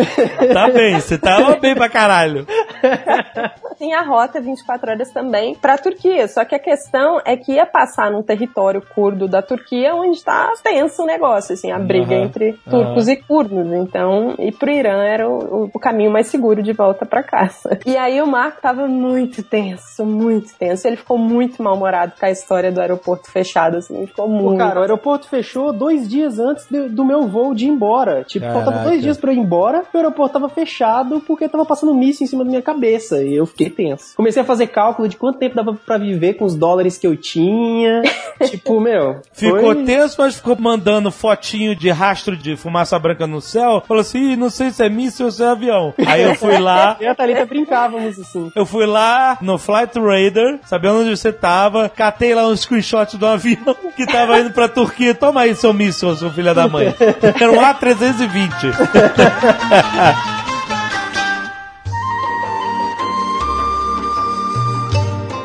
Tá 0.53 0.69
bem, 0.69 0.99
você 0.99 1.17
tava 1.17 1.55
bem 1.55 1.75
pra 1.75 1.89
caralho. 1.89 2.45
Tinha 3.77 3.99
a 3.99 4.03
rota 4.03 4.41
24 4.41 4.91
horas 4.91 5.11
também 5.11 5.55
pra 5.55 5.77
Turquia. 5.77 6.27
Só 6.27 6.43
que 6.43 6.55
a 6.55 6.59
questão 6.59 7.21
é 7.23 7.37
que 7.37 7.53
ia 7.53 7.65
passar 7.65 8.11
num 8.11 8.23
território 8.23 8.81
curdo 8.81 9.27
da 9.27 9.41
Turquia, 9.41 9.93
onde 9.93 10.23
tá 10.23 10.51
tenso 10.63 11.03
o 11.03 11.05
negócio, 11.05 11.53
assim, 11.53 11.71
a 11.71 11.77
briga 11.77 12.15
Aham, 12.15 12.23
entre 12.25 12.53
turcos 12.69 13.07
e 13.07 13.15
curdos. 13.15 13.71
Então, 13.73 14.35
ir 14.39 14.53
pro 14.53 14.71
Irã 14.71 15.03
era 15.03 15.29
o, 15.29 15.69
o 15.73 15.79
caminho 15.87 16.11
mais 16.11 16.27
seguro 16.27 16.61
de 16.61 16.73
volta 16.73 17.05
pra 17.05 17.23
casa. 17.23 17.79
E 17.85 17.95
aí 17.95 18.21
o 18.21 18.27
Marco 18.27 18.61
tava 18.61 18.87
muito 18.87 19.41
tenso, 19.41 20.05
muito 20.05 20.53
tenso. 20.57 20.85
Ele 20.85 20.97
ficou 20.97 21.17
muito 21.17 21.63
mal-humorado 21.63 22.13
com 22.19 22.25
a 22.25 22.29
história 22.31 22.71
do 22.71 22.81
aeroporto 22.81 23.31
fechado, 23.31 23.77
assim, 23.77 24.05
ficou 24.05 24.25
Pô, 24.25 24.31
muito. 24.31 24.57
cara, 24.57 24.79
o 24.79 24.81
aeroporto 24.81 25.29
fechou 25.29 25.71
dois 25.71 26.09
dias 26.09 26.39
antes 26.39 26.65
de- 26.69 26.89
do 26.89 27.05
meu 27.05 27.27
voo 27.27 27.53
de 27.53 27.65
ir 27.65 27.69
embora. 27.69 28.23
Tipo, 28.25 28.45
faltava 28.47 28.71
Caraca. 28.71 28.89
dois 28.89 29.01
dias 29.01 29.17
pra 29.17 29.31
eu 29.31 29.35
ir 29.37 29.39
embora, 29.39 29.83
o 29.93 29.97
aeroporto 29.97 30.33
tava 30.33 30.49
fechado 30.49 31.21
porque 31.21 31.47
tava 31.47 31.65
passando 31.65 31.93
míssil 31.93 32.25
em 32.25 32.27
cima 32.27 32.43
da 32.43 32.49
minha 32.49 32.61
cabeça. 32.61 33.23
E 33.23 33.33
eu 33.35 33.45
fiquei 33.45 33.69
tenso. 33.69 34.15
Comecei 34.17 34.41
a 34.41 34.45
fazer 34.45 34.67
cálculo 34.67 35.07
de 35.07 35.15
quanto 35.15 35.39
tempo 35.39 35.55
dava 35.55 35.73
pra 35.73 35.97
viver 35.97 36.33
com 36.33 36.43
os 36.45 36.53
dólares 36.55 36.97
que 36.97 37.07
eu 37.07 37.15
tinha. 37.15 38.01
tipo, 38.49 38.79
meu. 38.81 39.21
Ficou 39.31 39.73
foi... 39.73 39.83
tenso, 39.85 40.15
mas 40.19 40.35
ficou 40.35 40.57
mandando 40.59 41.09
fotinho 41.11 41.75
de 41.75 41.89
rastro 41.89 42.35
de 42.35 42.55
fumaça 42.57 42.97
branca 42.99 43.25
no 43.25 43.39
céu. 43.39 43.81
Falou 43.87 44.01
assim, 44.01 44.31
"Ih, 44.33 44.35
não 44.35 44.49
sei 44.49 44.71
se 44.71 44.83
é 44.83 44.89
míssil 44.89 45.27
ou 45.27 45.31
se 45.31 45.43
é 45.43 45.47
avião. 45.47 45.76
Aí 46.05 46.23
eu 46.23 46.35
fui 46.35 46.57
lá, 46.57 46.97
Eu 47.01 47.07
e 47.07 47.09
a 47.09 47.15
Thalita 47.15 47.45
brincávamos 47.45 48.19
assim. 48.19 48.51
eu 48.55 48.65
fui 48.65 48.85
lá 48.85 49.37
no 49.41 49.57
Flight 49.57 49.97
Radar, 49.99 50.59
sabendo 50.65 51.01
onde 51.01 51.09
você 51.09 51.31
tava, 51.31 51.89
catei 51.89 52.35
lá 52.35 52.47
um 52.47 52.55
screenshot 52.55 53.17
do 53.17 53.25
avião 53.25 53.75
que 53.95 54.05
tava 54.05 54.39
indo 54.39 54.51
pra 54.51 54.67
Turquia. 54.67 55.15
Toma 55.15 55.41
aí 55.41 55.55
seu 55.55 55.73
míssil, 55.73 56.15
seu 56.15 56.31
filho 56.31 56.53
da 56.53 56.67
mãe. 56.67 56.93
Era 57.39 57.51
um 57.51 57.61
A320. 57.61 60.36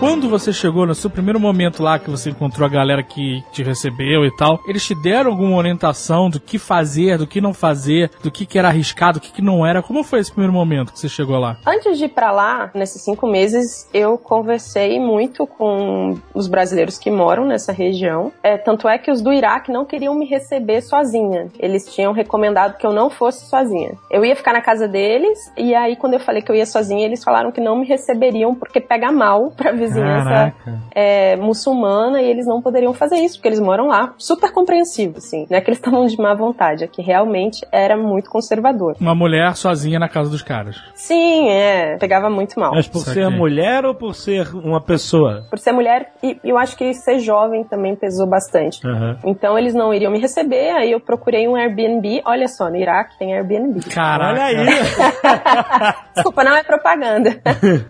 Quando 0.03 0.29
você 0.29 0.53
chegou 0.53 0.85
no 0.85 0.97
seu 0.97 1.09
primeiro 1.09 1.39
momento 1.39 1.81
lá, 1.81 1.97
que 1.97 2.11
você 2.11 2.31
encontrou 2.31 2.67
a 2.67 2.69
galera 2.69 3.05
que 3.05 3.41
te 3.53 3.63
recebeu 3.63 4.27
e 4.27 4.37
tal, 4.37 4.59
eles 4.67 4.85
te 4.85 4.97
deram 4.97 5.31
alguma 5.31 5.57
orientação 5.57 6.29
do 6.29 6.41
que 6.41 6.59
fazer, 6.59 7.17
do 7.19 7.25
que 7.25 7.41
não 7.41 7.55
fazer, 7.55 8.11
do 8.21 8.29
que, 8.29 8.45
que 8.45 8.59
era 8.59 8.67
arriscado, 8.67 9.21
do 9.21 9.23
que, 9.23 9.31
que 9.31 9.41
não 9.41 9.65
era? 9.65 9.81
Como 9.81 10.03
foi 10.03 10.19
esse 10.19 10.33
primeiro 10.33 10.53
momento 10.53 10.93
que 10.93 10.99
você 10.99 11.09
chegou 11.09 11.39
lá? 11.39 11.57
Antes 11.65 11.99
de 11.99 12.07
ir 12.07 12.09
pra 12.09 12.33
lá, 12.33 12.69
nesses 12.75 13.01
cinco 13.01 13.29
meses, 13.29 13.89
eu 13.95 14.19
conversei 14.19 14.99
muito 14.99 15.47
com 15.47 16.19
os 16.35 16.49
brasileiros 16.49 16.99
que 16.99 17.09
moram 17.09 17.47
nessa 17.47 17.71
região. 17.71 18.33
É, 18.43 18.59
tanto 18.59 18.89
é 18.89 18.99
que 18.99 19.09
os 19.09 19.23
do 19.23 19.33
Iraque 19.33 19.71
não 19.71 19.85
queriam 19.85 20.17
me 20.17 20.27
receber 20.27 20.81
sozinha. 20.81 21.47
Eles 21.61 21.95
tinham 21.95 22.13
recomendado 22.13 22.77
que 22.77 22.85
eu 22.85 22.93
não 22.93 23.09
fosse 23.09 23.49
sozinha. 23.49 23.93
Eu 24.11 24.25
ia 24.25 24.35
ficar 24.35 24.53
na 24.53 24.61
casa 24.61 24.89
deles, 24.89 25.39
e 25.57 25.77
aí 25.77 25.95
quando 25.95 26.15
eu 26.15 26.21
falei 26.21 26.43
que 26.43 26.51
eu 26.51 26.57
ia 26.57 26.67
sozinha, 26.67 27.07
eles 27.07 27.23
falaram 27.23 27.53
que 27.53 27.61
não 27.61 27.79
me 27.79 27.87
receberiam 27.87 28.53
porque 28.53 28.81
pega 28.81 29.13
mal 29.13 29.53
pra 29.53 29.71
vizinhança 29.93 30.55
é, 30.95 31.37
muçulmana 31.37 32.21
e 32.21 32.27
eles 32.27 32.47
não 32.47 32.61
poderiam 32.61 32.93
fazer 32.93 33.17
isso, 33.17 33.37
porque 33.37 33.49
eles 33.49 33.61
moram 33.61 33.89
lá. 33.89 34.15
Super 34.19 34.53
compreensivo, 34.53 35.19
assim. 35.19 35.47
Não 35.51 35.59
é 35.59 35.61
que 35.61 35.71
eles 35.71 35.79
estavam 35.79 36.07
de 36.07 36.17
má 36.17 36.35
vontade, 36.35 36.85
é 36.85 36.87
que 36.87 37.03
realmente 37.03 37.67
era 37.71 37.97
muito 37.97 38.31
conservador. 38.31 38.97
Uma 39.01 39.15
mulher 39.15 39.57
sozinha 39.57 39.99
na 39.99 40.09
casa 40.09 40.31
dos 40.31 40.43
caras. 40.43 40.83
Sim, 40.95 41.49
é. 41.49 41.97
Pegava 41.99 42.29
muito 42.31 42.59
mal. 42.59 42.73
Mas 42.75 42.89
por 42.89 43.01
ser 43.01 43.29
mulher 43.31 43.85
ou 43.85 43.95
por 43.95 44.15
ser 44.15 44.55
uma 44.55 44.81
pessoa? 44.81 45.47
Por 45.51 45.59
ser 45.59 45.73
mulher, 45.73 46.13
e 46.23 46.39
eu 46.45 46.59
acho 46.59 46.77
que 46.77 46.93
ser 46.95 47.19
jovem 47.19 47.65
também 47.65 47.97
pesou 47.97 48.29
bastante. 48.29 48.87
Aham. 48.87 49.19
Então 49.25 49.59
eles 49.59 49.75
não 49.75 49.93
iriam 49.93 50.11
me 50.11 50.19
receber, 50.19 50.71
aí 50.71 50.93
eu 50.93 51.01
procurei 51.01 51.49
um 51.49 51.57
Airbnb. 51.57 52.23
Olha 52.25 52.49
só, 52.49 52.69
no 52.69 52.77
Iraque 52.77 53.19
tem 53.19 53.35
Airbnb. 53.35 53.81
Caraca. 53.93 54.33
Olha 54.33 54.45
aí. 54.45 54.57
Desculpa, 56.15 56.45
não 56.45 56.55
é 56.55 56.63
propaganda. 56.63 57.41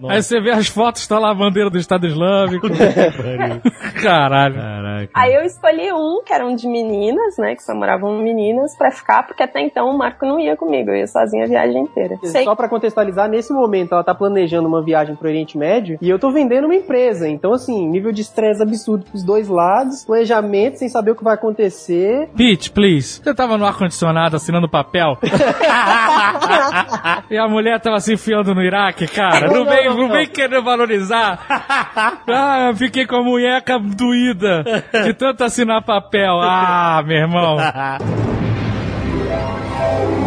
Aí 0.08 0.22
você 0.22 0.40
vê 0.40 0.50
as 0.50 0.68
fotos, 0.68 1.06
tá 1.06 1.18
lá 1.18 1.30
a 1.30 1.34
bandeira 1.34 1.70
dos 1.70 1.80
Estado 1.92 2.06
Islâmico. 2.06 2.66
Caralho. 4.02 4.54
Caraca. 4.54 5.10
Aí 5.14 5.34
eu 5.34 5.42
escolhi 5.42 5.92
um, 5.92 6.22
que 6.24 6.32
era 6.32 6.46
um 6.46 6.54
de 6.54 6.66
meninas, 6.66 7.36
né? 7.38 7.54
Que 7.54 7.62
só 7.62 7.74
moravam 7.74 8.18
meninas, 8.18 8.74
pra 8.76 8.90
ficar, 8.90 9.26
porque 9.26 9.42
até 9.42 9.60
então 9.60 9.90
o 9.90 9.98
Marco 9.98 10.24
não 10.24 10.40
ia 10.40 10.56
comigo, 10.56 10.90
eu 10.90 10.96
ia 10.96 11.06
sozinha 11.06 11.44
a 11.44 11.48
viagem 11.48 11.82
inteira. 11.82 12.16
Sei 12.24 12.44
Só 12.44 12.54
pra 12.54 12.68
contextualizar, 12.68 13.28
nesse 13.28 13.52
momento 13.52 13.92
ela 13.92 14.02
tá 14.02 14.14
planejando 14.14 14.66
uma 14.66 14.82
viagem 14.82 15.14
pro 15.14 15.28
Oriente 15.28 15.58
Médio 15.58 15.98
e 16.00 16.08
eu 16.08 16.18
tô 16.18 16.30
vendendo 16.30 16.64
uma 16.64 16.74
empresa. 16.74 17.28
Então, 17.28 17.52
assim, 17.52 17.86
nível 17.88 18.12
de 18.12 18.22
estresse 18.22 18.62
absurdo 18.62 19.04
pros 19.04 19.22
dois 19.22 19.48
lados, 19.48 20.04
planejamento 20.04 20.78
sem 20.78 20.88
saber 20.88 21.10
o 21.10 21.16
que 21.16 21.24
vai 21.24 21.34
acontecer. 21.34 22.28
Pete, 22.36 22.70
please. 22.70 23.20
Você 23.22 23.34
tava 23.34 23.58
no 23.58 23.66
ar-condicionado 23.66 24.36
assinando 24.36 24.68
papel? 24.68 25.18
e 27.30 27.36
a 27.36 27.48
mulher 27.48 27.80
tava 27.80 28.00
se 28.00 28.14
enfiando 28.14 28.54
no 28.54 28.62
Iraque, 28.62 29.06
cara. 29.06 29.48
Não, 29.48 29.64
Não, 29.64 29.70
vem, 29.70 29.88
não, 29.88 29.96
não, 29.96 30.08
não. 30.08 30.14
vem 30.14 30.26
querer 30.26 30.62
valorizar. 30.62 31.38
ah, 32.28 32.72
fiquei 32.76 33.06
com 33.06 33.16
a 33.16 33.22
munheca 33.22 33.78
doída 33.78 34.64
de 35.04 35.14
tanto 35.14 35.44
assinar 35.44 35.82
papel. 35.82 36.40
Ah, 36.40 37.02
meu 37.04 37.16
irmão. 37.16 37.56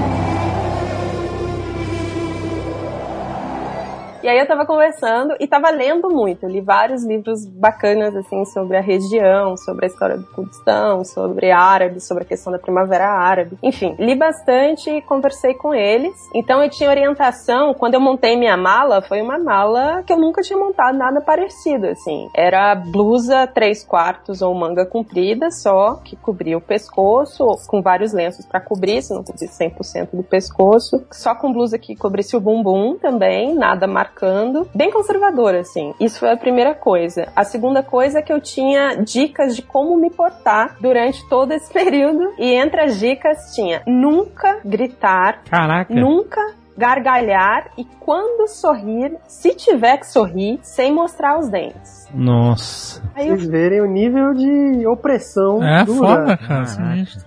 E 4.26 4.28
aí 4.28 4.40
eu 4.40 4.48
tava 4.48 4.66
conversando 4.66 5.36
e 5.40 5.46
tava 5.46 5.70
lendo 5.70 6.10
muito. 6.10 6.48
Eu 6.48 6.50
li 6.50 6.60
vários 6.60 7.06
livros 7.06 7.46
bacanas, 7.46 8.16
assim, 8.16 8.44
sobre 8.46 8.76
a 8.76 8.82
região, 8.82 9.56
sobre 9.56 9.86
a 9.86 9.88
história 9.88 10.18
do 10.18 10.26
Kurdistão, 10.26 11.04
sobre 11.04 11.52
árabe, 11.52 12.02
sobre 12.02 12.24
a 12.24 12.26
questão 12.26 12.52
da 12.52 12.58
primavera 12.58 13.08
árabe. 13.08 13.56
Enfim, 13.62 13.96
li 14.00 14.16
bastante 14.16 14.90
e 14.90 15.00
conversei 15.04 15.54
com 15.54 15.76
eles. 15.76 16.16
Então 16.34 16.64
eu 16.64 16.72
tinha 16.72 16.90
orientação, 16.90 17.76
quando 17.76 17.94
eu 17.94 18.00
montei 18.00 18.36
minha 18.36 18.58
mala, 18.58 19.00
foi 19.00 19.22
uma 19.22 19.38
mala 19.38 20.02
que 20.02 20.12
eu 20.12 20.18
nunca 20.18 20.42
tinha 20.42 20.58
montado 20.58 20.98
nada 20.98 21.22
parecido, 21.22 21.86
assim. 21.86 22.28
Era 22.36 22.74
blusa 22.74 23.46
três 23.46 23.84
quartos 23.84 24.42
ou 24.42 24.56
manga 24.56 24.88
comprida 24.88 25.52
só, 25.52 25.98
que 26.04 26.16
cobria 26.16 26.58
o 26.58 26.62
pescoço, 26.62 27.46
com 27.68 27.80
vários 27.80 28.12
lenços 28.12 28.44
pra 28.44 28.60
cobrir, 28.60 29.04
se 29.04 29.14
não 29.14 29.24
cobrisse 29.24 29.56
100% 29.56 30.16
do 30.16 30.24
pescoço. 30.24 31.06
Só 31.12 31.36
com 31.36 31.54
blusa 31.54 31.78
que 31.78 31.96
cobrisse 31.96 32.36
o 32.36 32.42
bumbum 32.42 32.98
também, 32.98 33.54
nada 33.54 33.86
marcando. 34.16 34.68
Bem 34.74 34.92
conservadora, 34.92 35.60
assim. 35.60 35.94
Isso 36.00 36.20
foi 36.20 36.32
a 36.32 36.38
primeira 36.38 36.74
coisa. 36.74 37.28
A 37.36 37.44
segunda 37.44 37.84
coisa 37.84 38.20
é 38.20 38.22
que 38.22 38.32
eu 38.32 38.40
tinha 38.42 38.96
dicas 38.96 39.56
de 39.56 39.62
como 39.62 39.98
me 39.98 40.10
portar 40.10 40.76
durante 40.80 41.28
todo 41.30 41.52
esse 41.52 41.72
período. 41.74 42.34
E 42.38 42.54
entre 42.54 42.82
as 42.82 43.00
dicas 43.00 43.54
tinha 43.54 43.82
nunca 43.86 44.60
gritar, 44.64 45.42
Caraca. 45.50 45.94
nunca 45.94 46.42
gargalhar 46.78 47.70
e 47.78 47.86
quando 48.02 48.50
sorrir, 48.50 49.16
se 49.30 49.56
tiver 49.56 49.96
que 49.98 50.08
sorrir, 50.08 50.60
sem 50.62 50.94
mostrar 50.94 51.40
os 51.40 51.48
dentes. 51.48 52.06
Nossa. 52.14 53.02
Aí 53.16 53.30
eu 53.30 53.38
Vocês 53.38 53.50
verem 53.50 53.80
o 53.82 53.86
nível 53.86 54.34
de 54.34 54.86
opressão 54.86 55.64
É 55.64 55.86
dura. 55.86 55.98
foda, 56.08 56.38
cara. 56.38 56.66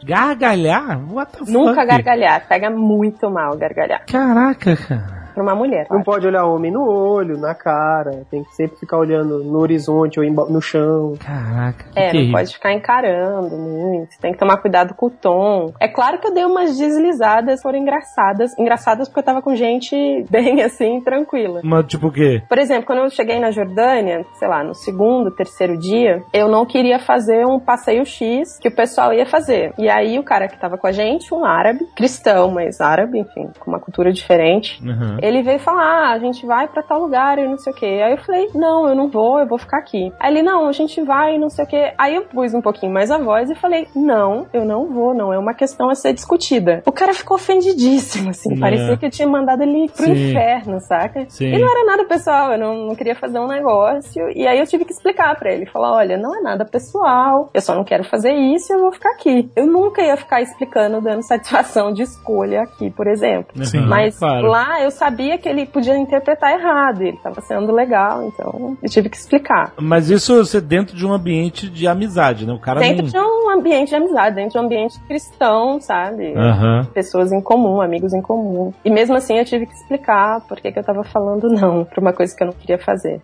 Gargalhar? 0.04 1.00
What 1.10 1.32
the 1.32 1.50
nunca 1.50 1.74
fuck? 1.76 1.86
gargalhar, 1.86 2.46
pega 2.46 2.68
muito 2.70 3.30
mal 3.30 3.56
gargalhar 3.56 4.04
Caraca, 4.06 4.76
cara. 4.76 5.17
Pra 5.38 5.42
uma 5.44 5.54
mulher. 5.54 5.86
Não 5.90 6.02
pode 6.02 6.26
olhar 6.26 6.44
homem 6.44 6.72
no 6.72 6.84
olho, 6.84 7.38
na 7.38 7.54
cara, 7.54 8.22
tem 8.30 8.42
que 8.42 8.54
sempre 8.56 8.76
ficar 8.78 8.98
olhando 8.98 9.44
no 9.44 9.58
horizonte 9.60 10.18
ou 10.18 10.26
no 10.50 10.60
chão. 10.60 11.14
Caraca. 11.18 11.84
Que 11.92 11.98
É, 11.98 12.04
não 12.06 12.12
terrível. 12.12 12.32
pode 12.32 12.52
ficar 12.54 12.72
encarando 12.72 13.56
muito. 13.56 14.18
Tem 14.20 14.32
que 14.32 14.38
tomar 14.38 14.56
cuidado 14.58 14.94
com 14.94 15.06
o 15.06 15.10
tom. 15.10 15.72
É 15.78 15.86
claro 15.86 16.18
que 16.18 16.26
eu 16.26 16.34
dei 16.34 16.44
umas 16.44 16.76
deslizadas, 16.76 17.62
foram 17.62 17.78
engraçadas. 17.78 18.58
Engraçadas 18.58 19.08
porque 19.08 19.20
eu 19.20 19.24
tava 19.24 19.40
com 19.40 19.54
gente 19.54 19.94
bem 20.28 20.62
assim, 20.62 21.00
tranquila. 21.00 21.60
Mas 21.62 21.86
tipo 21.86 22.08
o 22.08 22.12
quê? 22.12 22.42
Por 22.48 22.58
exemplo, 22.58 22.86
quando 22.86 23.00
eu 23.00 23.10
cheguei 23.10 23.38
na 23.38 23.50
Jordânia, 23.52 24.24
sei 24.34 24.48
lá, 24.48 24.64
no 24.64 24.74
segundo, 24.74 25.30
terceiro 25.30 25.76
dia, 25.78 26.20
eu 26.32 26.48
não 26.48 26.66
queria 26.66 26.98
fazer 26.98 27.46
um 27.46 27.60
passeio 27.60 28.04
X 28.04 28.58
que 28.58 28.68
o 28.68 28.74
pessoal 28.74 29.12
ia 29.12 29.26
fazer. 29.26 29.72
E 29.78 29.88
aí 29.88 30.18
o 30.18 30.24
cara 30.24 30.48
que 30.48 30.58
tava 30.58 30.76
com 30.76 30.86
a 30.86 30.92
gente, 30.92 31.32
um 31.32 31.44
árabe, 31.44 31.86
cristão, 31.94 32.50
mas 32.50 32.80
árabe, 32.80 33.18
enfim, 33.20 33.48
com 33.60 33.70
uma 33.70 33.78
cultura 33.80 34.12
diferente, 34.12 34.82
Uhum. 34.82 35.18
Ele 35.28 35.42
veio 35.42 35.58
falar, 35.58 35.82
ah, 35.84 36.12
a 36.12 36.18
gente 36.18 36.44
vai 36.46 36.66
pra 36.68 36.82
tal 36.82 37.00
lugar 37.00 37.38
e 37.38 37.46
não 37.46 37.58
sei 37.58 37.72
o 37.72 37.76
que. 37.76 37.86
Aí 37.86 38.12
eu 38.12 38.18
falei, 38.18 38.48
não, 38.54 38.88
eu 38.88 38.94
não 38.94 39.08
vou, 39.08 39.38
eu 39.38 39.46
vou 39.46 39.58
ficar 39.58 39.78
aqui. 39.78 40.12
Aí 40.18 40.32
ele, 40.32 40.42
não, 40.42 40.66
a 40.66 40.72
gente 40.72 41.00
vai 41.02 41.34
e 41.36 41.38
não 41.38 41.48
sei 41.50 41.64
o 41.64 41.68
que. 41.68 41.92
Aí 41.96 42.14
eu 42.14 42.22
pus 42.22 42.54
um 42.54 42.60
pouquinho 42.60 42.92
mais 42.92 43.10
a 43.10 43.18
voz 43.18 43.50
e 43.50 43.54
falei, 43.54 43.86
não, 43.94 44.46
eu 44.52 44.64
não 44.64 44.86
vou, 44.86 45.14
não, 45.14 45.32
é 45.32 45.38
uma 45.38 45.54
questão 45.54 45.88
a 45.90 45.94
ser 45.94 46.12
discutida. 46.12 46.82
O 46.86 46.92
cara 46.92 47.12
ficou 47.14 47.36
ofendidíssimo, 47.36 48.30
assim, 48.30 48.54
É. 48.54 48.58
parecia 48.60 48.96
que 48.96 49.06
eu 49.06 49.10
tinha 49.10 49.28
mandado 49.28 49.62
ele 49.62 49.88
pro 49.88 50.04
Sim. 50.06 50.30
inferno, 50.30 50.80
saca? 50.80 51.26
Sim. 51.28 51.46
E 51.52 51.58
não 51.58 51.68
era 51.70 51.84
nada 51.84 52.04
pessoal, 52.04 52.52
eu 52.52 52.58
não, 52.58 52.86
não 52.88 52.94
queria 52.94 53.14
fazer 53.14 53.38
um 53.38 53.46
negócio. 53.46 54.28
E 54.34 54.46
aí 54.46 54.58
eu 54.58 54.66
tive 54.66 54.84
que 54.84 54.92
explicar 54.92 55.36
pra 55.38 55.52
ele, 55.52 55.66
falar, 55.66 55.94
olha, 55.94 56.16
não 56.16 56.34
é 56.36 56.40
nada 56.40 56.64
pessoal, 56.64 57.50
eu 57.52 57.60
só 57.60 57.74
não 57.74 57.84
quero 57.84 58.04
fazer 58.04 58.32
isso 58.32 58.72
e 58.72 58.76
eu 58.76 58.80
vou 58.80 58.92
ficar 58.92 59.10
aqui. 59.10 59.50
Eu 59.56 59.66
nunca 59.66 60.02
ia 60.02 60.16
ficar 60.16 60.40
explicando, 60.40 61.00
dando 61.00 61.22
satisfação 61.22 61.92
de 61.92 62.02
escolha 62.02 62.62
aqui, 62.62 62.90
por 62.90 63.06
exemplo. 63.06 63.64
Sim. 63.64 63.78
Uhum, 63.78 63.88
Mas 63.88 64.18
claro. 64.18 64.46
lá 64.48 64.82
eu 64.82 64.90
sabia 64.90 65.17
que 65.38 65.48
ele 65.48 65.66
podia 65.66 65.96
interpretar 65.96 66.52
errado, 66.52 67.02
ele 67.02 67.16
tava 67.16 67.40
sendo 67.40 67.72
legal, 67.72 68.22
então 68.24 68.76
eu 68.82 68.88
tive 68.88 69.08
que 69.08 69.16
explicar. 69.16 69.72
Mas 69.80 70.10
isso 70.10 70.36
você 70.36 70.60
dentro 70.60 70.96
de 70.96 71.06
um 71.06 71.12
ambiente 71.12 71.68
de 71.68 71.86
amizade, 71.86 72.46
né? 72.46 72.52
O 72.52 72.60
cara 72.60 72.80
Dentro 72.80 73.04
não... 73.04 73.10
de 73.10 73.18
um 73.18 73.50
ambiente 73.50 73.88
de 73.88 73.96
amizade, 73.96 74.36
dentro 74.36 74.52
de 74.52 74.58
um 74.58 74.62
ambiente 74.62 75.00
cristão, 75.06 75.80
sabe? 75.80 76.34
Aham. 76.34 76.86
Pessoas 76.94 77.32
em 77.32 77.40
comum, 77.40 77.80
amigos 77.80 78.12
em 78.14 78.22
comum. 78.22 78.72
E 78.84 78.90
mesmo 78.90 79.16
assim 79.16 79.38
eu 79.38 79.44
tive 79.44 79.66
que 79.66 79.74
explicar 79.74 80.40
por 80.42 80.60
que, 80.60 80.70
que 80.70 80.78
eu 80.78 80.84
tava 80.84 81.02
falando 81.04 81.48
não 81.50 81.84
pra 81.84 82.00
uma 82.00 82.12
coisa 82.12 82.34
que 82.36 82.42
eu 82.42 82.46
não 82.46 82.54
queria 82.54 82.78
fazer. 82.78 83.20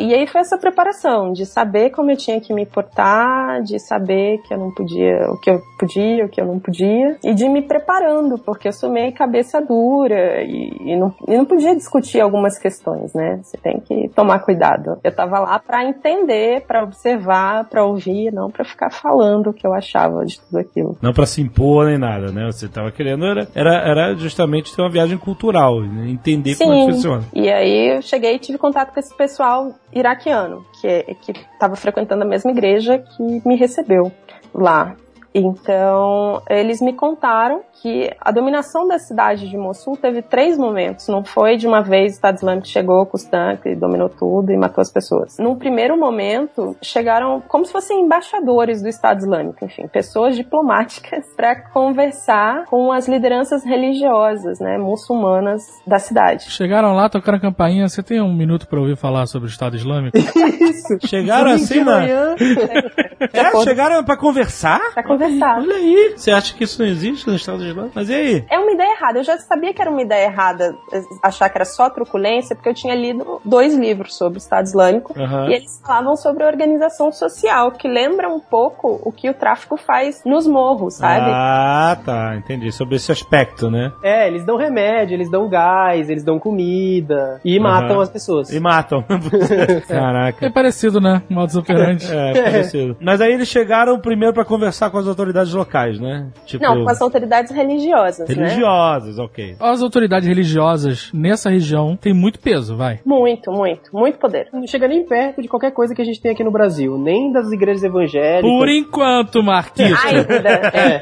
E 0.00 0.14
aí 0.14 0.26
foi 0.26 0.40
essa 0.40 0.58
preparação 0.58 1.32
de 1.32 1.44
saber 1.46 1.90
como 1.90 2.10
eu 2.10 2.16
tinha 2.16 2.40
que 2.40 2.52
me 2.52 2.66
portar, 2.66 3.62
de 3.62 3.78
saber 3.78 4.38
que 4.42 4.54
eu 4.54 4.58
não 4.58 4.70
podia, 4.72 5.30
o 5.30 5.38
que 5.38 5.50
eu 5.50 5.60
podia, 5.78 6.24
o 6.24 6.28
que 6.28 6.40
eu 6.40 6.46
não 6.46 6.58
podia, 6.58 7.16
e 7.22 7.34
de 7.34 7.48
me 7.48 7.62
preparando, 7.62 8.38
porque 8.38 8.68
eu 8.68 8.72
sou 8.72 8.90
meio 8.90 9.12
cabeça 9.12 9.60
dura 9.60 10.42
e, 10.42 10.92
e 10.92 10.96
não, 10.96 11.14
e 11.26 11.36
não 11.36 11.44
podia 11.44 11.74
discutir 11.74 12.20
algumas 12.20 12.58
questões, 12.58 13.12
né? 13.14 13.40
Você 13.42 13.56
tem 13.56 13.80
que 13.80 14.08
tomar 14.14 14.40
cuidado. 14.40 14.98
Eu 15.02 15.14
tava 15.14 15.38
lá 15.38 15.58
pra 15.58 15.84
entender, 15.84 16.62
pra 16.66 16.82
observar, 16.82 17.64
pra 17.64 17.84
ouvir, 17.84 18.32
não 18.32 18.50
pra 18.50 18.64
ficar 18.64 18.90
falando 18.90 19.50
o 19.50 19.52
que 19.52 19.66
eu 19.66 19.72
achava 19.72 20.24
de 20.24 20.40
tudo 20.40 20.58
aquilo. 20.58 20.96
Não 21.00 21.12
pra 21.12 21.26
se 21.26 21.40
impor 21.40 21.86
nem 21.86 21.98
nada, 21.98 22.30
né? 22.32 22.46
Você 22.46 22.68
tava 22.68 22.90
querendo 22.90 23.24
era, 23.26 23.48
era, 23.54 23.74
era 23.88 24.14
justamente 24.14 24.74
ter 24.74 24.82
uma 24.82 24.90
viagem 24.90 25.18
cultural, 25.18 25.80
né? 25.80 26.08
entender 26.08 26.56
como 26.56 26.72
é 26.72 26.86
que 26.86 26.92
funciona. 26.92 27.24
E 27.34 27.48
aí 27.50 27.96
eu 27.96 28.02
cheguei 28.02 28.34
e 28.34 28.38
tive 28.38 28.58
contato 28.58 28.92
com 28.92 29.00
esse 29.00 29.14
pessoal 29.16 29.72
iraquiano, 29.92 30.64
que 30.80 30.86
é, 30.86 31.02
que 31.14 31.32
estava 31.32 31.76
frequentando 31.76 32.22
a 32.22 32.26
mesma 32.26 32.50
igreja 32.50 32.98
que 32.98 33.22
me 33.46 33.56
recebeu 33.56 34.10
lá. 34.54 34.96
Então, 35.34 36.42
eles 36.48 36.80
me 36.80 36.92
contaram 36.92 37.62
que 37.80 38.10
a 38.20 38.30
dominação 38.30 38.86
da 38.86 38.98
cidade 38.98 39.48
de 39.48 39.56
Mossul 39.56 39.96
teve 39.96 40.22
três 40.22 40.58
momentos. 40.58 41.08
Não 41.08 41.24
foi 41.24 41.56
de 41.56 41.66
uma 41.66 41.80
vez 41.80 42.12
o 42.12 42.14
Estado 42.16 42.36
Islâmico 42.36 42.66
chegou 42.66 43.06
com 43.06 43.16
os 43.16 43.24
tanques, 43.24 43.78
dominou 43.78 44.08
tudo 44.08 44.52
e 44.52 44.56
matou 44.56 44.82
as 44.82 44.92
pessoas. 44.92 45.38
Num 45.38 45.56
primeiro 45.56 45.98
momento, 45.98 46.76
chegaram 46.82 47.40
como 47.48 47.64
se 47.64 47.72
fossem 47.72 48.00
embaixadores 48.00 48.82
do 48.82 48.88
Estado 48.88 49.20
Islâmico, 49.20 49.64
enfim, 49.64 49.86
pessoas 49.88 50.36
diplomáticas 50.36 51.26
para 51.36 51.56
conversar 51.70 52.64
com 52.66 52.92
as 52.92 53.08
lideranças 53.08 53.64
religiosas, 53.64 54.58
né, 54.60 54.76
muçulmanas 54.78 55.62
da 55.86 55.98
cidade. 55.98 56.50
Chegaram 56.50 56.94
lá, 56.94 57.08
tocaram 57.08 57.38
a 57.38 57.40
campainha. 57.40 57.88
Você 57.88 58.02
tem 58.02 58.20
um 58.20 58.34
minuto 58.34 58.66
pra 58.66 58.80
ouvir 58.80 58.96
falar 58.96 59.26
sobre 59.26 59.48
o 59.48 59.50
Estado 59.50 59.76
Islâmico? 59.76 60.16
Isso. 60.60 60.98
Chegaram 61.06 61.52
assim, 61.52 61.78
né? 61.78 61.84
manhã, 61.84 62.34
É, 63.32 63.64
chegaram 63.64 64.02
pra 64.02 64.16
conversar? 64.16 64.80
Pra 64.94 65.02
conversar. 65.02 65.19
Olha 65.26 65.76
aí. 65.76 66.14
Você 66.16 66.30
acha 66.30 66.54
que 66.54 66.64
isso 66.64 66.80
não 66.82 66.88
existe 66.88 67.26
no 67.26 67.34
Estado 67.34 67.64
Islâmico? 67.64 67.92
Mas 67.94 68.08
e 68.08 68.14
aí? 68.14 68.44
É 68.50 68.58
uma 68.58 68.72
ideia 68.72 68.92
errada. 68.92 69.18
Eu 69.18 69.24
já 69.24 69.38
sabia 69.38 69.72
que 69.72 69.80
era 69.80 69.90
uma 69.90 70.02
ideia 70.02 70.26
errada 70.26 70.74
achar 71.22 71.48
que 71.48 71.58
era 71.58 71.64
só 71.64 71.88
truculência, 71.90 72.54
porque 72.54 72.68
eu 72.68 72.74
tinha 72.74 72.94
lido 72.94 73.40
dois 73.44 73.74
livros 73.76 74.16
sobre 74.16 74.38
o 74.38 74.40
Estado 74.40 74.66
Islâmico 74.66 75.14
Aham. 75.18 75.48
e 75.48 75.54
eles 75.54 75.80
falavam 75.84 76.16
sobre 76.16 76.44
a 76.44 76.46
organização 76.46 77.12
social, 77.12 77.72
que 77.72 77.88
lembra 77.88 78.28
um 78.28 78.40
pouco 78.40 79.00
o 79.04 79.12
que 79.12 79.28
o 79.28 79.34
tráfico 79.34 79.76
faz 79.76 80.22
nos 80.24 80.46
morros, 80.46 80.94
sabe? 80.94 81.30
Ah, 81.30 81.96
tá. 82.04 82.36
Entendi. 82.36 82.72
Sobre 82.72 82.96
esse 82.96 83.10
aspecto, 83.12 83.70
né? 83.70 83.92
É, 84.02 84.26
eles 84.26 84.44
dão 84.44 84.56
remédio, 84.56 85.14
eles 85.14 85.30
dão 85.30 85.48
gás, 85.48 86.08
eles 86.08 86.24
dão 86.24 86.38
comida 86.38 87.40
e 87.44 87.58
Aham. 87.58 87.62
matam 87.62 88.00
as 88.00 88.08
pessoas. 88.08 88.50
E 88.52 88.60
matam. 88.60 89.04
Caraca. 89.88 90.46
É 90.46 90.50
parecido, 90.50 91.00
né? 91.00 91.22
Modus 91.28 91.56
operandi. 91.56 92.06
É, 92.10 92.42
parecido. 92.42 92.96
Mas 93.00 93.20
aí 93.20 93.32
eles 93.32 93.48
chegaram 93.48 93.98
primeiro 93.98 94.32
pra 94.34 94.44
conversar 94.44 94.90
com 94.90 94.98
as 94.98 95.06
autoridades 95.10 95.52
locais, 95.52 96.00
né? 96.00 96.28
Tipo, 96.46 96.64
Não, 96.64 96.84
com 96.84 96.90
as 96.90 97.00
autoridades 97.00 97.52
religiosas, 97.52 98.28
né? 98.28 98.34
religiosas, 98.34 99.18
ok. 99.18 99.56
As 99.60 99.82
autoridades 99.82 100.26
religiosas 100.28 101.10
nessa 101.12 101.50
região 101.50 101.96
têm 101.96 102.14
muito 102.14 102.38
peso, 102.38 102.76
vai. 102.76 103.00
Muito, 103.04 103.50
muito, 103.52 103.90
muito 103.92 104.18
poder. 104.18 104.48
Não 104.52 104.66
chega 104.66 104.88
nem 104.88 105.04
perto 105.04 105.42
de 105.42 105.48
qualquer 105.48 105.72
coisa 105.72 105.94
que 105.94 106.00
a 106.00 106.04
gente 106.04 106.20
tem 106.20 106.32
aqui 106.32 106.42
no 106.44 106.50
Brasil, 106.50 106.96
nem 106.96 107.32
das 107.32 107.50
igrejas 107.52 107.82
evangélicas. 107.82 108.42
Por 108.42 108.68
enquanto, 108.68 109.42
Marquinhos. 109.42 109.98
Ainda. 110.04 110.30
É, 110.70 111.00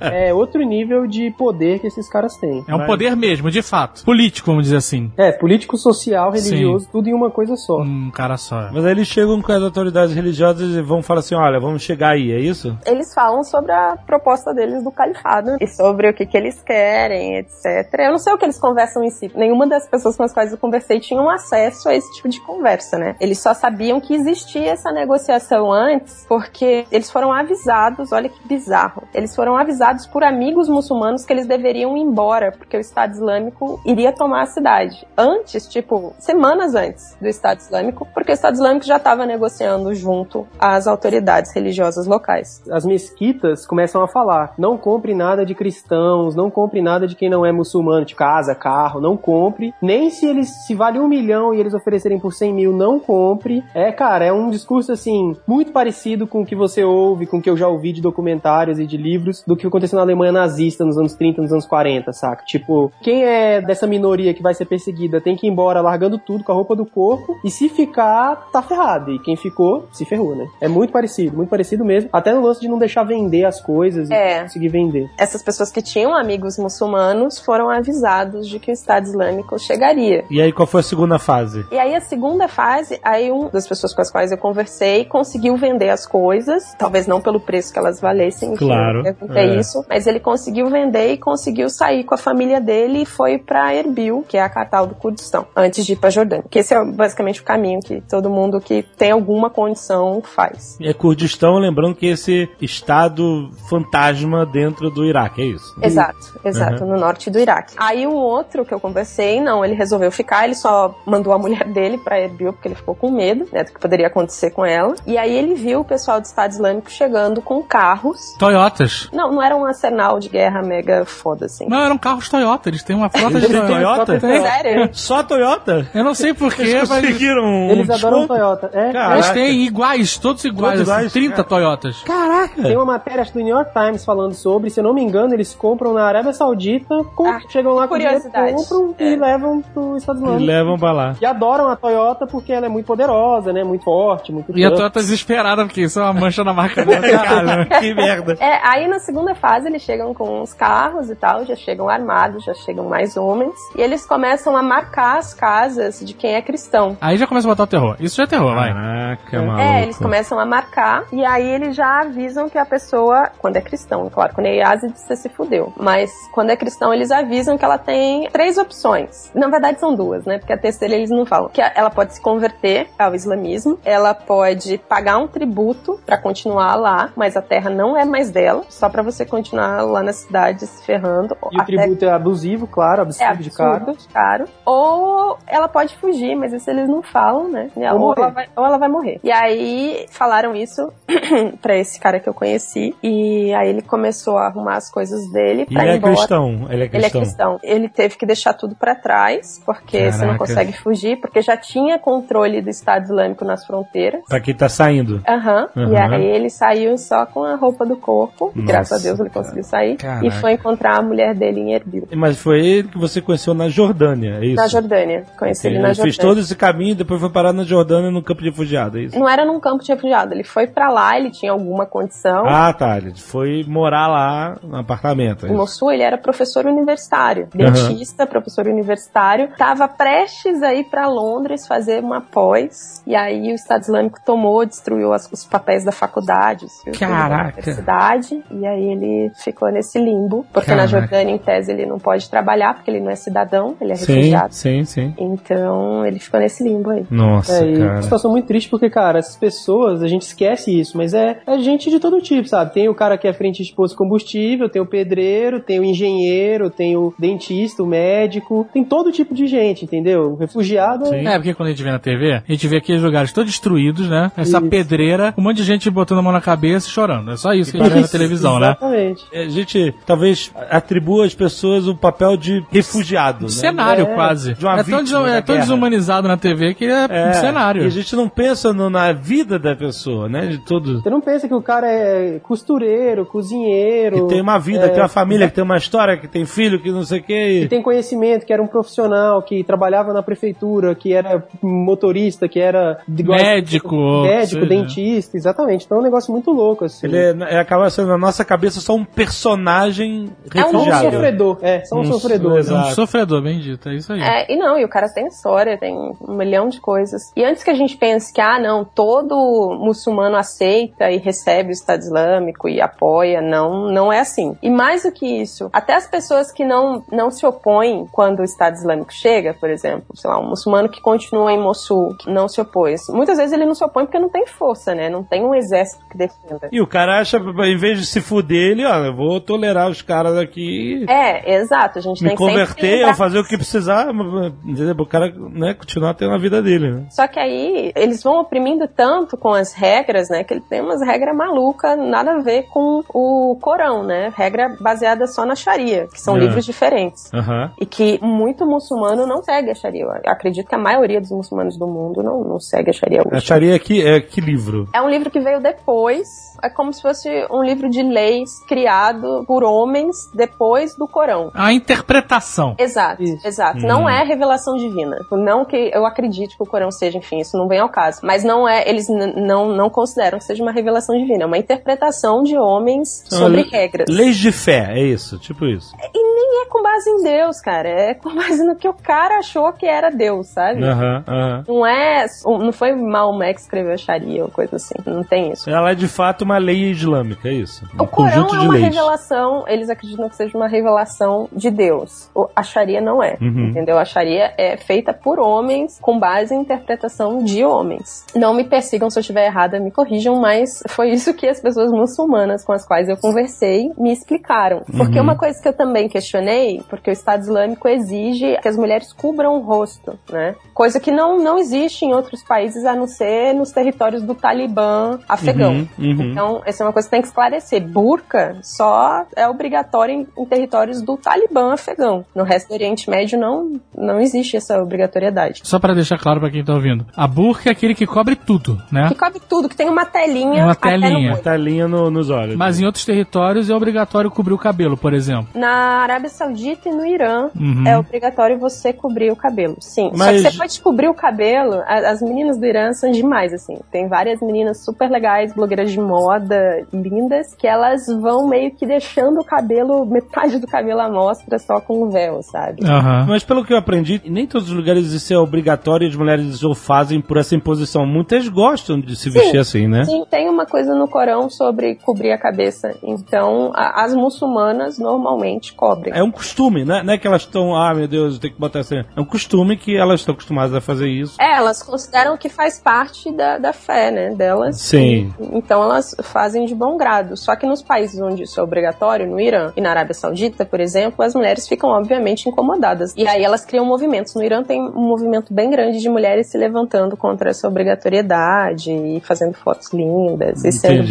é, 0.00 0.28
é 0.28 0.34
outro 0.34 0.62
nível 0.62 1.06
de 1.06 1.30
poder 1.30 1.78
que 1.78 1.86
esses 1.86 2.08
caras 2.08 2.36
têm. 2.36 2.64
É 2.66 2.74
um 2.74 2.84
poder 2.86 3.16
mesmo, 3.16 3.50
de 3.50 3.62
fato. 3.62 4.04
Político, 4.04 4.50
vamos 4.50 4.64
dizer 4.64 4.76
assim. 4.76 5.10
É, 5.16 5.32
político, 5.32 5.76
social, 5.76 6.30
religioso, 6.30 6.88
tudo 6.90 7.08
em 7.08 7.14
uma 7.14 7.30
coisa 7.30 7.56
só. 7.56 7.80
Um 7.80 8.10
cara 8.10 8.36
só. 8.36 8.70
Mas 8.72 8.84
aí 8.84 8.92
eles 8.92 9.08
chegam 9.08 9.40
com 9.40 9.52
as 9.52 9.62
autoridades 9.62 10.14
religiosas 10.14 10.74
e 10.74 10.82
vão 10.82 11.02
falar 11.02 11.20
assim: 11.20 11.34
olha, 11.34 11.60
vamos 11.60 11.82
chegar 11.82 12.10
aí, 12.10 12.32
é 12.32 12.40
isso? 12.40 12.76
Eles 12.86 12.95
falam 13.14 13.42
sobre 13.42 13.72
a 13.72 13.96
proposta 14.06 14.52
deles 14.52 14.82
do 14.82 14.90
califado 14.90 15.56
e 15.60 15.66
sobre 15.66 16.10
o 16.10 16.14
que, 16.14 16.26
que 16.26 16.36
eles 16.36 16.62
querem, 16.62 17.36
etc. 17.38 17.92
Eu 17.98 18.10
não 18.10 18.18
sei 18.18 18.32
o 18.32 18.38
que 18.38 18.44
eles 18.44 18.58
conversam 18.58 19.02
em 19.02 19.10
si. 19.10 19.30
Nenhuma 19.34 19.66
das 19.66 19.88
pessoas 19.88 20.16
com 20.16 20.22
as 20.22 20.32
quais 20.32 20.52
eu 20.52 20.58
conversei 20.58 21.00
tinham 21.00 21.28
acesso 21.28 21.88
a 21.88 21.94
esse 21.94 22.12
tipo 22.14 22.28
de 22.28 22.40
conversa, 22.40 22.98
né? 22.98 23.16
Eles 23.20 23.38
só 23.38 23.54
sabiam 23.54 24.00
que 24.00 24.14
existia 24.14 24.72
essa 24.72 24.90
negociação 24.92 25.72
antes, 25.72 26.24
porque 26.28 26.86
eles 26.90 27.10
foram 27.10 27.32
avisados, 27.32 28.12
olha 28.12 28.28
que 28.28 28.46
bizarro. 28.46 29.02
Eles 29.12 29.34
foram 29.34 29.56
avisados 29.56 30.06
por 30.06 30.22
amigos 30.22 30.68
muçulmanos 30.68 31.24
que 31.24 31.32
eles 31.32 31.46
deveriam 31.46 31.96
ir 31.96 32.00
embora, 32.00 32.52
porque 32.52 32.76
o 32.76 32.80
Estado 32.80 33.12
Islâmico 33.12 33.80
iria 33.84 34.12
tomar 34.12 34.42
a 34.42 34.46
cidade. 34.46 35.06
Antes, 35.16 35.66
tipo, 35.66 36.14
semanas 36.18 36.74
antes 36.74 37.16
do 37.20 37.28
Estado 37.28 37.58
Islâmico, 37.58 38.06
porque 38.14 38.32
o 38.32 38.34
Estado 38.34 38.54
Islâmico 38.54 38.86
já 38.86 38.96
estava 38.96 39.26
negociando 39.26 39.94
junto 39.94 40.46
às 40.58 40.86
autoridades 40.86 41.52
religiosas 41.52 42.06
locais. 42.06 42.62
As 42.70 42.84
mesquitas 42.86 43.66
começam 43.66 44.02
a 44.02 44.08
falar: 44.08 44.54
não 44.56 44.78
compre 44.78 45.14
nada 45.14 45.44
de 45.44 45.54
cristãos, 45.54 46.34
não 46.34 46.50
compre 46.50 46.80
nada 46.80 47.06
de 47.06 47.14
quem 47.14 47.28
não 47.28 47.44
é 47.44 47.52
muçulmano, 47.52 48.06
de 48.06 48.14
casa, 48.14 48.54
carro, 48.54 49.00
não 49.00 49.16
compre. 49.16 49.74
Nem 49.82 50.10
se 50.10 50.26
eles 50.26 50.66
se 50.66 50.74
vale 50.74 50.98
um 50.98 51.08
milhão 51.08 51.52
e 51.52 51.60
eles 51.60 51.74
oferecerem 51.74 52.18
por 52.18 52.32
100 52.32 52.54
mil, 52.54 52.72
não 52.72 52.98
compre. 52.98 53.62
É, 53.74 53.92
cara, 53.92 54.24
é 54.24 54.32
um 54.32 54.50
discurso 54.50 54.92
assim, 54.92 55.36
muito 55.46 55.72
parecido 55.72 56.26
com 56.26 56.42
o 56.42 56.46
que 56.46 56.54
você 56.54 56.84
ouve, 56.84 57.26
com 57.26 57.38
o 57.38 57.42
que 57.42 57.50
eu 57.50 57.56
já 57.56 57.68
ouvi 57.68 57.92
de 57.92 58.00
documentários 58.00 58.78
e 58.78 58.86
de 58.86 58.96
livros, 58.96 59.42
do 59.46 59.56
que 59.56 59.66
aconteceu 59.66 59.96
na 59.96 60.02
Alemanha 60.02 60.32
nazista 60.32 60.84
nos 60.84 60.96
anos 60.96 61.14
30, 61.14 61.42
nos 61.42 61.52
anos 61.52 61.66
40, 61.66 62.12
saca? 62.12 62.44
Tipo, 62.44 62.92
quem 63.02 63.24
é 63.24 63.60
dessa 63.60 63.86
minoria 63.86 64.32
que 64.32 64.42
vai 64.42 64.54
ser 64.54 64.66
perseguida 64.66 65.20
tem 65.20 65.36
que 65.36 65.46
ir 65.46 65.50
embora 65.50 65.80
largando 65.80 66.18
tudo 66.18 66.44
com 66.44 66.52
a 66.52 66.54
roupa 66.54 66.76
do 66.76 66.86
corpo, 66.86 67.36
e 67.44 67.50
se 67.50 67.68
ficar, 67.68 68.48
tá 68.52 68.62
ferrado. 68.62 69.12
E 69.12 69.18
quem 69.18 69.36
ficou, 69.36 69.86
se 69.92 70.04
ferrou, 70.04 70.34
né? 70.36 70.46
É 70.60 70.68
muito 70.68 70.92
parecido, 70.92 71.36
muito 71.36 71.48
parecido 71.48 71.84
mesmo. 71.84 72.10
Até 72.12 72.32
no 72.32 72.42
lance 72.42 72.60
de 72.60 72.68
não 72.68 72.75
deixar 72.78 73.04
vender 73.04 73.44
as 73.44 73.60
coisas 73.60 74.10
É. 74.10 74.38
e 74.38 74.42
conseguir 74.42 74.68
vender. 74.68 75.10
Essas 75.18 75.42
pessoas 75.42 75.70
que 75.70 75.82
tinham 75.82 76.14
amigos 76.14 76.58
muçulmanos 76.58 77.38
foram 77.38 77.68
avisados 77.70 78.48
de 78.48 78.58
que 78.58 78.70
o 78.70 78.72
Estado 78.74 79.04
Islâmico 79.06 79.58
chegaria. 79.58 80.24
E 80.30 80.40
aí 80.40 80.52
qual 80.52 80.66
foi 80.66 80.80
a 80.80 80.84
segunda 80.84 81.18
fase? 81.18 81.64
E 81.70 81.78
aí 81.78 81.94
a 81.94 82.00
segunda 82.00 82.48
fase, 82.48 82.98
aí 83.02 83.30
um 83.30 83.48
das 83.48 83.66
pessoas 83.66 83.94
com 83.94 84.02
as 84.02 84.10
quais 84.10 84.30
eu 84.32 84.38
conversei 84.38 85.04
conseguiu 85.04 85.56
vender 85.56 85.88
as 85.90 86.06
coisas, 86.06 86.74
talvez 86.78 87.06
não 87.06 87.20
pelo 87.20 87.40
preço 87.40 87.72
que 87.72 87.78
elas 87.78 88.00
valessem, 88.00 88.52
enfim, 88.52 88.66
Claro, 88.66 89.02
é. 89.34 89.56
isso, 89.58 89.84
mas 89.88 90.06
ele 90.06 90.20
conseguiu 90.20 90.68
vender 90.68 91.12
e 91.12 91.16
conseguiu 91.18 91.68
sair 91.70 92.04
com 92.04 92.14
a 92.14 92.18
família 92.18 92.60
dele 92.60 93.02
e 93.02 93.06
foi 93.06 93.38
pra 93.38 93.74
Erbil, 93.74 94.24
que 94.28 94.36
é 94.36 94.42
a 94.42 94.48
capital 94.48 94.86
do 94.86 94.94
Kurdistão, 94.94 95.46
antes 95.56 95.84
de 95.86 95.92
ir 95.92 95.96
pra 95.96 96.10
Jordânia. 96.10 96.44
Que 96.50 96.58
esse 96.58 96.74
é 96.74 96.84
basicamente 96.84 97.40
o 97.40 97.44
caminho 97.44 97.80
que 97.80 98.00
todo 98.02 98.28
mundo 98.30 98.60
que 98.60 98.82
tem 98.96 99.10
alguma 99.10 99.48
condição 99.50 100.20
faz. 100.22 100.76
É 100.82 100.92
Kurdistão, 100.92 101.58
lembrando 101.58 101.94
que 101.94 102.06
esse 102.06 102.48
estado 102.66 103.50
fantasma 103.68 104.44
dentro 104.44 104.90
do 104.90 105.04
Iraque, 105.04 105.42
é 105.42 105.44
isso? 105.46 105.74
Exato, 105.80 106.38
exato, 106.44 106.84
no 106.84 106.96
norte 106.96 107.30
do 107.30 107.38
Iraque. 107.38 107.74
Aí 107.76 108.06
o 108.06 108.12
outro 108.14 108.64
que 108.64 108.74
eu 108.74 108.80
conversei, 108.80 109.40
não, 109.40 109.64
ele 109.64 109.74
resolveu 109.74 110.10
ficar, 110.12 110.44
ele 110.44 110.54
só 110.54 110.94
mandou 111.06 111.32
a 111.32 111.38
mulher 111.38 111.64
dele 111.72 111.98
pra 111.98 112.20
Erbil 112.20 112.52
porque 112.52 112.68
ele 112.68 112.74
ficou 112.74 112.94
com 112.94 113.10
medo, 113.10 113.46
né, 113.52 113.64
do 113.64 113.72
que 113.72 113.80
poderia 113.80 114.08
acontecer 114.08 114.50
com 114.50 114.64
ela. 114.64 114.94
E 115.06 115.16
aí 115.16 115.34
ele 115.34 115.54
viu 115.54 115.80
o 115.80 115.84
pessoal 115.84 116.20
do 116.20 116.24
Estado 116.24 116.52
Islâmico 116.52 116.90
chegando 116.90 117.40
com 117.40 117.62
carros. 117.62 118.34
Toyotas. 118.38 119.08
Não, 119.12 119.32
não 119.32 119.42
era 119.42 119.56
um 119.56 119.64
arsenal 119.64 120.18
de 120.18 120.28
guerra 120.28 120.62
mega 120.62 121.04
foda 121.04 121.46
assim. 121.46 121.66
Não, 121.68 121.78
eram 121.82 121.98
carros 121.98 122.28
Toyota. 122.28 122.68
Eles 122.68 122.82
têm 122.82 122.96
uma 122.96 123.08
frota 123.08 123.40
de 123.40 123.46
Toyota. 123.48 124.20
Sério? 124.20 124.90
Só 124.92 125.20
a 125.20 125.22
Toyota? 125.24 125.88
Eu 125.94 126.04
não 126.04 126.14
sei 126.14 126.34
porquê, 126.34 126.62
Eles 126.62 126.88
mas 126.88 127.04
conseguiram 127.04 127.70
Eles 127.70 127.90
adoram? 127.90 128.26
Toyota. 128.26 128.70
É, 128.72 128.92
Caraca. 128.92 129.14
eles 129.14 129.30
têm 129.30 129.62
iguais, 129.66 130.18
todos 130.18 130.44
iguais, 130.44 130.78
Todos 130.78 130.88
assim, 130.88 130.98
iguais, 131.00 131.12
30 131.12 131.36
cara. 131.36 131.48
Toyotas. 131.48 131.96
Caraca! 132.02 132.45
Tem 132.62 132.76
uma 132.76 132.84
matéria 132.84 133.22
acho, 133.22 133.32
do 133.32 133.40
New 133.40 133.54
York 133.54 133.72
Times 133.72 134.04
falando 134.04 134.34
sobre, 134.34 134.70
se 134.70 134.80
eu 134.80 134.84
não 134.84 134.92
me 134.94 135.02
engano, 135.02 135.34
eles 135.34 135.54
compram 135.54 135.92
na 135.92 136.04
Arábia 136.04 136.32
Saudita, 136.32 136.94
com- 137.14 137.26
Ah, 137.28 137.40
chegam 137.48 137.72
lá 137.74 137.86
com 137.88 137.96
dinheiro, 137.98 138.20
compram 138.22 138.94
É. 138.98 139.12
e 139.12 139.16
levam 139.16 139.62
pro 139.62 139.96
Estados 139.96 140.22
E 140.22 140.24
Unidos. 140.24 140.46
levam 140.46 140.78
pra 140.78 140.92
lá. 140.92 141.14
E 141.20 141.26
adoram 141.26 141.68
a 141.68 141.76
Toyota 141.76 142.26
porque 142.26 142.52
ela 142.52 142.66
é 142.66 142.68
muito 142.68 142.86
poderosa, 142.86 143.52
né? 143.52 143.62
Muito 143.64 143.84
forte, 143.84 144.32
muito 144.32 144.56
E 144.56 144.64
a 144.64 144.68
tough. 144.68 144.78
Toyota 144.78 145.00
desesperada, 145.00 145.64
porque 145.64 145.82
isso 145.82 145.98
é 146.00 146.02
uma 146.02 146.12
mancha 146.12 146.42
na 146.44 146.52
marca 146.52 146.84
dela. 146.86 147.06
Cara, 147.06 147.66
que 147.66 147.94
merda. 147.94 148.36
É, 148.40 148.60
aí 148.66 148.86
na 148.88 148.98
segunda 148.98 149.34
fase 149.34 149.68
eles 149.68 149.82
chegam 149.82 150.14
com 150.14 150.42
os 150.42 150.52
carros 150.52 151.10
e 151.10 151.14
tal, 151.14 151.44
já 151.44 151.54
chegam 151.56 151.88
armados, 151.88 152.44
já 152.44 152.54
chegam 152.54 152.84
mais 152.88 153.16
homens, 153.16 153.54
e 153.76 153.80
eles 153.80 154.06
começam 154.06 154.56
a 154.56 154.62
marcar 154.62 155.18
as 155.18 155.34
casas 155.34 156.00
de 156.00 156.14
quem 156.14 156.34
é 156.34 156.42
cristão. 156.42 156.96
Aí 157.00 157.16
já 157.16 157.26
começa 157.26 157.46
a 157.46 157.50
botar 157.50 157.64
o 157.64 157.66
terror. 157.66 157.96
Isso 158.00 158.16
já 158.16 158.24
é 158.24 158.26
terror, 158.26 158.54
vai. 158.54 158.72
Caraca, 158.72 159.42
maluco. 159.42 159.60
É, 159.60 159.82
eles 159.82 159.98
começam 159.98 160.38
a 160.38 160.44
marcar 160.46 161.04
e 161.12 161.24
aí 161.24 161.46
eles 161.48 161.74
já 161.76 162.04
avisam 162.36 162.48
que 162.48 162.58
a 162.58 162.66
pessoa, 162.66 163.30
quando 163.38 163.56
é 163.56 163.60
cristão, 163.60 164.08
claro, 164.10 164.34
quando 164.34 164.46
é 164.46 164.56
Yazid 164.56 164.92
você 164.98 165.16
se 165.16 165.28
fudeu, 165.28 165.72
mas 165.76 166.12
quando 166.32 166.50
é 166.50 166.56
cristão 166.56 166.92
eles 166.92 167.10
avisam 167.10 167.56
que 167.56 167.64
ela 167.64 167.78
tem 167.78 168.28
três 168.30 168.58
opções. 168.58 169.30
Na 169.34 169.48
verdade 169.48 169.80
são 169.80 169.94
duas, 169.94 170.24
né? 170.24 170.38
Porque 170.38 170.52
a 170.52 170.58
terceira 170.58 170.94
eles 170.94 171.10
não 171.10 171.24
falam. 171.24 171.48
Que 171.48 171.60
ela 171.60 171.90
pode 171.90 172.14
se 172.14 172.20
converter 172.20 172.88
ao 172.98 173.14
islamismo, 173.14 173.78
ela 173.84 174.12
pode 174.14 174.78
pagar 174.78 175.18
um 175.18 175.26
tributo 175.26 175.98
pra 176.04 176.18
continuar 176.18 176.74
lá, 176.76 177.10
mas 177.16 177.36
a 177.36 177.42
terra 177.42 177.70
não 177.70 177.96
é 177.96 178.04
mais 178.04 178.30
dela, 178.30 178.64
só 178.68 178.88
pra 178.88 179.02
você 179.02 179.24
continuar 179.24 179.82
lá 179.82 180.02
na 180.02 180.12
cidade 180.12 180.66
se 180.66 180.84
ferrando. 180.84 181.36
E 181.50 181.60
o 181.60 181.64
tributo 181.64 182.04
é 182.04 182.10
abusivo, 182.10 182.66
claro, 182.66 183.00
é 183.00 183.02
absurdo 183.02 183.42
de 183.42 183.50
caro. 183.50 183.74
absurdo, 183.74 183.98
caro. 184.12 184.44
Ou 184.64 185.38
ela 185.46 185.68
pode 185.68 185.96
fugir, 185.96 186.34
mas 186.34 186.52
isso 186.52 186.68
eles 186.68 186.88
não 186.88 187.02
falam, 187.02 187.48
né? 187.48 187.70
Ou 187.92 188.00
Ou, 188.00 188.14
ela 188.16 188.28
vai, 188.28 188.48
ou 188.56 188.64
ela 188.66 188.78
vai 188.78 188.88
morrer. 188.88 189.20
E 189.22 189.30
aí 189.32 190.06
falaram 190.10 190.54
isso 190.54 190.92
pra 191.62 191.76
esse 191.76 191.98
cara 191.98 192.20
que 192.26 192.30
eu 192.30 192.34
conheci. 192.34 192.92
E 193.02 193.54
aí 193.54 193.68
ele 193.68 193.82
começou 193.82 194.36
a 194.36 194.46
arrumar 194.48 194.76
as 194.76 194.90
coisas 194.90 195.30
dele 195.30 195.64
E 195.70 195.72
pra 195.74 195.82
ele 195.82 195.90
ir 195.92 195.94
é 195.94 195.96
embora. 195.98 196.14
cristão. 196.16 196.48
Ele 196.48 196.64
é 196.66 196.74
Ele 196.74 196.84
é 196.84 196.88
cristão. 196.88 197.20
cristão. 197.22 197.58
Ele 197.62 197.88
teve 197.88 198.16
que 198.16 198.26
deixar 198.26 198.52
tudo 198.54 198.74
pra 198.74 198.94
trás, 198.96 199.62
porque 199.64 200.10
você 200.10 200.18
não 200.24 200.32
Caraca. 200.32 200.38
consegue 200.38 200.72
fugir, 200.72 201.20
porque 201.20 201.40
já 201.40 201.56
tinha 201.56 201.98
controle 201.98 202.60
do 202.60 202.68
Estado 202.68 203.04
Islâmico 203.04 203.44
nas 203.44 203.64
fronteiras. 203.64 204.22
Pra 204.28 204.40
quem 204.40 204.54
tá 204.54 204.68
saindo. 204.68 205.22
Aham. 205.28 205.68
Uhum. 205.76 205.92
E 205.92 205.96
aí 205.96 206.24
ele 206.24 206.50
saiu 206.50 206.98
só 206.98 207.24
com 207.26 207.44
a 207.44 207.54
roupa 207.54 207.86
do 207.86 207.96
corpo. 207.96 208.52
Nossa, 208.54 208.66
graças 208.66 209.00
a 209.00 209.02
Deus 209.08 209.20
ele 209.20 209.30
conseguiu 209.30 209.62
sair. 209.62 209.96
Caraca. 209.96 210.26
E 210.26 210.30
foi 210.32 210.52
encontrar 210.54 210.98
a 210.98 211.02
mulher 211.02 211.34
dele 211.34 211.60
em 211.60 211.74
Erbil. 211.74 212.08
Mas 212.16 212.38
foi 212.38 212.58
ele 212.66 212.88
que 212.88 212.98
você 212.98 213.20
conheceu 213.20 213.54
na 213.54 213.68
Jordânia, 213.68 214.38
é 214.40 214.46
isso? 214.46 214.56
Na 214.56 214.66
Jordânia. 214.66 215.24
Conheci 215.38 215.66
ele 215.68 215.76
Ele 215.76 215.82
na 215.82 215.88
fez 215.94 215.98
Jordânia. 216.14 216.22
todo 216.34 216.40
esse 216.40 216.56
caminho 216.56 216.92
e 216.92 216.94
depois 216.96 217.20
foi 217.20 217.30
parar 217.30 217.52
na 217.52 217.62
Jordânia 217.62 218.10
no 218.10 218.22
campo 218.22 218.42
de 218.42 218.48
refugiado, 218.50 218.98
é 218.98 219.02
isso? 219.02 219.18
Não 219.18 219.28
era 219.28 219.44
num 219.44 219.60
campo 219.60 219.84
de 219.84 219.92
refugiado, 219.92 220.32
ele 220.34 220.42
foi 220.44 220.66
pra 220.66 220.88
lá, 220.90 221.16
ele 221.18 221.30
tinha 221.30 221.52
alguma 221.52 221.84
condição. 221.86 222.15
Ah, 222.46 222.72
tá. 222.72 222.96
Ele 222.98 223.12
foi 223.14 223.64
morar 223.66 224.06
lá 224.06 224.56
no 224.62 224.76
apartamento. 224.76 225.44
é 225.46 225.48
Em 225.48 225.52
isso? 225.52 225.58
Mossul, 225.60 225.92
ele 225.92 226.02
era 226.02 226.16
professor 226.18 226.66
universitário, 226.66 227.48
dentista, 227.54 228.26
professor 228.26 228.66
universitário. 228.66 229.46
Estava 229.50 229.88
prestes 229.88 230.62
a 230.62 230.74
ir 230.74 230.84
para 230.84 231.06
Londres 231.08 231.66
fazer 231.66 232.02
uma 232.02 232.20
pós. 232.20 233.02
E 233.06 233.14
aí 233.14 233.50
o 233.52 233.54
Estado 233.54 233.82
Islâmico 233.82 234.18
tomou, 234.24 234.64
destruiu 234.64 235.12
as- 235.12 235.30
os 235.32 235.44
papéis 235.44 235.84
da 235.84 235.92
faculdade, 235.92 236.66
tudo 236.84 236.92
da 236.98 237.06
Caraca. 237.06 237.52
universidade. 237.58 238.42
E 238.50 238.66
aí 238.66 238.84
ele 238.92 239.30
ficou 239.42 239.70
nesse 239.70 239.98
limbo, 239.98 240.44
porque 240.52 240.70
Caraca. 240.70 240.82
na 240.82 240.86
Jordânia, 241.00 241.32
em 241.34 241.38
tese, 241.38 241.72
ele 241.72 241.86
não 241.86 241.98
pode 241.98 242.28
trabalhar, 242.30 242.74
porque 242.74 242.90
ele 242.90 243.00
não 243.00 243.10
é 243.10 243.16
cidadão, 243.16 243.74
ele 243.80 243.92
é 243.92 243.94
Sim, 243.96 244.12
refugiado. 244.14 244.54
sim, 244.54 244.84
sim. 244.84 245.14
Então 245.18 246.04
ele 246.06 246.18
ficou 246.18 246.40
nesse 246.40 246.62
limbo 246.64 246.90
aí. 246.90 247.06
Nossa, 247.10 247.64
É, 247.64 247.78
cara. 247.78 248.02
situação 248.02 248.30
muito 248.30 248.46
triste 248.46 248.68
porque, 248.68 248.88
cara, 248.90 249.18
essas 249.18 249.36
pessoas, 249.36 250.02
a 250.02 250.08
gente 250.08 250.22
esquece 250.22 250.78
isso, 250.78 250.96
mas 250.96 251.14
é, 251.14 251.38
é 251.46 251.58
gente 251.58 251.90
de 251.90 251.98
todo 252.10 252.20
tipo, 252.22 252.48
sabe? 252.48 252.72
Tem 252.72 252.88
o 252.88 252.94
cara 252.94 253.16
que 253.18 253.26
é 253.26 253.32
frente 253.32 253.62
de 253.62 253.72
posto 253.72 253.94
de 253.94 253.98
combustível, 253.98 254.68
tem 254.68 254.80
o 254.82 254.86
pedreiro, 254.86 255.60
tem 255.60 255.78
o 255.80 255.84
engenheiro, 255.84 256.70
tem 256.70 256.96
o 256.96 257.12
dentista, 257.18 257.82
o 257.82 257.86
médico, 257.86 258.66
tem 258.72 258.84
todo 258.84 259.10
tipo 259.12 259.34
de 259.34 259.46
gente, 259.46 259.84
entendeu? 259.84 260.32
O 260.32 260.36
refugiado 260.36 261.12
é- 261.14 261.24
É, 261.24 261.36
porque 261.38 261.54
quando 261.54 261.68
a 261.68 261.70
gente 261.72 261.82
vê 261.82 261.90
na 261.90 261.98
TV, 261.98 262.32
a 262.34 262.52
gente 262.52 262.68
vê 262.68 262.76
aqueles 262.76 263.02
lugares 263.02 263.32
todos 263.32 263.50
destruídos, 263.50 264.08
né? 264.08 264.30
Essa 264.36 264.58
Isso. 264.58 264.68
pedreira, 264.68 265.34
um 265.36 265.42
monte 265.42 265.56
de 265.58 265.64
gente 265.64 265.90
botando 265.90 266.18
a 266.18 266.22
mão 266.22 266.32
na 266.32 266.40
cabeça 266.40 266.86
e 266.88 266.90
chorando. 266.90 267.30
É 267.32 267.36
só 267.36 267.52
isso 267.52 267.72
que 267.72 267.78
a 267.78 267.84
gente 267.84 267.92
vê 267.94 268.00
na 268.00 268.08
televisão, 268.08 268.58
né? 268.58 268.68
Exatamente. 268.70 269.24
A 269.32 269.48
gente 269.48 269.94
talvez 270.06 270.52
atribua 270.70 271.24
às 271.26 271.34
pessoas 271.34 271.86
o 271.88 271.94
papel 271.96 272.36
de 272.36 272.64
refugiado, 272.70 273.44
né? 273.44 273.48
Cenário, 273.50 274.04
É, 274.06 274.14
quase. 274.14 274.54
de 274.54 274.64
uma 274.64 274.78
é 274.78 274.82
tão, 274.84 274.98
vítima 275.00 275.30
é 275.30 275.40
tão 275.42 275.56
desumanizado 275.56 276.28
na 276.28 276.36
TV 276.36 276.74
que 276.74 276.84
é, 276.84 277.06
É, 277.08 277.30
um 277.30 277.34
cenário. 277.34 277.82
E 277.82 277.86
a 277.86 277.90
gente 277.90 278.14
não 278.14 278.28
pensa 278.28 278.72
no- 278.72 278.90
na 278.90 279.12
vida 279.12 279.58
da 279.58 279.70
pessoa 279.74 279.86
pessoa, 279.96 280.28
né? 280.28 280.46
De 280.46 280.58
tudo. 280.58 281.00
Você 281.00 281.08
não 281.08 281.20
pensa 281.20 281.46
que 281.46 281.54
o 281.54 281.62
cara 281.62 281.86
é 281.86 281.95
costureiro, 282.42 283.26
cozinheiro. 283.26 284.26
Que 284.26 284.34
tem 284.34 284.40
uma 284.40 284.58
vida, 284.58 284.84
é, 284.84 284.88
que 284.88 284.94
tem 284.94 285.02
uma 285.02 285.08
família, 285.08 285.48
que 285.48 285.54
tem 285.54 285.64
uma 285.64 285.76
história, 285.76 286.16
que 286.16 286.28
tem 286.28 286.44
filho, 286.44 286.80
que 286.80 286.90
não 286.90 287.02
sei 287.02 287.20
o 287.20 287.22
que 287.22 287.60
quê. 287.60 287.66
tem 287.68 287.82
conhecimento, 287.82 288.46
que 288.46 288.52
era 288.52 288.62
um 288.62 288.66
profissional, 288.66 289.42
que 289.42 289.62
trabalhava 289.64 290.12
na 290.12 290.22
prefeitura, 290.22 290.94
que 290.94 291.12
era 291.12 291.44
motorista, 291.62 292.48
que 292.48 292.60
era 292.60 292.98
médico, 293.08 294.22
médico, 294.22 294.62
seja. 294.62 294.66
dentista, 294.66 295.36
exatamente. 295.36 295.84
Então 295.84 295.98
é 295.98 296.00
um 296.00 296.04
negócio 296.04 296.32
muito 296.32 296.50
louco 296.50 296.84
assim. 296.84 297.06
Ele 297.06 297.44
é, 297.44 297.58
acaba 297.58 297.88
sendo 297.90 298.08
na 298.08 298.18
nossa 298.18 298.44
cabeça 298.44 298.80
só 298.80 298.94
um 298.94 299.04
personagem 299.04 300.30
refugiado. 300.52 301.06
É 301.06 301.08
um 301.08 301.12
sofredor, 301.12 301.58
é, 301.62 301.84
só 301.84 301.96
um, 301.96 302.00
um 302.00 302.04
sofredor. 302.04 302.58
Exato. 302.58 302.88
Um 302.88 302.94
sofredor, 302.94 303.42
bem 303.42 303.58
dito, 303.58 303.88
é 303.88 303.94
isso 303.94 304.12
aí. 304.12 304.20
É, 304.20 304.52
e 304.52 304.56
não, 304.56 304.78
e 304.78 304.84
o 304.84 304.88
cara 304.88 305.08
tem 305.08 305.26
história, 305.26 305.78
tem 305.78 305.94
um 305.96 306.34
milhão 306.34 306.68
de 306.68 306.80
coisas. 306.80 307.32
E 307.36 307.44
antes 307.44 307.62
que 307.62 307.70
a 307.70 307.74
gente 307.74 307.96
pense 307.96 308.32
que, 308.32 308.40
ah, 308.40 308.58
não, 308.58 308.84
todo 308.84 309.76
muçulmano 309.80 310.36
aceita 310.36 311.10
e 311.10 311.18
recebe 311.18 311.70
o 311.70 311.72
Estado 311.86 312.00
Islâmico 312.00 312.68
e 312.68 312.80
apoia, 312.80 313.40
não, 313.40 313.90
não 313.90 314.12
é 314.12 314.20
assim. 314.20 314.56
E 314.62 314.68
mais 314.68 315.04
do 315.04 315.12
que 315.12 315.26
isso, 315.40 315.70
até 315.72 315.94
as 315.94 316.06
pessoas 316.06 316.50
que 316.50 316.64
não, 316.64 317.04
não 317.12 317.30
se 317.30 317.46
opõem 317.46 318.06
quando 318.10 318.40
o 318.40 318.44
Estado 318.44 318.74
Islâmico 318.74 319.12
chega, 319.12 319.54
por 319.54 319.70
exemplo, 319.70 320.06
sei 320.14 320.28
lá, 320.28 320.40
um 320.40 320.48
muçulmano 320.48 320.88
que 320.88 321.00
continua 321.00 321.52
em 321.52 321.60
Mossul, 321.60 322.16
que 322.18 322.30
não 322.30 322.48
se 322.48 322.60
opõe. 322.60 322.94
Muitas 323.10 323.36
vezes 323.36 323.52
ele 323.52 323.64
não 323.64 323.74
se 323.74 323.84
opõe 323.84 324.04
porque 324.04 324.18
não 324.18 324.28
tem 324.28 324.46
força, 324.46 324.94
né? 324.94 325.08
Não 325.08 325.22
tem 325.22 325.44
um 325.44 325.54
exército 325.54 326.04
que 326.10 326.16
defenda. 326.16 326.68
E 326.70 326.80
o 326.80 326.86
cara 326.86 327.20
acha, 327.20 327.38
em 327.38 327.76
vez 327.76 327.98
de 327.98 328.06
se 328.06 328.20
fuder, 328.20 328.72
ele, 328.72 328.84
ó, 328.84 328.96
eu 329.04 329.14
vou 329.14 329.40
tolerar 329.40 329.88
os 329.88 330.02
caras 330.02 330.36
aqui. 330.36 331.04
É, 331.08 331.56
exato. 331.56 331.98
A 331.98 332.02
gente 332.02 332.22
me 332.22 332.30
tem 332.30 332.36
converter, 332.36 333.00
eu 333.00 333.14
fazer 333.14 333.38
o 333.38 333.44
que 333.44 333.56
precisar? 333.56 334.08
O 334.10 335.06
cara, 335.06 335.32
né, 335.50 335.74
continuar 335.74 336.14
tendo 336.14 336.34
a 336.34 336.38
vida 336.38 336.62
dele, 336.62 336.90
né? 336.90 337.06
Só 337.10 337.26
que 337.26 337.38
aí 337.38 337.92
eles 337.94 338.22
vão 338.22 338.40
oprimindo 338.40 338.88
tanto 338.88 339.36
com 339.36 339.52
as 339.52 339.72
regras, 339.72 340.28
né? 340.28 340.44
Que 340.44 340.54
ele 340.54 340.62
tem 340.62 340.80
umas 340.80 341.00
regras 341.02 341.36
malucas, 341.36 341.75
nada 341.96 342.32
a 342.32 342.38
ver 342.38 342.64
com 342.64 343.02
o 343.12 343.56
Corão, 343.60 344.02
né? 344.02 344.32
Regra 344.34 344.76
baseada 344.80 345.26
só 345.26 345.44
na 345.44 345.54
Sharia, 345.54 346.06
que 346.12 346.20
são 346.20 346.34
uhum. 346.34 346.40
livros 346.40 346.64
diferentes. 346.64 347.30
Uhum. 347.32 347.70
E 347.80 347.86
que 347.86 348.18
muito 348.22 348.66
muçulmano 348.66 349.26
não 349.26 349.42
segue 349.42 349.70
a 349.70 349.74
Sharia. 349.74 350.04
Eu 350.04 350.32
acredito 350.32 350.68
que 350.68 350.74
a 350.74 350.78
maioria 350.78 351.20
dos 351.20 351.30
muçulmanos 351.30 351.76
do 351.76 351.86
mundo 351.86 352.22
não, 352.22 352.42
não 352.42 352.60
segue 352.60 352.90
a 352.90 352.92
Sharia. 352.92 353.22
A 353.30 353.40
Sharia 353.40 353.74
é 353.74 353.78
que, 353.78 354.06
é 354.06 354.20
que 354.20 354.40
livro? 354.40 354.88
É 354.92 355.00
um 355.02 355.08
livro 355.08 355.30
que 355.30 355.40
veio 355.40 355.60
depois 355.60 356.56
é 356.62 356.70
como 356.70 356.92
se 356.92 357.02
fosse 357.02 357.28
um 357.50 357.62
livro 357.62 357.88
de 357.88 358.02
leis 358.02 358.50
criado 358.66 359.44
por 359.46 359.64
homens 359.64 360.30
depois 360.34 360.96
do 360.96 361.06
Corão. 361.06 361.50
A 361.54 361.72
interpretação. 361.72 362.74
Exato, 362.78 363.22
isso. 363.22 363.46
exato. 363.46 363.78
Hum. 363.78 363.86
Não 363.86 364.08
é 364.08 364.22
revelação 364.24 364.76
divina. 364.76 365.16
Não 365.30 365.64
que 365.64 365.90
eu 365.92 366.06
acredite 366.06 366.56
que 366.56 366.62
o 366.62 366.66
Corão 366.66 366.90
seja, 366.90 367.18
enfim, 367.18 367.38
isso 367.40 367.56
não 367.56 367.68
vem 367.68 367.78
ao 367.78 367.88
caso. 367.88 368.20
Mas 368.22 368.44
não 368.44 368.68
é, 368.68 368.88
eles 368.88 369.06
não, 369.08 369.68
não 369.68 369.90
consideram 369.90 370.38
que 370.38 370.44
seja 370.44 370.62
uma 370.62 370.72
revelação 370.72 371.16
divina. 371.16 371.44
É 371.44 371.46
uma 371.46 371.55
interpretação 371.58 372.42
de 372.42 372.56
homens 372.56 373.24
sobre 373.28 373.62
regras. 373.62 374.08
Leis 374.08 374.36
de 374.36 374.52
fé, 374.52 374.92
é 374.92 375.02
isso, 375.02 375.38
tipo 375.38 375.66
isso. 375.66 375.94
E 376.14 376.22
nem 376.22 376.62
é 376.62 376.66
com 376.66 376.82
base 376.82 377.08
em 377.10 377.22
Deus, 377.22 377.60
cara. 377.60 377.88
É 377.88 378.14
com 378.14 378.32
base 378.34 378.64
no 378.64 378.76
que 378.76 378.88
o 378.88 378.94
cara 378.94 379.38
achou 379.38 379.72
que 379.72 379.86
era 379.86 380.10
Deus, 380.10 380.48
sabe? 380.48 380.82
Uhum, 380.82 381.24
uhum. 381.26 381.64
Não 381.68 381.86
é. 381.86 382.26
Não 382.44 382.72
foi 382.72 382.94
Maomé 382.94 383.54
que 383.54 383.60
escreveu 383.60 383.92
a 383.92 383.96
Sharia 383.96 384.44
ou 384.44 384.50
coisa 384.50 384.76
assim. 384.76 384.94
Não 385.06 385.22
tem 385.22 385.52
isso. 385.52 385.68
Ela 385.68 385.92
é 385.92 385.94
de 385.94 386.08
fato 386.08 386.42
uma 386.42 386.58
lei 386.58 386.90
islâmica, 386.90 387.48
é 387.48 387.52
isso? 387.52 387.84
Um 387.98 388.04
o 388.04 388.06
Corão 388.06 388.48
é 388.48 388.58
uma 388.60 388.74
leis. 388.74 388.84
revelação, 388.84 389.64
eles 389.66 389.88
acreditam 389.88 390.28
que 390.28 390.36
seja 390.36 390.56
uma 390.56 390.68
revelação 390.68 391.48
de 391.52 391.70
Deus. 391.70 392.30
A 392.54 392.62
Sharia 392.62 393.00
não 393.00 393.22
é, 393.22 393.36
uhum. 393.40 393.68
entendeu? 393.68 393.98
A 393.98 394.04
Sharia 394.04 394.52
é 394.56 394.76
feita 394.76 395.12
por 395.12 395.38
homens 395.38 395.98
com 396.00 396.18
base 396.18 396.54
em 396.54 396.60
interpretação 396.60 397.38
de 397.42 397.64
homens. 397.64 398.24
Não 398.34 398.54
me 398.54 398.64
persigam 398.64 399.10
se 399.10 399.18
eu 399.18 399.20
estiver 399.20 399.46
errada, 399.46 399.78
me 399.80 399.90
corrijam, 399.90 400.36
mas 400.36 400.82
foi 400.88 401.10
isso 401.10 401.34
que 401.34 401.45
as 401.48 401.60
pessoas 401.60 401.90
muçulmanas 401.90 402.64
com 402.64 402.72
as 402.72 402.86
quais 402.86 403.08
eu 403.08 403.16
conversei 403.16 403.90
me 403.98 404.12
explicaram. 404.12 404.82
Porque 404.96 405.18
uhum. 405.18 405.24
uma 405.24 405.36
coisa 405.36 405.60
que 405.60 405.68
eu 405.68 405.72
também 405.72 406.08
questionei, 406.08 406.82
porque 406.88 407.10
o 407.10 407.12
Estado 407.12 407.42
Islâmico 407.42 407.88
exige 407.88 408.58
que 408.60 408.68
as 408.68 408.76
mulheres 408.76 409.12
cubram 409.12 409.56
o 409.56 409.60
rosto, 409.60 410.18
né? 410.30 410.54
Coisa 410.74 411.00
que 411.00 411.10
não, 411.10 411.38
não 411.38 411.58
existe 411.58 412.04
em 412.04 412.12
outros 412.12 412.42
países 412.42 412.84
a 412.84 412.94
não 412.94 413.06
ser 413.06 413.54
nos 413.54 413.70
territórios 413.70 414.22
do 414.22 414.34
Talibã 414.34 415.18
afegão. 415.28 415.72
Uhum, 415.72 415.88
uhum. 415.98 416.30
Então, 416.30 416.62
essa 416.64 416.82
é 416.82 416.86
uma 416.86 416.92
coisa 416.92 417.08
que 417.08 417.10
tem 417.10 417.22
que 417.22 417.28
esclarecer. 417.28 417.86
Burca 417.86 418.58
só 418.62 419.24
é 419.34 419.48
obrigatório 419.48 420.14
em, 420.14 420.26
em, 420.38 420.46
territórios 420.46 421.02
do 421.02 421.16
Talibã 421.16 421.72
afegão. 421.72 422.24
No 422.34 422.44
resto 422.44 422.68
do 422.68 422.74
Oriente 422.74 423.08
Médio 423.08 423.38
não, 423.38 423.80
não 423.96 424.20
existe 424.20 424.56
essa 424.56 424.80
obrigatoriedade. 424.80 425.60
Só 425.64 425.78
para 425.78 425.94
deixar 425.94 426.18
claro 426.18 426.40
para 426.40 426.50
quem 426.50 426.64
tá 426.64 426.74
ouvindo. 426.74 427.06
A 427.16 427.26
burca 427.26 427.68
é 427.68 427.72
aquele 427.72 427.94
que 427.94 428.06
cobre 428.06 428.36
tudo, 428.36 428.80
né? 428.90 429.08
Que 429.08 429.14
cobre 429.14 429.40
tudo, 429.48 429.68
que 429.68 429.76
tem 429.76 429.88
uma 429.88 430.04
telinha. 430.04 430.64
Uma 430.64 430.74
telinha. 430.74 431.35
Uma 431.36 431.42
telinha 431.42 431.88
no, 431.88 432.10
nos 432.10 432.30
olhos. 432.30 432.56
Mas 432.56 432.80
em 432.80 432.86
outros 432.86 433.04
territórios 433.04 433.70
é 433.70 433.74
obrigatório 433.74 434.30
cobrir 434.30 434.54
o 434.54 434.58
cabelo, 434.58 434.96
por 434.96 435.12
exemplo. 435.12 435.48
Na 435.54 436.02
Arábia 436.02 436.28
Saudita 436.28 436.88
e 436.88 436.92
no 436.92 437.04
Irã 437.04 437.50
uhum. 437.58 437.84
é 437.86 437.98
obrigatório 437.98 438.58
você 438.58 438.92
cobrir 438.92 439.30
o 439.30 439.36
cabelo. 439.36 439.76
Sim. 439.80 440.10
Mas... 440.14 440.42
Só 440.42 440.48
que 440.48 440.54
você 440.54 440.58
pode 440.58 440.80
cobrir 440.80 441.08
o 441.08 441.14
cabelo. 441.14 441.82
As 441.86 442.20
meninas 442.22 442.58
do 442.58 442.66
Irã 442.66 442.92
são 442.92 443.10
demais, 443.10 443.52
assim. 443.52 443.78
Tem 443.90 444.08
várias 444.08 444.40
meninas 444.40 444.84
super 444.84 445.10
legais, 445.10 445.52
blogueiras 445.54 445.90
de 445.90 446.00
moda, 446.00 446.86
lindas, 446.92 447.54
que 447.54 447.66
elas 447.66 448.06
vão 448.06 448.48
meio 448.48 448.70
que 448.74 448.86
deixando 448.86 449.40
o 449.40 449.44
cabelo, 449.44 450.04
metade 450.06 450.58
do 450.58 450.66
cabelo 450.66 451.00
à 451.00 451.08
mostra 451.08 451.58
só 451.58 451.80
com 451.80 452.02
o 452.02 452.10
véu, 452.10 452.42
sabe? 452.42 452.82
Uhum. 452.82 453.26
Mas 453.28 453.44
pelo 453.44 453.64
que 453.64 453.72
eu 453.72 453.78
aprendi, 453.78 454.20
nem 454.24 454.46
todos 454.46 454.68
os 454.68 454.74
lugares 454.74 455.12
isso 455.12 455.32
é 455.32 455.38
obrigatório 455.38 456.06
e 456.06 456.08
as 456.08 456.16
mulheres 456.16 456.62
o 456.62 456.74
fazem 456.74 457.20
por 457.20 457.36
essa 457.36 457.54
imposição. 457.54 458.06
Muitas 458.06 458.48
gostam 458.48 459.00
de 459.00 459.16
se 459.16 459.30
sim, 459.30 459.38
vestir 459.38 459.58
assim, 459.58 459.86
né? 459.86 460.04
Sim, 460.04 460.24
tem 460.30 460.48
uma 460.48 460.66
coisa 460.66 460.94
no 460.94 461.08
Corão 461.08 461.25
sobre 461.50 461.96
cobrir 461.96 462.32
a 462.32 462.38
cabeça. 462.38 462.94
Então, 463.02 463.72
a, 463.74 464.04
as 464.04 464.14
muçulmanas 464.14 464.98
normalmente 464.98 465.72
cobrem. 465.74 466.14
É 466.14 466.22
um 466.22 466.30
costume, 466.30 466.84
né? 466.84 467.02
Não 467.02 467.14
é 467.14 467.18
que 467.18 467.26
elas 467.26 467.42
estão, 467.42 467.74
ah, 467.74 467.94
meu 467.94 468.08
Deus, 468.08 468.34
eu 468.34 468.40
tenho 468.40 468.54
que 468.54 468.60
botar 468.60 468.80
assim. 468.80 468.96
É 469.16 469.20
um 469.20 469.24
costume 469.24 469.76
que 469.76 469.96
elas 469.96 470.20
estão 470.20 470.34
acostumadas 470.34 470.74
a 470.74 470.80
fazer 470.80 471.08
isso. 471.08 471.36
É, 471.40 471.56
elas 471.56 471.82
consideram 471.82 472.36
que 472.36 472.48
faz 472.48 472.80
parte 472.80 473.32
da, 473.32 473.58
da 473.58 473.72
fé, 473.72 474.10
né? 474.10 474.34
Delas. 474.34 474.80
Sim. 474.80 475.32
E, 475.40 475.56
então, 475.56 475.82
elas 475.82 476.14
fazem 476.22 476.64
de 476.64 476.74
bom 476.74 476.96
grado. 476.96 477.36
Só 477.36 477.56
que 477.56 477.66
nos 477.66 477.82
países 477.82 478.20
onde 478.20 478.44
isso 478.44 478.58
é 478.60 478.62
obrigatório, 478.62 479.26
no 479.26 479.40
Irã 479.40 479.72
e 479.76 479.80
na 479.80 479.90
Arábia 479.90 480.14
Saudita, 480.14 480.64
por 480.64 480.80
exemplo, 480.80 481.24
as 481.24 481.34
mulheres 481.34 481.68
ficam 481.68 481.90
obviamente 481.90 482.48
incomodadas. 482.48 483.14
E 483.16 483.26
aí 483.26 483.42
elas 483.42 483.64
criam 483.64 483.84
movimentos. 483.84 484.34
No 484.34 484.42
Irã 484.42 484.62
tem 484.62 484.80
um 484.80 485.08
movimento 485.08 485.52
bem 485.52 485.70
grande 485.70 485.98
de 485.98 486.08
mulheres 486.08 486.48
se 486.48 486.58
levantando 486.58 487.16
contra 487.16 487.50
essa 487.50 487.66
obrigatoriedade 487.68 488.90
e 488.92 489.20
fazendo 489.20 489.54
fotos 489.54 489.92
lindas 489.92 490.64
e 490.64 490.72
sendo 490.72 491.04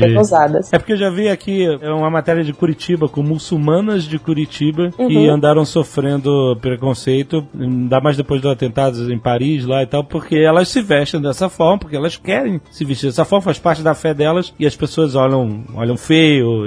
É 0.74 0.80
porque 0.80 0.94
eu 0.94 0.98
já 0.98 1.10
vi 1.10 1.30
aqui 1.30 1.66
é 1.66 1.90
uma 1.92 2.10
matéria 2.10 2.44
de 2.44 2.54
Curitiba 2.54 3.08
com 3.08 3.22
muçulmanas 3.22 4.04
de 4.04 4.20
Curitiba 4.20 4.92
uhum. 4.98 5.08
que 5.08 5.28
andaram 5.28 5.66
sofrendo 5.66 6.58
preconceito, 6.62 7.46
ainda 7.58 8.00
mais 8.00 8.18
depois 8.18 8.42
dos 8.42 8.52
atentados 8.52 9.10
em 9.10 9.18
Paris 9.18 9.66
lá 9.66 9.84
e 9.84 9.86
tal, 9.86 10.04
porque 10.04 10.38
elas 10.38 10.68
se 10.70 10.82
vestem 10.82 11.22
dessa 11.22 11.50
forma, 11.50 11.80
porque 11.80 11.96
elas 11.96 12.18
querem 12.18 12.62
se 12.72 12.86
vestir 12.86 13.08
dessa 13.08 13.26
forma, 13.26 13.42
faz 13.42 13.60
parte 13.60 13.82
da 13.82 13.94
fé 13.94 14.14
delas 14.14 14.54
e 14.60 14.66
as 14.66 14.76
pessoas 14.76 15.16
olham 15.16 15.64
olham, 15.74 15.98
feio, 15.98 16.66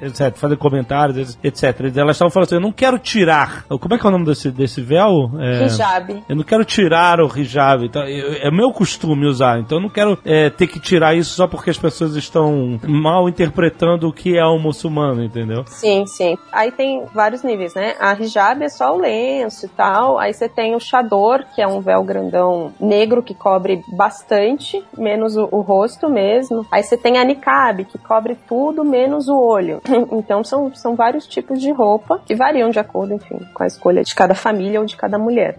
etc. 0.00 0.34
Fazem 0.36 0.56
comentários, 0.56 1.38
etc. 1.42 1.64
Elas 1.96 2.16
estavam 2.16 2.30
falando 2.30 2.46
assim: 2.46 2.54
eu 2.56 2.60
não 2.60 2.72
quero 2.72 2.98
tirar. 2.98 3.64
Como 3.68 3.94
é 3.94 3.98
que 3.98 4.06
é 4.06 4.08
o 4.08 4.12
nome 4.12 4.24
desse, 4.24 4.50
desse 4.50 4.80
véu? 4.80 5.30
É, 5.38 5.66
hijab. 5.66 6.22
Eu 6.28 6.36
não 6.36 6.44
quero 6.44 6.64
tirar 6.64 7.20
o 7.20 7.30
hijab. 7.38 7.84
Então, 7.84 8.02
é 8.02 8.50
meu 8.50 8.70
costume 8.72 9.26
usar. 9.26 9.58
Então 9.58 9.78
eu 9.78 9.82
não 9.82 9.88
quero 9.88 10.18
é, 10.24 10.50
ter 10.50 10.66
que 10.66 10.78
tirar 10.78 11.14
isso 11.14 11.34
só 11.34 11.46
porque 11.46 11.70
as 11.70 11.78
pessoas 11.78 12.16
estão 12.16 12.63
mal 12.86 13.28
interpretando 13.28 14.08
o 14.08 14.12
que 14.12 14.36
é 14.36 14.46
um 14.46 14.58
muçulmano, 14.58 15.22
entendeu? 15.22 15.64
Sim, 15.66 16.06
sim. 16.06 16.36
Aí 16.52 16.70
tem 16.70 17.04
vários 17.14 17.42
níveis, 17.42 17.74
né? 17.74 17.94
A 17.98 18.14
hijab 18.14 18.62
é 18.62 18.68
só 18.68 18.94
o 18.94 19.00
lenço 19.00 19.66
e 19.66 19.68
tal. 19.68 20.18
Aí 20.18 20.32
você 20.32 20.48
tem 20.48 20.74
o 20.74 20.80
chador, 20.80 21.44
que 21.54 21.62
é 21.62 21.66
um 21.66 21.80
véu 21.80 22.02
grandão 22.02 22.72
negro 22.80 23.22
que 23.22 23.34
cobre 23.34 23.82
bastante, 23.88 24.82
menos 24.96 25.36
o, 25.36 25.48
o 25.50 25.60
rosto 25.60 26.08
mesmo. 26.08 26.66
Aí 26.70 26.82
você 26.82 26.96
tem 26.96 27.18
a 27.18 27.24
niqab, 27.24 27.84
que 27.84 27.98
cobre 27.98 28.36
tudo 28.48 28.84
menos 28.84 29.28
o 29.28 29.36
olho. 29.36 29.80
Então 30.14 30.44
são, 30.44 30.72
são 30.74 30.94
vários 30.94 31.26
tipos 31.26 31.60
de 31.60 31.72
roupa 31.72 32.20
que 32.24 32.34
variam 32.34 32.70
de 32.70 32.78
acordo, 32.78 33.14
enfim, 33.14 33.38
com 33.52 33.62
a 33.62 33.66
escolha 33.66 34.02
de 34.02 34.14
cada 34.14 34.34
família 34.34 34.80
ou 34.80 34.86
de 34.86 34.96
cada 34.96 35.18
mulher. 35.18 35.56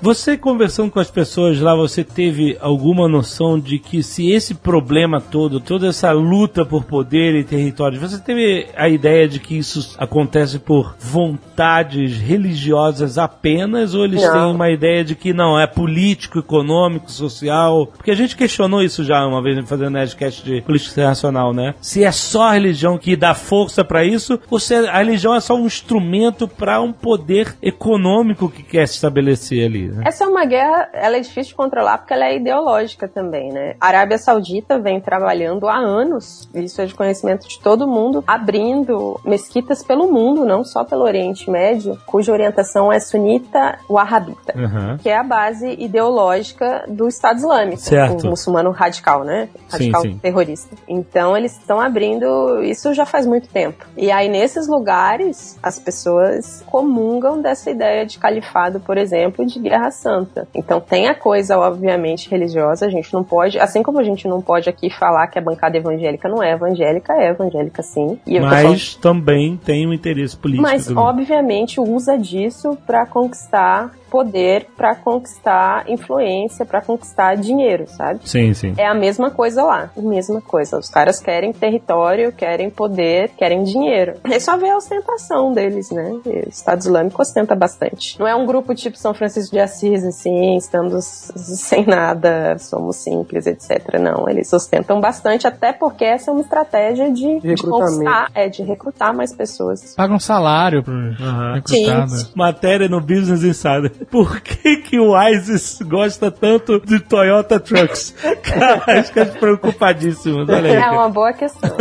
Você 0.00 0.36
conversando 0.36 0.92
com 0.92 1.00
as 1.00 1.10
pessoas 1.10 1.60
lá, 1.60 1.74
você 1.74 2.04
teve 2.04 2.56
alguma 2.60 3.08
noção 3.08 3.58
de 3.58 3.80
que 3.80 4.00
se 4.00 4.30
esse 4.30 4.54
problema 4.54 5.20
todo, 5.20 5.58
toda 5.58 5.88
essa 5.88 6.12
luta 6.12 6.64
por 6.64 6.84
poder 6.84 7.34
e 7.34 7.42
território, 7.42 7.98
você 7.98 8.16
teve 8.16 8.68
a 8.76 8.88
ideia 8.88 9.26
de 9.26 9.40
que 9.40 9.58
isso 9.58 9.96
acontece 9.98 10.60
por 10.60 10.94
vontades 11.00 12.16
religiosas 12.16 13.18
apenas 13.18 13.92
ou 13.92 14.04
eles 14.04 14.22
Não. 14.22 14.32
têm 14.32 14.54
uma 14.54 14.70
ideia 14.70 15.04
de 15.04 15.16
que 15.16 15.32
não, 15.32 15.58
é 15.58 15.66
político, 15.66 16.38
econômico, 16.38 17.10
social? 17.10 17.86
Porque 17.88 18.12
a 18.12 18.16
gente 18.16 18.36
questionou 18.36 18.82
isso 18.82 19.02
já 19.02 19.26
uma 19.26 19.42
vez 19.42 19.58
fazendo 19.68 19.90
Nerdcast 19.90 20.44
de 20.44 20.62
política 20.62 20.92
internacional, 20.92 21.52
né? 21.52 21.74
Se 21.80 22.04
é 22.04 22.12
só 22.12 22.44
a 22.44 22.52
religião 22.52 22.96
que 22.98 23.16
dá 23.16 23.34
força 23.34 23.84
pra 23.84 24.04
isso 24.04 24.38
ou 24.48 24.60
se 24.60 24.74
a 24.74 24.98
religião 24.98 25.34
é 25.34 25.40
só 25.40 25.56
um 25.56 25.66
instrumento 25.66 26.46
pra 26.46 26.80
um 26.80 26.92
poder 26.92 27.56
econômico 27.60 28.48
que 28.48 28.62
quer 28.62 28.86
se 28.86 28.94
estabelecer 28.94 29.66
ali, 29.66 29.87
né? 29.90 30.04
Essa 30.06 30.24
é 30.24 30.26
uma 30.26 30.44
guerra, 30.44 30.88
ela 30.92 31.16
é 31.16 31.20
difícil 31.20 31.50
de 31.50 31.54
controlar 31.54 31.98
porque 31.98 32.12
ela 32.12 32.26
é 32.26 32.36
ideológica 32.36 33.08
também, 33.08 33.52
né? 33.52 33.74
A 33.80 33.88
Arábia 33.88 34.18
Saudita 34.18 34.78
vem 34.78 35.00
trabalhando 35.00 35.68
há 35.68 35.76
anos, 35.76 36.48
isso 36.54 36.80
é 36.80 36.86
de 36.86 36.94
conhecimento 36.94 37.48
de 37.48 37.58
todo 37.60 37.86
mundo, 37.86 38.22
abrindo 38.26 39.20
mesquitas 39.24 39.82
pelo 39.82 40.10
mundo, 40.10 40.44
não 40.44 40.64
só 40.64 40.84
pelo 40.84 41.02
Oriente 41.04 41.50
Médio, 41.50 41.98
cuja 42.06 42.32
orientação 42.32 42.92
é 42.92 43.00
sunita 43.00 43.78
wahhabita. 43.88 44.54
Aham. 44.56 44.98
Que 44.98 45.08
é 45.08 45.16
a 45.16 45.22
base 45.22 45.68
ideológica 45.78 46.84
do 46.88 47.08
Estado 47.08 47.38
Islâmico, 47.38 47.80
Certo. 47.80 48.26
o 48.26 48.30
muçulmano 48.30 48.70
radical, 48.70 49.24
né? 49.24 49.48
Sim, 49.54 49.90
Radical 49.90 50.02
sim. 50.02 50.18
terrorista. 50.18 50.76
Então 50.86 51.36
eles 51.36 51.52
estão 51.52 51.80
abrindo 51.80 52.62
isso 52.62 52.92
já 52.94 53.06
faz 53.06 53.26
muito 53.26 53.48
tempo. 53.48 53.84
E 53.96 54.10
aí 54.10 54.28
nesses 54.28 54.66
lugares 54.66 55.58
as 55.62 55.78
pessoas 55.78 56.62
comungam 56.66 57.40
dessa 57.40 57.70
ideia 57.70 58.04
de 58.04 58.18
califado, 58.18 58.80
por 58.80 58.96
exemplo, 58.96 59.44
de 59.46 59.58
guerra 59.58 59.77
santa. 59.90 60.46
Então 60.54 60.80
tem 60.80 61.08
a 61.08 61.14
coisa 61.14 61.58
obviamente 61.58 62.30
religiosa, 62.30 62.86
a 62.86 62.90
gente 62.90 63.12
não 63.12 63.24
pode, 63.24 63.58
assim 63.58 63.82
como 63.82 63.98
a 63.98 64.04
gente 64.04 64.26
não 64.26 64.40
pode 64.40 64.68
aqui 64.68 64.90
falar 64.90 65.26
que 65.28 65.38
a 65.38 65.42
bancada 65.42 65.76
evangélica 65.76 66.28
não 66.28 66.42
é 66.42 66.52
evangélica, 66.52 67.12
é 67.14 67.30
evangélica 67.30 67.82
sim. 67.82 68.18
E 68.26 68.38
Mas 68.40 68.94
também 68.94 69.56
tem 69.56 69.86
um 69.86 69.92
interesse 69.92 70.36
político. 70.36 70.62
mas 70.62 70.90
obviamente 70.90 71.80
usa 71.80 72.18
disso 72.18 72.76
para 72.86 73.06
conquistar 73.06 73.92
poder, 74.10 74.66
para 74.76 74.94
conquistar 74.94 75.88
influência, 75.88 76.64
para 76.64 76.80
conquistar 76.80 77.36
dinheiro, 77.36 77.86
sabe? 77.86 78.20
Sim, 78.24 78.52
sim. 78.54 78.74
É 78.76 78.86
a 78.86 78.94
mesma 78.94 79.30
coisa 79.30 79.62
lá, 79.62 79.90
a 79.96 80.00
mesma 80.00 80.40
coisa. 80.40 80.78
Os 80.78 80.88
caras 80.88 81.20
querem 81.20 81.52
território, 81.52 82.32
querem 82.32 82.70
poder, 82.70 83.30
querem 83.36 83.64
dinheiro. 83.64 84.14
É 84.24 84.38
só 84.40 84.56
ver 84.56 84.70
a 84.70 84.76
ostentação 84.76 85.52
deles, 85.52 85.90
né? 85.90 86.20
O 86.24 86.48
Estado 86.48 86.80
Islâmico 86.80 87.20
ostenta 87.20 87.54
bastante. 87.54 88.18
Não 88.18 88.26
é 88.26 88.34
um 88.34 88.46
grupo 88.46 88.74
tipo 88.74 88.96
São 88.96 89.14
Francisco 89.14 89.52
de 89.52 89.60
Assis, 89.60 90.04
assim, 90.04 90.56
estamos 90.56 91.04
sem 91.36 91.86
nada, 91.86 92.56
somos 92.58 92.96
simples, 92.96 93.46
etc. 93.46 93.98
Não, 94.00 94.28
eles 94.28 94.52
ostentam 94.52 95.00
bastante, 95.00 95.46
até 95.46 95.72
porque 95.72 96.04
essa 96.04 96.30
é 96.30 96.32
uma 96.32 96.42
estratégia 96.42 97.12
de, 97.12 97.40
de 97.40 97.62
conquistar, 97.62 98.30
é, 98.34 98.48
de 98.48 98.62
recrutar 98.62 99.14
mais 99.14 99.34
pessoas. 99.34 99.94
Paga 99.94 100.14
um 100.14 100.18
salário 100.18 100.82
pros 100.82 101.20
Aham. 101.20 101.54
recrutados. 101.54 102.34
Matéria 102.34 102.88
no 102.88 103.00
Business 103.00 103.42
Insider. 103.42 103.92
Por 104.10 104.40
que, 104.40 104.76
que 104.76 104.98
o 104.98 105.20
ISIS 105.20 105.80
gosta 105.82 106.30
tanto 106.30 106.80
de 106.80 107.00
Toyota 107.00 107.58
Trucks? 107.58 108.14
Cara, 108.42 109.00
acho 109.00 109.12
que 109.12 109.20
é 109.20 109.24
preocupadíssimo. 109.24 110.50
É 110.50 110.90
uma 110.90 111.08
boa 111.08 111.32
questão. 111.32 111.70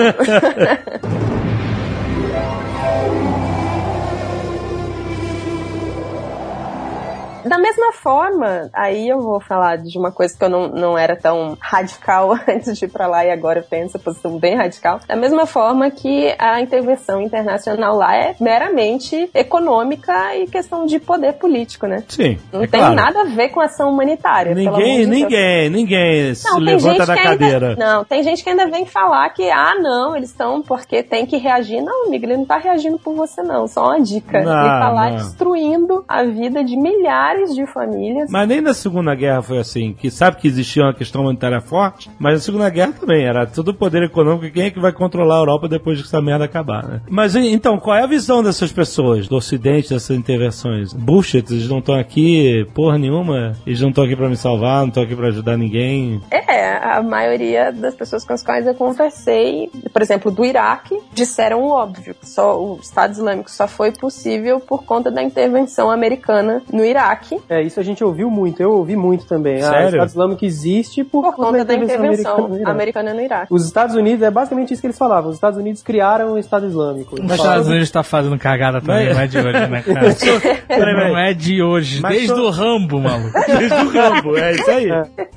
Da 7.48 7.58
mesma 7.58 7.94
forma, 7.94 8.70
aí 8.74 9.08
eu 9.08 9.22
vou 9.22 9.40
falar 9.40 9.78
de 9.78 9.98
uma 9.98 10.12
coisa 10.12 10.38
que 10.38 10.44
eu 10.44 10.50
não, 10.50 10.68
não 10.68 10.98
era 10.98 11.16
tão 11.16 11.58
radical 11.60 12.38
antes 12.48 12.78
de 12.78 12.86
ir 12.86 12.90
pra 12.90 13.08
lá 13.08 13.26
e 13.26 13.32
agora 13.32 13.60
eu 13.60 13.64
tenho 13.64 13.86
essa 13.86 14.00
posição 14.00 14.38
bem 14.38 14.56
radical. 14.56 15.00
Da 15.08 15.16
mesma 15.16 15.46
forma 15.46 15.90
que 15.90 16.34
a 16.38 16.62
intervenção 16.62 17.22
internacional 17.22 17.96
lá 17.96 18.16
é 18.16 18.36
meramente 18.40 19.30
econômica 19.34 20.36
e 20.36 20.48
questão 20.48 20.86
de 20.86 21.00
poder 21.00 21.34
político, 21.34 21.88
né? 21.88 22.04
Sim. 22.08 22.38
Não 22.52 22.64
é 22.64 22.68
tem 22.68 22.80
claro. 22.80 22.96
nada 22.96 23.22
a 23.22 23.26
ver 23.26 23.50
com 23.50 23.60
ação 23.60 23.90
humanitária. 23.90 24.54
Ninguém, 24.54 25.02
de 25.02 25.06
ninguém, 25.08 25.70
ninguém 25.70 26.36
se 26.36 26.50
Não, 26.50 26.60
levanta 26.60 27.06
da 27.06 27.16
cadeira. 27.16 27.70
Ainda, 27.70 27.86
não, 27.86 28.04
tem 28.04 28.24
gente 28.24 28.44
que 28.44 28.50
ainda 28.50 28.68
vem 28.68 28.86
falar 28.86 29.30
que, 29.30 29.50
ah, 29.50 29.76
não, 29.80 30.16
eles 30.16 30.30
estão 30.30 30.62
porque 30.62 31.04
tem 31.04 31.26
que 31.26 31.38
reagir. 31.38 31.82
Não, 31.82 32.08
amigo, 32.08 32.26
ele 32.26 32.38
não 32.38 32.46
tá 32.46 32.58
reagindo 32.58 33.00
por 33.00 33.14
você, 33.14 33.42
não. 33.42 33.68
Só 33.68 33.86
uma 33.86 34.02
dica. 34.02 34.42
Não, 34.42 34.60
ele 34.60 34.80
tá 34.80 34.90
lá 34.90 35.10
não. 35.10 35.18
destruindo 35.18 36.04
a 36.08 36.24
vida 36.24 36.64
de 36.64 36.76
milhares 36.76 37.37
de 37.46 37.66
famílias. 37.68 38.30
Mas 38.30 38.48
nem 38.48 38.62
na 38.62 38.74
Segunda 38.74 39.14
Guerra 39.16 39.42
foi 39.42 39.60
assim, 39.60 39.94
que 39.94 40.10
sabe 40.10 40.38
que 40.38 40.48
existia 40.48 40.84
uma 40.84 40.94
questão 40.94 41.22
humanitária 41.22 41.62
forte, 41.62 42.10
mas 42.20 42.34
na 42.34 42.40
Segunda 42.40 42.70
Guerra 42.70 42.94
também 42.94 43.26
era 43.26 43.46
tudo 43.46 43.74
poder 43.74 44.04
econômico, 44.04 44.54
quem 44.54 44.66
é 44.66 44.72
que 44.72 44.80
vai 44.80 44.92
controlar 44.92 45.36
a 45.36 45.40
Europa 45.40 45.68
depois 45.68 46.00
que 46.00 46.08
essa 46.08 46.22
merda 46.22 46.46
acabar, 46.46 46.86
né? 46.86 47.02
Mas 47.10 47.36
então, 47.36 47.80
qual 47.80 47.96
é 47.96 48.04
a 48.04 48.08
visão 48.08 48.44
dessas 48.44 48.72
pessoas, 48.72 49.28
do 49.28 49.36
Ocidente, 49.36 49.94
dessas 49.94 50.18
intervenções? 50.18 50.94
Bullshit, 50.94 51.46
eles 51.52 51.68
não 51.70 51.80
estão 51.80 51.96
aqui 51.96 52.68
porra 52.74 52.98
nenhuma, 52.98 53.56
eles 53.66 53.82
não 53.82 53.90
estão 53.90 54.04
aqui 54.04 54.16
pra 54.16 54.30
me 54.30 54.38
salvar, 54.38 54.82
não 54.82 54.90
estão 54.90 55.04
aqui 55.04 55.16
pra 55.16 55.28
ajudar 55.28 55.58
ninguém. 55.58 56.22
É, 56.32 56.78
a 56.78 57.02
maioria 57.02 57.72
das 57.72 57.96
pessoas 57.96 58.26
com 58.26 58.34
as 58.34 58.44
quais 58.44 58.66
eu 58.66 58.74
conversei, 58.74 59.70
por 59.92 60.02
exemplo, 60.02 60.32
do 60.32 60.46
Iraque, 60.46 61.00
disseram 61.14 61.64
o 61.64 61.70
óbvio, 61.70 62.16
que 62.16 62.28
só 62.28 62.60
o 62.62 62.80
Estado 62.82 63.14
Islâmico 63.14 63.52
só 63.52 63.68
foi 63.68 63.92
possível 63.92 64.60
por 64.60 64.84
conta 64.84 65.12
da 65.12 65.22
intervenção 65.22 65.90
americana 65.90 66.62
no 66.72 66.84
Iraque, 66.84 67.27
É, 67.50 67.62
isso 67.62 67.80
a 67.80 67.84
gente 67.84 68.04
ouviu 68.04 68.30
muito, 68.30 68.62
eu 68.62 68.72
ouvi 68.74 68.96
muito 68.96 69.26
também. 69.26 69.58
Ah, 69.62 69.70
Sério? 69.70 69.86
o 69.86 69.90
Estado 69.90 70.10
Islâmico 70.10 70.46
existe 70.46 71.04
por, 71.04 71.24
por 71.24 71.36
conta 71.36 71.64
da 71.66 71.74
intervenção 71.74 72.36
americana 72.36 72.48
no 72.48 72.56
Iraque. 72.56 72.72
americana 72.72 73.14
no 73.14 73.22
Iraque. 73.22 73.54
Os 73.54 73.66
Estados 73.66 73.96
Unidos, 73.96 74.22
é 74.24 74.32
basicamente 74.32 74.74
isso 74.74 74.82
que 74.82 74.88
eles 74.88 74.98
falavam. 74.98 75.30
Os 75.30 75.36
Estados 75.36 75.60
Unidos 75.60 75.82
criaram 75.82 76.34
o 76.34 76.38
Estado 76.38 76.68
Islâmico. 76.68 77.16
Os 77.22 77.32
Estados 77.32 77.68
Unidos 77.68 77.90
tá 77.92 78.04
fazendo 78.04 78.38
cagada 78.38 78.82
também, 78.82 79.14
não 79.14 79.22
é 79.22 79.28
de 79.28 79.38
hoje, 79.38 79.68
né, 79.68 79.82
cara? 79.82 80.08
Peraí, 80.68 80.94
Não 81.10 81.18
é 81.18 81.34
de 81.34 81.62
hoje, 81.62 82.02
Mas 82.02 82.12
desde 82.14 82.28
só- 82.36 82.42
o 82.46 82.50
Rambo, 82.50 83.00
maluco. 83.00 83.32
Desde 83.48 83.74
o 83.76 83.90
Rambo, 83.90 84.38
é 84.38 84.52
isso 84.54 84.70
aí. 84.70 84.86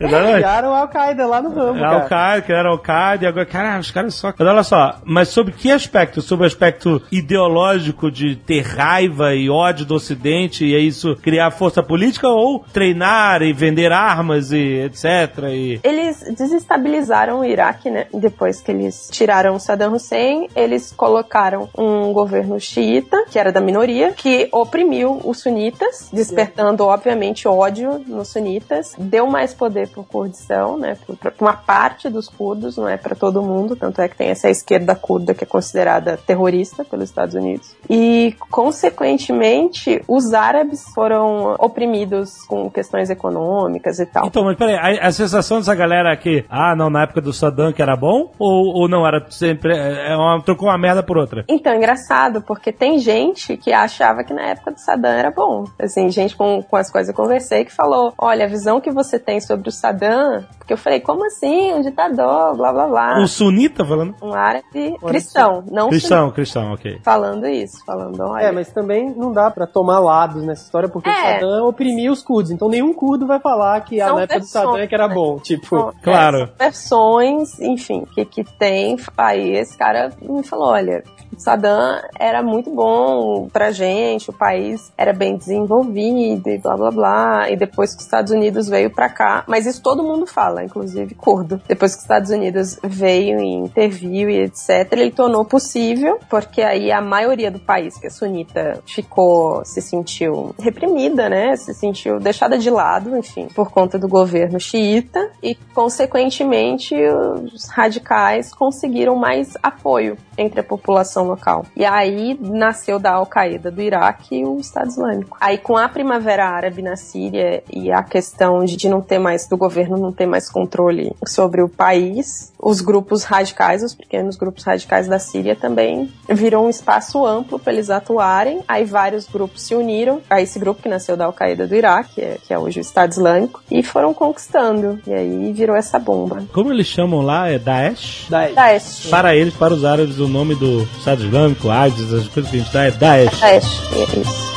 Exatamente. 0.00 0.34
Criaram 0.34 0.74
a 0.74 0.78
Al-Qaeda 0.80 1.26
lá 1.26 1.40
no 1.42 1.50
ramo, 1.54 1.78
É 1.78 1.80
cara. 1.80 2.02
Al-Qaeda, 2.02 2.42
que 2.42 2.52
era 2.52 2.68
Al-Qaeda, 2.68 3.24
e 3.24 3.28
agora, 3.28 3.46
cara, 3.46 3.78
os 3.78 3.90
caras 3.90 4.14
só. 4.14 4.32
Mas 4.36 4.48
olha 4.48 4.62
só, 4.62 4.96
mas 5.04 5.28
sobre 5.28 5.52
que 5.52 5.70
aspecto? 5.70 6.20
Sobre 6.20 6.44
o 6.44 6.46
aspecto 6.46 7.00
ideológico 7.12 8.10
de 8.10 8.34
ter 8.36 8.62
raiva 8.62 9.34
e 9.34 9.48
ódio 9.48 9.84
do 9.86 9.94
Ocidente 9.94 10.64
e 10.64 10.74
é 10.74 10.78
isso 10.78 11.16
criar 11.22 11.50
força 11.50 11.69
política 11.82 12.28
ou 12.28 12.64
treinar 12.72 13.42
e 13.42 13.52
vender 13.52 13.92
armas 13.92 14.52
e 14.52 14.84
etc. 14.84 15.04
E... 15.50 15.80
Eles 15.82 16.24
desestabilizaram 16.36 17.40
o 17.40 17.44
Iraque, 17.44 17.90
né? 17.90 18.06
Depois 18.12 18.60
que 18.60 18.70
eles 18.70 19.08
tiraram 19.10 19.58
Saddam 19.58 19.94
Hussein, 19.94 20.48
eles 20.54 20.92
colocaram 20.92 21.68
um 21.76 22.12
governo 22.12 22.58
xiita, 22.58 23.24
que 23.30 23.38
era 23.38 23.52
da 23.52 23.60
minoria, 23.60 24.12
que 24.12 24.48
oprimiu 24.52 25.20
os 25.24 25.40
sunitas, 25.40 26.10
despertando, 26.12 26.84
obviamente, 26.84 27.46
ódio 27.46 28.02
nos 28.06 28.28
sunitas. 28.28 28.94
Deu 28.98 29.26
mais 29.26 29.54
poder 29.54 29.88
pro 29.88 30.04
Kurdistão, 30.04 30.76
né? 30.76 30.96
Pra 31.20 31.32
uma 31.40 31.54
parte 31.54 32.08
dos 32.08 32.28
curdos, 32.28 32.76
não 32.76 32.88
é 32.88 32.96
pra 32.96 33.14
todo 33.14 33.42
mundo. 33.42 33.76
Tanto 33.76 34.00
é 34.00 34.08
que 34.08 34.16
tem 34.16 34.28
essa 34.28 34.48
esquerda 34.48 34.94
curda 34.94 35.34
que 35.34 35.44
é 35.44 35.46
considerada 35.46 36.16
terrorista 36.16 36.84
pelos 36.84 37.08
Estados 37.08 37.34
Unidos. 37.34 37.74
E, 37.88 38.34
consequentemente, 38.50 40.02
os 40.06 40.32
árabes 40.32 40.84
foram 40.94 41.56
oprimidos 41.60 42.42
com 42.46 42.70
questões 42.70 43.10
econômicas 43.10 43.98
e 43.98 44.06
tal. 44.06 44.26
Então, 44.26 44.44
mas 44.44 44.56
peraí, 44.56 44.98
a, 44.98 45.08
a 45.08 45.12
sensação 45.12 45.58
dessa 45.58 45.74
galera 45.74 46.16
que, 46.16 46.44
ah, 46.48 46.74
não, 46.74 46.88
na 46.88 47.02
época 47.02 47.20
do 47.20 47.32
Saddam 47.32 47.72
que 47.72 47.82
era 47.82 47.96
bom? 47.96 48.32
Ou, 48.38 48.74
ou 48.74 48.88
não, 48.88 49.06
era 49.06 49.24
sempre. 49.30 49.76
É 49.76 50.16
uma, 50.16 50.42
trocou 50.42 50.68
uma 50.68 50.78
merda 50.78 51.02
por 51.02 51.18
outra? 51.18 51.44
Então, 51.48 51.74
engraçado, 51.74 52.42
porque 52.42 52.72
tem 52.72 52.98
gente 52.98 53.56
que 53.56 53.72
achava 53.72 54.24
que 54.24 54.32
na 54.32 54.42
época 54.42 54.72
do 54.72 54.80
Saddam 54.80 55.10
era 55.10 55.30
bom. 55.30 55.64
Assim, 55.78 56.08
gente 56.08 56.34
com, 56.36 56.62
com 56.62 56.76
as 56.76 56.90
quais 56.90 57.08
eu 57.08 57.14
conversei 57.14 57.64
que 57.64 57.72
falou: 57.72 58.14
olha, 58.18 58.46
a 58.46 58.48
visão 58.48 58.80
que 58.80 58.90
você 58.90 59.18
tem 59.18 59.40
sobre 59.40 59.68
o 59.68 59.72
Saddam. 59.72 60.44
Porque 60.70 60.74
eu 60.74 60.84
falei, 60.84 61.00
como 61.00 61.26
assim? 61.26 61.72
Um 61.72 61.80
ditador, 61.80 62.56
blá 62.56 62.72
blá 62.72 62.86
blá. 62.86 63.18
O 63.20 63.26
sunita 63.26 63.84
falando? 63.84 64.14
Um 64.22 64.32
árabe 64.32 64.96
cristão, 65.04 65.64
não 65.68 65.88
Cristão, 65.88 66.30
cristão, 66.30 66.72
ok. 66.72 66.92
sunita. 66.92 67.02
falando 67.02 67.46
isso, 67.48 67.84
falando, 67.84 68.20
olha. 68.20 68.44
É, 68.44 68.52
mas 68.52 68.70
também 68.70 69.10
não 69.16 69.32
dá 69.32 69.50
pra 69.50 69.66
tomar 69.66 69.98
lados 69.98 70.44
nessa 70.44 70.62
história, 70.64 70.88
porque 70.88 71.08
o 71.08 71.12
É. 71.12 71.40
Saddam 71.40 71.66
oprimia 71.66 72.12
os 72.12 72.22
curdos. 72.22 72.52
Então 72.52 72.68
nenhum 72.68 72.92
curdo 72.94 73.26
vai 73.26 73.40
falar 73.40 73.80
que 73.80 74.00
a 74.00 74.06
São 74.06 74.16
na 74.16 74.22
época 74.22 74.38
do 74.40 74.46
Saddam 74.46 74.76
é 74.76 74.86
que 74.86 74.94
era 74.94 75.08
bom. 75.08 75.38
Tipo, 75.40 75.66
São- 75.66 75.92
Claro. 76.04 76.38
é, 76.58 76.64
versões, 76.64 77.58
enfim, 77.60 78.04
que, 78.14 78.24
que 78.24 78.44
tem. 78.44 78.96
Aí 79.18 79.50
esse 79.56 79.76
cara 79.76 80.12
me 80.22 80.44
falou: 80.44 80.68
olha, 80.68 81.02
Saddam 81.40 81.98
era 82.18 82.42
muito 82.42 82.70
bom 82.70 83.48
pra 83.50 83.70
gente, 83.70 84.28
o 84.28 84.32
país 84.32 84.92
era 84.96 85.12
bem 85.12 85.36
desenvolvido 85.36 86.50
e 86.50 86.58
blá 86.58 86.76
blá 86.76 86.90
blá. 86.90 87.50
E 87.50 87.56
depois 87.56 87.92
que 87.92 88.00
os 88.00 88.04
Estados 88.04 88.30
Unidos 88.30 88.68
veio 88.68 88.90
pra 88.90 89.08
cá, 89.08 89.42
mas 89.46 89.64
isso 89.64 89.82
todo 89.82 90.02
mundo 90.02 90.26
fala, 90.26 90.62
inclusive 90.62 91.14
curdo. 91.14 91.60
Depois 91.66 91.92
que 91.92 91.98
os 91.98 92.04
Estados 92.04 92.30
Unidos 92.30 92.78
veio 92.82 93.40
e 93.40 93.54
interviu 93.54 94.28
e 94.28 94.42
etc, 94.42 94.92
ele 94.92 95.10
tornou 95.10 95.44
possível, 95.44 96.18
porque 96.28 96.60
aí 96.60 96.92
a 96.92 97.00
maioria 97.00 97.50
do 97.50 97.58
país, 97.58 97.96
que 97.96 98.06
é 98.06 98.10
sunita, 98.10 98.78
ficou, 98.86 99.64
se 99.64 99.80
sentiu 99.80 100.54
reprimida, 100.58 101.30
né? 101.30 101.56
Se 101.56 101.72
sentiu 101.72 102.18
deixada 102.18 102.58
de 102.58 102.68
lado, 102.68 103.16
enfim, 103.16 103.48
por 103.54 103.70
conta 103.70 103.98
do 103.98 104.08
governo 104.08 104.60
xiita 104.60 105.30
e, 105.42 105.54
consequentemente, 105.54 106.94
os 106.94 107.68
radicais 107.70 108.52
conseguiram 108.52 109.16
mais 109.16 109.56
apoio 109.62 110.18
entre 110.36 110.60
a 110.60 110.64
população 110.64 111.29
local. 111.30 111.64
E 111.76 111.84
aí 111.84 112.38
nasceu 112.40 112.98
da 112.98 113.12
Al-Qaeda 113.12 113.70
do 113.70 113.80
Iraque 113.80 114.44
o 114.44 114.58
Estado 114.58 114.88
Islâmico. 114.88 115.36
Aí 115.40 115.58
com 115.58 115.76
a 115.76 115.88
Primavera 115.88 116.46
Árabe 116.46 116.82
na 116.82 116.96
Síria 116.96 117.62
e 117.72 117.90
a 117.90 118.02
questão 118.02 118.64
de 118.64 118.88
não 118.88 119.00
ter 119.00 119.18
mais, 119.18 119.48
do 119.48 119.56
governo 119.56 119.96
não 119.96 120.12
ter 120.12 120.26
mais 120.26 120.50
controle 120.50 121.12
sobre 121.26 121.62
o 121.62 121.68
país, 121.68 122.52
os 122.58 122.80
grupos 122.80 123.24
radicais, 123.24 123.82
os 123.82 123.94
pequenos 123.94 124.36
grupos 124.36 124.64
radicais 124.64 125.08
da 125.08 125.18
Síria 125.18 125.56
também 125.56 126.10
viram 126.28 126.66
um 126.66 126.70
espaço 126.70 127.24
amplo 127.24 127.58
para 127.58 127.72
eles 127.72 127.90
atuarem. 127.90 128.60
Aí 128.68 128.84
vários 128.84 129.26
grupos 129.26 129.62
se 129.62 129.74
uniram 129.74 130.20
a 130.28 130.40
esse 130.40 130.58
grupo 130.58 130.82
que 130.82 130.88
nasceu 130.88 131.16
da 131.16 131.24
Al-Qaeda 131.24 131.66
do 131.66 131.74
Iraque, 131.74 132.14
que 132.14 132.20
é, 132.20 132.38
que 132.46 132.52
é 132.52 132.58
hoje 132.58 132.80
o 132.80 132.82
Estado 132.82 133.12
Islâmico, 133.12 133.62
e 133.70 133.82
foram 133.82 134.12
conquistando. 134.12 135.00
E 135.06 135.12
aí 135.12 135.52
virou 135.52 135.76
essa 135.76 135.98
bomba. 135.98 136.42
Como 136.52 136.72
eles 136.72 136.86
chamam 136.86 137.22
lá? 137.22 137.48
É 137.48 137.58
Daesh? 137.58 138.26
Daí. 138.28 138.54
Daesh. 138.54 139.06
Para 139.10 139.34
eles, 139.34 139.54
para 139.54 139.72
os 139.72 139.84
árabes, 139.84 140.18
o 140.18 140.28
nome 140.28 140.54
do 140.54 140.82
Estado 140.98 141.19
Islâmico, 141.20 141.68
ISIS, 141.86 142.12
as 142.12 142.28
coisas 142.28 142.50
que 142.50 142.56
a 142.56 142.60
gente 142.60 142.72
dá 142.72 142.84
é 142.84 142.90
Daesh. 142.90 143.40
Daesh, 143.40 143.82
é 143.92 144.20
isso. 144.20 144.50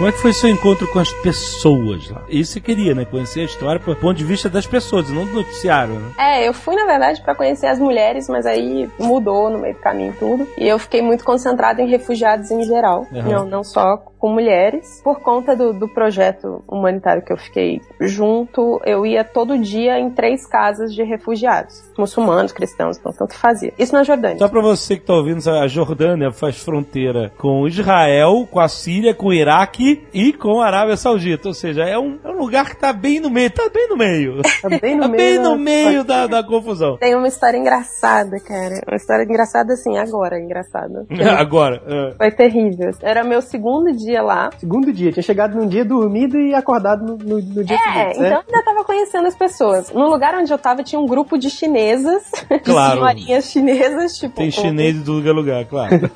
Como 0.00 0.08
é 0.08 0.12
que 0.12 0.18
foi 0.18 0.32
seu 0.32 0.48
encontro 0.48 0.88
com 0.88 0.98
as 0.98 1.12
pessoas 1.12 2.08
lá? 2.08 2.22
Isso 2.26 2.52
você 2.52 2.60
queria, 2.62 2.94
né? 2.94 3.04
Conhecer 3.04 3.40
a 3.40 3.44
história 3.44 3.78
do 3.78 3.96
ponto 3.96 4.14
de 4.14 4.24
vista 4.24 4.48
das 4.48 4.66
pessoas, 4.66 5.10
não 5.10 5.26
do 5.26 5.32
noticiário, 5.34 5.92
né? 5.92 6.12
É, 6.16 6.48
eu 6.48 6.54
fui, 6.54 6.74
na 6.74 6.86
verdade, 6.86 7.20
para 7.20 7.34
conhecer 7.34 7.66
as 7.66 7.78
mulheres, 7.78 8.26
mas 8.26 8.46
aí 8.46 8.88
mudou 8.98 9.50
no 9.50 9.58
meio 9.58 9.74
do 9.74 9.80
caminho 9.80 10.16
tudo. 10.18 10.48
E 10.56 10.66
eu 10.66 10.78
fiquei 10.78 11.02
muito 11.02 11.22
concentrada 11.22 11.82
em 11.82 11.86
refugiados 11.86 12.50
em 12.50 12.62
geral. 12.62 13.06
Uhum. 13.12 13.22
Não, 13.30 13.44
não 13.44 13.62
só 13.62 13.98
com 14.20 14.32
mulheres. 14.32 15.02
Por 15.04 15.20
conta 15.20 15.54
do, 15.54 15.74
do 15.74 15.86
projeto 15.86 16.62
humanitário 16.66 17.22
que 17.22 17.32
eu 17.32 17.36
fiquei 17.36 17.82
junto, 18.00 18.80
eu 18.86 19.04
ia 19.04 19.22
todo 19.22 19.58
dia 19.58 19.98
em 19.98 20.10
três 20.10 20.46
casas 20.46 20.94
de 20.94 21.02
refugiados. 21.02 21.82
Muçulmanos, 21.98 22.52
cristãos, 22.52 22.96
então 22.96 23.12
tanto 23.12 23.34
fazia. 23.34 23.72
Isso 23.78 23.92
na 23.92 24.02
Jordânia. 24.02 24.38
Só 24.38 24.48
pra 24.48 24.62
você 24.62 24.96
que 24.96 25.04
tá 25.04 25.14
ouvindo, 25.14 25.46
a 25.50 25.66
Jordânia 25.66 26.32
faz 26.32 26.58
fronteira 26.58 27.30
com 27.36 27.68
Israel, 27.68 28.48
com 28.50 28.60
a 28.60 28.68
Síria, 28.68 29.14
com 29.14 29.26
o 29.26 29.32
Iraque 29.32 29.89
e 30.12 30.32
com 30.32 30.60
a 30.60 30.66
Arábia 30.66 30.96
Saudita. 30.96 31.48
Ou 31.48 31.54
seja, 31.54 31.82
é 31.84 31.98
um, 31.98 32.18
é 32.24 32.28
um 32.28 32.38
lugar 32.38 32.68
que 32.70 32.76
tá 32.76 32.92
bem 32.92 33.20
no 33.20 33.30
meio, 33.30 33.50
tá 33.50 33.68
bem 33.72 33.88
no 33.88 33.96
meio. 33.96 34.42
Tá 34.62 34.68
bem 34.80 34.94
no 34.96 35.02
Tá 35.02 35.08
meio. 35.08 35.22
bem 35.24 35.38
no 35.38 35.50
da- 35.50 35.56
meio 35.56 36.04
da, 36.04 36.26
da 36.26 36.42
confusão. 36.42 36.96
Tem 36.98 37.14
uma 37.14 37.28
história 37.28 37.56
engraçada, 37.58 38.38
cara. 38.40 38.80
Uma 38.86 38.96
história 38.96 39.24
engraçada 39.24 39.72
assim, 39.74 39.96
agora, 39.96 40.38
engraçada. 40.38 41.06
Agora, 41.38 41.82
é, 41.86 42.14
Foi 42.16 42.30
terrível. 42.30 42.90
Era 43.02 43.24
meu 43.24 43.40
segundo 43.40 43.92
dia 43.96 44.22
lá. 44.22 44.50
Segundo 44.58 44.92
dia, 44.92 45.12
tinha 45.12 45.22
chegado 45.22 45.56
num 45.56 45.66
dia 45.66 45.84
dormido 45.84 46.38
e 46.38 46.54
acordado 46.54 47.04
no, 47.04 47.16
no- 47.16 47.40
no 47.42 47.64
dia 47.64 47.76
É, 47.76 47.92
seguinte, 47.92 48.10
então 48.16 48.22
né? 48.22 48.30
eu 48.32 48.38
ainda 48.54 48.64
tava 48.64 48.84
conhecendo 48.84 49.26
as 49.26 49.34
pessoas. 49.36 49.90
No 49.92 50.08
lugar 50.08 50.34
onde 50.34 50.52
eu 50.52 50.58
tava 50.58 50.82
tinha 50.82 51.00
um 51.00 51.06
grupo 51.06 51.38
de 51.38 51.48
chinesas, 51.50 52.22
de 52.50 52.58
Claro. 52.64 53.00
senhorinhas 53.00 53.44
chinesas, 53.50 54.18
tipo. 54.18 54.34
tem 54.36 54.50
chinês 54.50 54.96
em 54.96 55.02
tudo 55.02 55.22
que 55.22 55.28
é 55.28 55.32
lugar, 55.32 55.64
claro. 55.64 56.10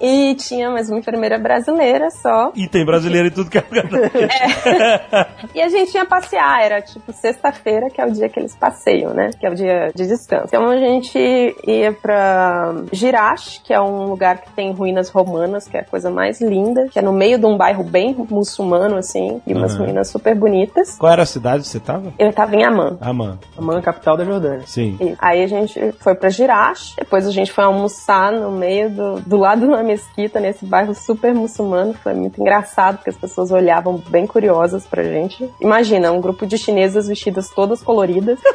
E 0.00 0.34
tinha 0.36 0.70
mais 0.70 0.88
uma 0.88 0.98
enfermeira 0.98 1.38
brasileira 1.38 2.10
só. 2.10 2.52
E 2.54 2.68
tem 2.68 2.84
brasileiro 2.84 3.17
em 3.26 3.30
tudo 3.30 3.50
que 3.50 3.58
é 3.58 3.64
lugar. 3.70 5.36
E 5.54 5.60
a 5.60 5.68
gente 5.68 5.94
ia 5.94 6.04
passear, 6.04 6.62
era 6.62 6.80
tipo 6.80 7.12
sexta-feira, 7.12 7.88
que 7.90 8.00
é 8.00 8.06
o 8.06 8.10
dia 8.12 8.28
que 8.28 8.38
eles 8.38 8.54
passeiam, 8.56 9.12
né? 9.14 9.30
Que 9.38 9.46
é 9.46 9.50
o 9.50 9.54
dia 9.54 9.90
de 9.94 10.06
descanso. 10.06 10.46
Então 10.48 10.68
a 10.68 10.78
gente 10.78 11.18
ia 11.66 11.92
pra 11.92 12.74
Girash, 12.92 13.60
que 13.64 13.72
é 13.72 13.80
um 13.80 14.04
lugar 14.06 14.38
que 14.38 14.50
tem 14.52 14.72
ruínas 14.72 15.08
romanas, 15.10 15.66
que 15.68 15.76
é 15.76 15.80
a 15.80 15.84
coisa 15.84 16.10
mais 16.10 16.40
linda, 16.40 16.88
que 16.88 16.98
é 16.98 17.02
no 17.02 17.12
meio 17.12 17.38
de 17.38 17.46
um 17.46 17.56
bairro 17.56 17.84
bem 17.84 18.14
muçulmano, 18.30 18.96
assim, 18.96 19.40
e 19.46 19.54
umas 19.54 19.74
Uhum. 19.74 19.84
ruínas 19.84 20.08
super 20.08 20.34
bonitas. 20.34 20.96
Qual 20.98 21.12
era 21.12 21.22
a 21.22 21.26
cidade 21.26 21.62
que 21.62 21.68
você 21.68 21.80
tava? 21.80 22.12
Eu 22.18 22.32
tava 22.32 22.54
em 22.56 22.64
Amman. 22.64 22.96
Amã. 23.00 23.38
Amman, 23.58 23.80
capital 23.82 24.16
da 24.16 24.24
Jordânia. 24.24 24.62
Sim. 24.66 24.96
Isso. 25.00 25.16
Aí 25.20 25.42
a 25.42 25.46
gente 25.46 25.92
foi 26.00 26.14
pra 26.14 26.28
Girash, 26.30 26.94
depois 26.96 27.26
a 27.26 27.30
gente 27.30 27.52
foi 27.52 27.64
almoçar 27.64 28.32
no 28.32 28.50
meio 28.50 28.90
do, 28.90 29.20
do 29.20 29.36
lado 29.36 29.60
de 29.60 29.66
uma 29.66 29.82
mesquita, 29.82 30.40
nesse 30.40 30.64
bairro 30.64 30.94
super 30.94 31.34
muçulmano. 31.34 31.94
Foi 31.94 32.14
muito 32.14 32.40
engraçado, 32.40 32.98
porque 33.08 33.10
as 33.10 33.16
pessoas 33.16 33.50
olhavam 33.50 34.02
bem 34.08 34.26
curiosas 34.26 34.86
pra 34.86 35.02
gente. 35.02 35.48
Imagina, 35.60 36.12
um 36.12 36.20
grupo 36.20 36.46
de 36.46 36.58
chinesas 36.58 37.08
vestidas 37.08 37.48
todas 37.50 37.82
coloridas. 37.82 38.38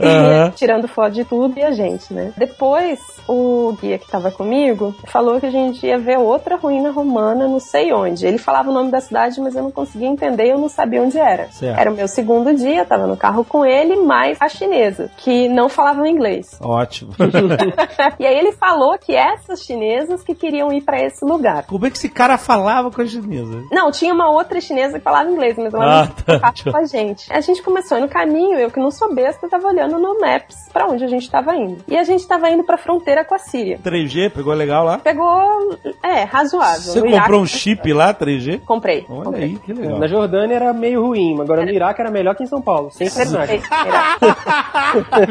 Aham. 0.00 0.50
tirando 0.56 0.88
foto 0.88 1.12
de 1.12 1.24
tudo 1.24 1.58
e 1.58 1.62
a 1.62 1.70
gente, 1.70 2.12
né? 2.12 2.32
Depois, 2.36 2.98
o 3.28 3.76
guia 3.80 3.98
que 3.98 4.08
tava 4.08 4.30
comigo 4.30 4.94
falou 5.06 5.38
que 5.38 5.46
a 5.46 5.50
gente 5.50 5.86
ia 5.86 5.98
ver 5.98 6.18
outra 6.18 6.56
ruína 6.56 6.90
romana, 6.90 7.46
não 7.46 7.60
sei 7.60 7.92
onde. 7.92 8.26
Ele 8.26 8.38
falava 8.38 8.70
o 8.70 8.72
nome 8.72 8.90
da 8.90 9.00
cidade, 9.00 9.40
mas 9.40 9.54
eu 9.54 9.62
não 9.62 9.70
conseguia 9.70 10.08
entender, 10.08 10.48
eu 10.48 10.58
não 10.58 10.68
sabia 10.68 11.02
onde 11.02 11.18
era. 11.18 11.48
Certo. 11.52 11.78
Era 11.78 11.90
o 11.90 11.94
meu 11.94 12.08
segundo 12.08 12.52
dia, 12.54 12.84
tava 12.84 13.06
no 13.06 13.16
carro 13.16 13.44
com 13.44 13.64
ele, 13.64 13.96
mais 13.96 14.38
a 14.40 14.48
chinesa, 14.48 15.10
que 15.18 15.48
não 15.48 15.68
falava 15.68 16.08
inglês. 16.08 16.58
Ótimo. 16.60 17.12
e 18.18 18.26
aí 18.26 18.38
ele 18.38 18.52
falou 18.52 18.98
que 18.98 19.14
essas 19.14 19.62
chinesas 19.62 20.22
que 20.22 20.34
queriam 20.34 20.72
ir 20.72 20.82
pra 20.82 21.00
esse 21.00 21.24
lugar. 21.24 21.66
Como 21.66 21.86
é 21.86 21.90
que 21.90 21.96
esse 21.96 22.08
cara 22.08 22.36
falava 22.36 22.90
com 22.90 23.02
a 23.02 23.06
chinesa? 23.06 23.62
Não, 23.70 23.81
tinha 23.90 24.12
uma 24.14 24.30
outra 24.30 24.60
chinesa 24.60 24.98
que 24.98 25.04
falava 25.04 25.30
inglês, 25.30 25.56
mas 25.58 25.72
ela 25.74 25.84
Ah, 26.02 26.04
não 26.06 26.12
tá. 26.12 26.38
falava 26.38 26.54
com 26.72 26.76
a 26.76 26.84
gente. 26.86 27.32
A 27.32 27.40
gente 27.40 27.62
começou 27.62 28.00
no 28.00 28.08
caminho, 28.08 28.58
eu 28.58 28.70
que 28.70 28.78
não 28.80 28.90
sou 28.90 29.14
besta, 29.14 29.48
tava 29.48 29.66
olhando 29.68 29.98
no 29.98 30.20
Maps 30.20 30.68
pra 30.72 30.86
onde 30.86 31.04
a 31.04 31.08
gente 31.08 31.30
tava 31.30 31.54
indo. 31.56 31.78
E 31.88 31.96
a 31.96 32.04
gente 32.04 32.26
tava 32.26 32.48
indo 32.50 32.62
pra 32.64 32.76
fronteira 32.76 33.24
com 33.24 33.34
a 33.34 33.38
Síria. 33.38 33.78
3G, 33.82 34.30
pegou 34.30 34.52
legal 34.54 34.84
lá? 34.84 34.98
Pegou, 34.98 35.78
é, 36.02 36.22
razoável. 36.24 36.80
Você 36.92 37.00
comprou 37.00 37.40
um 37.40 37.44
Iraque- 37.44 37.58
chip 37.58 37.92
lá, 37.92 38.12
3G? 38.14 38.60
Comprei. 38.64 39.04
Olha 39.08 39.24
comprei. 39.24 39.44
aí, 39.44 39.58
que 39.58 39.72
legal. 39.72 39.98
Na 39.98 40.06
Jordânia 40.06 40.54
era 40.54 40.72
meio 40.72 41.04
ruim, 41.06 41.32
mas 41.34 41.42
agora 41.48 41.64
no 41.64 41.70
Iraque 41.70 42.00
era 42.00 42.10
melhor 42.10 42.34
que 42.34 42.42
em 42.42 42.46
São 42.46 42.60
Paulo. 42.62 42.90
Sem 42.90 43.08
sacanagem. 43.08 43.60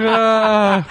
Ah, 0.08 0.84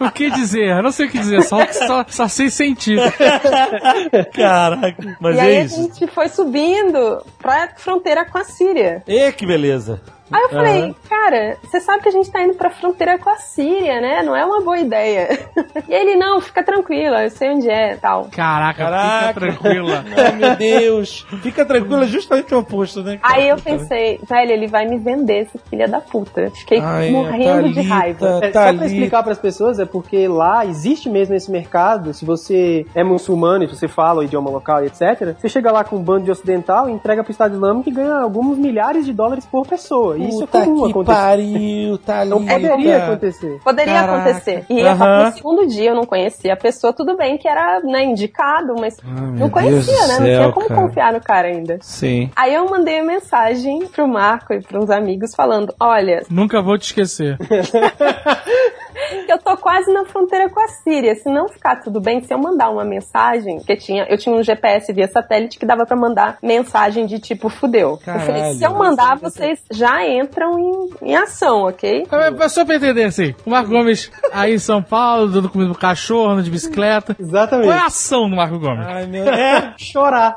o 0.00 0.10
que 0.10 0.30
dizer? 0.30 0.76
Eu 0.76 0.82
não 0.82 0.90
sei 0.90 1.06
o 1.06 1.10
que 1.10 1.18
dizer, 1.18 1.42
só, 1.42 1.58
só, 1.72 2.04
só 2.08 2.28
sei 2.28 2.50
sentir. 2.50 2.98
Caraca, 4.34 5.16
mas 5.20 5.36
e 5.36 5.38
é 5.38 5.42
aí 5.42 5.56
a 5.58 5.62
isso. 5.64 5.76
gente 5.82 6.06
foi 6.08 6.28
subindo 6.58 7.24
pra 7.38 7.68
fronteira 7.76 8.24
com 8.24 8.38
a 8.38 8.44
Síria. 8.44 9.02
E 9.06 9.30
que 9.32 9.46
beleza. 9.46 10.00
Aí 10.30 10.42
eu 10.42 10.48
falei, 10.50 10.82
Aham. 10.82 10.94
cara, 11.08 11.56
você 11.62 11.80
sabe 11.80 12.02
que 12.02 12.08
a 12.08 12.12
gente 12.12 12.30
tá 12.30 12.42
indo 12.42 12.54
pra 12.54 12.70
fronteira 12.70 13.18
com 13.18 13.30
a 13.30 13.36
Síria, 13.36 14.00
né? 14.00 14.22
Não 14.22 14.36
é 14.36 14.44
uma 14.44 14.60
boa 14.60 14.78
ideia. 14.78 15.28
e 15.88 15.92
ele, 15.94 16.16
não, 16.16 16.40
fica 16.40 16.62
tranquila, 16.62 17.24
eu 17.24 17.30
sei 17.30 17.50
onde 17.50 17.68
é 17.68 17.96
tal. 17.96 18.28
Caraca, 18.30 18.84
Caraca. 18.84 19.28
fica 19.28 19.40
tranquila. 19.40 20.04
Ai, 20.16 20.32
meu 20.36 20.56
Deus. 20.56 21.26
Fica 21.42 21.64
tranquila, 21.64 22.06
justamente 22.06 22.54
o 22.54 22.58
oposto, 22.58 23.02
né? 23.02 23.18
Aí 23.22 23.48
eu 23.48 23.56
pensei, 23.56 24.20
velho, 24.28 24.52
ele 24.52 24.66
vai 24.66 24.86
me 24.86 24.98
vender, 24.98 25.42
esse 25.42 25.58
filho 25.70 25.88
da 25.88 26.00
puta. 26.00 26.50
Fiquei 26.54 26.80
Ai, 26.80 27.10
morrendo 27.10 27.68
de 27.68 27.74
Thalita. 27.74 27.94
raiva. 27.94 28.40
É, 28.42 28.52
só 28.52 28.74
pra 28.74 28.86
explicar 28.86 29.22
pras 29.22 29.38
pessoas, 29.38 29.78
é 29.78 29.84
porque 29.84 30.28
lá 30.28 30.66
existe 30.66 31.08
mesmo 31.08 31.34
esse 31.34 31.50
mercado. 31.50 32.12
Se 32.12 32.24
você 32.24 32.86
é 32.94 33.02
muçulmano 33.02 33.64
e 33.64 33.66
você 33.66 33.88
fala 33.88 34.20
o 34.20 34.24
idioma 34.24 34.50
local 34.50 34.82
e 34.82 34.86
etc., 34.86 35.34
você 35.38 35.48
chega 35.48 35.72
lá 35.72 35.84
com 35.84 35.96
um 35.96 36.02
bando 36.02 36.24
de 36.24 36.30
ocidental, 36.30 36.88
entrega 36.88 37.22
pro 37.22 37.30
Estado 37.30 37.54
Islâmico 37.54 37.88
e 37.88 37.92
ganha 37.92 38.14
alguns 38.14 38.58
milhares 38.58 39.06
de 39.06 39.12
dólares 39.12 39.46
por 39.46 39.66
pessoa. 39.66 40.17
E 40.24 40.28
isso 40.28 40.44
é 40.44 40.46
comum 40.46 40.84
que 40.84 40.90
acontecer. 40.90 41.18
pariu, 41.18 41.98
Thalita. 41.98 42.36
Não 42.36 42.46
poderia 42.46 43.04
acontecer. 43.04 43.60
Poderia 43.64 43.94
Caraca. 43.94 44.14
acontecer. 44.30 44.64
E 44.68 44.82
tava 44.82 45.24
no 45.24 45.32
segundo 45.32 45.66
dia, 45.66 45.90
eu 45.90 45.94
não 45.94 46.04
conhecia 46.04 46.52
a 46.52 46.56
pessoa, 46.56 46.92
tudo 46.92 47.16
bem 47.16 47.38
que 47.38 47.48
era 47.48 47.80
né, 47.80 48.04
indicado, 48.04 48.74
mas 48.78 48.96
não 49.04 49.48
conhecia, 49.50 49.92
Deus 49.94 50.08
né? 50.08 50.18
não 50.18 50.26
céu, 50.26 50.40
tinha 50.40 50.52
como 50.52 50.68
cara. 50.68 50.80
confiar 50.80 51.12
no 51.12 51.20
cara 51.20 51.48
ainda. 51.48 51.78
Sim. 51.80 52.30
Aí 52.36 52.54
eu 52.54 52.68
mandei 52.68 53.00
uma 53.00 53.12
mensagem 53.12 53.86
pro 53.88 54.06
Marco 54.08 54.52
e 54.52 54.60
pros 54.60 54.90
amigos 54.90 55.34
falando: 55.34 55.74
olha, 55.80 56.22
Nunca 56.30 56.60
vou 56.62 56.76
te 56.78 56.84
esquecer. 56.86 57.36
que 59.26 59.32
eu 59.32 59.38
tô 59.38 59.56
quase 59.56 59.92
na 59.92 60.04
fronteira 60.04 60.48
com 60.48 60.60
a 60.60 60.68
Síria. 60.68 61.14
Se 61.14 61.28
não 61.28 61.48
ficar 61.48 61.76
tudo 61.76 62.00
bem, 62.00 62.22
se 62.22 62.32
eu 62.32 62.38
mandar 62.38 62.70
uma 62.70 62.84
mensagem, 62.84 63.58
que 63.60 63.76
tinha, 63.76 64.04
eu 64.08 64.18
tinha 64.18 64.34
um 64.34 64.42
GPS 64.42 64.92
via 64.92 65.08
satélite 65.08 65.58
que 65.58 65.66
dava 65.66 65.86
pra 65.86 65.96
mandar 65.96 66.38
mensagem 66.42 67.06
de 67.06 67.18
tipo 67.18 67.48
fudeu. 67.48 67.92
eu 67.92 67.98
falei, 68.20 68.26
Caralho, 68.26 68.54
se 68.54 68.64
eu 68.64 68.74
mandar, 68.74 69.16
vocês 69.16 69.60
já 69.70 70.06
entram 70.06 70.58
em, 70.58 70.90
em 71.10 71.16
ação, 71.16 71.62
ok? 71.68 72.06
É 72.42 72.48
só 72.48 72.64
pra 72.64 72.76
entender 72.76 73.04
assim, 73.04 73.34
o 73.46 73.50
Marco 73.50 73.70
Gomes 73.70 74.10
aí 74.32 74.54
em 74.54 74.58
São 74.58 74.82
Paulo, 74.82 75.28
dando 75.28 75.48
comida 75.48 75.70
pro 75.70 75.80
cachorro, 75.80 76.30
andando 76.32 76.44
de 76.44 76.50
bicicleta. 76.50 77.16
Exatamente. 77.18 77.68
Qual 77.68 77.76
é 77.76 77.80
a 77.80 77.86
ação 77.86 78.28
do 78.28 78.36
Marco 78.36 78.58
Gomes? 78.58 78.86
Ai, 78.86 79.06
meu... 79.06 79.28
É, 79.28 79.74
Chorar. 79.78 80.36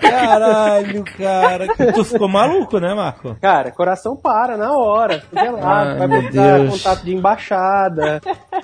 caralho, 0.00 1.04
cara. 1.16 1.66
Tu 1.94 2.04
ficou 2.04 2.28
maluco, 2.28 2.78
né, 2.78 2.94
Marco? 2.94 3.36
Cara, 3.40 3.70
coração 3.70 4.16
para 4.16 4.56
na 4.56 4.72
hora. 4.72 5.22
Gelado, 5.32 5.90
Ai, 5.90 5.98
vai 5.98 6.06
meu 6.08 6.22
botar 6.22 6.58
Deus. 6.58 6.70
contato 6.82 7.04
de 7.04 7.14
embaixada. 7.14 7.85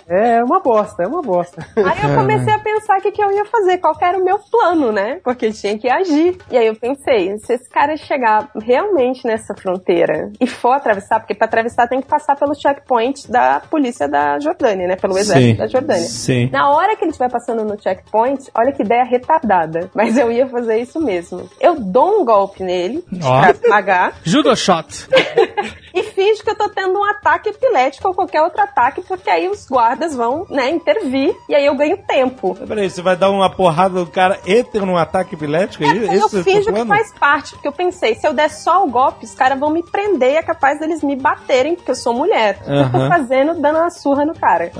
É 0.08 0.42
uma 0.42 0.60
bosta, 0.60 1.02
é 1.02 1.06
uma 1.06 1.22
bosta. 1.22 1.64
Aí 1.76 2.10
eu 2.10 2.14
comecei 2.14 2.52
a 2.52 2.58
pensar 2.58 2.98
o 2.98 3.02
que, 3.02 3.12
que 3.12 3.22
eu 3.22 3.30
ia 3.32 3.44
fazer, 3.44 3.78
qual 3.78 3.96
que 3.96 4.04
era 4.04 4.18
o 4.18 4.24
meu 4.24 4.38
plano, 4.38 4.92
né? 4.92 5.20
Porque 5.22 5.50
tinha 5.52 5.78
que 5.78 5.88
agir. 5.88 6.38
E 6.50 6.56
aí 6.56 6.66
eu 6.66 6.74
pensei, 6.74 7.36
se 7.38 7.54
esse 7.54 7.68
cara 7.68 7.96
chegar 7.96 8.50
realmente 8.60 9.26
nessa 9.26 9.54
fronteira 9.54 10.30
e 10.40 10.46
for 10.46 10.72
atravessar, 10.72 11.20
porque 11.20 11.34
pra 11.34 11.46
atravessar 11.46 11.88
tem 11.88 12.00
que 12.00 12.08
passar 12.08 12.36
pelo 12.36 12.54
checkpoint 12.54 13.30
da 13.30 13.60
polícia 13.70 14.08
da 14.08 14.38
Jordânia, 14.38 14.88
né? 14.88 14.96
Pelo 14.96 15.16
exército 15.16 15.58
da 15.58 15.66
Jordânia. 15.66 16.02
Sim. 16.02 16.50
Na 16.50 16.70
hora 16.70 16.96
que 16.96 17.04
ele 17.04 17.10
estiver 17.10 17.30
passando 17.30 17.64
no 17.64 17.80
checkpoint, 17.80 18.50
olha 18.54 18.72
que 18.72 18.82
ideia 18.82 19.04
retardada. 19.04 19.90
Mas 19.94 20.16
eu 20.16 20.30
ia 20.30 20.46
fazer 20.46 20.78
isso 20.78 21.00
mesmo. 21.00 21.48
Eu 21.60 21.78
dou 21.78 22.20
um 22.20 22.24
golpe 22.24 22.62
nele, 22.62 23.04
Ó. 23.22 23.40
Krav 23.40 23.58
Maga, 23.68 24.12
Judo 24.24 24.54
shot. 24.56 25.08
e 25.94 26.02
finge 26.02 26.42
que 26.42 26.50
eu 26.50 26.56
tô 26.56 26.68
tendo 26.68 26.98
um 26.98 27.04
ataque 27.04 27.50
epilético 27.50 28.08
ou 28.08 28.14
qualquer 28.14 28.42
outro 28.42 28.60
ataque, 28.62 29.02
porque 29.02 29.28
aí 29.30 29.48
os 29.48 29.66
guardas 29.66 30.14
vão, 30.14 30.46
né, 30.50 30.70
intervir 30.70 31.34
e 31.48 31.54
aí 31.54 31.66
eu 31.66 31.74
ganho 31.76 31.96
tempo. 32.06 32.54
Peraí, 32.66 32.88
você 32.90 33.02
vai 33.02 33.16
dar 33.16 33.30
uma 33.30 33.50
porrada 33.50 34.00
no 34.00 34.06
cara 34.06 34.38
e 34.46 34.62
ter 34.62 34.82
um 34.82 34.96
ataque 34.96 35.34
epilético? 35.34 35.84
É, 35.84 35.88
É, 35.88 36.14
isso 36.14 36.24
eu 36.24 36.28
você 36.28 36.42
finjo 36.42 36.72
tá 36.72 36.80
que 36.80 36.86
faz 36.86 37.12
parte, 37.18 37.52
porque 37.52 37.68
eu 37.68 37.72
pensei, 37.72 38.14
se 38.14 38.26
eu 38.26 38.32
der 38.32 38.50
só 38.50 38.84
o 38.84 38.90
golpe, 38.90 39.24
os 39.24 39.34
caras 39.34 39.58
vão 39.58 39.70
me 39.70 39.82
prender 39.82 40.32
e 40.32 40.36
é 40.36 40.42
capaz 40.42 40.78
deles 40.78 41.02
me 41.02 41.16
baterem, 41.16 41.74
porque 41.74 41.90
eu 41.90 41.94
sou 41.94 42.14
mulher. 42.14 42.58
Eu 42.66 42.90
tô 42.90 43.08
fazendo 43.08 43.60
dando 43.60 43.78
uma 43.78 43.90
surra 43.90 44.24
no 44.24 44.34
cara. 44.34 44.70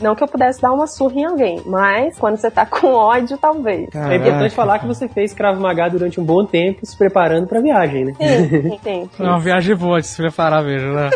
Não 0.00 0.14
que 0.14 0.22
eu 0.22 0.28
pudesse 0.28 0.60
dar 0.60 0.72
uma 0.72 0.86
surra 0.86 1.14
em 1.14 1.24
alguém, 1.24 1.62
mas 1.66 2.18
quando 2.18 2.36
você 2.36 2.50
tá 2.50 2.64
com 2.66 2.88
ódio, 2.92 3.38
talvez. 3.38 3.88
É 3.94 4.16
importante 4.16 4.54
falar 4.54 4.78
que 4.78 4.86
você 4.86 5.08
fez 5.08 5.32
Krav 5.32 5.58
Maga 5.60 5.88
durante 5.88 6.20
um 6.20 6.24
bom 6.24 6.44
tempo, 6.44 6.84
se 6.84 6.96
preparando 6.96 7.46
pra 7.46 7.60
viagem, 7.60 8.04
né? 8.06 8.12
Sim, 8.18 8.78
sim, 8.82 9.10
sim. 9.16 9.22
É 9.24 9.28
uma 9.28 9.40
viagem 9.40 9.74
boa 9.76 10.00
de 10.00 10.06
se 10.06 10.16
preparar 10.16 10.47
mesmo, 10.62 10.92
né? 10.94 11.10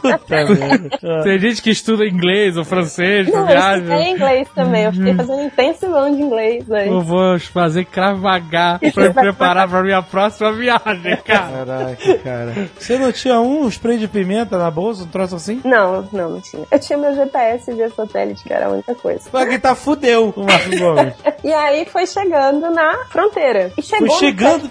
Puta 0.00 0.44
merda. 0.44 1.22
Tem 1.24 1.38
gente 1.38 1.62
que 1.62 1.70
estuda 1.70 2.04
inglês 2.06 2.56
ou 2.56 2.64
francês 2.64 3.28
pra 3.30 3.40
Não, 3.40 3.46
eu 3.48 3.52
viagem. 3.54 3.82
estudei 3.84 4.10
inglês 4.10 4.48
também. 4.54 4.84
Eu 4.84 4.92
fiquei 4.92 5.14
fazendo 5.14 5.42
intensivão 5.42 6.14
de 6.14 6.22
inglês 6.22 6.70
aí. 6.70 6.88
Eu 6.88 7.00
vou 7.00 7.38
fazer 7.38 7.84
Krav 7.86 8.20
Maga 8.20 8.78
pra 8.92 9.04
me 9.04 9.14
preparar 9.14 9.68
pra 9.68 9.82
minha 9.82 10.02
próxima 10.02 10.52
viagem, 10.52 11.16
cara. 11.24 11.64
Caraca, 11.64 12.18
cara. 12.22 12.68
Você 12.78 12.98
não 12.98 13.12
tinha 13.12 13.40
um 13.40 13.66
spray 13.68 13.98
de 13.98 14.08
pimenta 14.08 14.58
na 14.58 14.70
bolsa, 14.70 15.04
um 15.04 15.08
troço 15.08 15.36
assim? 15.36 15.60
Não, 15.64 16.08
não, 16.12 16.30
não 16.30 16.40
tinha. 16.40 16.64
Eu 16.70 16.78
tinha 16.78 16.98
meu 16.98 17.14
GPS 17.14 17.72
via 17.72 17.88
satélite, 17.90 18.44
que 18.44 18.52
era 18.52 18.66
a 18.66 18.70
única 18.70 18.94
coisa. 18.94 19.20
Só 19.30 19.44
que 19.46 19.58
tá 19.58 19.74
fudeu 19.74 20.32
o 20.36 20.44
Marco 20.44 20.76
Gomes. 20.78 21.14
E 21.42 21.52
aí 21.52 21.84
foi 21.86 22.06
chegando 22.06 22.70
na 22.70 23.04
fronteira. 23.10 23.72
E 23.76 23.82
chegou 23.82 24.06
Foi 24.08 24.14
no 24.14 24.20
chegando. 24.20 24.70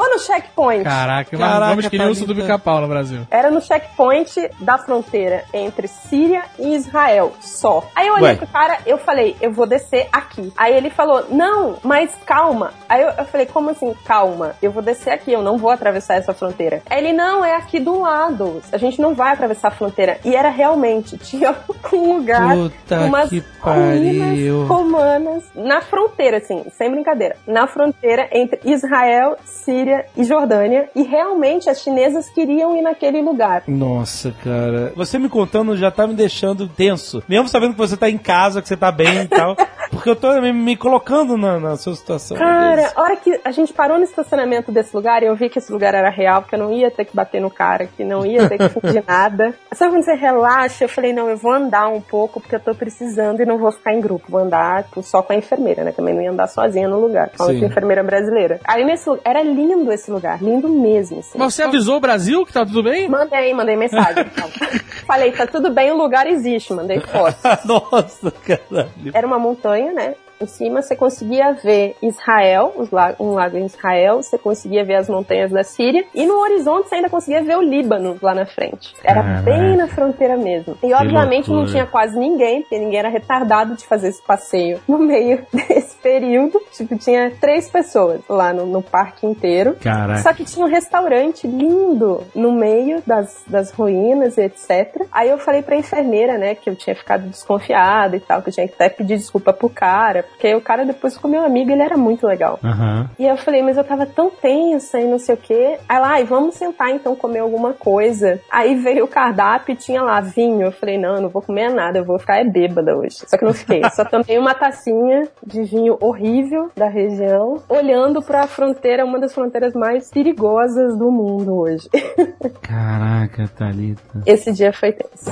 Ou 0.00 0.10
no 0.10 0.18
checkpoint. 0.18 0.82
Caraca, 0.82 1.36
Caraca, 1.36 1.58
Marco 1.58 1.68
Gomes 1.68 1.88
queria 1.88 2.08
urso 2.08 2.24
do 2.26 2.34
pica-pau 2.34 2.80
no 2.80 2.88
Brasil. 2.88 3.26
Era 3.30 3.50
no 3.50 3.60
checkpoint 3.60 4.50
da 4.58 4.78
fronteira 4.78 5.44
entre 5.52 5.86
Síria 5.88 6.42
e 6.58 6.74
Israel, 6.74 7.34
só. 7.38 7.84
Aí 7.94 8.06
eu 8.08 8.14
olhei 8.14 8.30
Ué. 8.30 8.36
pro 8.36 8.46
cara, 8.46 8.78
eu 8.86 8.96
falei, 8.96 9.36
eu 9.42 9.52
vou 9.52 9.66
descer 9.66 10.08
aqui. 10.10 10.50
Aí 10.56 10.74
ele 10.74 10.88
falou, 10.88 11.26
não, 11.28 11.76
mas 11.82 12.10
calma. 12.24 12.72
Aí 12.88 13.02
eu, 13.02 13.10
eu 13.10 13.24
falei, 13.26 13.44
como 13.44 13.68
assim, 13.68 13.94
calma? 14.06 14.54
Eu 14.62 14.70
vou 14.70 14.82
descer 14.82 15.10
aqui, 15.10 15.32
eu 15.32 15.42
não 15.42 15.58
vou 15.58 15.70
atravessar 15.70 16.14
essa 16.14 16.32
fronteira. 16.32 16.82
Aí 16.88 17.04
ele, 17.04 17.12
não, 17.12 17.44
é 17.44 17.54
aqui 17.54 17.78
do 17.78 18.00
lado. 18.00 18.62
A 18.72 18.78
gente 18.78 19.02
não 19.02 19.14
vai 19.14 19.34
atravessar 19.34 19.68
a 19.68 19.72
fronteira. 19.72 20.18
E 20.24 20.34
era 20.34 20.48
realmente, 20.48 21.18
tinha 21.20 21.54
um 21.92 22.16
lugar, 22.16 22.54
Puta 22.56 23.00
umas 23.00 23.28
que 23.28 23.44
ruínas 23.60 24.28
pariu. 24.28 24.64
romanas 24.66 25.44
na 25.54 25.82
fronteira, 25.82 26.38
assim, 26.38 26.64
sem 26.70 26.90
brincadeira. 26.90 27.36
Na 27.46 27.66
fronteira 27.66 28.28
entre 28.32 28.60
Israel, 28.64 29.36
Síria 29.44 29.89
e 30.16 30.24
Jordânia. 30.24 30.88
E 30.94 31.02
realmente 31.02 31.68
as 31.68 31.82
chinesas 31.82 32.28
queriam 32.30 32.76
ir 32.76 32.82
naquele 32.82 33.20
lugar. 33.20 33.64
Nossa, 33.66 34.34
cara. 34.42 34.92
Você 34.96 35.18
me 35.18 35.28
contando 35.28 35.76
já 35.76 35.90
tá 35.90 36.06
me 36.06 36.14
deixando 36.14 36.68
tenso. 36.68 37.22
Mesmo 37.28 37.48
sabendo 37.48 37.72
que 37.72 37.78
você 37.78 37.96
tá 37.96 38.08
em 38.08 38.18
casa, 38.18 38.62
que 38.62 38.68
você 38.68 38.76
tá 38.76 38.90
bem 38.92 39.22
e 39.22 39.28
tal. 39.28 39.56
Porque 39.90 40.08
eu 40.08 40.16
tô 40.16 40.40
me, 40.40 40.52
me 40.52 40.76
colocando 40.76 41.36
na, 41.36 41.58
na 41.58 41.76
sua 41.76 41.94
situação. 41.94 42.36
Cara, 42.36 42.92
a 42.94 43.02
hora 43.02 43.16
que 43.16 43.40
a 43.44 43.50
gente 43.50 43.72
parou 43.72 43.98
no 43.98 44.04
estacionamento 44.04 44.70
desse 44.70 44.94
lugar 44.94 45.22
e 45.22 45.26
eu 45.26 45.34
vi 45.34 45.48
que 45.48 45.58
esse 45.58 45.72
lugar 45.72 45.94
era 45.94 46.08
real, 46.08 46.42
que 46.42 46.54
eu 46.54 46.58
não 46.58 46.72
ia 46.72 46.90
ter 46.90 47.04
que 47.04 47.14
bater 47.14 47.40
no 47.40 47.50
cara, 47.50 47.86
que 47.86 48.04
não 48.04 48.24
ia 48.24 48.48
ter 48.48 48.56
que 48.56 48.68
fugir 48.68 49.02
nada. 49.06 49.52
Sabe 49.74 49.92
quando 49.92 50.04
você 50.04 50.14
relaxa? 50.14 50.84
Eu 50.84 50.88
falei, 50.88 51.12
não, 51.12 51.28
eu 51.28 51.36
vou 51.36 51.52
andar 51.52 51.88
um 51.88 52.00
pouco 52.00 52.40
porque 52.40 52.54
eu 52.54 52.60
tô 52.60 52.74
precisando 52.74 53.42
e 53.42 53.44
não 53.44 53.58
vou 53.58 53.72
ficar 53.72 53.92
em 53.92 54.00
grupo. 54.00 54.26
Vou 54.28 54.40
andar 54.40 54.84
tipo, 54.84 55.02
só 55.02 55.22
com 55.22 55.32
a 55.32 55.36
enfermeira, 55.36 55.82
né? 55.82 55.92
Também 55.92 56.14
não 56.14 56.22
ia 56.22 56.30
andar 56.30 56.46
sozinha 56.46 56.88
no 56.88 57.00
lugar, 57.00 57.30
com 57.36 57.42
a 57.42 57.46
Sim. 57.46 57.52
outra 57.54 57.68
enfermeira 57.68 58.02
brasileira. 58.02 58.60
Aí 58.64 58.84
nesse 58.84 59.08
lugar, 59.08 59.22
era 59.24 59.42
lindo 59.42 59.79
esse 59.92 60.10
lugar, 60.10 60.42
lindo 60.42 60.68
mesmo. 60.68 61.20
Assim. 61.20 61.38
Mas 61.38 61.54
você 61.54 61.62
avisou 61.62 61.96
o 61.96 62.00
Brasil 62.00 62.44
que 62.44 62.52
tá 62.52 62.64
tudo 62.64 62.82
bem? 62.82 63.08
Mandei, 63.08 63.54
mandei 63.54 63.76
mensagem. 63.76 64.24
então. 64.26 64.48
Falei, 65.06 65.32
tá 65.32 65.46
tudo 65.46 65.70
bem, 65.70 65.90
o 65.90 65.96
lugar 65.96 66.26
existe, 66.26 66.72
mandei 66.72 67.00
foto. 67.00 67.36
Nossa, 67.64 68.30
caralho. 68.30 68.90
Era 69.12 69.26
uma 69.26 69.38
montanha, 69.38 69.92
né? 69.92 70.14
Em 70.40 70.46
cima 70.46 70.80
você 70.80 70.96
conseguia 70.96 71.52
ver 71.52 71.96
Israel, 72.00 72.72
um 73.20 73.34
lago 73.34 73.58
em 73.58 73.66
Israel, 73.66 74.22
você 74.22 74.38
conseguia 74.38 74.82
ver 74.82 74.94
as 74.94 75.06
montanhas 75.06 75.50
da 75.50 75.62
Síria, 75.62 76.06
e 76.14 76.24
no 76.24 76.38
horizonte 76.40 76.88
você 76.88 76.94
ainda 76.94 77.10
conseguia 77.10 77.42
ver 77.42 77.58
o 77.58 77.60
Líbano 77.60 78.16
lá 78.22 78.34
na 78.34 78.46
frente. 78.46 78.94
Era 79.04 79.22
Caraca. 79.22 79.42
bem 79.42 79.76
na 79.76 79.86
fronteira 79.86 80.38
mesmo. 80.38 80.78
E 80.82 80.94
obviamente 80.94 81.50
não 81.50 81.66
tinha 81.66 81.84
quase 81.84 82.18
ninguém, 82.18 82.62
porque 82.62 82.78
ninguém 82.78 83.00
era 83.00 83.10
retardado 83.10 83.76
de 83.76 83.86
fazer 83.86 84.08
esse 84.08 84.22
passeio 84.22 84.80
no 84.88 84.98
meio 84.98 85.44
desse 85.52 85.89
período. 86.02 86.60
Tipo, 86.72 86.96
tinha 86.96 87.32
três 87.40 87.68
pessoas 87.68 88.20
lá 88.28 88.52
no, 88.52 88.66
no 88.66 88.82
parque 88.82 89.26
inteiro. 89.26 89.76
Caraca. 89.80 90.22
Só 90.22 90.32
que 90.32 90.44
tinha 90.44 90.64
um 90.64 90.68
restaurante 90.68 91.46
lindo 91.46 92.24
no 92.34 92.52
meio 92.52 93.02
das, 93.06 93.42
das 93.46 93.70
ruínas 93.70 94.36
e 94.36 94.42
etc. 94.42 95.06
Aí 95.12 95.28
eu 95.28 95.38
falei 95.38 95.62
pra 95.62 95.76
enfermeira, 95.76 96.38
né, 96.38 96.54
que 96.54 96.68
eu 96.68 96.76
tinha 96.76 96.94
ficado 96.94 97.28
desconfiada 97.28 98.16
e 98.16 98.20
tal, 98.20 98.42
que 98.42 98.48
eu 98.48 98.52
tinha 98.52 98.68
que 98.68 98.74
até 98.74 98.88
pedir 98.88 99.16
desculpa 99.16 99.52
pro 99.52 99.68
cara, 99.68 100.22
porque 100.22 100.54
o 100.54 100.60
cara 100.60 100.84
depois 100.84 101.14
ficou 101.14 101.30
meu 101.30 101.44
amigo, 101.44 101.70
ele 101.70 101.82
era 101.82 101.96
muito 101.96 102.26
legal. 102.26 102.58
Aham. 102.62 103.10
E 103.18 103.26
eu 103.26 103.36
falei, 103.36 103.62
mas 103.62 103.76
eu 103.76 103.84
tava 103.84 104.06
tão 104.06 104.30
tensa 104.30 105.00
e 105.00 105.04
não 105.04 105.18
sei 105.18 105.34
o 105.34 105.38
quê. 105.38 105.78
Aí 105.88 105.98
lá, 105.98 106.10
ai, 106.10 106.24
vamos 106.24 106.54
sentar 106.54 106.90
então 106.90 107.14
comer 107.14 107.40
alguma 107.40 107.72
coisa. 107.72 108.40
Aí 108.50 108.74
veio 108.74 109.04
o 109.04 109.08
cardápio 109.08 109.72
e 109.72 109.76
tinha 109.76 110.02
lá 110.02 110.20
vinho. 110.20 110.66
Eu 110.66 110.72
falei, 110.72 110.98
não, 110.98 111.16
eu 111.16 111.20
não 111.22 111.28
vou 111.28 111.42
comer 111.42 111.70
nada, 111.70 111.98
eu 111.98 112.04
vou 112.04 112.18
ficar 112.18 112.38
é 112.38 112.44
bêbada 112.44 112.96
hoje. 112.96 113.18
Só 113.26 113.36
que 113.36 113.44
não 113.44 113.52
fiquei, 113.52 113.82
só 113.90 114.04
tomei 114.04 114.38
uma 114.38 114.54
tacinha 114.54 115.28
de 115.44 115.62
vinho 115.62 115.89
horrível 116.00 116.70
da 116.76 116.88
região, 116.88 117.62
olhando 117.68 118.22
pra 118.22 118.46
fronteira, 118.46 119.04
uma 119.04 119.18
das 119.18 119.32
fronteiras 119.34 119.74
mais 119.74 120.10
perigosas 120.10 120.96
do 120.98 121.10
mundo 121.10 121.54
hoje. 121.54 121.88
Caraca, 122.62 123.48
Thalita. 123.56 124.22
Esse 124.26 124.52
dia 124.52 124.72
foi 124.72 124.92
tenso. 124.92 125.30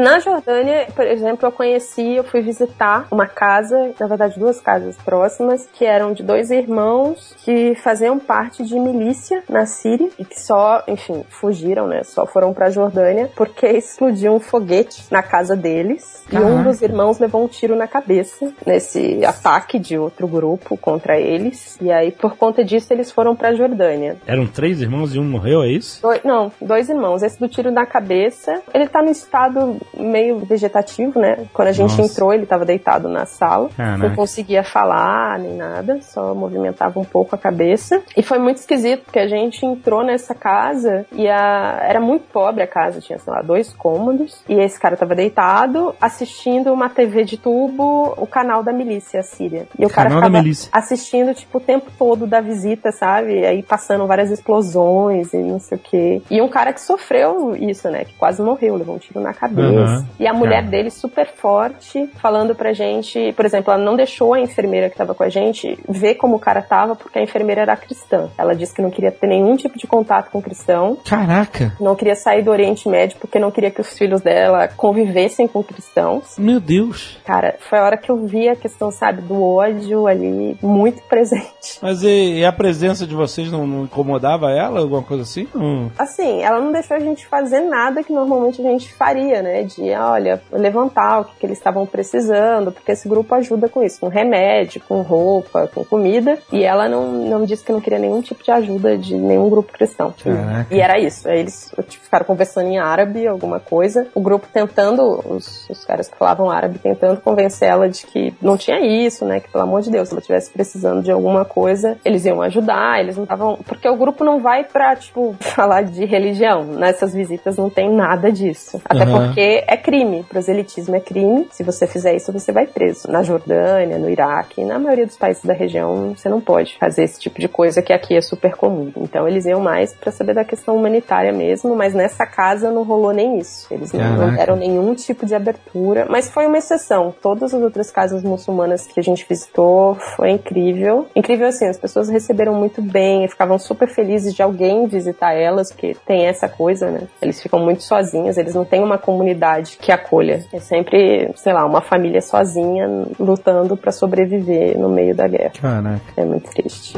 Na 0.00 0.18
Jordânia, 0.18 0.86
por 0.96 1.06
exemplo, 1.06 1.46
eu 1.46 1.52
conheci, 1.52 2.14
eu 2.16 2.24
fui 2.24 2.40
visitar 2.40 3.06
uma 3.10 3.26
casa, 3.26 3.92
na 4.00 4.06
verdade 4.06 4.38
duas 4.38 4.60
casas 4.60 4.96
próximas, 4.96 5.68
que 5.74 5.84
eram 5.84 6.12
de 6.12 6.22
dois 6.22 6.50
irmãos 6.50 7.34
que 7.44 7.74
faziam 7.76 8.18
parte 8.18 8.64
de 8.64 8.78
milícia 8.78 9.42
na 9.48 9.66
Síria 9.66 10.08
e 10.18 10.24
que 10.24 10.40
só, 10.40 10.82
enfim, 10.88 11.24
fugiram, 11.28 11.86
né? 11.86 12.02
Só 12.04 12.24
foram 12.26 12.52
pra 12.54 12.70
Jordânia 12.70 13.30
porque 13.36 13.66
explodiu 13.76 14.32
um 14.32 14.40
foguete 14.40 15.04
na 15.10 15.22
casa 15.22 15.54
deles 15.54 16.24
e 16.32 16.36
um 16.38 16.62
dos 16.62 16.80
irmãos 16.80 17.18
levou 17.18 17.44
um 17.44 17.48
tiro 17.48 17.76
na 17.76 17.86
cabeça 17.86 18.52
nesse 18.66 19.22
ataque 19.24 19.78
de 19.78 19.98
outro 19.98 20.26
grupo 20.26 20.76
contra 20.78 21.18
eles. 21.20 21.76
E 21.80 21.90
aí, 21.92 22.10
por 22.10 22.36
conta 22.36 22.64
disso, 22.64 22.92
eles 22.92 23.10
foram 23.12 23.36
pra 23.36 23.52
Jordânia. 23.54 24.16
Eram 24.26 24.46
três 24.46 24.80
irmãos 24.80 25.14
e 25.14 25.18
um 25.18 25.24
morreu, 25.24 25.62
é 25.62 25.68
isso? 25.68 26.00
Doi- 26.00 26.20
não, 26.24 26.50
dois 26.60 26.88
irmãos. 26.88 27.22
Esse 27.22 27.38
do 27.38 27.48
tiro 27.48 27.70
na 27.70 27.84
cabeça, 27.84 28.62
ele 28.72 28.88
tá 28.88 29.02
no 29.02 29.10
estado 29.10 29.76
meio 29.96 30.38
vegetativo, 30.40 31.18
né? 31.18 31.46
Quando 31.52 31.68
a 31.68 31.72
gente 31.72 31.96
Nossa. 31.96 32.02
entrou, 32.02 32.32
ele 32.32 32.46
tava 32.46 32.64
deitado 32.64 33.08
na 33.08 33.26
sala. 33.26 33.68
Caraca. 33.76 34.08
Não 34.08 34.14
conseguia 34.14 34.62
falar 34.62 35.38
nem 35.38 35.56
nada, 35.56 36.00
só 36.02 36.34
movimentava 36.34 36.98
um 36.98 37.04
pouco 37.04 37.34
a 37.34 37.38
cabeça. 37.38 38.02
E 38.16 38.22
foi 38.22 38.38
muito 38.38 38.58
esquisito, 38.58 39.04
porque 39.04 39.18
a 39.18 39.28
gente 39.28 39.64
entrou 39.64 40.04
nessa 40.04 40.34
casa 40.34 41.06
e 41.12 41.28
a... 41.28 41.80
era 41.82 42.00
muito 42.00 42.24
pobre 42.32 42.62
a 42.62 42.66
casa, 42.66 43.00
tinha, 43.00 43.18
sei 43.18 43.32
lá, 43.32 43.42
dois 43.42 43.72
cômodos. 43.72 44.42
E 44.48 44.54
esse 44.54 44.78
cara 44.78 44.96
tava 44.96 45.14
deitado, 45.14 45.94
assistindo 46.00 46.72
uma 46.72 46.88
TV 46.88 47.24
de 47.24 47.36
tubo, 47.36 48.14
o 48.16 48.26
canal 48.26 48.62
da 48.62 48.72
milícia 48.72 49.22
síria. 49.22 49.66
E 49.78 49.84
o 49.84 49.90
cara 49.90 50.08
Canal 50.08 50.30
ficava 50.30 50.68
assistindo, 50.72 51.34
tipo, 51.34 51.58
o 51.58 51.60
tempo 51.60 51.90
todo 51.98 52.26
da 52.26 52.40
visita, 52.40 52.92
sabe? 52.92 53.40
E 53.40 53.46
aí 53.46 53.62
passando 53.62 54.06
várias 54.06 54.30
explosões 54.30 55.32
e 55.32 55.38
não 55.38 55.58
sei 55.58 55.78
o 55.78 55.80
quê. 55.80 56.22
E 56.30 56.40
um 56.40 56.48
cara 56.48 56.72
que 56.72 56.80
sofreu 56.80 57.56
isso, 57.56 57.88
né? 57.90 58.04
Que 58.04 58.14
quase 58.14 58.42
morreu, 58.42 58.76
levou 58.76 58.94
um 58.94 58.98
tiro 58.98 59.20
na 59.20 59.32
cabeça. 59.32 59.69
Uhum. 59.72 60.06
E 60.18 60.26
a 60.26 60.32
mulher 60.32 60.62
dele 60.64 60.90
super 60.90 61.26
forte, 61.26 62.08
falando 62.20 62.54
pra 62.54 62.72
gente, 62.72 63.32
por 63.32 63.44
exemplo, 63.44 63.72
ela 63.72 63.82
não 63.82 63.96
deixou 63.96 64.34
a 64.34 64.40
enfermeira 64.40 64.90
que 64.90 64.96
tava 64.96 65.14
com 65.14 65.22
a 65.22 65.28
gente 65.28 65.78
ver 65.88 66.14
como 66.14 66.36
o 66.36 66.40
cara 66.40 66.62
tava, 66.62 66.94
porque 66.94 67.18
a 67.18 67.22
enfermeira 67.22 67.62
era 67.62 67.76
cristã. 67.76 68.28
Ela 68.36 68.54
disse 68.54 68.74
que 68.74 68.82
não 68.82 68.90
queria 68.90 69.10
ter 69.10 69.26
nenhum 69.26 69.56
tipo 69.56 69.78
de 69.78 69.86
contato 69.86 70.30
com 70.30 70.42
cristão, 70.42 70.96
Caraca. 71.04 71.74
não 71.80 71.94
queria 71.94 72.14
sair 72.14 72.42
do 72.42 72.50
Oriente 72.50 72.88
Médio 72.88 73.18
porque 73.20 73.38
não 73.38 73.50
queria 73.50 73.70
que 73.70 73.80
os 73.80 73.96
filhos 73.96 74.20
dela 74.20 74.68
convivessem 74.68 75.46
com 75.46 75.62
cristãos. 75.62 76.36
Meu 76.38 76.60
Deus. 76.60 77.18
Cara, 77.24 77.56
foi 77.58 77.78
a 77.78 77.84
hora 77.84 77.96
que 77.96 78.10
eu 78.10 78.16
vi 78.26 78.48
a 78.48 78.56
questão, 78.56 78.90
sabe, 78.90 79.22
do 79.22 79.42
ódio 79.42 80.06
ali 80.06 80.56
muito 80.62 81.02
presente. 81.02 81.78
Mas 81.82 82.02
e, 82.02 82.38
e 82.38 82.44
a 82.44 82.52
presença 82.52 83.06
de 83.06 83.14
vocês 83.14 83.50
não, 83.50 83.66
não 83.66 83.84
incomodava 83.84 84.50
ela? 84.50 84.80
Alguma 84.80 85.02
coisa 85.02 85.22
assim? 85.22 85.48
Não. 85.54 85.90
Assim, 85.98 86.42
ela 86.42 86.60
não 86.60 86.72
deixou 86.72 86.96
a 86.96 87.00
gente 87.00 87.26
fazer 87.26 87.60
nada 87.60 88.02
que 88.02 88.12
normalmente 88.12 88.60
a 88.60 88.64
gente 88.64 88.92
faria, 88.92 89.42
né? 89.42 89.59
De, 89.64 89.90
olha, 89.92 90.40
levantar 90.52 91.20
o 91.20 91.24
que, 91.24 91.36
que 91.40 91.46
eles 91.46 91.58
estavam 91.58 91.86
precisando, 91.86 92.72
porque 92.72 92.92
esse 92.92 93.08
grupo 93.08 93.34
ajuda 93.34 93.68
com 93.68 93.82
isso, 93.82 94.00
com 94.00 94.08
remédio, 94.08 94.80
com 94.86 95.02
roupa, 95.02 95.68
com 95.72 95.84
comida. 95.84 96.38
E 96.52 96.62
ela 96.64 96.88
não, 96.88 97.12
não 97.12 97.44
disse 97.44 97.64
que 97.64 97.72
não 97.72 97.80
queria 97.80 97.98
nenhum 97.98 98.20
tipo 98.20 98.42
de 98.42 98.50
ajuda 98.50 98.96
de 98.96 99.14
nenhum 99.16 99.48
grupo 99.48 99.72
cristão. 99.72 100.14
Caraca. 100.22 100.74
E 100.74 100.80
era 100.80 100.98
isso. 100.98 101.28
Aí 101.28 101.40
eles 101.40 101.72
tipo, 101.88 102.04
ficaram 102.04 102.24
conversando 102.26 102.68
em 102.68 102.78
árabe, 102.78 103.26
alguma 103.26 103.60
coisa. 103.60 104.06
O 104.14 104.20
grupo 104.20 104.46
tentando, 104.52 105.02
os, 105.28 105.68
os 105.68 105.84
caras 105.84 106.08
que 106.08 106.16
falavam 106.16 106.50
árabe, 106.50 106.78
tentando 106.78 107.20
convencer 107.20 107.68
ela 107.68 107.88
de 107.88 108.06
que 108.06 108.34
não 108.40 108.56
tinha 108.56 108.80
isso, 108.80 109.24
né? 109.24 109.40
Que 109.40 109.50
pelo 109.50 109.64
amor 109.64 109.82
de 109.82 109.90
Deus, 109.90 110.08
se 110.08 110.14
ela 110.14 110.20
estivesse 110.20 110.50
precisando 110.50 111.02
de 111.02 111.10
alguma 111.10 111.44
coisa, 111.44 111.98
eles 112.04 112.24
iam 112.24 112.40
ajudar, 112.42 113.00
eles 113.00 113.16
não 113.16 113.24
estavam. 113.24 113.58
Porque 113.66 113.88
o 113.88 113.96
grupo 113.96 114.24
não 114.24 114.40
vai 114.40 114.64
pra, 114.64 114.96
tipo, 114.96 115.34
falar 115.40 115.82
de 115.82 116.04
religião. 116.04 116.64
Nessas 116.64 117.12
visitas 117.12 117.56
não 117.56 117.68
tem 117.70 117.90
nada 117.90 118.30
disso. 118.32 118.80
Até 118.84 119.04
Uhum. 119.04 119.26
porque 119.26 119.49
é 119.66 119.76
crime. 119.76 120.24
Proselitismo 120.28 120.96
é 120.96 121.00
crime. 121.00 121.48
Se 121.50 121.62
você 121.62 121.86
fizer 121.86 122.14
isso, 122.14 122.32
você 122.32 122.52
vai 122.52 122.66
preso. 122.66 123.10
Na 123.10 123.22
Jordânia, 123.22 123.98
no 123.98 124.08
Iraque, 124.08 124.64
na 124.64 124.78
maioria 124.78 125.06
dos 125.06 125.16
países 125.16 125.44
da 125.44 125.52
região, 125.52 126.14
você 126.16 126.28
não 126.28 126.40
pode 126.40 126.76
fazer 126.78 127.04
esse 127.04 127.18
tipo 127.18 127.40
de 127.40 127.48
coisa 127.48 127.82
que 127.82 127.92
aqui 127.92 128.16
é 128.16 128.20
super 128.20 128.54
comum. 128.54 128.92
Então 128.96 129.26
eles 129.26 129.46
iam 129.46 129.60
mais 129.60 129.94
pra 129.94 130.12
saber 130.12 130.34
da 130.34 130.44
questão 130.44 130.76
humanitária 130.76 131.32
mesmo, 131.32 131.74
mas 131.74 131.94
nessa 131.94 132.26
casa 132.26 132.70
não 132.70 132.82
rolou 132.84 133.12
nem 133.12 133.38
isso. 133.38 133.66
Eles 133.72 133.92
não, 133.92 134.10
não 134.10 134.18
Caraca. 134.18 134.36
deram 134.36 134.56
nenhum 134.56 134.94
tipo 134.94 135.26
de 135.26 135.34
abertura, 135.34 136.06
mas 136.08 136.30
foi 136.30 136.46
uma 136.46 136.58
exceção. 136.58 137.14
Todas 137.20 137.52
as 137.54 137.62
outras 137.62 137.90
casas 137.90 138.22
muçulmanas 138.22 138.86
que 138.86 139.00
a 139.00 139.02
gente 139.02 139.26
visitou 139.28 139.94
foi 140.16 140.30
incrível. 140.30 141.06
Incrível 141.14 141.48
assim, 141.48 141.66
as 141.66 141.78
pessoas 141.78 142.08
receberam 142.08 142.54
muito 142.54 142.80
bem, 142.80 143.28
ficavam 143.28 143.58
super 143.58 143.88
felizes 143.88 144.34
de 144.34 144.42
alguém 144.42 144.86
visitar 144.86 145.32
elas, 145.34 145.72
porque 145.72 145.96
tem 146.06 146.26
essa 146.26 146.48
coisa, 146.48 146.90
né? 146.90 147.08
Eles 147.20 147.42
ficam 147.42 147.60
muito 147.60 147.82
sozinhos, 147.82 148.36
eles 148.36 148.54
não 148.54 148.64
têm 148.64 148.82
uma 148.82 148.98
comunidade 148.98 149.39
que 149.80 149.90
acolha. 149.90 150.44
É 150.52 150.60
sempre, 150.60 151.30
sei 151.36 151.52
lá, 151.52 151.64
uma 151.64 151.80
família 151.80 152.20
sozinha 152.20 153.06
lutando 153.18 153.76
pra 153.76 153.92
sobreviver 153.92 154.78
no 154.78 154.88
meio 154.88 155.14
da 155.14 155.26
guerra. 155.26 155.52
Caraca. 155.60 156.00
É 156.16 156.24
muito 156.24 156.50
triste. 156.50 156.94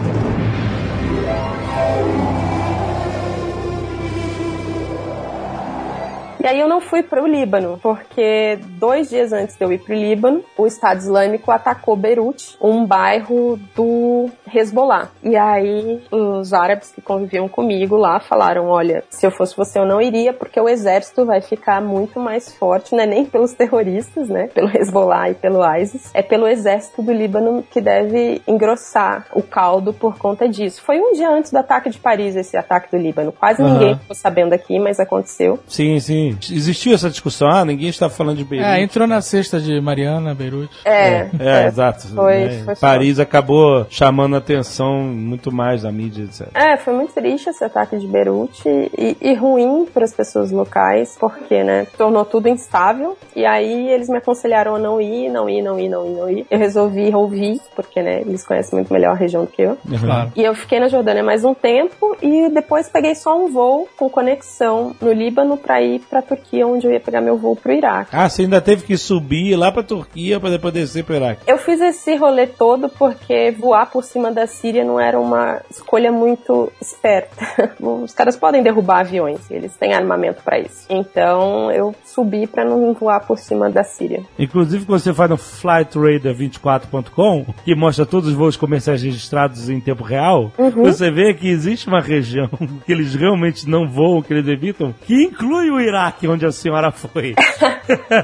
E 6.42 6.46
aí 6.46 6.58
eu 6.58 6.66
não 6.66 6.80
fui 6.80 7.04
para 7.04 7.22
o 7.22 7.26
Líbano, 7.26 7.78
porque 7.80 8.58
dois 8.70 9.08
dias 9.08 9.32
antes 9.32 9.56
de 9.56 9.64
eu 9.64 9.72
ir 9.72 9.78
para 9.78 9.94
o 9.94 9.96
Líbano, 9.96 10.42
o 10.58 10.66
Estado 10.66 10.98
Islâmico 10.98 11.52
atacou 11.52 11.94
Beirute, 11.94 12.56
um 12.60 12.84
bairro 12.84 13.60
do 13.76 14.28
Hezbollah. 14.52 15.08
E 15.22 15.36
aí 15.36 16.02
os 16.10 16.52
árabes 16.52 16.90
que 16.90 17.00
conviviam 17.00 17.48
comigo 17.48 17.96
lá 17.96 18.18
falaram, 18.18 18.66
olha, 18.66 19.04
se 19.08 19.24
eu 19.24 19.30
fosse 19.30 19.56
você 19.56 19.78
eu 19.78 19.86
não 19.86 20.02
iria, 20.02 20.32
porque 20.32 20.60
o 20.60 20.68
exército 20.68 21.24
vai 21.24 21.40
ficar 21.40 21.80
muito 21.80 22.18
mais 22.18 22.52
forte, 22.52 22.92
não 22.92 23.04
é 23.04 23.06
nem 23.06 23.24
pelos 23.24 23.52
terroristas, 23.52 24.28
né, 24.28 24.48
pelo 24.48 24.68
Hezbollah 24.76 25.30
e 25.30 25.34
pelo 25.34 25.64
ISIS, 25.76 26.10
é 26.12 26.22
pelo 26.22 26.48
exército 26.48 27.02
do 27.02 27.12
Líbano 27.12 27.62
que 27.70 27.80
deve 27.80 28.42
engrossar 28.48 29.28
o 29.32 29.44
caldo 29.44 29.92
por 29.92 30.18
conta 30.18 30.48
disso. 30.48 30.82
Foi 30.82 30.98
um 30.98 31.12
dia 31.12 31.30
antes 31.30 31.52
do 31.52 31.58
ataque 31.58 31.88
de 31.88 32.00
Paris, 32.00 32.34
esse 32.34 32.56
ataque 32.56 32.90
do 32.90 33.00
Líbano. 33.00 33.30
Quase 33.30 33.62
Aham. 33.62 33.72
ninguém 33.72 33.96
ficou 33.96 34.16
sabendo 34.16 34.52
aqui, 34.52 34.80
mas 34.80 34.98
aconteceu. 34.98 35.60
Sim, 35.68 36.00
sim. 36.00 36.31
Existiu 36.50 36.94
essa 36.94 37.10
discussão? 37.10 37.48
Ah, 37.50 37.64
ninguém 37.64 37.88
está 37.88 38.08
falando 38.08 38.38
de 38.38 38.44
Beirute. 38.44 38.70
É, 38.70 38.82
entrou 38.82 39.06
na 39.06 39.20
cesta 39.20 39.60
de 39.60 39.80
Mariana, 39.80 40.34
Beirute. 40.34 40.74
É, 40.84 41.28
É, 41.38 41.66
exato. 41.66 42.08
Foi- 42.08 42.44
né? 42.44 42.62
foi 42.64 42.76
Paris 42.76 43.18
acabou 43.18 43.86
chamando 43.90 44.34
a 44.34 44.38
atenção 44.38 45.02
muito 45.02 45.52
mais 45.52 45.82
da 45.82 45.92
mídia, 45.92 46.24
etc. 46.24 46.48
É, 46.54 46.76
foi 46.76 46.94
muito 46.94 47.12
triste 47.12 47.48
esse 47.50 47.64
ataque 47.64 47.98
de 47.98 48.06
Beirute 48.06 48.62
e, 48.66 49.16
e 49.20 49.34
ruim 49.34 49.86
para 49.92 50.04
as 50.04 50.12
pessoas 50.12 50.50
locais, 50.50 51.16
porque, 51.18 51.62
né, 51.62 51.86
tornou 51.96 52.24
tudo 52.24 52.48
instável. 52.48 53.16
E 53.34 53.44
aí 53.44 53.88
eles 53.90 54.08
me 54.08 54.18
aconselharam 54.18 54.74
a 54.76 54.78
não 54.78 55.00
ir, 55.00 55.28
não 55.30 55.48
ir, 55.48 55.62
não 55.62 55.78
ir, 55.78 55.88
não 55.88 56.06
ir, 56.06 56.10
não 56.14 56.30
ir. 56.30 56.46
Eu 56.50 56.58
resolvi 56.58 57.14
ouvir, 57.14 57.60
porque, 57.74 58.02
né, 58.02 58.20
eles 58.22 58.44
conhecem 58.46 58.74
muito 58.78 58.92
melhor 58.92 59.12
a 59.12 59.16
região 59.16 59.42
do 59.44 59.50
que 59.50 59.62
eu. 59.62 59.76
Claro. 60.00 60.32
E 60.36 60.42
eu 60.42 60.54
fiquei 60.54 60.78
na 60.80 60.88
Jordânia 60.88 61.22
mais 61.22 61.44
um 61.44 61.54
tempo 61.54 62.16
e 62.22 62.48
depois 62.50 62.88
peguei 62.88 63.14
só 63.14 63.36
um 63.36 63.50
voo 63.50 63.88
com 63.96 64.08
conexão 64.08 64.94
no 65.00 65.12
Líbano 65.12 65.56
para 65.56 65.80
ir 65.82 66.00
para 66.00 66.21
Turquia, 66.22 66.66
onde 66.66 66.86
eu 66.86 66.92
ia 66.92 67.00
pegar 67.00 67.20
meu 67.20 67.36
voo 67.36 67.54
pro 67.56 67.72
Iraque. 67.72 68.10
Ah, 68.12 68.28
você 68.28 68.42
ainda 68.42 68.60
teve 68.60 68.84
que 68.84 68.96
subir 68.96 69.56
lá 69.56 69.70
pra 69.72 69.82
Turquia 69.82 70.38
pra 70.40 70.50
depois 70.50 70.72
descer 70.72 71.04
pro 71.04 71.14
Iraque. 71.16 71.42
Eu 71.46 71.58
fiz 71.58 71.80
esse 71.80 72.14
rolê 72.16 72.46
todo 72.46 72.88
porque 72.88 73.50
voar 73.58 73.86
por 73.90 74.02
cima 74.04 74.30
da 74.32 74.46
Síria 74.46 74.84
não 74.84 74.98
era 75.00 75.18
uma 75.20 75.60
escolha 75.70 76.10
muito 76.12 76.70
esperta. 76.80 77.32
Os 77.80 78.12
caras 78.14 78.36
podem 78.36 78.62
derrubar 78.62 79.00
aviões, 79.00 79.50
eles 79.50 79.74
têm 79.76 79.92
armamento 79.94 80.42
pra 80.42 80.58
isso. 80.58 80.86
Então 80.88 81.70
eu 81.72 81.94
subi 82.04 82.46
pra 82.46 82.64
não 82.64 82.92
voar 82.94 83.20
por 83.20 83.38
cima 83.38 83.68
da 83.70 83.82
Síria. 83.84 84.22
Inclusive, 84.38 84.84
quando 84.84 85.00
você 85.00 85.12
faz 85.12 85.30
no 85.30 85.36
flightradar24.com, 85.36 87.46
que 87.64 87.74
mostra 87.74 88.06
todos 88.06 88.28
os 88.28 88.34
voos 88.34 88.56
comerciais 88.56 89.02
registrados 89.02 89.68
em 89.68 89.80
tempo 89.80 90.02
real, 90.02 90.50
Uhum. 90.58 90.70
você 90.84 91.10
vê 91.10 91.34
que 91.34 91.48
existe 91.48 91.88
uma 91.88 92.00
região 92.00 92.48
que 92.84 92.92
eles 92.92 93.14
realmente 93.14 93.68
não 93.68 93.88
voam, 93.88 94.22
que 94.22 94.32
eles 94.32 94.46
evitam, 94.48 94.94
que 95.06 95.14
inclui 95.24 95.70
o 95.70 95.80
Iraque, 95.80 96.11
onde 96.26 96.46
a 96.46 96.52
senhora 96.52 96.90
foi. 96.90 97.34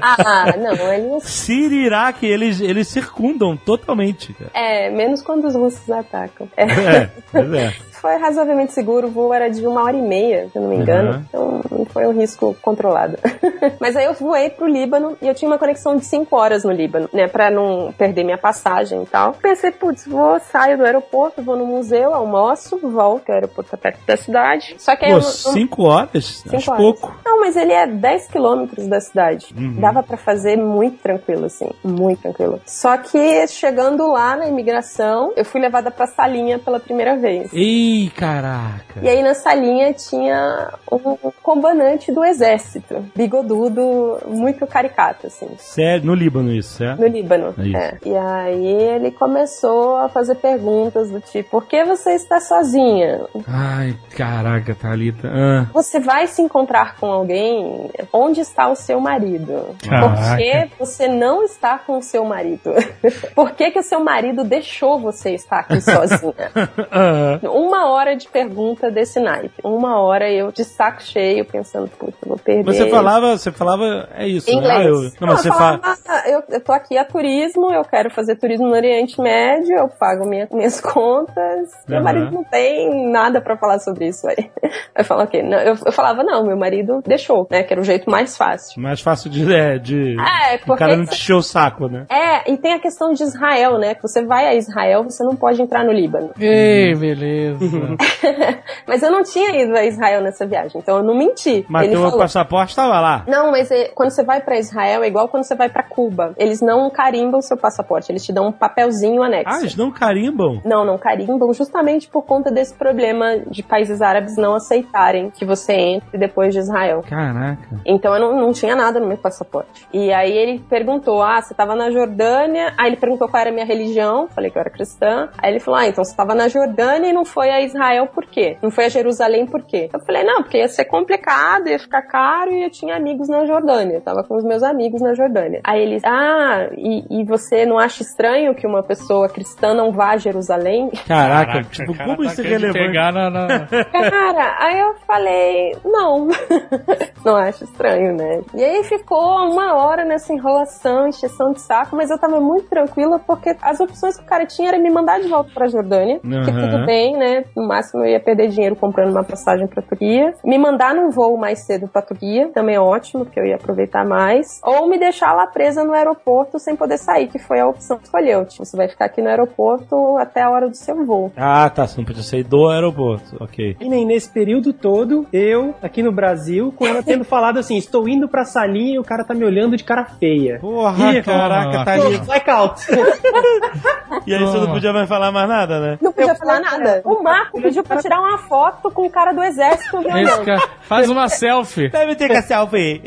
Ah, 0.01 0.55
não, 0.57 0.93
eles. 0.93 1.23
Síria 1.27 1.75
e 1.75 1.85
Iraque, 1.85 2.25
eles, 2.25 2.61
eles 2.61 2.87
circundam 2.87 3.57
totalmente. 3.57 4.35
É, 4.53 4.89
menos 4.89 5.21
quando 5.21 5.45
os 5.45 5.53
russos 5.53 5.89
atacam. 5.91 6.47
É. 6.55 6.63
É, 6.63 7.11
pois 7.31 7.53
é. 7.53 7.73
Foi 8.01 8.15
razoavelmente 8.17 8.71
seguro, 8.73 9.07
o 9.07 9.11
voo 9.11 9.33
era 9.33 9.49
de 9.49 9.65
uma 9.65 9.83
hora 9.83 9.95
e 9.97 10.01
meia, 10.01 10.47
se 10.51 10.57
eu 10.57 10.61
não 10.61 10.69
me 10.69 10.75
engano. 10.77 11.11
Uhum. 11.33 11.61
Então 11.61 11.85
foi 11.91 12.05
um 12.07 12.11
risco 12.11 12.55
controlado. 12.61 13.17
Mas 13.79 13.95
aí 13.95 14.05
eu 14.05 14.13
voei 14.13 14.49
pro 14.49 14.67
Líbano 14.67 15.17
e 15.21 15.27
eu 15.27 15.33
tinha 15.35 15.49
uma 15.49 15.57
conexão 15.57 15.95
de 15.95 16.05
5 16.05 16.35
horas 16.35 16.63
no 16.63 16.71
Líbano, 16.71 17.09
né? 17.13 17.27
Pra 17.27 17.49
não 17.51 17.93
perder 17.97 18.23
minha 18.23 18.37
passagem 18.37 19.03
e 19.03 19.05
tal. 19.05 19.33
Pensei, 19.33 19.71
putz, 19.71 20.05
vou, 20.07 20.39
saio 20.39 20.77
do 20.77 20.85
aeroporto, 20.85 21.41
vou 21.41 21.55
no 21.57 21.65
museu, 21.65 22.13
almoço, 22.13 22.77
volto, 22.81 23.29
o 23.29 23.31
aeroporto 23.33 23.71
tá 23.71 23.77
perto 23.77 23.99
da 24.05 24.15
cidade. 24.17 24.75
Só 24.77 24.95
que 24.95 25.05
aí 25.05 25.11
Pô, 25.11 25.17
eu 25.17 25.21
não- 25.21 25.27
não- 25.27 25.53
cinco 25.53 25.83
horas? 25.83 26.25
Cinco 26.43 26.55
Acho 26.55 26.71
horas. 26.71 26.83
pouco. 26.83 27.19
Não, 27.25 27.39
mas 27.41 27.55
ele 27.55 27.73
é 27.73 27.85
10 27.87 28.27
quilômetros 28.27 28.87
da 28.87 28.99
cidade. 29.01 29.47
Dava 29.79 30.01
pra 30.03 30.17
fazer 30.17 30.57
muito 30.57 30.99
tranquilo, 31.01 31.45
assim. 31.45 31.69
Muito 31.83 32.21
tranquilo. 32.21 32.61
Só 32.65 32.95
que 32.97 33.47
chegando 33.47 34.07
lá 34.11 34.35
na 34.35 34.47
imigração, 34.47 35.33
eu 35.35 35.43
fui 35.45 35.59
levada 35.59 35.91
pra 35.91 36.07
salinha 36.07 36.59
pela 36.59 36.79
primeira 36.79 37.15
vez. 37.17 37.49
Ih, 37.89 38.09
caraca. 38.11 38.99
E 39.01 39.07
aí 39.09 39.21
na 39.23 39.33
salinha 39.33 39.93
tinha 39.93 40.73
um 40.91 41.17
comandante 41.41 42.11
do 42.11 42.23
exército, 42.23 43.05
bigodudo, 43.15 44.19
muito 44.27 44.65
caricato, 44.67 45.27
assim. 45.27 45.47
Sério, 45.57 46.05
no 46.05 46.13
Líbano 46.13 46.51
isso, 46.51 46.77
certo? 46.77 46.99
No 46.99 47.07
Líbano. 47.07 47.55
É 47.57 47.63
isso. 47.63 47.77
É. 47.77 47.97
E 48.05 48.15
aí 48.15 48.65
ele 48.67 49.11
começou 49.11 49.97
a 49.97 50.09
fazer 50.09 50.35
perguntas 50.35 51.09
do 51.09 51.19
tipo, 51.21 51.49
por 51.49 51.65
que 51.65 51.83
você 51.83 52.11
está 52.13 52.39
sozinha? 52.39 53.21
Ai, 53.47 53.95
caraca, 54.15 54.75
Thalita. 54.75 55.27
Ah, 55.27 55.65
Você 55.73 55.99
vai 55.99 56.27
se 56.27 56.41
encontrar 56.41 56.95
com 56.97 57.07
alguém? 57.07 57.89
Onde 58.13 58.41
está 58.41 58.67
o 58.69 58.75
seu 58.75 58.99
marido? 58.99 59.75
Caraca. 59.87 60.09
Por 60.29 60.37
que 60.37 60.69
você 60.77 61.07
não 61.07 61.43
está 61.43 61.77
com 61.79 61.97
o 61.97 62.01
seu 62.03 62.23
marido? 62.25 62.71
Por 63.33 63.51
que, 63.51 63.71
que 63.71 63.79
o 63.79 63.83
seu 63.83 63.99
marido 64.03 64.43
deixou 64.43 64.99
você 64.99 65.31
estar 65.33 65.59
aqui 65.59 65.79
sozinha? 65.81 66.51
ah, 66.91 67.39
Uma 67.49 67.78
uma 67.79 67.89
hora 67.91 68.15
de 68.15 68.27
pergunta 68.27 68.91
desse 68.91 69.19
naipe. 69.19 69.53
Uma 69.63 69.99
hora 70.01 70.29
eu 70.29 70.51
de 70.51 70.63
saco 70.63 71.01
cheio, 71.01 71.45
pensando, 71.45 71.87
puta, 71.89 72.13
eu 72.23 72.27
vou 72.29 72.37
perder. 72.37 72.63
Você 72.63 72.89
falava, 72.89 73.37
você 73.37 73.51
falava, 73.51 74.09
é 74.15 74.27
isso, 74.27 74.49
Inglês. 74.51 74.67
né? 74.67 74.75
Ah, 74.77 74.83
eu, 74.83 75.01
não, 75.21 75.27
mas 75.33 75.41
você 75.41 75.49
eu, 75.49 75.53
fala. 75.53 75.77
falava, 75.79 75.99
"Ah, 76.07 76.23
eu, 76.29 76.43
eu 76.49 76.61
tô 76.61 76.71
aqui 76.73 76.97
a 76.97 77.05
turismo, 77.05 77.71
eu 77.71 77.83
quero 77.83 78.09
fazer 78.11 78.35
turismo 78.35 78.67
no 78.67 78.73
Oriente 78.73 79.19
Médio, 79.21 79.75
eu 79.77 79.87
pago 79.87 80.27
minha- 80.27 80.47
minhas 80.51 80.79
contas. 80.81 81.69
Meu 81.87 81.97
Aham. 81.97 82.03
marido 82.03 82.31
não 82.31 82.43
tem 82.43 83.09
nada 83.11 83.39
pra 83.41 83.55
falar 83.57 83.79
sobre 83.79 84.07
isso 84.07 84.27
aí. 84.27 84.49
Aí 84.95 85.03
fala, 85.03 85.23
ok. 85.23 85.41
Não, 85.41 85.57
eu, 85.59 85.75
eu 85.85 85.91
falava, 85.91 86.23
não, 86.23 86.45
meu 86.45 86.57
marido 86.57 87.01
deixou, 87.05 87.47
né? 87.49 87.63
Que 87.63 87.73
era 87.73 87.81
o 87.81 87.85
jeito 87.85 88.09
mais 88.09 88.35
fácil. 88.35 88.81
Mais 88.81 88.99
fácil 88.99 89.29
de. 89.29 89.49
É, 89.53 89.77
de 89.77 90.15
É, 90.19 90.55
o 90.55 90.59
porque 90.65 90.79
cara 90.83 90.97
não 90.97 91.05
te 91.05 91.13
encheu 91.13 91.37
o 91.37 91.41
saco, 91.43 91.87
né? 91.87 92.05
É, 92.09 92.51
e 92.51 92.57
tem 92.57 92.73
a 92.73 92.79
questão 92.79 93.13
de 93.13 93.23
Israel, 93.23 93.77
né? 93.77 93.95
Que 93.95 94.01
você 94.01 94.25
vai 94.25 94.45
a 94.47 94.55
Israel, 94.55 95.03
você 95.03 95.23
não 95.23 95.35
pode 95.35 95.61
entrar 95.61 95.83
no 95.85 95.91
Líbano. 95.91 96.31
Ei, 96.39 96.93
beleza. 96.95 97.59
Mas 98.87 99.03
eu 99.03 99.11
não 99.11 99.23
tinha 99.23 99.61
ido 99.61 99.75
a 99.75 99.83
Israel 99.85 100.21
nessa 100.21 100.45
viagem, 100.45 100.79
então 100.81 100.97
eu 100.97 101.03
não 101.03 101.15
menti. 101.15 101.65
Mas 101.69 101.85
Ele 101.87 101.95
teu 101.95 102.17
passaporte 102.17 102.75
tava 102.75 102.99
lá. 102.99 103.23
Não, 103.27 103.51
mas 103.51 103.69
é- 103.71 103.89
quando 103.89 104.09
você 104.11 104.23
vai 104.23 104.41
pra 104.41 104.57
Israel 104.57 105.03
é 105.03 105.07
igual 105.07 105.27
quando 105.27 105.43
você 105.43 105.55
vai 105.55 105.69
pra 105.69 105.83
Cuba. 105.83 106.33
Eles 106.37 106.61
não 106.61 106.89
carimbam 106.89 107.41
seu 107.41 107.57
passaporte, 107.57 108.11
eles 108.11 108.23
te 108.25 108.33
dão 108.33 108.47
um 108.47 108.51
papelzinho 108.51 109.21
anexo. 109.21 109.53
Ah, 109.55 109.59
eles 109.59 109.75
não 109.75 109.91
carimbam? 109.91 110.61
Não, 110.65 110.85
não 110.85 110.97
carimbam, 110.97 111.53
justamente 111.53 112.07
por 112.07 112.23
conta 112.23 112.51
desse 112.51 112.73
problema 112.73 113.37
de 113.47 113.61
países 113.63 114.01
árabes 114.01 114.35
não 114.37 114.55
aceitarem 114.55 115.29
que 115.29 115.45
você 115.45 115.73
entre 115.73 116.17
depois 116.17 116.53
de 116.53 116.59
Israel. 116.59 117.03
Caraca. 117.07 117.67
Então 117.85 118.13
eu 118.13 118.19
não, 118.19 118.35
não 118.39 118.51
tinha 118.53 118.75
nada 118.75 118.99
no 118.99 119.07
meu 119.07 119.17
passaporte. 119.17 119.87
E 119.93 120.11
aí 120.11 120.31
ele 120.31 120.59
perguntou: 120.69 121.21
Ah, 121.21 121.41
você 121.41 121.53
tava 121.53 121.75
na 121.75 121.89
Jordânia? 121.91 122.73
Aí 122.77 122.87
ele 122.89 122.97
perguntou 122.97 123.27
qual 123.27 123.41
era 123.41 123.49
a 123.49 123.53
minha 123.53 123.65
religião. 123.65 124.27
Falei 124.29 124.49
que 124.49 124.57
eu 124.57 124.61
era 124.61 124.69
cristã. 124.69 125.29
Aí 125.37 125.51
ele 125.51 125.59
falou: 125.59 125.79
Ah, 125.79 125.87
então 125.87 126.03
você 126.03 126.15
tava 126.15 126.33
na 126.35 126.47
Jordânia 126.47 127.09
e 127.09 127.13
não 127.13 127.25
foi 127.25 127.49
a 127.49 127.58
Israel 127.61 128.07
por 128.07 128.25
quê? 128.25 128.57
Não 128.61 128.71
foi 128.71 128.85
a 128.85 128.89
Jerusalém 128.89 129.45
por 129.45 129.63
quê? 129.63 129.89
Eu 129.93 129.99
falei: 130.01 130.23
Não, 130.23 130.41
porque 130.43 130.57
ia 130.57 130.67
ser 130.67 130.85
complicado, 130.85 131.67
ia 131.69 131.79
ficar 131.79 132.01
caro 132.03 132.51
e 132.51 132.63
eu 132.63 132.69
tinha 132.69 132.95
amigos 132.95 133.27
na 133.29 133.45
Jordânia. 133.45 133.95
Eu 133.95 134.01
tava 134.01 134.23
com 134.23 134.35
os 134.35 134.43
meus 134.43 134.63
amigos 134.63 135.01
na 135.01 135.13
Jordânia. 135.13 135.61
Aí 135.63 135.81
ele: 135.81 135.99
Ah, 136.05 136.67
e, 136.77 137.21
e 137.21 137.23
você 137.25 137.65
não 137.65 137.77
acha 137.79 138.01
estranho 138.03 138.55
que 138.55 138.65
uma 138.67 138.83
pessoa 138.83 139.27
cristã 139.29 139.73
não 139.73 139.91
vá 139.91 140.11
a 140.11 140.17
Jerusalém? 140.17 140.89
Caraca, 141.07 141.63
tipo, 141.63 141.93
cara 141.95 142.09
como 142.15 142.23
tá 142.27 142.31
isso 142.33 142.41
é 142.41 142.43
relevante? 142.49 142.79
pegar 142.79 143.11
na, 143.13 143.29
na- 143.29 143.67
Cara, 144.09 144.55
aí 144.59 144.79
eu 144.79 144.95
falei, 145.05 145.75
não, 145.85 146.27
não 147.25 147.35
acho 147.35 147.63
estranho, 147.63 148.15
né? 148.15 148.41
E 148.53 148.63
aí 148.63 148.83
ficou 148.83 149.19
uma 149.51 149.75
hora 149.75 150.03
nessa 150.05 150.33
enrolação, 150.33 151.07
encheção 151.07 151.51
de 151.51 151.61
saco, 151.61 151.95
mas 151.95 152.09
eu 152.09 152.17
tava 152.19 152.39
muito 152.39 152.67
tranquila 152.69 153.19
porque 153.19 153.55
as 153.61 153.79
opções 153.79 154.17
que 154.17 154.23
o 154.23 154.27
cara 154.27 154.45
tinha 154.45 154.69
era 154.69 154.77
me 154.79 154.89
mandar 154.89 155.19
de 155.19 155.27
volta 155.27 155.49
pra 155.53 155.67
Jordânia, 155.67 156.19
que 156.19 156.27
Aham. 156.51 156.59
tudo 156.69 156.85
bem, 156.85 157.17
né? 157.17 157.43
No 157.55 157.67
máximo 157.67 158.03
eu 158.03 158.11
ia 158.11 158.19
perder 158.19 158.49
dinheiro 158.49 158.75
comprando 158.75 159.11
uma 159.11 159.23
passagem 159.23 159.67
pra 159.67 159.81
Turquia, 159.81 160.33
me 160.43 160.57
mandar 160.57 160.93
num 160.93 161.09
voo 161.09 161.37
mais 161.37 161.59
cedo 161.65 161.87
pra 161.87 162.01
Turquia, 162.01 162.49
também 162.53 162.75
é 162.75 162.79
ótimo, 162.79 163.25
porque 163.25 163.39
eu 163.39 163.45
ia 163.45 163.55
aproveitar 163.55 164.05
mais, 164.05 164.59
ou 164.63 164.87
me 164.87 164.97
deixar 164.97 165.33
lá 165.33 165.47
presa 165.47 165.83
no 165.83 165.93
aeroporto 165.93 166.59
sem 166.59 166.75
poder 166.75 166.97
sair, 166.97 167.27
que 167.27 167.39
foi 167.39 167.59
a 167.59 167.67
opção 167.67 167.97
que 167.97 168.05
escolheu. 168.05 168.45
Tipo, 168.45 168.65
você 168.65 168.75
vai 168.77 168.87
ficar 168.87 169.05
aqui 169.05 169.21
no 169.21 169.29
aeroporto 169.29 170.17
até 170.17 170.41
a 170.41 170.49
hora 170.49 170.67
do 170.69 170.75
seu 170.75 171.05
voo. 171.05 171.31
Ah, 171.35 171.69
tá, 171.69 171.87
você 171.87 171.97
não 171.97 172.05
podia 172.05 172.23
sair 172.23 172.43
do 172.43 172.67
aeroporto. 172.67 173.37
Ok. 173.39 173.77
E 173.79 173.89
nem 173.89 174.05
nesse 174.05 174.29
período 174.29 174.73
todo, 174.73 175.25
eu, 175.31 175.73
aqui 175.81 176.01
no 176.03 176.11
Brasil, 176.11 176.73
com 176.75 176.85
ela 176.85 177.03
tendo 177.03 177.23
falado 177.25 177.57
assim, 177.59 177.77
estou 177.77 178.07
indo 178.07 178.27
pra 178.27 178.45
salinha 178.45 178.95
e 178.95 178.99
o 178.99 179.03
cara 179.03 179.23
tá 179.23 179.33
me 179.33 179.45
olhando 179.45 179.75
de 179.77 179.83
cara 179.83 180.05
feia. 180.05 180.59
Porra, 180.59 181.13
Ih, 181.13 181.23
caraca, 181.23 181.85
tá 181.85 181.93
ali. 181.93 182.17
blackout. 182.19 182.81
E 184.25 184.33
aí 184.33 184.39
você 184.43 184.57
não 184.57 184.71
podia 184.71 184.91
mais 184.91 185.07
falar 185.07 185.31
mais 185.31 185.47
nada, 185.47 185.79
né? 185.79 185.97
Não 186.01 186.11
podia 186.11 186.31
Eu 186.31 186.35
falar 186.35 186.59
nada. 186.59 187.01
O 187.05 187.23
Marco 187.39 187.61
pediu 187.61 187.83
pra 187.83 187.97
tirar 187.97 188.19
uma 188.19 188.37
foto 188.37 188.91
com 188.91 189.05
o 189.05 189.09
cara 189.09 189.31
do 189.33 189.41
exército 189.43 189.97
me 189.99 190.05
Esse 190.07 190.13
olhando. 190.17 190.45
cara 190.45 190.69
faz 190.81 191.09
uma 191.09 191.27
selfie. 191.29 191.89
Deve 191.89 192.15
ter 192.15 192.27
que 192.29 192.37
a 192.37 192.41
selfie. 192.41 193.01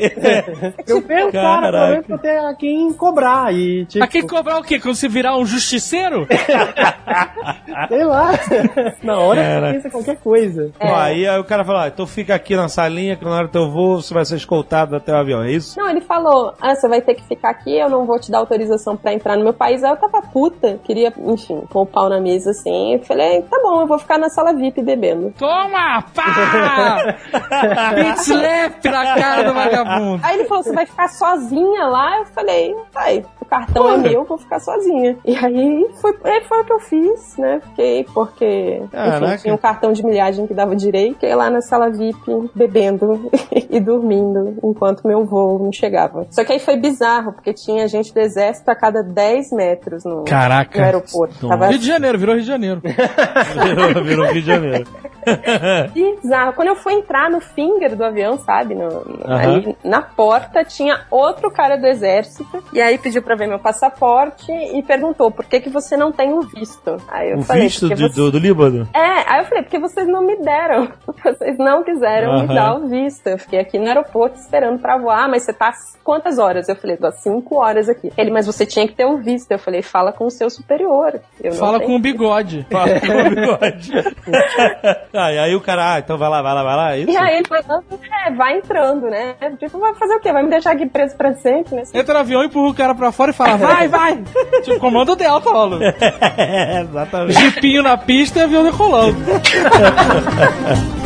Eu 0.87 1.01
penso, 1.01 1.31
cara, 1.31 1.71
pelo 1.71 1.87
menos 1.89 2.05
pra 2.07 2.17
ter 2.17 2.37
a 2.39 2.53
quem 2.55 2.91
cobrar 2.93 3.53
e, 3.53 3.85
tipo, 3.85 4.03
A 4.03 4.07
quem 4.07 4.25
cobrar 4.25 4.57
o 4.59 4.63
quê? 4.63 4.79
Quando 4.79 4.95
você 4.95 5.07
virar 5.07 5.37
um 5.37 5.45
justiceiro? 5.45 6.27
sei 7.87 8.03
lá. 8.05 8.31
Na 9.01 9.17
hora 9.19 9.41
Cara. 9.41 9.67
você 9.67 9.73
pensa 9.73 9.89
qualquer 9.89 10.17
coisa. 10.17 10.71
Ó, 10.79 10.95
aí, 10.95 11.27
aí 11.27 11.39
o 11.39 11.43
cara 11.43 11.63
falou, 11.63 11.81
ah, 11.81 11.87
então 11.87 12.05
fica 12.07 12.35
aqui 12.35 12.55
na 12.55 12.67
salinha 12.67 13.15
que 13.15 13.23
na 13.25 13.31
hora 13.31 13.47
do 13.47 13.51
teu 13.51 13.69
voo 13.69 14.01
você 14.01 14.13
vai 14.13 14.25
ser 14.25 14.35
escoltado 14.35 14.95
até 14.95 15.11
o 15.13 15.17
avião, 15.17 15.43
é 15.43 15.51
isso? 15.51 15.77
Não, 15.79 15.89
ele 15.89 16.01
falou: 16.01 16.53
Ah, 16.61 16.75
você 16.75 16.87
vai 16.87 17.01
ter 17.01 17.15
que 17.15 17.23
ficar 17.23 17.49
aqui, 17.51 17.77
eu 17.77 17.89
não 17.89 18.05
vou 18.05 18.19
te 18.19 18.31
dar 18.31 18.39
autorização 18.39 18.95
pra 18.95 19.13
entrar 19.13 19.37
no 19.37 19.43
meu 19.43 19.53
país. 19.53 19.83
Aí 19.83 19.91
eu 19.91 19.97
tava 19.97 20.21
puta, 20.21 20.79
queria, 20.83 21.11
enfim, 21.25 21.61
pôr 21.69 21.81
o 21.81 21.85
pau 21.85 22.09
na 22.09 22.19
mesa 22.19 22.51
assim. 22.51 22.93
Eu 22.95 22.99
falei: 23.03 23.41
Tá 23.43 23.59
bom, 23.61 23.81
eu 23.81 23.87
vou 23.87 23.97
ficar 23.99 24.12
na 24.17 24.29
sala 24.29 24.53
VIP 24.53 24.81
bebendo. 24.81 25.33
Toma! 25.37 26.03
Pá! 26.13 27.15
Beat 27.95 28.17
slap 28.19 28.85
na 28.85 29.15
cara 29.15 29.43
do 29.43 29.53
vagabundo. 29.53 30.21
Aí 30.25 30.35
ele 30.35 30.45
falou: 30.45 30.63
Você 30.63 30.73
vai 30.73 30.85
ficar 30.85 31.07
sozinha 31.09 31.85
lá? 31.85 32.17
Eu 32.19 32.25
falei: 32.27 32.75
Vai, 32.93 33.25
o 33.43 33.45
cartão 33.45 33.91
é 33.91 33.97
meu, 33.97 34.11
eu 34.13 34.25
vou 34.25 34.37
ficar 34.37 34.59
sozinha. 34.59 35.17
E 35.25 35.35
aí 35.35 35.87
foi, 36.01 36.17
aí 36.23 36.41
foi 36.45 36.61
o 36.61 36.65
que 36.65 36.73
eu 36.73 36.79
fiz, 36.79 37.37
né? 37.37 37.59
Fiquei, 37.69 38.05
porque, 38.13 38.81
Caraca. 38.91 39.25
enfim, 39.25 39.41
tinha 39.43 39.53
um 39.53 39.57
cartão 39.57 39.91
de 39.91 40.03
milhagem 40.03 40.47
que 40.47 40.53
dava 40.53 40.75
direito. 40.75 41.13
Fiquei 41.15 41.35
lá 41.35 41.49
na 41.49 41.61
sala 41.61 41.89
VIP 41.89 42.49
bebendo 42.55 43.29
e 43.69 43.79
dormindo 43.79 44.57
enquanto 44.63 45.07
meu 45.07 45.25
voo 45.25 45.59
não 45.59 45.71
chegava. 45.71 46.25
Só 46.31 46.43
que 46.43 46.53
aí 46.53 46.59
foi 46.59 46.77
bizarro, 46.77 47.33
porque 47.33 47.53
tinha 47.53 47.87
gente 47.87 48.13
do 48.13 48.19
exército 48.19 48.71
a 48.71 48.75
cada 48.75 49.03
10 49.03 49.51
metros 49.51 50.05
no, 50.05 50.23
Caraca. 50.23 50.79
no 50.79 50.85
aeroporto. 50.85 51.47
Tava 51.47 51.67
Rio 51.67 51.79
de 51.79 51.87
Janeiro, 51.87 52.17
virou 52.17 52.35
Rio 52.35 52.43
de 52.43 52.47
Janeiro. 52.47 52.81
Virou, 52.81 54.03
virou 54.03 54.25
Rio 54.25 54.41
de 54.41 54.47
Janeiro. 54.47 54.87
bizarro. 55.93 56.53
Quando 56.53 56.69
eu 56.69 56.75
fui 56.75 56.93
entrar 56.93 57.29
no 57.29 57.39
finger 57.39 57.95
do 57.95 58.03
avião, 58.03 58.37
sabe? 58.39 58.75
No, 58.75 58.87
ali 59.25 59.75
na 59.83 60.01
porta 60.01 60.63
tinha 60.63 61.05
outro 61.09 61.51
cara 61.51 61.77
do 61.77 61.87
exército. 61.87 62.63
E 62.73 62.81
aí 62.81 62.97
pediu 62.97 63.21
pra 63.21 63.32
ver 63.35 63.47
meu 63.47 63.59
passaporte 63.59 64.51
e 64.51 64.81
perguntou: 64.83 65.31
por 65.31 65.45
que, 65.45 65.59
que 65.59 65.69
você 65.69 65.95
não 65.97 66.11
tem 66.11 66.33
o 66.33 66.41
visto? 66.41 66.97
Aí 67.07 67.31
eu 67.31 67.37
O 67.39 67.43
falei, 67.43 67.63
visto 67.63 67.87
"Porque 67.87 67.95
de- 67.95 68.09
você- 68.09 68.15
do, 68.21 68.31
do 68.31 68.37
Líbano? 68.39 68.87
É, 68.93 69.31
aí 69.31 69.39
eu 69.39 69.45
falei, 69.45 69.63
porque 69.63 69.79
vocês 69.79 70.07
não 70.07 70.21
me 70.23 70.37
deram. 70.41 70.89
Vocês 71.23 71.57
não 71.57 71.83
quiseram 71.83 72.41
me 72.41 72.47
dar 72.47 72.75
o 72.75 72.87
visto. 72.87 73.27
Eu 73.27 73.37
fiquei 73.37 73.59
aqui 73.59 73.79
no 73.79 73.87
aeroporto 73.87 74.37
esperando 74.37 74.79
pra 74.79 74.97
voar, 74.97 75.29
mas 75.29 75.43
você 75.43 75.53
tá 75.53 75.71
quantas 76.03 76.37
horas? 76.37 76.67
Eu 76.67 76.75
falei, 76.75 76.97
tô 76.97 77.07
há 77.07 77.11
cinco 77.13 77.55
horas 77.63 77.87
aqui. 77.87 78.11
Ele, 78.17 78.29
mas 78.29 78.45
você 78.45 78.65
tinha 78.65 78.85
que 78.87 78.93
ter 78.93 79.05
o 79.05 79.17
visto. 79.17 79.49
Eu 79.51 79.57
falei, 79.59 79.81
fala 79.81 80.11
com 80.11 80.25
o 80.25 80.29
seu 80.29 80.49
superior. 80.49 81.19
Fala 81.57 81.79
com 81.79 81.95
o 81.95 81.99
bigode. 81.99 82.65
Fala 82.69 82.99
com 82.99 83.07
o 83.07 83.29
bigode. 83.29 83.91
ah, 85.13 85.31
e 85.31 85.39
aí 85.39 85.55
o 85.55 85.61
cara, 85.61 85.93
ah, 85.95 85.99
então 85.99 86.17
vai 86.17 86.29
lá, 86.29 86.41
vai 86.41 86.53
lá, 86.53 86.63
vai 86.63 86.75
lá, 86.75 86.93
é 86.95 86.99
isso? 86.99 87.11
E 87.11 87.17
aí 87.17 87.37
ele 87.37 87.47
falou, 87.47 87.83
é, 88.27 88.31
vai 88.31 88.57
entrando, 88.57 89.09
né? 89.09 89.35
Tipo, 89.59 89.79
vai 89.79 89.93
fazer 89.95 90.15
o 90.15 90.19
quê? 90.19 90.31
Vai 90.33 90.43
me 90.43 90.49
deixar 90.49 90.71
aqui 90.73 90.85
preso 90.87 91.15
pra 91.15 91.33
sempre, 91.35 91.75
né? 91.75 91.83
Entra 91.93 92.13
no 92.15 92.19
avião, 92.19 92.43
empurra 92.43 92.69
o 92.69 92.73
cara 92.75 92.93
pra 92.95 93.11
fora 93.11 93.22
e 93.31 93.33
fala, 93.33 93.57
vai, 93.57 93.87
vai. 93.87 94.23
tipo, 94.63 94.79
comando 94.79 95.15
Delta, 95.15 95.49
é, 96.37 96.81
exatamente. 96.89 97.39
Jipinho 97.39 97.83
na 97.83 97.97
pista 97.97 98.39
e 98.39 98.41
avião 98.43 98.63
decolando. 98.63 99.17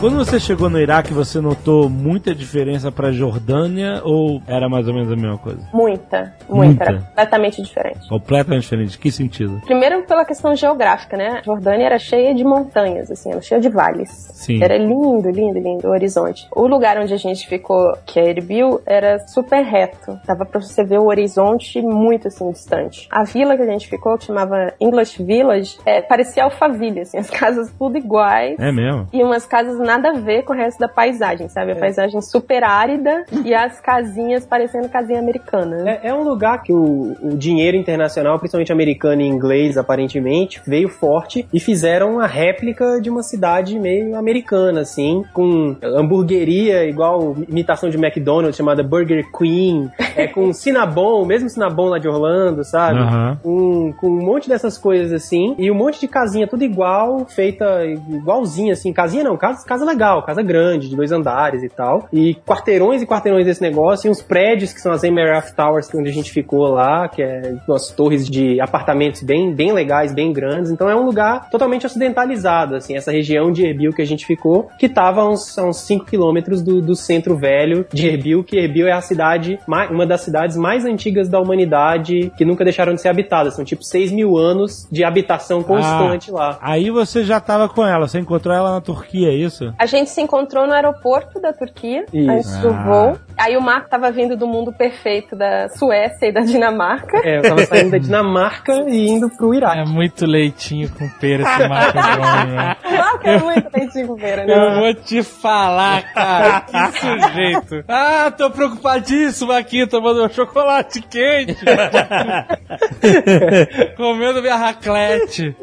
Quando 0.00 0.16
você 0.16 0.40
chegou 0.40 0.70
no 0.70 0.80
Iraque, 0.80 1.12
você 1.12 1.42
notou 1.42 1.90
muita 1.90 2.34
diferença 2.34 2.90
pra 2.90 3.12
Jordânia 3.12 4.00
ou 4.02 4.40
era 4.46 4.66
mais 4.66 4.88
ou 4.88 4.94
menos 4.94 5.12
a 5.12 5.14
mesma 5.14 5.36
coisa? 5.36 5.60
Muita, 5.74 6.34
muita. 6.48 6.64
Muita. 6.70 6.84
Era 6.84 6.98
completamente 7.00 7.62
diferente. 7.62 8.08
Completamente 8.08 8.62
diferente. 8.62 8.98
Que 8.98 9.12
sentido? 9.12 9.60
Primeiro 9.66 10.02
pela 10.04 10.24
questão 10.24 10.56
geográfica, 10.56 11.18
né? 11.18 11.40
A 11.40 11.42
Jordânia 11.42 11.84
era 11.84 11.98
cheia 11.98 12.34
de 12.34 12.42
montanhas, 12.42 13.10
assim, 13.10 13.30
era 13.30 13.42
cheia 13.42 13.60
de 13.60 13.68
vales. 13.68 14.08
Sim. 14.32 14.64
Era 14.64 14.78
lindo, 14.78 15.28
lindo, 15.28 15.58
lindo 15.58 15.86
o 15.86 15.90
horizonte. 15.90 16.48
O 16.56 16.66
lugar 16.66 16.96
onde 16.96 17.12
a 17.12 17.18
gente 17.18 17.46
ficou, 17.46 17.92
que 18.06 18.18
é 18.18 18.30
Erbil, 18.30 18.80
era 18.86 19.18
super 19.28 19.62
reto. 19.62 20.18
Dava 20.26 20.46
pra 20.46 20.62
você 20.62 20.82
ver 20.82 20.98
o 20.98 21.08
horizonte 21.08 21.82
muito, 21.82 22.28
assim, 22.28 22.50
distante. 22.50 23.06
A 23.10 23.22
vila 23.22 23.54
que 23.54 23.62
a 23.62 23.70
gente 23.70 23.86
ficou, 23.86 24.16
que 24.16 24.24
chamava 24.24 24.72
English 24.80 25.22
Village, 25.22 25.76
é, 25.84 26.00
parecia 26.00 26.44
Alphaville, 26.44 27.00
assim, 27.00 27.18
as 27.18 27.28
casas 27.30 27.70
tudo 27.78 27.98
iguais. 27.98 28.58
É 28.58 28.72
mesmo? 28.72 29.06
E 29.12 29.22
umas 29.22 29.44
casas 29.44 29.78
nada 29.90 30.10
a 30.10 30.20
ver 30.20 30.44
com 30.44 30.52
o 30.52 30.56
resto 30.56 30.78
da 30.78 30.88
paisagem, 30.88 31.48
sabe? 31.48 31.72
A 31.72 31.76
paisagem 31.76 32.20
super 32.20 32.62
árida 32.62 33.24
e 33.44 33.52
as 33.52 33.80
casinhas 33.80 34.46
parecendo 34.46 34.88
casinha 34.88 35.18
americana. 35.18 35.90
É, 35.90 36.08
é 36.08 36.14
um 36.14 36.22
lugar 36.22 36.62
que 36.62 36.72
o, 36.72 37.16
o 37.20 37.36
dinheiro 37.36 37.76
internacional, 37.76 38.38
principalmente 38.38 38.72
americano 38.72 39.22
e 39.22 39.26
inglês, 39.26 39.76
aparentemente, 39.76 40.60
veio 40.64 40.88
forte 40.88 41.46
e 41.52 41.58
fizeram 41.58 42.14
uma 42.14 42.26
réplica 42.26 43.00
de 43.00 43.10
uma 43.10 43.22
cidade 43.22 43.78
meio 43.78 44.16
americana, 44.16 44.82
assim, 44.82 45.24
com 45.32 45.76
hamburgueria 45.82 46.84
igual 46.84 47.36
imitação 47.48 47.90
de 47.90 47.96
McDonald's, 47.96 48.56
chamada 48.56 48.82
Burger 48.82 49.24
Queen, 49.36 49.90
é, 50.16 50.26
com 50.28 50.52
Cinnabon, 50.54 51.24
mesmo 51.24 51.48
Cinnabon 51.48 51.88
lá 51.88 51.98
de 51.98 52.08
Orlando, 52.08 52.64
sabe? 52.64 53.00
Aham. 53.00 53.38
Com, 53.42 53.92
com 53.94 54.08
um 54.08 54.24
monte 54.24 54.48
dessas 54.48 54.78
coisas 54.78 55.12
assim, 55.12 55.54
e 55.58 55.70
um 55.70 55.74
monte 55.74 56.00
de 56.00 56.08
casinha 56.08 56.46
tudo 56.46 56.62
igual, 56.62 57.26
feita 57.26 57.84
igualzinha, 57.84 58.72
assim, 58.72 58.92
casinha 58.92 59.24
não, 59.24 59.36
casa, 59.36 59.64
casa 59.66 59.79
casa 59.80 59.84
legal, 59.90 60.22
casa 60.22 60.42
grande, 60.42 60.88
de 60.88 60.96
dois 60.96 61.10
andares 61.12 61.62
e 61.62 61.68
tal. 61.68 62.08
E 62.12 62.34
quarteirões 62.46 63.02
e 63.02 63.06
quarteirões 63.06 63.46
desse 63.46 63.62
negócio, 63.62 64.06
e 64.08 64.10
uns 64.10 64.22
prédios 64.22 64.72
que 64.72 64.80
são 64.80 64.92
as 64.92 65.02
Emerald 65.02 65.52
Towers, 65.54 65.88
onde 65.94 66.08
a 66.10 66.12
gente 66.12 66.30
ficou 66.30 66.68
lá, 66.68 67.08
que 67.08 67.22
é 67.22 67.54
umas 67.66 67.88
torres 67.90 68.28
de 68.28 68.60
apartamentos 68.60 69.22
bem, 69.22 69.52
bem 69.54 69.72
legais, 69.72 70.12
bem 70.12 70.32
grandes. 70.32 70.70
Então 70.70 70.88
é 70.88 70.94
um 70.94 71.04
lugar 71.04 71.48
totalmente 71.50 71.86
ocidentalizado, 71.86 72.76
assim, 72.76 72.96
essa 72.96 73.10
região 73.10 73.50
de 73.52 73.64
Erbil 73.66 73.92
que 73.92 74.02
a 74.02 74.06
gente 74.06 74.26
ficou, 74.26 74.68
que 74.78 74.88
tava 74.88 75.22
a 75.22 75.28
uns, 75.28 75.56
a 75.58 75.64
uns 75.64 75.78
5 75.78 76.04
quilômetros 76.06 76.62
do, 76.62 76.80
do 76.80 76.94
centro 76.94 77.36
velho 77.36 77.86
de 77.92 78.08
Erbil, 78.08 78.44
que 78.44 78.56
Erbil 78.58 78.86
é 78.86 78.92
a 78.92 79.00
cidade, 79.00 79.58
ma- 79.66 79.86
uma 79.88 80.06
das 80.06 80.20
cidades 80.22 80.56
mais 80.56 80.84
antigas 80.84 81.28
da 81.28 81.40
humanidade, 81.40 82.32
que 82.36 82.44
nunca 82.44 82.64
deixaram 82.64 82.94
de 82.94 83.00
ser 83.00 83.08
habitadas. 83.08 83.54
São 83.54 83.64
tipo 83.64 83.82
6 83.84 84.12
mil 84.12 84.36
anos 84.36 84.86
de 84.90 85.04
habitação 85.04 85.62
constante 85.62 86.30
lá. 86.30 86.58
Aí 86.60 86.90
você 86.90 87.24
já 87.24 87.40
tava 87.40 87.68
com 87.68 87.84
ela, 87.86 88.06
você 88.08 88.18
encontrou 88.18 88.54
ela 88.54 88.72
na 88.72 88.80
Turquia, 88.80 89.28
é 89.28 89.34
isso? 89.34 89.69
A 89.78 89.86
gente 89.86 90.10
se 90.10 90.20
encontrou 90.20 90.66
no 90.66 90.72
aeroporto 90.72 91.40
da 91.40 91.52
Turquia, 91.52 92.04
Isso. 92.12 92.30
antes 92.30 92.56
do 92.58 92.70
Ah. 92.70 92.82
voo. 92.84 93.18
Aí 93.38 93.56
o 93.56 93.62
Marco 93.62 93.88
tava 93.88 94.10
vindo 94.10 94.36
do 94.36 94.46
mundo 94.46 94.72
perfeito 94.72 95.34
da 95.34 95.68
Suécia 95.70 96.26
e 96.26 96.32
da 96.32 96.40
Dinamarca. 96.40 97.18
É, 97.24 97.38
eu 97.38 97.42
tava 97.42 97.64
saindo 97.64 97.92
da 97.92 97.98
Dinamarca 97.98 98.72
e 98.88 99.08
indo 99.08 99.30
pro 99.30 99.54
Iraque. 99.54 99.78
É 99.80 99.84
muito 99.84 100.26
leitinho 100.26 100.90
com 100.90 101.08
pera 101.18 101.42
esse 101.42 101.68
Marco 101.68 101.98
Antônio, 101.98 102.54
né? 102.56 102.76
O 102.84 102.96
Marco 102.96 103.28
é 103.28 103.38
muito 103.38 103.68
leitinho 103.74 104.16
feira, 104.18 104.42
Eu 104.42 104.46
né? 104.70 104.80
vou 104.80 104.94
te 104.94 105.22
falar, 105.22 106.12
cara. 106.12 106.60
Que 106.62 106.98
sujeito. 106.98 107.84
Ah, 107.88 108.30
tô 108.36 108.50
preocupadíssimo 108.50 109.52
aqui, 109.52 109.86
tomando 109.86 110.18
meu 110.20 110.28
chocolate 110.28 111.00
quente. 111.02 111.56
Comendo 113.96 114.42
minha 114.42 114.56
raclete. 114.56 115.56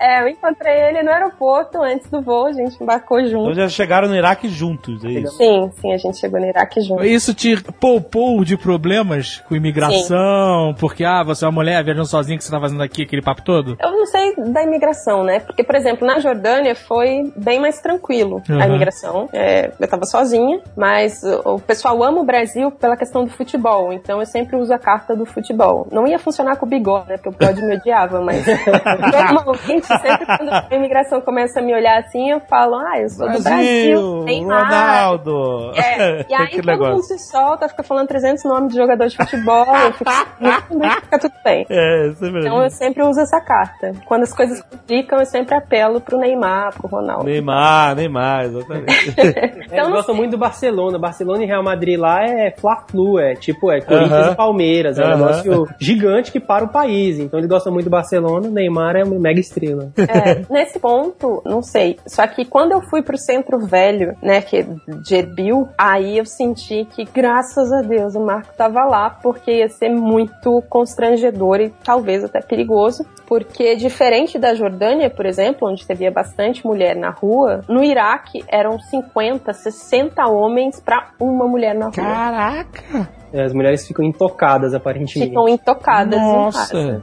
É, 0.00 0.22
eu 0.22 0.28
encontrei 0.28 0.74
ele 0.88 1.02
no 1.02 1.10
aeroporto 1.10 1.82
antes 1.82 2.08
do 2.10 2.22
voo, 2.22 2.46
a 2.46 2.52
gente 2.52 2.82
embarcou 2.94 3.20
Então 3.20 3.30
junto. 3.44 3.54
já 3.54 3.68
chegaram 3.68 4.08
no 4.08 4.14
Iraque 4.16 4.48
juntos, 4.48 5.04
é 5.04 5.08
isso? 5.10 5.36
Sim, 5.36 5.70
sim, 5.80 5.92
a 5.92 5.96
gente 5.98 6.18
chegou 6.18 6.40
no 6.40 6.46
Iraque 6.46 6.80
junto. 6.80 7.04
Isso 7.04 7.34
te 7.34 7.56
poupou 7.80 8.44
de 8.44 8.56
problemas 8.56 9.42
com 9.48 9.54
imigração, 9.56 10.74
porque, 10.78 11.04
ah, 11.04 11.22
você 11.22 11.44
é 11.44 11.48
uma 11.48 11.52
mulher 11.54 11.82
viajando 11.84 12.06
sozinha, 12.06 12.36
que 12.38 12.44
você 12.44 12.50
tá 12.50 12.60
fazendo 12.60 12.82
aqui 12.82 13.02
aquele 13.02 13.22
papo 13.22 13.42
todo? 13.42 13.76
Eu 13.80 13.90
não 13.92 14.06
sei 14.06 14.34
da 14.36 14.62
imigração, 14.62 15.22
né? 15.24 15.40
Porque, 15.40 15.62
por 15.62 15.74
exemplo, 15.74 16.06
na 16.06 16.18
Jordânia 16.18 16.74
foi 16.74 17.32
bem 17.36 17.60
mais 17.60 17.80
tranquilo 17.80 18.42
a 18.48 18.52
Uhum. 18.52 18.62
imigração. 18.66 19.28
É, 19.32 19.70
eu 19.78 19.88
tava 19.88 20.04
sozinha, 20.04 20.60
mas 20.76 21.22
o 21.22 21.52
o 21.52 21.60
pessoal 21.60 22.02
ama 22.02 22.20
o 22.20 22.24
Brasil 22.24 22.70
pela 22.70 22.96
questão 22.96 23.24
do 23.24 23.30
futebol, 23.30 23.92
então 23.92 24.18
eu 24.20 24.26
sempre 24.26 24.56
uso 24.56 24.72
a 24.72 24.78
carta 24.78 25.14
do 25.14 25.26
futebol. 25.26 25.86
Não 25.92 26.06
ia 26.06 26.18
funcionar 26.18 26.56
com 26.56 26.64
o 26.64 26.68
bigode, 26.68 27.08
né? 27.10 27.16
Porque 27.16 27.28
o 27.28 27.32
bigode 27.32 27.62
me 27.62 27.76
odiava, 27.76 28.20
mas 28.22 28.44
normalmente, 29.12 29.86
sempre 29.86 30.24
quando 30.26 30.50
a 30.50 30.68
imigração 30.74 31.20
começa 31.20 31.60
a 31.60 31.62
me 31.62 31.74
olhar 31.74 31.98
assim, 32.00 32.30
eu 32.30 32.40
falo, 32.40 32.74
ah, 32.82 33.00
eu 33.00 33.08
sou 33.08 33.30
do 33.30 33.42
Brasil, 33.42 34.24
Neymar. 34.24 34.64
Ronaldo. 34.64 35.72
É, 35.76 36.26
e 36.28 36.34
aí 36.34 36.46
que 36.48 36.56
todo 36.56 36.66
negócio. 36.66 36.92
mundo 36.94 37.02
se 37.04 37.18
solta, 37.18 37.68
fica 37.68 37.82
falando 37.82 38.08
300 38.08 38.44
nomes 38.44 38.72
de 38.72 38.78
jogador 38.78 39.06
de 39.08 39.16
futebol, 39.16 39.66
eu 39.76 39.92
fico 39.92 40.10
"Hum, 40.70 40.90
fica 41.02 41.18
tudo 41.18 41.34
bem. 41.44 41.66
É, 41.70 42.08
isso 42.08 42.24
é 42.24 42.28
Então 42.28 42.62
eu 42.62 42.70
sempre 42.70 43.02
uso 43.02 43.20
essa 43.20 43.40
carta. 43.40 43.92
Quando 44.06 44.22
as 44.22 44.32
coisas 44.32 44.60
complicam, 44.62 45.18
eu 45.18 45.26
sempre 45.26 45.54
apelo 45.54 46.00
pro 46.00 46.18
Neymar, 46.18 46.74
pro 46.74 46.88
Ronaldo. 46.88 47.24
Neymar, 47.24 47.94
Neymar, 47.96 48.44
exatamente. 48.44 48.92
É, 49.22 49.64
Então, 49.64 49.84
eles 49.86 49.88
gostam 49.96 50.14
muito 50.14 50.32
do 50.32 50.38
Barcelona. 50.38 50.98
Barcelona 50.98 51.42
e 51.42 51.46
Real 51.46 51.62
Madrid 51.62 51.98
lá 51.98 52.22
é 52.24 52.50
Fla-Flu, 52.56 53.18
é 53.18 53.34
tipo, 53.34 53.70
é 53.70 53.80
Corinthians 53.80 54.12
Aham. 54.26 54.32
e 54.32 54.36
Palmeiras. 54.36 54.98
É 54.98 55.02
um 55.04 55.06
Aham. 55.08 55.16
negócio 55.16 55.68
gigante 55.78 56.30
que 56.32 56.40
para 56.40 56.64
o 56.64 56.68
país. 56.68 57.18
Então 57.18 57.38
eles 57.38 57.48
gostam 57.48 57.72
muito 57.72 57.84
do 57.86 57.90
Barcelona. 57.90 58.48
Neymar 58.48 58.96
é 58.96 59.04
uma 59.04 59.18
mega 59.18 59.40
estrela. 59.40 59.90
É, 59.96 60.42
nesse 60.52 60.78
ponto, 60.78 61.42
não 61.44 61.62
sei. 61.62 61.98
Só 62.06 62.26
que 62.26 62.44
quando 62.44 62.71
eu 62.72 62.82
fui 62.82 63.02
pro 63.02 63.16
centro 63.16 63.58
velho, 63.58 64.16
né, 64.22 64.40
que 64.40 64.56
é 64.58 64.62
de 64.62 65.14
Erbil, 65.14 65.68
aí 65.76 66.18
eu 66.18 66.24
senti 66.24 66.84
que, 66.84 67.04
graças 67.04 67.72
a 67.72 67.82
Deus, 67.82 68.14
o 68.14 68.20
Marco 68.20 68.54
tava 68.56 68.84
lá, 68.84 69.10
porque 69.10 69.58
ia 69.58 69.68
ser 69.68 69.90
muito 69.90 70.62
constrangedor 70.68 71.60
e 71.60 71.70
talvez 71.84 72.24
até 72.24 72.40
perigoso. 72.40 73.04
Porque, 73.26 73.76
diferente 73.76 74.38
da 74.38 74.54
Jordânia, 74.54 75.08
por 75.08 75.24
exemplo, 75.24 75.68
onde 75.68 75.84
você 75.84 75.94
via 75.94 76.10
bastante 76.10 76.66
mulher 76.66 76.96
na 76.96 77.10
rua, 77.10 77.62
no 77.68 77.82
Iraque 77.82 78.44
eram 78.48 78.78
50, 78.78 79.52
60 79.52 80.26
homens 80.26 80.80
pra 80.80 81.10
uma 81.18 81.46
mulher 81.46 81.74
na 81.74 81.86
rua. 81.86 81.92
Caraca! 81.94 83.08
É, 83.32 83.42
as 83.42 83.54
mulheres 83.54 83.86
ficam 83.86 84.04
intocadas, 84.04 84.74
aparentemente. 84.74 85.30
Ficam 85.30 85.48
intocadas 85.48 86.20
em 86.20 86.50
casa. 86.50 87.02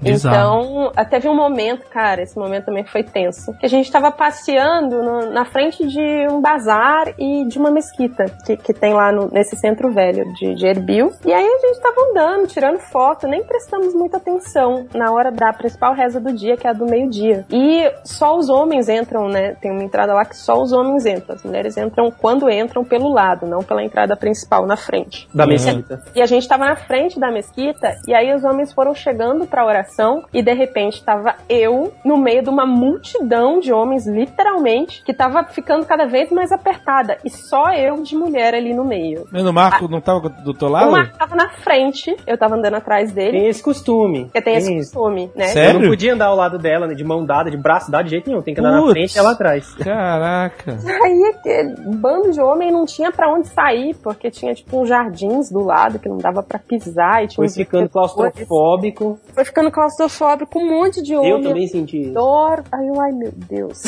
Bizarro. 0.00 0.62
Então, 0.62 0.92
até 0.96 1.18
vi 1.18 1.28
um 1.28 1.34
momento, 1.36 1.86
cara, 1.90 2.22
esse 2.22 2.38
momento 2.38 2.66
também 2.66 2.84
foi 2.84 3.02
tenso, 3.02 3.52
que 3.58 3.66
a 3.66 3.68
gente 3.68 3.90
tava 3.90 4.10
passeando 4.10 5.02
no- 5.02 5.30
na 5.30 5.44
frente 5.44 5.86
de 5.86 6.26
um 6.30 6.40
bazar 6.40 7.12
e 7.18 7.44
de 7.46 7.58
uma 7.58 7.70
mesquita 7.70 8.24
que, 8.46 8.56
que 8.56 8.72
tem 8.72 8.94
lá 8.94 9.10
no- 9.12 9.28
nesse 9.30 9.56
centro 9.56 9.90
velho 9.92 10.24
de, 10.34 10.54
de 10.54 10.66
Erbil. 10.66 11.12
E 11.24 11.32
aí 11.32 11.44
a 11.46 11.58
gente 11.66 11.80
tava 11.80 12.00
andando, 12.10 12.46
tirando 12.46 12.78
foto, 12.78 13.26
nem 13.26 13.42
prestamos 13.44 13.94
muita 13.94 14.16
atenção 14.18 14.86
na 14.94 15.10
hora 15.12 15.30
da 15.30 15.52
principal 15.52 15.94
reza 15.94 16.20
do 16.20 16.32
dia, 16.32 16.56
que 16.56 16.66
é 16.66 16.70
a 16.70 16.72
do 16.72 16.86
meio-dia. 16.86 17.44
E 17.50 17.90
só 18.04 18.36
os 18.36 18.48
homens 18.48 18.88
entram, 18.88 19.28
né? 19.28 19.56
Tem 19.60 19.70
uma 19.70 19.82
entrada 19.82 20.14
lá 20.14 20.24
que 20.24 20.36
só 20.36 20.60
os 20.60 20.72
homens 20.72 21.04
entram. 21.06 21.34
As 21.36 21.42
mulheres 21.42 21.76
entram 21.76 22.10
quando 22.10 22.48
entram 22.50 22.84
pelo 22.84 23.12
lado, 23.12 23.46
não 23.46 23.62
pela 23.62 23.82
entrada 23.82 24.16
principal 24.16 24.66
na 24.66 24.76
frente. 24.76 25.28
Da 25.34 25.44
Uhum. 25.44 25.50
mesquita. 25.50 26.02
E 26.14 26.22
a 26.22 26.26
gente 26.26 26.46
tava 26.48 26.64
na 26.66 26.76
frente 26.76 27.18
da 27.18 27.30
mesquita, 27.30 27.96
e 28.06 28.14
aí 28.14 28.34
os 28.34 28.44
homens 28.44 28.72
foram 28.72 28.94
chegando 28.94 29.46
pra 29.46 29.64
oração, 29.64 29.87
e 30.32 30.42
de 30.42 30.52
repente 30.52 31.02
tava 31.04 31.34
eu 31.48 31.92
no 32.04 32.16
meio 32.16 32.42
de 32.42 32.48
uma 32.50 32.66
multidão 32.66 33.58
de 33.60 33.72
homens, 33.72 34.06
literalmente, 34.06 35.02
que 35.04 35.12
tava 35.14 35.44
ficando 35.44 35.84
cada 35.86 36.06
vez 36.06 36.30
mais 36.30 36.52
apertada, 36.52 37.18
e 37.24 37.30
só 37.30 37.72
eu 37.72 38.02
de 38.02 38.16
mulher 38.16 38.54
ali 38.54 38.74
no 38.74 38.84
meio. 38.84 39.26
Mas 39.32 39.44
o 39.44 39.52
Marco 39.52 39.88
não 39.88 40.00
tava 40.00 40.28
do 40.28 40.52
teu 40.54 40.68
O 40.68 40.70
lado? 40.70 40.90
Marco 40.90 41.18
tava 41.18 41.34
na 41.34 41.48
frente, 41.48 42.16
eu 42.26 42.36
tava 42.38 42.54
andando 42.56 42.74
atrás 42.74 43.12
dele, 43.12 43.38
Tem 43.38 43.48
esse 43.48 43.62
costume. 43.62 44.24
porque 44.24 44.42
tem 44.42 44.56
esse 44.56 44.72
isso. 44.74 44.92
costume, 44.92 45.30
né? 45.34 45.48
Sério? 45.48 45.76
Eu 45.78 45.80
não 45.82 45.88
podia 45.88 46.14
andar 46.14 46.26
ao 46.26 46.36
lado 46.36 46.58
dela, 46.58 46.86
né, 46.86 46.94
de 46.94 47.04
mão 47.04 47.24
dada, 47.24 47.50
de 47.50 47.56
braço 47.56 47.90
dado, 47.90 48.04
de 48.04 48.10
jeito 48.10 48.28
nenhum. 48.28 48.42
Tem 48.42 48.54
que 48.54 48.60
andar 48.60 48.72
na 48.72 48.80
Putz. 48.80 48.92
frente 48.92 49.14
e 49.14 49.18
ela 49.18 49.32
atrás. 49.32 49.74
Caraca. 49.74 50.78
Aí 51.02 51.34
aquele 51.34 51.74
bando 51.96 52.30
de 52.32 52.40
homem 52.40 52.70
não 52.70 52.84
tinha 52.84 53.10
pra 53.12 53.32
onde 53.32 53.48
sair, 53.48 53.94
porque 54.02 54.30
tinha 54.30 54.54
tipo 54.54 54.80
uns 54.80 54.88
jardins 54.88 55.50
do 55.50 55.60
lado 55.64 55.98
que 55.98 56.08
não 56.08 56.18
dava 56.18 56.42
pra 56.42 56.58
pisar 56.58 57.24
e 57.24 57.28
tinha 57.28 57.36
Foi 57.36 57.48
ficando 57.48 57.88
claustrofóbico. 57.88 59.18
Foi 59.34 59.44
ficando 59.44 59.70
claustrofóbico, 59.78 60.58
um 60.58 60.68
monte 60.68 61.00
de 61.00 61.14
homem. 61.14 61.30
Eu 61.30 61.42
também 61.42 61.68
senti 61.68 62.02
isso. 62.02 62.12
Dor. 62.12 62.64
Aí 62.72 62.88
eu, 62.88 63.00
ai 63.00 63.12
meu 63.12 63.30
Deus. 63.32 63.84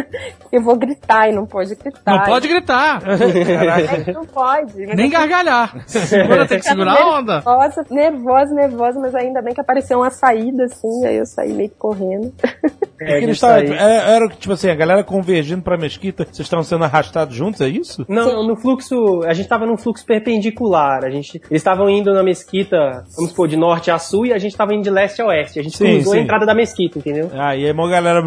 eu 0.50 0.62
vou 0.62 0.74
gritar 0.74 1.28
e 1.28 1.32
não 1.32 1.44
pode 1.44 1.74
gritar. 1.74 2.16
Não 2.18 2.24
pode 2.24 2.48
gritar! 2.48 3.02
É, 3.04 4.08
não 4.12 4.24
pode. 4.24 4.86
Mas 4.86 4.96
Nem 4.96 5.06
eu 5.06 5.12
gargalhar! 5.12 5.76
Segura, 5.86 6.46
tem 6.46 6.58
que 6.58 6.64
segurar 6.64 6.98
a 6.98 7.18
onda! 7.18 7.34
Nervosa, 7.34 7.86
nervosa, 7.90 8.54
nervosa, 8.54 9.00
mas 9.00 9.14
ainda 9.14 9.42
bem 9.42 9.52
que 9.52 9.60
apareceu 9.60 9.98
uma 9.98 10.10
saída 10.10 10.64
assim, 10.64 11.04
aí 11.04 11.16
eu 11.16 11.26
saí 11.26 11.52
meio 11.52 11.68
que 11.68 11.76
correndo. 11.76 12.32
É, 13.00 13.16
Eles 13.18 13.30
disso 13.30 13.40
tavam- 13.46 13.56
aí. 13.62 13.72
era, 13.72 13.92
era 14.10 14.28
tipo 14.28 14.52
assim, 14.52 14.70
a 14.70 14.74
galera 14.74 15.02
convergindo 15.02 15.62
pra 15.62 15.76
mesquita, 15.76 16.24
vocês 16.24 16.40
estavam 16.40 16.62
sendo 16.64 16.84
arrastados 16.84 17.34
juntos, 17.34 17.60
é 17.60 17.68
isso? 17.68 18.04
Não, 18.08 18.46
no 18.46 18.56
fluxo, 18.56 19.22
a 19.26 19.32
gente 19.34 19.48
tava 19.48 19.66
num 19.66 19.76
fluxo 19.76 20.04
perpendicular. 20.06 21.04
A 21.04 21.10
gente, 21.10 21.36
eles 21.50 21.60
estavam 21.60 21.88
indo 21.88 22.12
na 22.12 22.22
mesquita, 22.22 23.04
vamos 23.16 23.30
supor, 23.30 23.48
de 23.48 23.56
norte 23.56 23.90
a 23.90 23.98
sul, 23.98 24.26
e 24.26 24.32
a 24.32 24.38
gente 24.38 24.56
tava 24.56 24.74
indo 24.74 24.82
de 24.84 24.90
leste 24.90 25.20
a 25.22 25.26
oeste. 25.26 25.58
A 25.58 25.62
gente 25.62 25.76
Sim, 25.76 25.94
cruzou 25.94 26.12
sim. 26.12 26.18
a 26.20 26.22
entrada 26.22 26.46
da 26.46 26.54
mesquita, 26.54 26.98
entendeu? 26.98 27.30
Ah, 27.34 27.56
e 27.56 27.64
aí 27.66 27.72
uma 27.72 27.88
galera. 27.88 28.20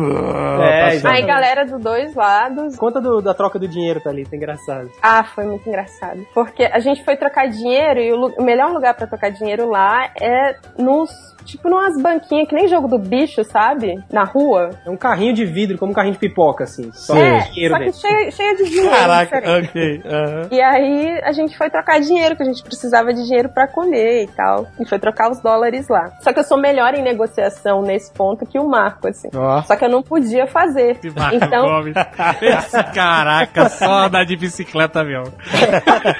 É, 0.61 0.95
exato. 0.95 1.15
Aí 1.15 1.25
galera 1.25 1.65
dos 1.65 1.81
dois 1.81 2.13
lados. 2.15 2.75
Conta 2.75 2.99
do- 3.01 3.21
da 3.21 3.33
troca 3.33 3.57
do 3.59 3.67
dinheiro, 3.67 3.99
tá 4.01 4.09
ali, 4.09 4.25
tá 4.25 4.35
engraçado. 4.35 4.89
Ah, 5.01 5.23
foi 5.23 5.45
muito 5.45 5.67
engraçado. 5.67 6.25
Porque 6.33 6.63
a 6.63 6.79
gente 6.79 7.03
foi 7.03 7.15
trocar 7.15 7.47
dinheiro 7.47 7.99
e 7.99 8.11
o, 8.13 8.33
o 8.37 8.43
melhor 8.43 8.71
lugar 8.71 8.93
pra 8.95 9.07
trocar 9.07 9.29
dinheiro 9.31 9.69
lá 9.69 10.09
é 10.21 10.55
nos. 10.77 11.09
Tipo, 11.45 11.69
numas 11.69 11.95
banquinhas 12.01 12.45
que 12.49 12.53
nem 12.55 12.67
jogo 12.67 12.89
do 12.89 12.99
bicho, 12.99 13.41
sabe? 13.45 13.95
Na 14.11 14.25
rua. 14.25 14.66
É 14.85 14.89
um 14.89 14.97
carrinho 14.97 15.33
de 15.33 15.45
vidro, 15.45 15.77
como 15.77 15.91
um 15.91 15.95
carrinho 15.95 16.13
de 16.13 16.19
pipoca, 16.19 16.63
assim. 16.63 16.91
Só. 16.93 17.15
É, 17.15 17.39
dinheiro 17.49 17.73
só 17.75 17.79
que 17.79 17.93
cheia, 17.93 18.31
cheia 18.31 18.55
de 18.55 18.63
dinheiro. 18.65 18.89
Caraca, 18.89 19.39
diferente. 19.39 19.69
ok. 19.69 20.01
aham. 20.05 20.47
E 20.51 20.61
aí 20.61 21.19
a 21.23 21.31
gente 21.31 21.57
foi 21.57 21.69
trocar 21.69 21.99
dinheiro, 21.99 22.35
que 22.35 22.43
a 22.43 22.45
gente 22.45 22.63
precisava 22.63 23.13
de 23.13 23.23
dinheiro 23.25 23.49
pra 23.49 23.67
comer 23.67 24.23
e 24.23 24.27
tal. 24.27 24.67
E 24.79 24.85
foi 24.87 24.99
trocar 24.99 25.31
os 25.31 25.41
dólares 25.41 25.87
lá. 25.87 26.11
Só 26.21 26.33
que 26.33 26.39
eu 26.39 26.43
sou 26.43 26.57
melhor 26.57 26.93
em 26.93 27.01
negociação 27.01 27.81
nesse 27.81 28.11
ponto 28.13 28.45
que 28.45 28.59
o 28.59 28.67
Marco, 28.67 29.07
assim. 29.07 29.29
Ó. 29.35 29.61
Só 29.63 29.75
que 29.75 29.85
eu 29.85 29.89
não 29.89 30.01
podia 30.01 30.47
fazer. 30.47 30.99
Que 30.99 31.09
Marco 31.09 31.35
Então, 31.35 31.65
Gomes. 31.65 31.95
Esse 32.41 32.83
caraca, 32.93 33.69
só 33.69 34.05
andar 34.05 34.25
de 34.25 34.35
bicicleta 34.35 35.03
mesmo. 35.03 35.33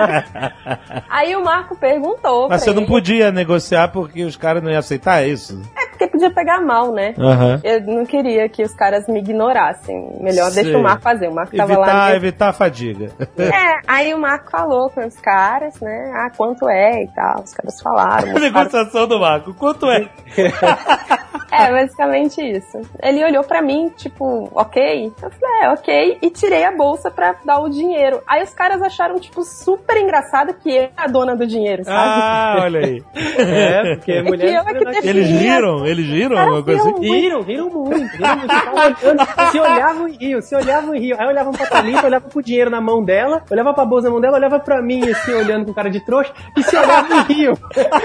aí 1.10 1.36
o 1.36 1.44
Marco 1.44 1.76
perguntou. 1.78 2.48
Mas 2.50 2.64
você 2.64 2.72
não 2.72 2.82
ele, 2.84 2.88
podia 2.88 3.32
negociar 3.32 3.90
porque 3.90 4.24
os 4.24 4.36
caras 4.36 4.62
não 4.64 4.70
iam 4.70 4.80
aceitar 4.80 5.24
é 5.24 5.28
isso? 5.28 5.62
É 5.76 5.87
porque 5.98 6.08
podia 6.08 6.30
pegar 6.32 6.62
mal, 6.62 6.92
né? 6.92 7.16
Aham. 7.18 7.60
Eu 7.64 7.82
não 7.82 8.06
queria 8.06 8.48
que 8.48 8.62
os 8.64 8.74
caras 8.74 9.08
me 9.08 9.20
ignorassem. 9.20 10.18
Melhor 10.22 10.52
Sei. 10.52 10.64
deixa 10.64 10.78
o 10.78 10.84
Marco 10.84 11.02
fazer. 11.02 11.28
O 11.28 11.34
Marco 11.34 11.56
tava 11.58 11.74
lá. 11.78 11.88
Evitar, 11.88 12.16
evitar 12.16 12.50
a 12.50 12.54
fadiga. 12.54 13.10
É, 13.48 13.80
aí 13.88 14.14
o 14.14 14.20
Marco 14.20 14.52
falou 14.52 14.90
com 14.90 15.06
os 15.06 15.16
caras, 15.20 15.80
né? 15.80 16.12
Ah, 16.16 16.30
quanto 16.36 16.68
é 16.70 17.04
e 17.04 17.08
tal. 17.08 17.42
Os 17.44 17.54
caras 17.54 17.82
falaram. 17.82 18.30
A 18.38 18.40
negociação 18.40 19.08
do 19.08 19.20
Marco, 19.20 19.54
quanto 19.54 19.90
é? 19.90 20.08
É, 21.50 21.72
basicamente 21.72 22.42
isso. 22.42 22.82
Ele 23.02 23.24
olhou 23.24 23.42
pra 23.42 23.62
mim, 23.62 23.90
tipo, 23.96 24.50
ok? 24.54 25.06
Eu 25.22 25.32
falei, 25.32 25.64
é, 25.64 25.70
ok. 25.70 26.18
E 26.22 26.30
tirei 26.30 26.66
a 26.66 26.76
bolsa 26.76 27.10
pra 27.10 27.36
dar 27.46 27.60
o 27.60 27.70
dinheiro. 27.70 28.22
Aí 28.28 28.44
os 28.44 28.54
caras 28.54 28.82
acharam, 28.82 29.18
tipo, 29.18 29.44
super 29.44 29.96
engraçado 29.98 30.54
que 30.56 30.70
eu 30.70 30.82
era 30.84 30.92
a 30.98 31.08
dona 31.08 31.38
do 31.38 31.48
dinheiro, 31.48 31.86
sabe? 31.86 31.98
Ah, 31.98 32.56
olha 32.64 32.80
aí. 32.86 33.04
É, 33.16 33.96
porque 33.96 34.12
É 34.12 34.24
que 34.24 34.30
mulher. 34.30 34.54
eu 34.56 34.62
é 34.62 34.74
que 34.74 34.86
definia. 34.86 35.10
Eles 35.10 35.30
riram? 35.30 35.86
Eles 35.88 36.06
riram? 36.06 36.38
Alguma 36.38 36.64
coisa 36.64 36.82
assim? 36.82 37.02
Riram, 37.02 37.42
riram 37.42 37.70
muito. 37.70 38.16
Riram 38.16 38.38
muito. 38.38 39.06
Olhando, 39.08 39.52
se 39.52 39.60
olhavam 39.60 40.08
e 40.08 40.18
riam, 40.18 40.42
se 40.42 40.56
olhavam 40.56 40.96
e 40.96 41.00
riam. 41.00 41.20
Aí 41.20 41.28
olhavam 41.28 41.54
pra 41.54 41.66
Thalita, 41.66 42.06
olhavam 42.06 42.30
pro 42.30 42.44
dinheiro 42.44 42.70
na 42.70 42.82
mão 42.82 43.04
dela, 43.04 43.44
olhava 43.50 43.74
pra 43.74 43.86
bolsa 43.86 44.08
na 44.08 44.12
mão 44.12 44.22
dela, 44.22 44.38
olhava 44.38 44.60
pra 44.60 44.82
mim, 44.82 45.10
assim, 45.10 45.34
olhando 45.34 45.66
com 45.66 45.74
cara 45.74 45.90
de 45.90 46.04
trouxa, 46.04 46.34
e 46.58 46.64
se 46.64 46.76
olhavam 46.76 47.20
e 47.30 47.34
riam. 47.34 47.54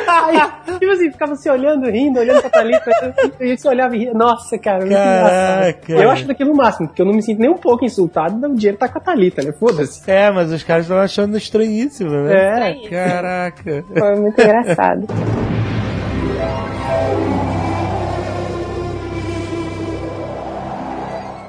Aí, 0.06 0.78
tipo 0.78 0.92
assim, 0.92 1.10
ficavam 1.10 1.36
se 1.36 1.50
olhando, 1.50 1.90
rindo, 1.90 2.20
olhando 2.20 2.40
pra 2.40 2.50
Thalita, 2.50 2.90
e 3.40 3.56
se 3.56 3.68
olhava 3.68 3.96
e 3.96 3.98
ria. 3.98 4.14
Nossa, 4.14 4.58
cara, 4.58 4.80
muito. 4.80 4.94
Caraca. 4.94 5.92
Eu 5.92 6.10
acho 6.10 6.26
daquilo 6.26 6.52
o 6.52 6.56
máximo, 6.56 6.88
porque 6.88 7.02
eu 7.02 7.06
não 7.06 7.14
me 7.14 7.22
sinto 7.22 7.40
nem 7.40 7.50
um 7.50 7.58
pouco 7.58 7.84
insultado, 7.84 8.46
o 8.46 8.54
dinheiro 8.54 8.78
tá 8.78 8.88
com 8.88 8.98
a 8.98 9.00
Thalita, 9.00 9.42
né? 9.42 9.52
Foda-se. 9.52 10.08
É, 10.10 10.30
mas 10.30 10.52
os 10.52 10.62
caras 10.62 10.84
estão 10.84 10.98
achando 10.98 11.36
estranhíssimo, 11.36 12.10
né? 12.10 12.32
É. 12.32 12.88
Caraca. 12.88 13.84
Foi 13.92 14.16
muito 14.16 14.40
engraçado. 14.40 15.06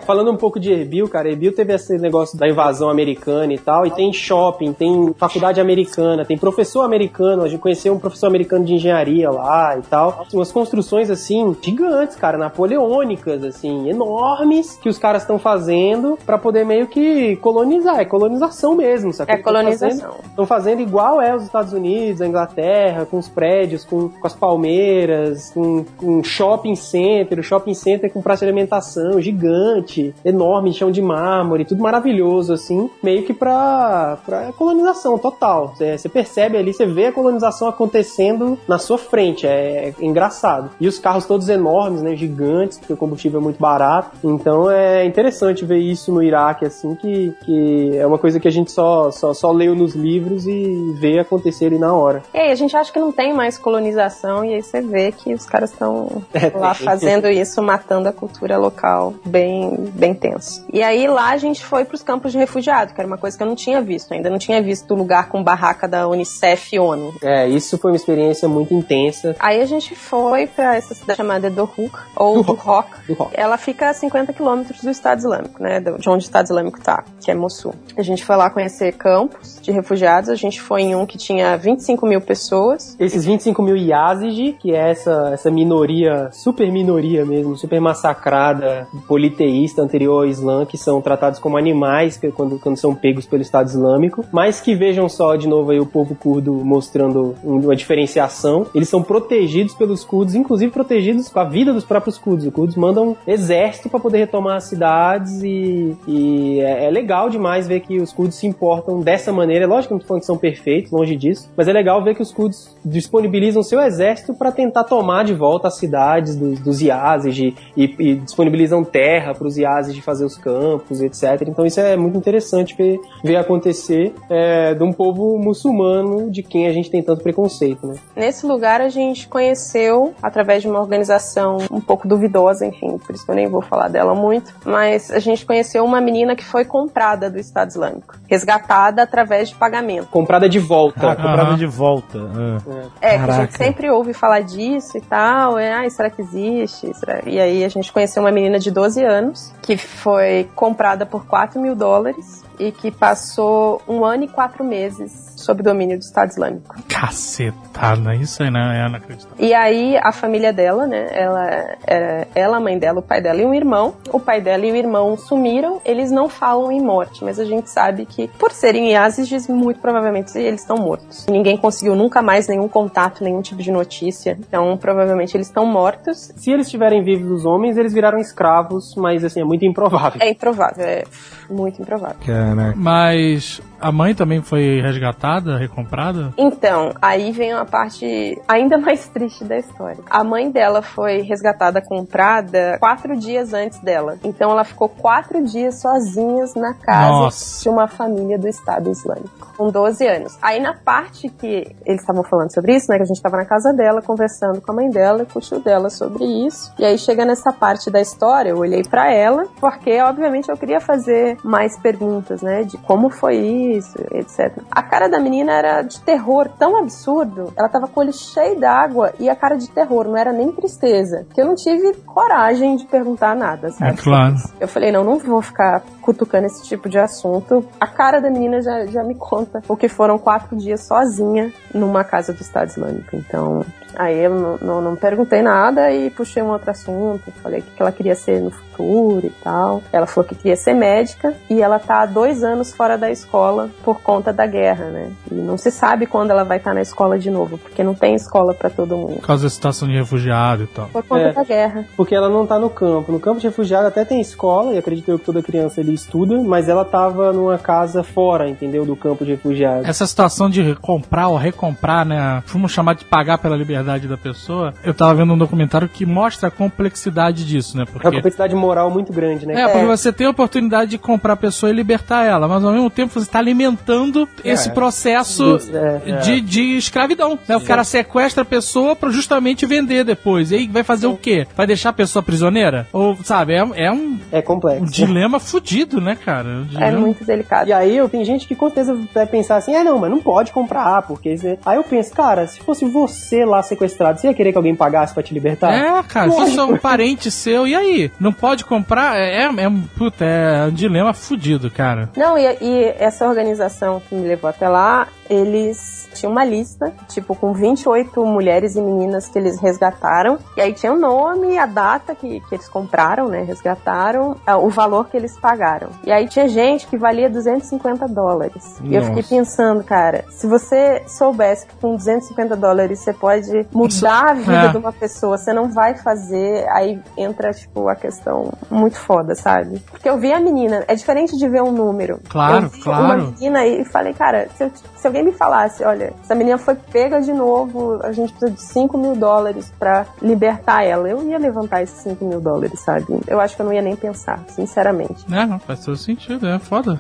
Falando 0.06 0.32
um 0.32 0.36
pouco 0.36 0.60
de 0.60 0.72
Erbil, 0.72 1.08
cara, 1.08 1.30
Erbil 1.30 1.54
teve 1.54 1.74
esse 1.74 1.98
negócio 1.98 2.38
da 2.38 2.48
invasão 2.48 2.90
americana 2.90 3.54
e 3.54 3.58
tal, 3.58 3.86
e 3.86 3.92
tem 3.92 4.12
shopping, 4.12 4.74
tem 4.74 5.14
faculdade 5.18 5.60
americana, 5.60 6.26
tem 6.26 6.38
professor 6.38 6.82
americano, 6.82 7.44
a 7.44 7.48
gente 7.48 7.60
conheceu 7.60 7.94
um 7.94 8.00
professor 8.00 8.28
americano 8.28 8.66
de 8.66 8.74
engenharia 8.74 9.30
lá 9.30 9.78
e 9.78 9.82
tal. 9.82 10.26
Umas 10.34 10.52
construções, 10.52 11.10
assim, 11.10 11.56
gigantes, 11.62 12.16
cara, 12.16 12.38
napoleônicas, 12.38 13.44
assim, 13.44 13.90
enormes, 13.90 14.78
que 14.82 14.90
os 14.90 14.98
caras 14.98 15.24
estão 15.24 15.40
fazendo 15.40 16.18
pra 16.26 16.38
poder 16.38 16.66
meio 16.66 16.88
que 16.88 17.36
colonizar, 17.38 18.00
é 18.00 18.06
colonização 18.06 18.76
mesmo, 18.76 19.14
sabe? 19.14 19.32
É 19.32 19.38
colonização. 19.38 20.16
Estão 20.26 20.46
fazendo 20.46 20.82
igual 20.82 21.22
é 21.22 21.36
os 21.36 21.44
Estados 21.44 21.74
Unidos, 21.74 22.22
a 22.22 22.28
Inglaterra, 22.28 23.06
com 23.06 23.18
os 23.18 23.30
prédios, 23.30 23.86
com, 23.86 24.10
com 24.10 24.28
as 24.28 24.34
palmeiras, 24.34 25.52
com, 25.52 25.86
com 25.98 26.24
shopping 26.24 26.76
center, 26.76 27.40
o 27.40 27.44
shopping 27.44 27.74
center 27.74 28.12
com 28.12 28.22
praça 28.22 28.46
de 28.46 28.52
alimentação 28.52 29.20
gigante, 29.22 29.93
enorme, 30.24 30.74
chão 30.74 30.92
de 30.92 31.02
mármore, 31.02 31.66
tudo 31.66 31.82
maravilhoso, 31.82 32.54
assim, 32.54 32.90
meio 33.02 33.24
que 33.24 33.34
pra, 33.34 34.18
pra 34.26 34.52
colonização 34.54 35.18
total. 35.18 35.74
Você 35.78 36.10
percebe 36.10 36.58
ali, 36.58 36.74
você 36.74 36.86
vê 36.86 37.08
a 37.08 37.12
colonização 37.12 37.68
acontecendo 37.68 38.58
na 38.68 38.78
sua 38.78 38.98
frente, 38.98 39.46
é, 39.48 39.90
é 39.90 39.94
engraçado. 40.00 40.72
E 40.80 40.88
os 40.88 41.00
carros 41.00 41.26
todos 41.26 41.50
enormes, 41.50 42.02
né, 42.02 42.16
gigantes, 42.16 42.78
porque 42.78 42.94
o 42.94 42.98
combustível 42.98 43.40
é 43.40 43.44
muito 43.44 43.60
barato. 43.60 44.18
Então 44.24 44.70
é 44.70 45.06
interessante 45.06 45.66
ver 45.66 45.80
isso 45.80 46.12
no 46.12 46.22
Iraque, 46.22 46.66
assim, 46.66 46.96
que, 46.96 47.34
que 47.46 47.98
é 47.98 48.06
uma 48.06 48.18
coisa 48.18 48.40
que 48.40 48.48
a 48.48 48.52
gente 48.52 48.72
só, 48.72 49.12
só, 49.12 49.34
só 49.34 49.52
leu 49.52 49.76
nos 49.76 49.94
livros 49.94 50.48
e 50.48 50.94
vê 51.00 51.20
acontecer 51.20 51.68
ali 51.68 51.78
na 51.78 51.94
hora. 51.94 52.24
E 52.34 52.38
aí, 52.38 52.52
a 52.52 52.56
gente 52.56 52.76
acha 52.76 52.92
que 52.92 53.00
não 53.00 53.12
tem 53.12 53.34
mais 53.34 53.58
colonização, 53.58 54.44
e 54.44 54.54
aí 54.54 54.62
você 54.62 54.82
vê 54.82 55.12
que 55.12 55.34
os 55.34 55.46
caras 55.46 55.72
estão 55.72 56.24
É, 56.34 56.58
lá 56.58 56.74
fazendo 56.74 57.30
isso, 57.30 57.62
matando 57.62 58.10
a 58.10 58.14
cultura 58.14 58.58
local 58.58 59.14
bem, 59.26 59.83
bem 59.92 60.14
tenso. 60.14 60.66
E 60.72 60.82
aí 60.82 61.08
lá 61.08 61.32
a 61.32 61.38
gente 61.38 61.64
foi 61.64 61.86
pros 61.86 62.02
campos 62.04 62.32
de 62.32 62.38
refugiado, 62.38 62.94
que 62.94 63.00
era 63.02 63.08
uma 63.08 63.18
coisa 63.18 63.36
que 63.38 63.44
eu 63.44 63.48
não 63.48 63.56
tinha 63.56 63.82
visto, 63.82 64.14
ainda 64.14 64.30
não 64.30 64.38
tinha 64.38 64.62
visto 64.62 64.92
o 64.94 64.98
lugar 64.98 65.30
com 65.30 65.44
barraca 65.44 65.88
da 65.88 66.08
Unicef 66.08 66.76
e 66.76 66.80
ONU. 66.80 67.14
É, 67.22 67.48
isso 67.48 67.78
foi 67.78 67.92
uma 67.92 67.98
experiência 67.98 68.48
muito 68.48 68.74
intensa 68.74 69.36
Aí 69.40 69.62
a 69.62 69.66
gente 69.66 69.96
foi 69.96 70.48
pra 70.48 70.76
essa 70.76 70.94
cidade 70.94 71.18
chamada 71.18 71.50
Dohuk, 71.50 71.92
ou 72.16 72.38
Do 72.44 72.54
Duhok. 72.54 72.90
do 73.08 73.14
rock. 73.14 73.32
Ela 73.34 73.58
fica 73.58 73.90
a 73.90 73.94
50 73.94 74.34
quilômetros 74.34 74.82
do 74.82 74.90
Estado 74.90 75.20
Islâmico, 75.20 75.62
né? 75.62 75.80
do- 75.80 75.98
De 75.98 76.10
onde 76.10 76.24
o 76.24 76.28
Estado 76.28 76.46
Islâmico 76.46 76.80
tá, 76.82 77.04
que 77.20 77.32
é 77.32 77.36
Mossul. 77.36 77.74
A 77.98 78.02
gente 78.02 78.24
foi 78.26 78.36
lá 78.36 78.50
conhecer 78.50 78.92
campos 78.94 79.60
de 79.62 79.72
refugiados. 79.72 80.30
A 80.30 80.36
gente 80.36 80.62
foi 80.62 80.82
em 80.82 80.96
um 80.96 81.06
que 81.06 81.18
tinha 81.18 81.56
25 81.58 82.06
mil 82.06 82.22
pessoas. 82.22 82.96
Esses 83.00 83.26
25 83.26 83.62
mil 83.62 83.76
Yazid, 83.78 84.54
que 84.62 84.74
é 84.74 84.92
essa, 84.92 85.32
essa 85.34 85.50
minoria, 85.52 86.30
super 86.32 86.72
minoria 86.72 87.26
mesmo, 87.26 87.56
super 87.58 87.80
massacrada, 87.80 88.88
politeísta 89.08 89.73
anterior 89.82 90.24
ao 90.24 90.26
Islã, 90.26 90.66
que 90.66 90.78
são 90.78 91.02
tratados 91.02 91.40
como 91.40 91.58
animais 91.58 92.18
pe- 92.18 92.32
quando, 92.32 92.60
quando 92.60 92.78
são 92.78 92.94
pegos 92.94 93.26
pelo 93.26 93.42
Estado 93.42 93.68
Islâmico, 93.68 94.26
mas 94.32 94.60
que 94.62 94.76
vejam 94.76 95.08
só 95.10 95.36
de 95.36 95.48
novo 95.48 95.72
aí 95.72 95.80
o 95.80 95.86
povo 95.86 96.16
curdo 96.16 96.54
mostrando 96.54 97.36
um- 97.44 97.60
uma 97.64 97.76
diferenciação. 97.76 98.66
Eles 98.74 98.90
são 98.90 99.02
protegidos 99.02 99.74
pelos 99.74 100.04
curdos, 100.04 100.36
inclusive 100.36 100.72
protegidos 100.72 101.30
com 101.30 101.40
a 101.40 101.44
vida 101.46 101.74
dos 101.74 101.84
próprios 101.86 102.18
curdos. 102.18 102.46
Os 102.46 102.54
curdos 102.54 102.76
mandam 102.76 103.16
exército 103.28 103.90
para 103.90 104.00
poder 104.00 104.18
retomar 104.20 104.58
as 104.58 104.66
cidades 104.66 105.42
e, 105.44 105.96
e 106.08 106.60
é, 106.60 106.86
é 106.86 106.92
legal 106.92 107.30
demais 107.30 107.68
ver 107.68 107.80
que 107.82 108.00
os 108.00 108.12
curdos 108.12 108.36
se 108.36 108.48
importam 108.48 109.00
dessa 109.00 109.32
maneira. 109.32 109.66
É 109.66 109.68
lógico 109.68 109.90
que 109.90 109.94
não 109.94 110.00
tô 110.00 110.08
falando 110.08 110.22
que 110.22 110.26
são 110.28 110.38
perfeitos, 110.38 110.92
longe 110.92 111.16
disso, 111.16 111.50
mas 111.56 111.68
é 111.68 111.74
legal 111.74 112.04
ver 112.04 112.16
que 112.16 112.22
os 112.22 112.32
curdos 112.32 112.76
disponibilizam 112.84 113.64
seu 113.64 113.80
exército 113.82 114.34
para 114.34 114.52
tentar 114.52 114.84
tomar 114.84 115.24
de 115.24 115.34
volta 115.34 115.68
as 115.68 115.78
cidades 115.78 116.36
dos, 116.36 116.60
dos 116.60 116.82
Yazid 116.82 117.56
e, 117.78 117.84
e 118.00 118.16
disponibilizam 118.16 118.84
terra 118.84 119.34
para 119.34 119.48
os 119.48 119.58
Yazid 119.64 120.02
fazer 120.02 120.26
os 120.26 120.38
campos, 120.38 121.02
etc. 121.02 121.42
Então 121.48 121.66
isso 121.66 121.80
é 121.80 121.96
muito 121.96 122.18
interessante 122.18 122.76
ver, 122.76 123.00
ver 123.24 123.36
acontecer 123.38 124.14
é, 124.30 124.74
de 124.74 124.84
um 124.84 124.92
povo 124.94 125.38
muçulmano 125.38 126.30
de 126.30 126.44
quem 126.44 126.68
a 126.68 126.72
gente 126.74 126.90
tem 126.90 127.02
tanto 127.02 127.24
preconceito, 127.24 127.88
né? 127.88 127.96
Nesse 128.16 128.46
lugar 128.46 128.82
a 128.82 128.90
gente 128.90 129.28
conheceu, 129.28 130.14
através 130.22 130.62
de 130.62 130.68
uma 130.68 130.80
organização 130.80 131.58
um 131.72 131.82
pouco 131.82 132.08
duvidosa, 132.08 132.66
enfim, 132.66 132.98
por 132.98 133.16
isso 133.16 133.26
que 133.26 133.32
eu 133.32 133.36
nem 133.36 133.48
vou 133.48 133.62
falar 133.62 133.88
dela 133.88 134.14
muito, 134.14 134.54
mas 134.66 135.12
a 135.12 135.20
gente 135.20 135.46
conheceu 135.46 135.84
uma 135.84 136.02
menina 136.02 136.36
que 136.36 136.44
foi 136.46 136.66
comprada 136.66 137.30
do 137.30 137.40
Estado 137.40 137.70
Islâmico, 137.70 138.16
resgatada 138.30 139.02
através 139.04 139.50
de 139.50 139.56
pagamento. 139.56 140.08
Comprada 140.08 140.50
de 140.50 140.60
volta. 140.60 141.12
Ah, 141.12 141.16
comprava 141.16 141.50
Aham. 141.50 141.58
de 141.58 141.66
volta. 141.66 142.20
Ah. 142.20 142.88
É, 143.02 143.18
que 143.18 143.30
a 143.30 143.32
gente 143.42 143.58
sempre 143.58 143.90
ouve 143.90 144.14
falar 144.14 144.42
disso 144.42 144.98
e 144.98 145.02
tal, 145.02 145.58
é, 145.58 145.72
ai, 145.72 145.90
será 145.90 146.10
que 146.10 146.22
existe? 146.22 146.94
Será- 146.98 147.22
E 147.26 147.40
aí 147.40 147.64
a 147.64 147.70
gente 147.70 147.92
conheceu 147.92 148.22
uma 148.24 148.32
menina 148.32 148.60
de 148.60 148.72
12 148.72 149.04
anos 149.04 149.53
que 149.62 149.78
foi 149.78 150.50
comprada 150.56 151.06
por 151.06 151.26
4 151.26 151.60
mil 151.60 151.76
dólares 151.76 152.44
e 152.60 152.72
que 152.72 152.92
passou 152.92 153.82
um 153.88 154.04
ano 154.04 154.24
e 154.24 154.28
quatro 154.28 154.64
meses 154.64 155.33
sob 155.44 155.62
domínio 155.62 155.98
do 155.98 156.02
Estado 156.02 156.30
Islâmico. 156.30 156.76
Cacetada, 156.88 158.16
isso 158.16 158.44
aí 158.44 158.50
não 158.50 158.72
é 158.72 158.88
inacreditável. 158.88 159.38
E 159.40 159.54
aí 159.54 159.98
a 159.98 160.12
família 160.12 160.54
dela, 160.54 160.88
né? 160.88 161.08
Ela 161.12 161.78
era 161.86 162.28
ela, 162.36 162.58
a 162.58 162.60
mãe 162.60 162.78
dela, 162.78 163.00
o 163.00 163.02
pai 163.02 163.22
dela 163.22 163.42
e 163.42 163.46
um 163.46 163.54
irmão. 163.54 163.96
O 164.12 164.20
pai 164.20 164.42
dela 164.42 164.66
e 164.66 164.72
o 164.72 164.76
irmão 164.76 165.18
sumiram. 165.18 165.82
Eles 165.86 166.12
não 166.12 166.30
falam 166.30 166.72
em 166.72 166.82
morte, 166.82 167.24
mas 167.24 167.40
a 167.40 167.46
gente 167.46 167.70
sabe 167.70 168.06
que 168.06 168.28
por 168.40 168.52
serem 168.52 168.92
Yazidis, 168.92 169.48
muito 169.48 169.80
provavelmente 169.80 170.38
eles 170.38 170.62
estão 170.62 170.78
mortos. 170.78 171.26
Ninguém 171.30 171.58
conseguiu 171.58 171.96
nunca 171.96 172.22
mais 172.22 172.48
nenhum 172.48 172.68
contato, 172.68 173.24
nenhum 173.24 173.42
tipo 173.42 173.62
de 173.62 173.72
notícia. 173.72 174.38
Então 174.40 174.78
provavelmente 174.78 175.36
eles 175.36 175.48
estão 175.48 175.66
mortos. 175.66 176.32
Se 176.36 176.52
eles 176.52 176.68
estiverem 176.68 177.04
vivos 177.04 177.32
os 177.32 177.46
homens, 177.46 177.78
eles 177.78 177.94
viraram 177.94 178.20
escravos, 178.20 178.96
mas 178.96 179.24
assim, 179.24 179.42
é 179.42 179.46
muito 179.46 179.66
improvável. 179.66 180.22
É 180.22 180.30
improvável, 180.30 180.86
é 180.86 181.04
muito 181.50 181.82
improvável. 181.82 182.18
Caraca. 182.26 182.74
Mas 182.76 183.62
a 183.80 183.92
mãe 183.92 184.16
também 184.16 184.42
foi 184.42 184.82
resgatada, 184.82 185.33
recomprada? 185.40 186.34
Então, 186.38 186.94
aí 187.02 187.32
vem 187.32 187.54
uma 187.54 187.66
parte 187.66 188.42
ainda 188.48 188.78
mais 188.80 189.08
triste 189.08 189.44
da 189.44 189.58
história. 189.58 190.00
A 190.10 190.24
mãe 190.24 190.52
dela 190.52 190.82
foi 190.82 191.22
resgatada, 191.22 191.82
comprada, 191.82 192.78
quatro 192.80 193.16
dias 193.18 193.54
antes 193.54 193.80
dela. 193.80 194.18
Então 194.24 194.52
ela 194.52 194.64
ficou 194.64 194.90
quatro 194.90 195.44
dias 195.44 195.82
sozinhas 195.82 196.54
na 196.56 196.74
casa 196.74 197.10
Nossa. 197.10 197.64
de 197.64 197.70
uma 197.70 197.88
família 197.88 198.38
do 198.38 198.48
Estado 198.48 198.90
Islâmico, 198.90 199.54
com 199.58 199.70
12 199.70 200.06
anos. 200.08 200.38
Aí 200.42 200.60
na 200.60 200.74
parte 200.74 201.30
que 201.30 201.76
eles 201.86 202.02
estavam 202.02 202.24
falando 202.24 202.54
sobre 202.54 202.76
isso, 202.76 202.90
né, 202.90 202.98
que 202.98 203.04
a 203.04 203.06
gente 203.06 203.18
estava 203.18 203.38
na 203.38 203.46
casa 203.46 203.74
dela, 203.74 204.02
conversando 204.02 204.62
com 204.62 204.72
a 204.72 204.76
mãe 204.76 204.90
dela 204.90 205.24
e 205.24 205.26
com 205.26 205.40
o 205.40 205.42
tio 205.42 205.60
dela 205.60 205.90
sobre 205.90 206.24
isso. 206.24 206.74
E 206.78 206.86
aí 206.86 206.98
chega 206.98 207.26
nessa 207.26 207.52
parte 207.52 207.90
da 207.90 208.02
história, 208.02 208.50
eu 208.50 208.58
olhei 208.58 208.84
pra 208.84 209.12
ela, 209.12 209.46
porque 209.60 210.02
obviamente 210.02 210.50
eu 210.50 210.58
queria 210.58 210.80
fazer 210.80 211.38
mais 211.44 211.78
perguntas, 211.80 212.42
né, 212.42 212.64
de 212.64 212.78
como 212.78 213.10
foi 213.10 213.38
isso, 213.38 213.98
etc. 214.12 214.58
A 214.72 214.82
cara 214.82 215.08
da 215.08 215.20
menina 215.24 215.54
era 215.54 215.82
de 215.82 216.00
terror 216.02 216.50
tão 216.60 216.78
absurdo, 216.78 217.52
ela 217.58 217.70
tava 217.70 217.88
com 217.88 218.00
o 218.00 218.04
olho 218.04 218.14
cheio 218.14 218.60
d'água 218.60 219.14
e 219.20 219.30
a 219.30 219.36
cara 219.36 219.56
de 219.56 219.70
terror, 219.70 220.06
não 220.06 220.18
era 220.18 220.32
nem 220.32 220.52
tristeza, 220.52 221.26
que 221.34 221.42
eu 221.42 221.46
não 221.46 221.56
tive 221.56 221.94
coragem 222.06 222.76
de 222.76 222.86
perguntar 222.86 223.36
nada, 223.36 223.72
sabe? 223.72 223.92
É 223.92 223.96
claro. 223.96 224.36
Eu 224.60 224.68
falei, 224.68 224.92
não, 224.92 225.04
não 225.04 225.18
vou 225.18 225.42
ficar 225.42 225.82
cutucando 226.02 226.46
esse 226.46 226.64
tipo 226.64 226.90
de 226.90 227.00
assunto, 227.00 227.66
a 227.80 227.88
cara 227.88 228.20
da 228.20 228.30
menina 228.30 228.62
já, 228.62 228.86
já 228.86 229.04
me 229.04 229.16
conta 229.16 229.62
o 229.68 229.76
que 229.76 229.88
foram 229.88 230.20
quatro 230.20 230.56
dias 230.56 230.86
sozinha 230.86 231.52
numa 231.74 232.04
casa 232.04 232.34
do 232.34 232.42
Estado 232.42 232.70
Islâmico. 232.70 233.16
Então, 233.16 233.66
aí 233.96 234.20
eu 234.24 234.34
não, 234.34 234.58
não, 234.62 234.82
não 234.82 234.96
perguntei 234.96 235.42
nada 235.42 235.92
e 235.92 236.10
puxei 236.10 236.42
um 236.44 236.50
outro 236.50 236.72
assunto. 236.72 237.32
Falei 237.42 237.60
o 237.60 237.64
que 237.64 237.82
ela 237.82 237.92
queria 237.92 238.16
ser 238.16 238.42
no 238.42 238.52
futuro 238.52 239.26
e 239.26 239.30
tal. 239.44 239.82
Ela 239.92 240.06
falou 240.08 240.28
que 240.28 240.36
queria 240.36 240.56
ser 240.56 240.74
médica 240.74 241.34
e 241.50 241.62
ela 241.62 241.80
tá 241.80 242.02
há 242.02 242.06
dois 242.06 242.44
anos 242.44 242.74
fora 242.74 242.98
da 242.98 243.12
escola 243.12 243.70
por 243.84 244.02
conta 244.02 244.32
da 244.34 244.46
guerra, 244.46 244.86
né? 244.86 245.12
E 245.32 245.36
não 245.36 245.58
se 245.58 245.72
sabe 245.72 246.06
quando 246.06 246.32
ela 246.32 246.44
vai 246.44 246.58
estar 246.58 246.74
na 246.74 246.82
escola 246.82 247.18
de 247.20 247.30
novo, 247.30 247.58
porque 247.58 247.84
não 247.84 247.94
tem 247.94 248.16
escola 248.16 248.54
para 248.54 248.70
todo 248.70 248.98
mundo. 248.98 249.16
Por 249.16 249.28
causa 249.28 249.44
da 249.44 249.50
situação 249.50 249.88
de 249.88 249.96
refugiado 249.96 250.64
e 250.64 250.68
tal. 250.68 250.88
Por 250.88 251.04
conta 251.04 251.24
É. 251.24 251.34
da 251.34 251.44
guerra. 251.44 251.86
Porque 251.96 252.16
ela 252.16 252.30
não 252.30 252.46
tá 252.46 252.58
no 252.60 252.70
campo. 252.70 253.12
No 253.12 253.20
campo 253.20 253.40
de 253.40 253.48
refugiado 253.48 253.88
até 253.88 254.04
tem 254.04 254.20
escola, 254.20 254.74
e 254.74 254.78
acredito 254.78 255.10
eu 255.10 255.20
que 255.20 255.26
toda 255.26 255.42
criança 255.44 255.82
ali 255.82 255.94
estuda, 255.94 256.42
mas 256.42 256.68
ela 256.68 256.84
tava 256.86 257.32
numa 257.32 257.58
casa 257.58 258.04
fora, 258.04 258.50
entendeu? 258.50 258.86
Do 258.86 258.96
campo 258.96 259.24
de 259.24 259.32
refugiado. 259.32 259.86
Essa 259.88 260.06
situação 260.08 260.50
de 260.50 260.76
comprar 260.76 261.28
ou 261.28 261.38
recomprar, 261.38 262.06
né? 262.06 262.42
Vamos 262.48 262.72
chamar 262.72 262.96
de 262.96 263.06
pagar 263.06 263.38
pela 263.38 263.56
liberdade 263.56 263.83
da 264.08 264.18
pessoa. 264.18 264.74
Eu 264.84 264.94
tava 264.94 265.14
vendo 265.16 265.34
um 265.34 265.38
documentário 265.38 265.88
que 265.90 266.06
mostra 266.06 266.48
a 266.48 266.52
complexidade 266.52 267.46
disso, 267.46 267.78
né? 267.78 267.84
É 267.84 267.86
uma 267.86 267.92
Porque. 267.94 268.16
complexidade 268.18 268.56
moral 268.56 268.90
muito 268.90 269.12
grande, 269.14 269.46
né? 269.46 269.62
É, 269.62 269.68
porque 269.68 269.86
você 269.86 270.12
tem 270.12 270.28
a 270.28 270.30
oportunidade 270.30 270.92
de 270.92 270.98
comprar 270.98 271.34
a 271.34 271.38
pessoa 271.38 271.70
e 271.70 271.74
libertar 271.74 272.24
ela, 272.26 272.48
mas 272.48 272.64
ao 272.64 272.72
mesmo 272.74 272.90
tempo 272.90 273.14
você 273.14 273.20
está 273.26 273.40
alimentando 273.40 274.28
esse 274.44 274.70
processo 274.72 275.58
É, 275.74 276.18
de, 276.22 276.42
de 276.42 276.78
escravidão. 276.78 277.38
Né? 277.48 277.56
O 277.58 277.62
cara 277.62 277.84
sequestra 277.84 278.44
a 278.44 278.46
pessoa 278.46 278.96
pra 278.96 279.10
justamente 279.10 279.66
vender 279.66 280.04
depois. 280.04 280.52
E 280.52 280.56
aí 280.56 280.68
vai 280.68 280.84
fazer 280.84 281.08
o 281.08 281.16
quê? 281.18 281.48
Vai 281.56 281.68
deixar 281.68 281.90
a 281.90 281.94
pessoa 281.94 282.22
prisioneira? 282.24 282.88
Ou, 282.94 283.18
sabe, 283.24 283.54
é, 283.54 283.66
é 283.76 283.92
um, 283.92 284.20
É 284.32 284.42
complexo. 284.42 284.84
um 284.84 284.86
dilema 284.86 285.40
fudido, 285.40 286.00
né, 286.02 286.16
cara? 286.16 286.48
Um 286.50 286.62
É 286.62 286.66
dilema- 286.66 287.00
muito 287.00 287.24
delicado. 287.26 287.70
E 287.70 287.74
aí 287.74 287.96
eu 287.96 288.10
tem 288.10 288.24
gente 288.24 288.48
que 288.48 288.56
com 288.56 288.68
certeza 288.68 288.98
vai 289.14 289.26
pensar 289.26 289.58
assim, 289.58 289.74
é 289.76 289.84
não, 289.84 290.00
mas 290.00 290.10
não 290.10 290.20
pode 290.20 290.52
comprar, 290.52 291.02
porque... 291.04 291.36
Aí 291.66 291.78
eu 291.78 291.84
penso, 291.84 292.12
cara, 292.14 292.48
se 292.48 292.60
fosse 292.60 292.86
você 292.86 293.46
lá 293.46 293.62
sequestrado, 293.74 294.20
você 294.20 294.28
ia 294.28 294.34
querer 294.34 294.52
que 294.52 294.58
alguém 294.58 294.76
pagasse 294.76 295.14
pra 295.14 295.24
te 295.24 295.34
libertar? 295.34 295.74
É, 295.74 296.04
cara, 296.04 296.30
se 296.32 296.42
isso 296.50 296.60
é 296.60 296.64
um 296.64 296.78
parente 296.78 297.30
seu, 297.32 297.68
e 297.68 297.76
aí? 297.76 298.12
Não 298.20 298.32
pode 298.34 298.66
comprar? 298.66 299.18
É, 299.18 299.44
é, 299.44 299.50
é, 299.58 299.68
um- 299.70 299.82
puta, 299.98 300.24
é 300.26 300.66
um 300.68 300.72
dilema 300.72 301.14
fudido, 301.14 301.70
cara. 301.70 302.10
Não, 302.16 302.38
e, 302.38 302.58
e 302.62 302.94
essa 302.98 303.28
organização 303.28 304.02
que 304.08 304.16
me 304.16 304.28
levou 304.28 304.50
até 304.50 304.68
lá, 304.70 305.08
eles 305.34 306.04
tinham 306.14 306.32
uma 306.32 306.44
lista, 306.46 306.94
tipo, 307.10 307.36
com 307.36 307.54
28 307.54 308.24
mulheres 308.26 308.76
e 308.76 308.82
meninas 308.82 309.28
que 309.28 309.38
eles 309.40 309.60
resgataram. 309.60 310.38
E 310.56 310.62
aí 310.62 310.72
tinha 310.74 310.94
o 310.94 311.00
nome, 311.00 311.58
a 311.58 311.66
data 311.66 312.14
que, 312.14 312.40
que 312.42 312.56
eles 312.56 312.70
compraram, 312.70 313.28
né? 313.28 313.42
Resgataram, 313.42 314.36
o 314.62 314.70
valor 314.70 315.08
que 315.10 315.18
eles 315.18 315.36
pagaram. 315.40 315.90
E 316.04 316.12
aí 316.12 316.28
tinha 316.28 316.48
gente 316.48 316.86
que 316.88 316.98
valia 316.98 317.30
250 317.30 318.08
dólares. 318.08 318.80
E 318.84 318.94
eu 318.94 319.02
Nossa. 319.02 319.14
fiquei 319.16 319.38
pensando, 319.38 319.84
cara, 319.84 320.24
se 320.30 320.46
você 320.46 321.02
soubesse 321.08 321.66
que 321.66 321.76
com 321.78 321.96
250 321.96 322.56
dólares 322.56 323.00
você 323.00 323.12
pode 323.14 323.66
mudar 323.74 324.30
a 324.30 324.34
vida 324.34 324.54
É. 324.54 324.68
de 324.68 324.78
uma 324.78 324.92
pessoa, 324.94 325.38
você 325.38 325.52
não 325.52 325.70
vai 325.72 325.96
fazer, 325.96 326.68
aí 326.70 327.02
entra, 327.18 327.52
tipo, 327.52 327.88
a 327.90 327.96
questão 327.96 328.52
muito 328.70 329.00
foda, 329.00 329.34
sabe? 329.34 329.80
Porque 329.90 330.08
eu 330.08 330.18
vi 330.20 330.32
a 330.32 330.40
menina, 330.40 330.84
é 330.88 330.94
diferente 330.96 331.36
de 331.36 331.50
ver 331.50 331.64
um 331.64 331.72
número. 331.72 332.20
Claro, 332.30 332.66
eu 332.66 332.70
vi 332.70 332.82
claro. 332.82 333.04
Uma 333.04 333.18
menina 333.18 333.66
e 333.66 333.84
falei, 333.84 334.14
cara, 334.14 334.48
se, 334.56 334.64
eu- 334.64 334.72
se 334.96 335.08
alguém 335.08 335.23
me 335.24 335.32
falasse, 335.32 335.84
olha, 335.84 336.14
essa 336.24 336.36
menina 336.36 336.58
foi 336.58 336.76
pega 336.76 337.22
de 337.22 337.34
novo, 337.34 338.00
a 338.04 338.12
gente 338.12 338.34
precisa 338.34 338.52
de 338.52 338.62
5 338.62 338.98
mil 338.98 339.16
dólares 339.16 339.74
pra 339.80 340.06
libertar 340.22 340.84
ela, 340.84 341.10
eu 341.10 341.24
ia 341.24 341.38
levantar 341.38 341.82
esses 341.82 342.02
5 342.04 342.24
mil 342.26 342.42
dólares, 342.42 342.80
sabe? 342.80 343.06
Eu 343.28 343.40
acho 343.40 343.56
que 343.56 343.62
eu 343.62 343.66
não 343.66 343.74
ia 343.74 343.82
nem 343.82 343.96
pensar, 343.96 344.44
sinceramente. 344.48 345.26
É, 345.32 345.46
não, 345.46 345.60
faz 345.60 345.84
todo 345.84 345.98
sentido, 345.98 346.48
é 346.48 346.60
foda. 346.60 347.00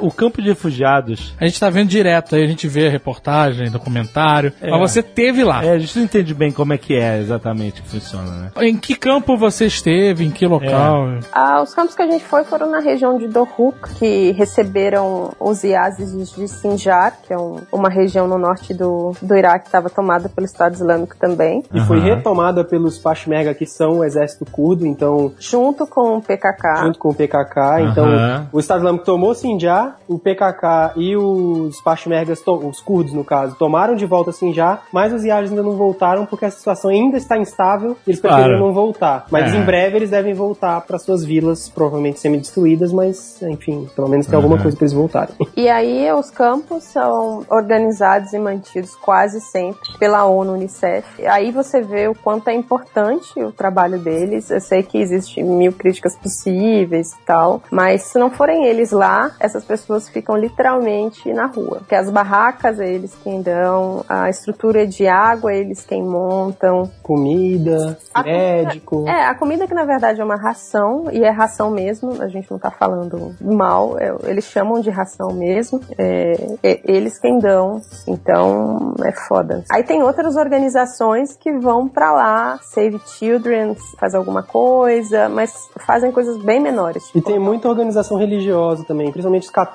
O 0.00 0.10
campo 0.10 0.40
de 0.42 0.48
refugiados. 0.48 1.34
A 1.40 1.44
gente 1.46 1.58
tá 1.60 1.68
vendo 1.70 1.88
direto, 1.88 2.34
aí 2.34 2.42
a 2.44 2.46
gente 2.46 2.66
vê 2.68 2.88
reportagem, 2.88 3.70
documentário. 3.70 4.52
É. 4.60 4.70
Mas 4.70 4.80
você 4.92 5.02
teve 5.02 5.44
lá. 5.44 5.64
É, 5.64 5.70
a 5.72 5.78
gente 5.78 5.96
não 5.96 6.04
entende 6.04 6.34
bem 6.34 6.50
como 6.52 6.72
é 6.72 6.78
que 6.78 6.94
é 6.94 7.18
exatamente 7.20 7.82
que 7.82 7.88
funciona, 7.88 8.30
né? 8.30 8.50
Em 8.68 8.76
que 8.76 8.94
campo 8.94 9.36
você 9.36 9.66
esteve? 9.66 10.24
Em 10.24 10.30
que 10.30 10.46
local? 10.46 11.18
Ah, 11.32 11.62
os 11.62 11.74
campos 11.74 11.94
que 11.94 12.02
a 12.02 12.10
gente 12.10 12.24
foi 12.24 12.44
foram 12.44 12.70
na 12.70 12.80
região 12.80 13.18
de 13.18 13.28
Dohuk, 13.28 13.94
que 13.98 14.32
receberam 14.32 15.32
os 15.40 15.62
Iazis 15.64 16.32
de 16.34 16.48
Sinjar, 16.48 17.14
que 17.26 17.32
é 17.32 17.36
um- 17.36 17.60
uma 17.72 17.88
região 17.88 18.26
no 18.26 18.38
norte 18.38 18.72
do, 18.74 19.12
do 19.20 19.36
Iraque 19.36 19.64
que 19.64 19.68
estava 19.68 19.90
tomada 19.90 20.28
pelo 20.28 20.44
Estado 20.46 20.74
Islâmico 20.74 21.16
também, 21.16 21.62
E 21.72 21.80
foi 21.80 21.98
Aham. 21.98 22.14
retomada 22.16 22.64
pelos 22.64 22.98
Peshmerga, 22.98 23.54
que 23.54 23.66
são 23.66 23.98
o 23.98 24.04
exército 24.04 24.44
curdo, 24.50 24.86
então, 24.86 25.32
junto 25.38 25.86
com 25.86 26.16
o 26.18 26.22
PKK. 26.22 26.82
junto 26.84 26.98
com 26.98 27.08
o 27.10 27.14
PKK. 27.14 27.82
Então, 27.90 28.04
Aham. 28.04 28.48
o 28.52 28.60
Estado 28.60 28.78
Islâmico 28.78 29.04
tomou 29.04 29.34
Sinjar, 29.34 29.89
o 30.08 30.18
PKK 30.18 30.92
e 30.96 31.16
os 31.16 31.80
Peshmergas, 31.80 32.40
to- 32.40 32.66
os 32.68 32.80
curdos 32.80 33.12
no 33.12 33.24
caso, 33.24 33.56
tomaram 33.56 33.94
de 33.94 34.06
volta 34.06 34.32
Sinjar, 34.32 34.82
mas 34.92 35.12
os 35.12 35.24
Yazidis 35.24 35.50
ainda 35.50 35.62
não 35.62 35.76
voltaram 35.76 36.26
porque 36.26 36.44
a 36.44 36.50
situação 36.50 36.90
ainda 36.90 37.16
está 37.16 37.36
instável 37.36 37.96
e 38.06 38.10
eles 38.10 38.20
Claro. 38.20 38.36
preferiram 38.36 38.66
não 38.66 38.72
voltar. 38.74 39.26
Mas 39.30 39.52
É. 39.52 39.56
em 39.56 39.62
breve 39.64 39.96
eles 39.96 40.10
devem 40.10 40.34
voltar 40.34 40.80
para 40.82 40.98
suas 40.98 41.24
vilas, 41.24 41.68
provavelmente 41.68 42.18
semi-destruídas, 42.20 42.92
mas, 42.92 43.40
enfim, 43.42 43.88
pelo 43.94 44.08
menos 44.08 44.26
tem 44.26 44.36
alguma 44.36 44.58
coisa 44.60 44.76
para 44.76 44.84
eles 44.84 44.92
voltarem. 44.92 45.34
E 45.56 45.68
aí 45.68 46.10
os 46.12 46.30
campos 46.30 46.84
são 46.84 47.44
organizados 47.50 48.32
e 48.32 48.38
mantidos 48.38 48.94
quase 48.96 49.40
sempre 49.40 49.80
pela 49.98 50.24
ONU 50.26 50.52
Unicef. 50.52 51.06
E 51.20 51.26
aí 51.26 51.50
você 51.50 51.80
vê 51.80 52.08
o 52.08 52.14
quanto 52.14 52.48
é 52.48 52.54
importante 52.54 53.40
o 53.42 53.52
trabalho 53.52 53.98
deles. 53.98 54.50
Eu 54.50 54.60
sei 54.60 54.82
que 54.82 54.98
existem 54.98 55.44
mil 55.44 55.72
críticas 55.72 56.16
possíveis 56.16 57.12
e 57.12 57.18
tal, 57.24 57.62
mas 57.70 58.02
se 58.02 58.18
não 58.18 58.30
forem 58.30 58.64
eles 58.66 58.90
lá, 58.90 59.32
essas 59.40 59.64
pessoas 59.64 59.79
ficam 60.08 60.36
literalmente 60.36 61.32
na 61.32 61.46
rua. 61.46 61.78
Porque 61.78 61.94
as 61.94 62.10
barracas 62.10 62.80
é 62.80 62.88
eles 62.88 63.14
quem 63.22 63.42
dão, 63.42 64.04
a 64.08 64.28
estrutura 64.28 64.86
de 64.86 65.06
água 65.06 65.52
é 65.52 65.58
eles 65.58 65.84
quem 65.84 66.02
montam, 66.02 66.90
Comida, 67.02 67.98
A 68.14 68.22
médico. 68.22 69.04
é, 69.08 69.26
a 69.26 69.34
comida 69.34 69.66
que 69.66 69.74
na 69.74 69.84
verdade 69.84 70.20
é 70.20 70.24
uma 70.24 70.36
ração, 70.36 71.08
e 71.12 71.22
é 71.24 71.30
ração 71.30 71.70
mesmo, 71.70 72.22
a 72.22 72.28
gente 72.28 72.50
não 72.50 72.58
tá 72.58 72.70
falando 72.70 73.34
mal, 73.40 73.98
é, 73.98 74.14
eles 74.24 74.44
chamam 74.44 74.80
de 74.80 74.90
ração 74.90 75.32
mesmo, 75.32 75.80
é, 75.98 76.56
é 76.62 76.80
eles 76.84 77.18
quem 77.18 77.38
dão, 77.38 77.80
então 78.06 78.94
é 79.04 79.12
foda. 79.12 79.64
Aí 79.72 79.82
tem 79.82 80.02
outras 80.02 80.36
organizações 80.36 81.36
que 81.36 81.52
vão 81.52 81.88
pra 81.88 82.12
lá, 82.12 82.58
Save 82.62 83.00
Children, 83.18 83.76
faz 83.98 84.14
alguma 84.14 84.42
coisa, 84.42 85.28
mas 85.28 85.52
fazem 85.86 86.12
coisas 86.12 86.36
bem 86.38 86.60
menores. 86.60 87.10
E 87.14 87.20
tem 87.20 87.38
muita 87.38 87.68
organização 87.68 88.16
religiosa 88.16 88.84
também, 88.84 89.10
principalmente 89.10 89.44
os 89.44 89.50
católicos. 89.50 89.69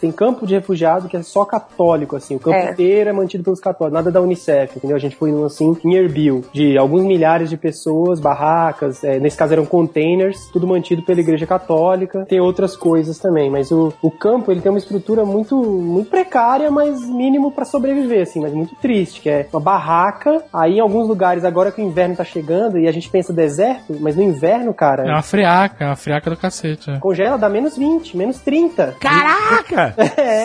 Tem 0.00 0.10
campo 0.12 0.46
de 0.46 0.54
refugiado 0.54 1.08
que 1.08 1.16
é 1.16 1.22
só 1.22 1.44
católico, 1.44 2.16
assim. 2.16 2.36
O 2.36 2.40
campo 2.40 2.56
É. 2.56 2.70
inteiro 2.70 3.10
é 3.10 3.12
mantido 3.12 3.44
pelos 3.44 3.60
católicos, 3.60 3.94
nada 3.94 4.10
da 4.10 4.20
Unicef, 4.20 4.76
entendeu? 4.76 4.96
A 4.96 5.00
gente 5.00 5.16
foi 5.16 5.30
num, 5.30 5.44
assim, 5.44 5.76
em 5.84 5.94
Erbil, 5.94 6.44
de 6.52 6.76
alguns 6.78 7.02
milhares 7.04 7.50
de 7.50 7.56
pessoas, 7.56 8.20
barracas, 8.20 9.02
é, 9.04 9.18
nesse 9.18 9.36
caso 9.36 9.52
eram 9.52 9.66
containers, 9.66 10.48
tudo 10.52 10.66
mantido 10.66 11.02
pela 11.02 11.20
igreja 11.20 11.46
católica. 11.46 12.24
Tem 12.26 12.40
outras 12.40 12.76
coisas 12.76 13.18
também, 13.18 13.50
mas 13.50 13.70
o, 13.70 13.92
o 14.02 14.10
campo, 14.10 14.50
ele 14.50 14.60
tem 14.60 14.70
uma 14.70 14.78
estrutura 14.78 15.24
muito, 15.24 15.56
muito 15.56 16.10
precária, 16.10 16.70
mas 16.70 17.00
mínimo 17.08 17.50
pra 17.50 17.64
sobreviver, 17.64 18.22
assim, 18.22 18.40
mas 18.40 18.52
muito 18.52 18.74
triste, 18.76 19.20
que 19.20 19.28
é 19.30 19.46
uma 19.52 19.60
barraca, 19.60 20.42
aí 20.52 20.74
em 20.76 20.80
alguns 20.80 21.08
lugares, 21.08 21.44
agora 21.44 21.70
que 21.72 21.80
o 21.80 21.84
inverno 21.84 22.16
tá 22.16 22.24
chegando 22.24 22.78
e 22.78 22.86
a 22.88 22.92
gente 22.92 23.08
pensa 23.08 23.32
deserto, 23.32 23.94
mas 24.00 24.16
no 24.16 24.22
inverno, 24.22 24.72
cara, 24.74 25.02
É 25.06 25.10
uma 25.10 25.22
friaca, 25.22 25.84
é 25.84 25.86
uma 25.88 25.96
friaca 25.96 26.30
do 26.30 26.36
cacete. 26.36 26.90
é. 26.90 26.98
Congela, 26.98 27.36
dá 27.38 27.48
menos 27.48 27.76
20, 27.76 28.16
menos 28.16 28.38
30. 28.40 28.94
Caraca! 29.24 29.94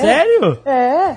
Sério? 0.02 0.60
É, 0.66 1.16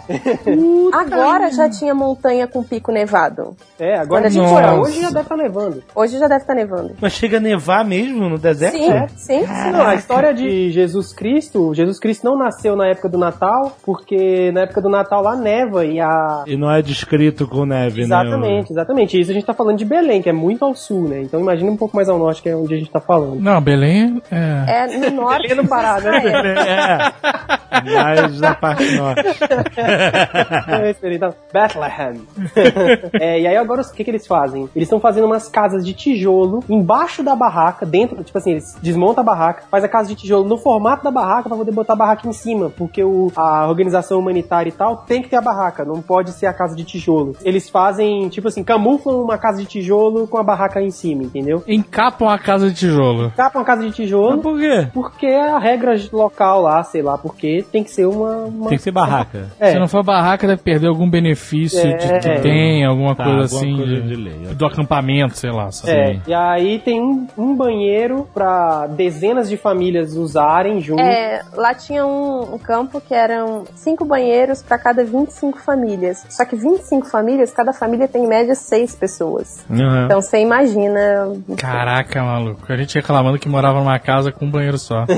Agora 0.92 1.50
já 1.50 1.68
tinha 1.70 1.94
montanha 1.94 2.46
com 2.46 2.62
pico 2.62 2.90
nevado. 2.92 3.56
é, 3.78 3.94
agora 3.94 4.22
Quando 4.22 4.26
a 4.26 4.28
gente 4.30 4.80
hoje 4.80 5.00
já 5.00 5.08
deve 5.10 5.20
estar 5.20 5.36
nevando. 5.36 5.82
Hoje 5.94 6.18
já 6.18 6.28
deve 6.28 6.40
estar 6.42 6.54
nevando. 6.54 6.92
Mas 7.00 7.12
chega 7.12 7.36
a 7.36 7.40
nevar 7.40 7.84
mesmo 7.84 8.28
no 8.28 8.38
deserto? 8.38 8.76
Sim, 8.76 8.90
É. 8.90 9.08
sim, 9.08 9.46
sim. 9.46 9.70
Não, 9.72 9.86
a 9.86 9.94
história 9.94 10.34
de 10.34 10.70
Jesus 10.70 11.12
Cristo, 11.12 11.72
Jesus 11.74 11.98
Cristo 11.98 12.24
não 12.24 12.36
nasceu 12.36 12.74
na 12.76 12.86
época 12.88 13.08
do 13.08 13.18
Natal, 13.18 13.76
porque 13.84 14.50
na 14.52 14.62
época 14.62 14.80
do 14.80 14.88
Natal 14.88 15.22
lá 15.22 15.36
neva 15.36 15.84
e 15.84 16.00
a. 16.00 16.44
E 16.46 16.56
não 16.56 16.70
é 16.70 16.82
descrito 16.82 17.46
com 17.46 17.64
neve, 17.64 18.00
né? 18.00 18.04
Exatamente, 18.06 18.72
exatamente. 18.72 19.20
Isso 19.20 19.30
a 19.30 19.34
gente 19.34 19.46
tá 19.46 19.54
falando 19.54 19.78
de 19.78 19.84
Belém, 19.84 20.20
que 20.22 20.28
é 20.28 20.32
muito 20.32 20.64
ao 20.64 20.74
sul, 20.74 21.08
né? 21.08 21.20
Então 21.22 21.40
imagina 21.40 21.70
um 21.70 21.76
pouco 21.76 21.94
mais 21.96 22.08
ao 22.08 22.18
norte, 22.18 22.42
que 22.42 22.48
é 22.48 22.56
onde 22.56 22.74
a 22.74 22.78
gente 22.78 22.90
tá 22.90 23.00
falando. 23.00 23.40
Não, 23.40 23.60
Belém 23.60 24.20
é. 24.30 24.84
É 24.84 24.98
no 24.98 25.10
norte 25.22 25.48
Belém 25.48 25.62
do 25.64 25.68
Pará, 25.68 26.00
né? 26.00 26.22
É. 26.72 27.51
Mais 27.84 28.40
na 28.40 28.54
parte 28.54 28.96
norte. 28.96 29.22
então, 31.12 31.34
Bethlehem. 31.52 32.22
É, 33.14 33.40
e 33.40 33.46
aí 33.46 33.56
agora 33.56 33.82
o 33.82 33.92
que, 33.92 34.04
que 34.04 34.10
eles 34.10 34.26
fazem? 34.26 34.68
Eles 34.74 34.86
estão 34.86 35.00
fazendo 35.00 35.24
umas 35.24 35.48
casas 35.48 35.84
de 35.84 35.92
tijolo 35.92 36.62
embaixo 36.68 37.22
da 37.22 37.34
barraca, 37.34 37.84
dentro, 37.84 38.22
tipo 38.22 38.36
assim, 38.38 38.52
eles 38.52 38.76
desmontam 38.82 39.22
a 39.22 39.24
barraca, 39.24 39.64
faz 39.70 39.84
a 39.84 39.88
casa 39.88 40.08
de 40.08 40.14
tijolo 40.14 40.48
no 40.48 40.56
formato 40.56 41.04
da 41.04 41.10
barraca 41.10 41.48
pra 41.48 41.58
poder 41.58 41.72
botar 41.72 41.92
a 41.92 41.96
barraca 41.96 42.26
em 42.28 42.32
cima, 42.32 42.70
porque 42.70 43.02
o, 43.02 43.30
a 43.36 43.68
organização 43.68 44.18
humanitária 44.18 44.70
e 44.70 44.72
tal 44.72 44.98
tem 44.98 45.22
que 45.22 45.28
ter 45.28 45.36
a 45.36 45.40
barraca, 45.40 45.84
não 45.84 46.00
pode 46.00 46.32
ser 46.32 46.46
a 46.46 46.52
casa 46.52 46.74
de 46.74 46.84
tijolo. 46.84 47.36
Eles 47.42 47.68
fazem, 47.68 48.28
tipo 48.28 48.48
assim, 48.48 48.64
camuflam 48.64 49.22
uma 49.22 49.38
casa 49.38 49.58
de 49.58 49.66
tijolo 49.66 50.26
com 50.26 50.38
a 50.38 50.42
barraca 50.42 50.80
em 50.80 50.90
cima, 50.90 51.22
entendeu? 51.22 51.62
Encapam 51.66 52.28
a 52.28 52.38
casa 52.38 52.68
de 52.68 52.74
tijolo. 52.74 53.32
Capam 53.36 53.60
a 53.60 53.64
casa 53.64 53.82
de 53.82 53.92
tijolo. 53.92 54.32
Mas 54.32 54.42
por 54.42 54.58
quê? 54.58 54.88
Porque 54.92 55.26
é 55.26 55.50
a 55.50 55.58
regra 55.58 55.94
local 56.12 56.62
lá, 56.62 56.82
sei 56.82 57.02
lá, 57.02 57.18
porque 57.18 57.41
tem 57.70 57.82
que 57.84 57.90
ser 57.90 58.06
uma. 58.06 58.44
uma- 58.46 58.68
Tem 58.68 58.78
que 58.78 58.84
ser 58.84 58.90
barraca. 58.92 59.46
É. 59.58 59.72
Se 59.72 59.78
não 59.78 59.88
for 59.88 60.02
barraca, 60.04 60.46
deve 60.46 60.62
perder 60.62 60.86
algum 60.88 61.08
benefício 61.08 61.80
É. 61.80 61.96
de, 61.96 62.06
que 62.20 62.40
tem, 62.40 62.84
alguma 62.84 63.14
Tá, 63.14 63.24
coisa 63.24 63.42
alguma 63.42 63.60
assim. 63.60 63.76
coisa 63.76 63.94
de- 64.02 64.08
de 64.08 64.16
lei, 64.16 64.34
do 64.54 64.66
acampamento, 64.66 65.36
sei 65.36 65.50
lá. 65.50 65.66
É, 65.66 65.70
sei. 65.72 66.20
e 66.26 66.34
aí 66.34 66.78
tem 66.78 67.00
um, 67.00 67.26
um 67.36 67.54
banheiro 67.56 68.26
pra 68.32 68.86
dezenas 68.86 69.48
de 69.48 69.56
famílias 69.56 70.16
usarem 70.16 70.80
junto. 70.80 71.00
É, 71.02 71.42
lá 71.54 71.74
tinha 71.74 72.06
um, 72.06 72.54
um 72.54 72.58
campo 72.58 73.00
que 73.00 73.14
eram 73.14 73.64
cinco 73.74 74.04
banheiros 74.04 74.62
para 74.62 74.78
cada 74.78 75.04
25 75.04 75.58
famílias. 75.60 76.24
Só 76.30 76.44
que 76.44 76.56
25 76.56 77.06
famílias, 77.08 77.50
cada 77.52 77.72
família 77.72 78.06
tem 78.08 78.24
em 78.24 78.28
média 78.28 78.54
seis 78.54 78.94
pessoas. 78.94 79.64
Uhum. 79.68 80.04
Então 80.04 80.20
você 80.20 80.38
imagina. 80.40 81.32
Caraca, 81.56 82.22
maluco. 82.22 82.60
A 82.72 82.76
gente 82.76 82.94
reclamando 82.94 83.38
que 83.38 83.48
morava 83.48 83.78
numa 83.78 83.98
casa 83.98 84.30
com 84.32 84.46
um 84.46 84.50
banheiro 84.50 84.78
só. 84.78 85.04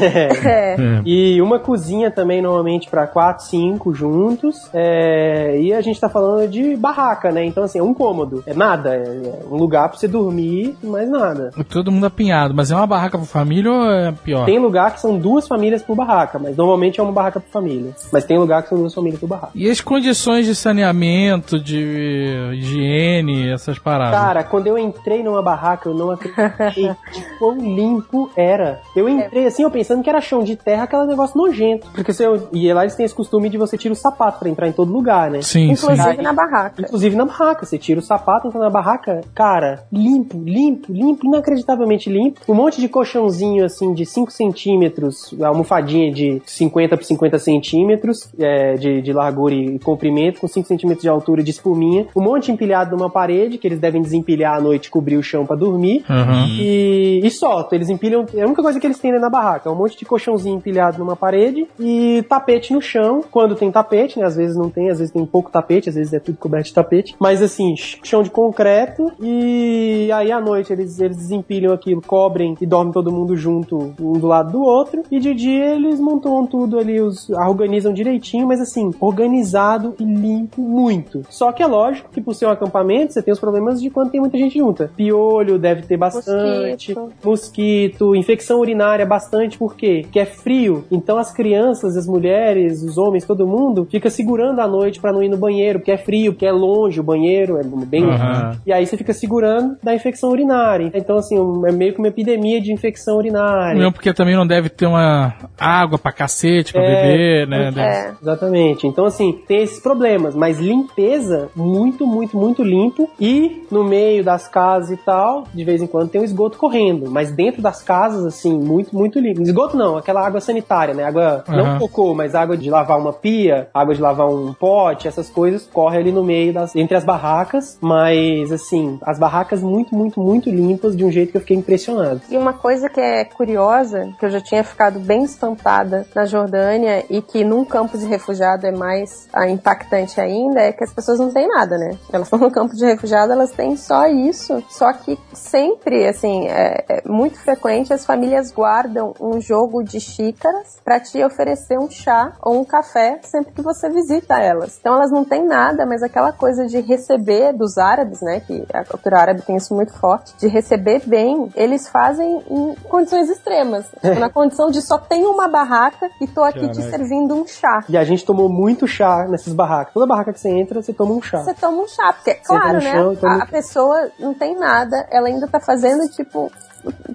É. 0.45 0.77
E 1.05 1.41
uma 1.41 1.59
cozinha 1.59 2.04
também, 2.11 2.43
normalmente, 2.43 2.89
pra 2.89 3.07
quatro, 3.07 3.45
cinco 3.45 3.95
juntos. 3.95 4.69
É, 4.73 5.59
e 5.61 5.73
a 5.73 5.81
gente 5.81 6.01
tá 6.01 6.09
falando 6.09 6.49
de 6.49 6.77
barraca, 6.77 7.31
né? 7.31 7.45
Então, 7.45 7.65
assim, 7.65 7.79
é 7.79 7.83
um 7.83 7.95
cômodo. 7.95 8.43
É 8.47 8.55
nada. 8.55 8.95
É 8.95 9.15
é 9.15 9.45
um 9.51 9.57
lugar 9.57 9.89
pra 9.89 9.99
você 9.99 10.09
dormir, 10.09 10.77
mais 10.83 11.09
nada. 11.09 11.51
Todo 11.69 11.91
mundo 11.91 12.07
apinhado. 12.07 12.55
Mas 12.55 12.71
é 12.71 12.77
uma 12.77 12.87
barraca 12.87 13.19
pra 13.19 13.27
família 13.27 13.71
ou 13.71 13.91
é 13.91 14.13
pior? 14.13 14.45
Tem 14.47 14.59
lugar 14.59 14.93
que 14.93 15.01
são 15.01 15.19
duas 15.19 15.47
famílias 15.47 15.83
por 15.83 15.97
barraca, 15.97 16.39
mas 16.39 16.57
normalmente 16.57 17.01
é 17.01 17.03
uma 17.03 17.13
barraca 17.13 17.41
por 17.41 17.51
família. 17.51 17.93
Mas 18.13 18.25
tem 18.25 18.39
lugar 18.39 18.63
que 18.63 18.69
são 18.71 18.79
duas 18.79 18.95
famílias 18.95 19.21
por 19.21 19.29
barraca. 19.29 19.53
E 19.55 19.69
as 19.69 19.81
condições 19.81 20.47
de 20.47 20.55
saneamento, 20.55 21.59
de 21.59 22.53
higiene, 22.55 23.51
essas 23.51 23.79
paradas? 23.79 24.19
Cara, 24.19 24.45
quando 24.45 24.67
eu 24.67 24.79
entrei 24.79 25.23
numa 25.23 25.43
barraca, 25.43 25.89
eu 25.89 25.95
não 25.95 26.11
acreditei 26.11 26.91
de 27.13 27.39
quão 27.39 27.57
limpo 27.57 28.31
era. 28.37 28.81
Eu 28.95 29.09
entrei 29.09 29.47
assim, 29.47 29.63
eu 29.63 29.71
pensando 29.71 30.03
que 30.03 30.11
era 30.11 30.21
chão 30.21 30.43
de 30.43 30.57
terra, 30.57 30.85
aquele 30.85 31.07
negócio 31.07 31.37
nojento. 31.37 31.87
Porque 31.95 32.13
se 32.13 32.25
eu. 32.25 32.49
E 32.53 32.73
lá 32.73 32.83
eles 32.83 32.95
têm 32.95 33.07
esse 33.07 33.15
costume 33.15 33.49
de 33.49 33.57
você 33.57 33.79
tirar 33.79 33.93
o 33.93 33.97
sapato 33.97 34.41
pra 34.41 34.49
entrar 34.49 34.69
em 34.69 34.73
todo 34.73 34.93
lugar, 34.93 35.31
né? 35.31 35.43
sim, 35.43 35.75
sim. 35.75 35.85
Inclusive 35.85 36.23
na 36.23 36.33
barraca. 36.33 36.83
Inclusive 36.83 37.17
na 37.17 37.25
barraca. 37.25 37.65
Você 37.65 37.79
tira 37.79 38.01
o 38.01 38.03
sapato, 38.03 38.49
entra 38.49 38.61
na 38.61 38.71
barraca, 38.71 39.21
cara, 39.35 39.85
limpo, 39.93 40.39
limpo, 40.45 40.93
limpo, 40.93 41.27
inacreditavelmente 41.27 42.11
limpo. 42.11 42.41
Um 42.49 42.55
monte 42.55 42.81
de 42.81 42.89
colchãozinho 42.89 43.65
assim 43.65 43.95
de 43.95 44.05
5 44.05 44.31
centímetros, 44.31 45.35
almofadinha 45.41 46.13
de 46.13 46.43
50 46.45 46.97
por 46.97 47.05
50 47.05 47.39
centímetros 47.39 48.29
é, 48.39 48.75
de, 48.75 49.01
de 49.01 49.13
largura 49.13 49.55
e 49.55 49.79
comprimento, 49.79 50.41
com 50.41 50.49
5 50.49 50.67
centímetros 50.67 51.03
de 51.03 51.09
altura 51.09 51.43
de 51.43 51.51
espuminha. 51.51 52.07
Um 52.17 52.23
monte 52.23 52.51
empilhado 52.51 52.97
numa 52.97 53.11
parede, 53.11 53.59
que 53.59 53.67
eles 53.67 53.79
devem 53.79 54.03
desempilhar 54.03 54.57
à 54.57 54.61
noite 54.61 54.87
e 54.87 54.91
cobrir 54.91 55.17
o 55.17 55.23
chão 55.23 55.47
pra 55.47 55.57
dormir. 55.57 56.05
Uhum. 56.09 56.47
E, 56.59 57.21
e 57.23 57.31
só, 57.31 57.69
eles 57.73 57.89
empilham. 57.89 58.27
É 58.35 58.43
a 58.43 58.47
única 58.47 58.63
coisa 58.63 58.81
que 58.81 58.87
eles 58.87 58.99
têm 58.99 59.13
né, 59.13 59.19
na 59.19 59.31
barraca. 59.31 59.69
É 59.69 59.73
um 59.73 59.77
monte 59.77 59.97
de 59.99 60.05
colchãozinho 60.05 60.57
empilhado 60.57 60.99
numa 60.99 61.17
parede 61.17 61.67
e 61.85 62.23
tapete 62.29 62.73
no 62.73 62.81
chão. 62.81 63.23
Quando 63.31 63.55
tem 63.55 63.71
tapete, 63.71 64.19
né? 64.19 64.25
Às 64.25 64.37
vezes 64.37 64.57
não 64.57 64.71
tem, 64.71 64.91
às 64.91 64.99
vezes 64.99 65.13
tem 65.13 65.25
pouco 65.27 65.51
tapete, 65.51 65.89
às 65.89 65.95
vezes 65.95 66.13
é 66.13 66.19
tudo 66.19 66.39
coberto 66.39 66.67
de 66.69 66.75
tapete. 66.75 67.15
Mas 67.19 67.43
assim, 67.43 67.77
ch- 67.77 67.99
chão 68.03 68.23
de 68.23 68.31
concreto. 68.31 69.13
E 69.21 70.11
aí 70.13 70.33
à 70.33 70.41
noite 70.41 70.73
eles, 70.73 70.99
eles 71.01 71.17
desempilham 71.17 71.73
aquilo, 71.73 72.01
cobrem 72.01 72.57
e 72.61 72.67
dormem 72.67 72.93
todo 72.93 73.13
mundo 73.13 73.37
junto, 73.37 73.95
um 74.01 74.13
do 74.15 74.27
lado 74.27 74.53
do 74.53 74.63
outro. 74.63 75.03
E 75.11 75.19
de 75.21 75.35
dia 75.35 75.75
eles 75.75 76.01
montam 76.01 76.47
tudo 76.47 76.79
ali, 76.79 77.01
os, 77.01 77.29
organizam 77.31 77.93
direitinho, 77.93 78.47
mas 78.47 78.61
assim, 78.61 78.91
organizado 79.01 79.95
e 79.99 80.05
limpo 80.05 80.61
muito. 80.63 81.23
Só 81.29 81.53
que 81.53 81.63
é 81.63 81.67
lógico 81.67 82.11
que 82.11 82.21
por 82.21 82.35
ser 82.35 82.47
um 82.47 82.51
acampamento, 82.51 83.13
você 83.13 83.23
tem 83.23 83.33
os 83.33 83.41
problemas 83.41 83.81
de 83.81 83.91
quando 83.91 84.11
tem 84.11 84.21
muita 84.21 84.39
gente 84.39 84.59
junta. 84.59 84.91
Piolho 84.97 85.59
deve 85.59 85.83
ter 85.83 85.97
bastante, 85.97 86.95
Mosquito. 86.95 87.13
mosquito, 87.25 88.15
infecção 88.15 88.61
urinária 88.61 89.05
bastante, 89.05 89.59
por 89.59 89.75
quê? 89.75 90.01
Porque 90.03 90.21
é 90.21 90.27
frio. 90.27 90.85
Então 90.91 91.19
as 91.19 91.33
crianças, 91.33 91.74
as 91.83 92.07
mulheres, 92.07 92.83
os 92.83 92.99
homens, 92.99 93.25
todo 93.27 93.47
mundo 93.47 93.87
fica 93.91 94.11
segurando 94.11 94.61
à 94.61 94.69
noite 94.69 95.01
pra 95.01 95.13
não 95.13 95.23
ir 95.23 95.29
no 95.29 95.37
banheiro, 95.37 95.79
porque 95.79 95.93
é 95.93 95.97
frio, 95.97 96.33
porque 96.33 96.47
é 96.47 96.53
longe 96.53 97.01
o 97.01 97.03
banheiro, 97.03 97.59
é 97.59 97.63
bem 97.87 98.05
longe. 98.05 98.23
Aham. 98.23 98.57
E 98.67 98.73
aí 98.73 98.87
você 98.87 98.97
fica 98.97 99.13
segurando 99.13 99.77
da 99.83 99.95
infecção 99.95 100.31
urinária. 100.31 100.91
Então, 100.95 101.17
assim, 101.17 101.37
é 101.67 101.73
meio 101.73 101.93
que 101.93 101.99
uma 101.99 102.09
epidemia 102.09 102.61
de 102.61 102.73
infecção 102.73 103.17
urinária. 103.17 103.77
Mesmo 103.77 103.93
porque 103.93 104.13
também 104.13 104.37
não 104.37 104.47
deve 104.47 104.69
ter 104.69 104.87
uma 104.87 105.35
água 105.59 105.99
pra 105.99 106.13
cacete 106.13 106.73
pra 106.73 106.83
É, 106.83 106.87
beber, 106.87 107.49
né? 107.49 107.73
É. 107.77 108.13
Exatamente. 108.21 108.87
Então, 108.87 109.05
assim, 109.05 109.33
tem 109.47 109.63
esses 109.63 109.81
problemas, 109.81 110.35
mas 110.35 110.59
limpeza, 110.59 111.49
muito, 111.55 112.07
muito, 112.07 112.37
muito 112.37 112.63
limpo. 112.63 113.09
E 113.21 113.65
no 113.71 113.85
meio 113.85 114.23
das 114.25 114.49
casas 114.49 114.91
e 114.91 114.97
tal, 114.97 115.45
de 115.53 115.65
vez 115.65 115.83
em 115.83 115.87
quando 115.87 116.11
tem 116.11 116.21
um 116.21 116.25
esgoto 116.25 116.59
correndo. 116.59 117.11
Mas 117.11 117.33
dentro 117.33 117.63
das 117.63 117.83
casas, 117.83 118.25
assim, 118.25 118.57
muito, 118.59 118.95
muito 118.97 119.19
limpo. 119.19 119.43
Esgoto 119.43 119.77
não, 119.77 119.97
aquela 119.97 120.27
água 120.27 120.41
sanitária, 120.41 120.95
né? 120.95 121.05
Água, 121.05 121.45
não 121.49 121.64
Aham. 121.65 121.79
cocô, 121.79 122.15
mas 122.15 122.35
água 122.35 122.57
de 122.57 122.71
lavar 122.71 122.99
uma 122.99 123.13
pia, 123.13 123.69
água 123.73 123.95
de 123.95 124.01
lavar 124.01 124.29
um 124.29 124.53
pote, 124.53 125.09
essas 125.09 125.31
coisas 125.31 125.67
correm 125.67 126.01
ali 126.01 126.13
no 126.13 126.23
meio 126.23 126.53
das, 126.53 126.75
entre 126.77 126.97
as 126.97 127.05
barracas. 127.05 127.79
Mas, 127.81 128.53
assim, 128.53 128.99
as 129.03 129.19
barracas 129.19 129.63
muito, 129.63 129.95
muito, 129.95 130.21
muito 130.21 130.51
limpas 130.51 130.97
de 130.97 131.05
um 131.05 131.11
jeito 131.11 131.33
que 131.33 131.37
eu 131.37 131.41
fiquei 131.41 131.57
impressionado. 131.57 132.21
E 132.29 132.37
uma 132.37 132.53
coisa 132.53 132.89
que 132.89 133.01
é 133.01 133.25
curiosa, 133.25 134.13
que 134.19 134.27
eu 134.27 134.31
já 134.31 134.41
tinha 134.41 134.63
ficado 134.63 134.99
bem 134.99 135.25
espantada 135.25 136.07
na 136.15 136.25
Jordânia 136.25 137.05
e 137.09 137.23
que 137.23 137.45
num 137.45 137.65
campo 137.65 137.97
de 137.97 138.07
refugiado 138.07 138.67
é 138.67 138.73
mais 138.73 139.29
ah, 139.33 139.49
impactante 139.49 140.21
ainda, 140.21 140.61
é 140.61 140.73
que 140.73 140.85
as 140.85 140.93
pessoas 140.93 141.19
não 141.19 141.33
têm 141.33 141.49
nada, 141.49 141.79
né? 141.79 141.97
Elas 142.13 142.27
estão 142.27 142.39
no 142.41 142.51
campo 142.51 142.75
de 142.75 142.85
refugiado, 142.85 143.33
elas 143.33 143.51
têm 143.51 143.77
só 143.77 144.07
isso. 144.07 144.63
Só 144.69 144.93
que 144.93 145.19
sempre, 145.33 146.07
assim, 146.07 146.47
é, 146.47 146.85
é 146.89 147.03
muito 147.09 147.39
frequente 147.39 147.93
as 147.93 148.05
famílias 148.05 148.51
guardam 148.53 149.15
um 149.21 149.41
jogo 149.41 149.83
de 149.83 150.01
xícaras 150.01 150.79
pra 150.85 151.01
te 151.01 151.23
oferecer 151.23 151.54
um 151.79 151.91
chá 151.91 152.33
ou 152.43 152.61
um 152.61 152.65
café 152.65 153.19
sempre 153.23 153.53
que 153.53 153.63
você 153.63 153.89
visita 153.89 154.39
elas. 154.39 154.79
Então 154.79 154.95
elas 154.95 155.11
não 155.11 155.25
têm 155.25 155.45
nada, 155.45 155.87
mas 155.87 156.03
aquela 156.03 156.33
coisa 156.33 156.67
de 156.67 156.81
receber 156.81 157.53
dos 157.53 157.79
árabes, 157.79 158.21
né? 158.21 158.41
Que 158.41 158.65
a 158.73 158.85
cultura 158.85 159.19
árabe 159.19 159.43
tem 159.43 159.57
isso 159.57 159.75
muito 159.75 159.93
forte, 159.95 160.35
de 160.39 160.49
receber 160.49 161.03
bem, 161.07 161.51
eles 161.55 161.89
fazem 161.89 162.43
em 162.49 162.75
condições 162.89 163.29
extremas. 163.29 163.87
Tipo, 164.01 164.19
na 164.21 164.31
condição 164.31 164.71
de 164.71 164.81
só 164.83 164.99
tem 164.99 165.25
uma 165.25 165.49
barraca 165.49 166.11
e 166.21 166.27
tô 166.27 166.43
aqui 166.43 166.69
te 166.69 166.79
Caraca. 166.79 166.91
servindo 166.91 167.35
um 167.35 167.47
chá. 167.47 167.85
E 167.89 167.97
a 167.97 168.05
gente 168.05 168.25
tomou 168.25 168.49
muito 168.49 168.87
chá 168.87 169.27
nessas 169.29 169.53
barracas. 169.53 169.95
Toda 169.95 170.07
barraca 170.07 170.33
que 170.33 170.41
você 170.41 170.51
entra, 170.51 170.83
você 170.83 170.93
toma 170.93 171.15
um 171.15 171.23
chá. 171.23 171.43
Você 171.43 171.55
toma 171.55 171.83
um 171.83 171.89
chá, 171.89 172.13
porque, 172.13 172.35
claro, 172.35 172.81
chão 172.81 173.11
né? 173.11 173.19
toma 173.21 173.35
A, 173.35 173.37
um 173.39 173.43
a 173.43 173.47
pessoa 173.47 174.11
não 174.19 174.35
tem 174.35 174.57
nada, 174.57 175.07
ela 175.11 175.29
ainda 175.29 175.47
tá 175.47 175.61
fazendo, 175.61 176.09
tipo, 176.09 176.51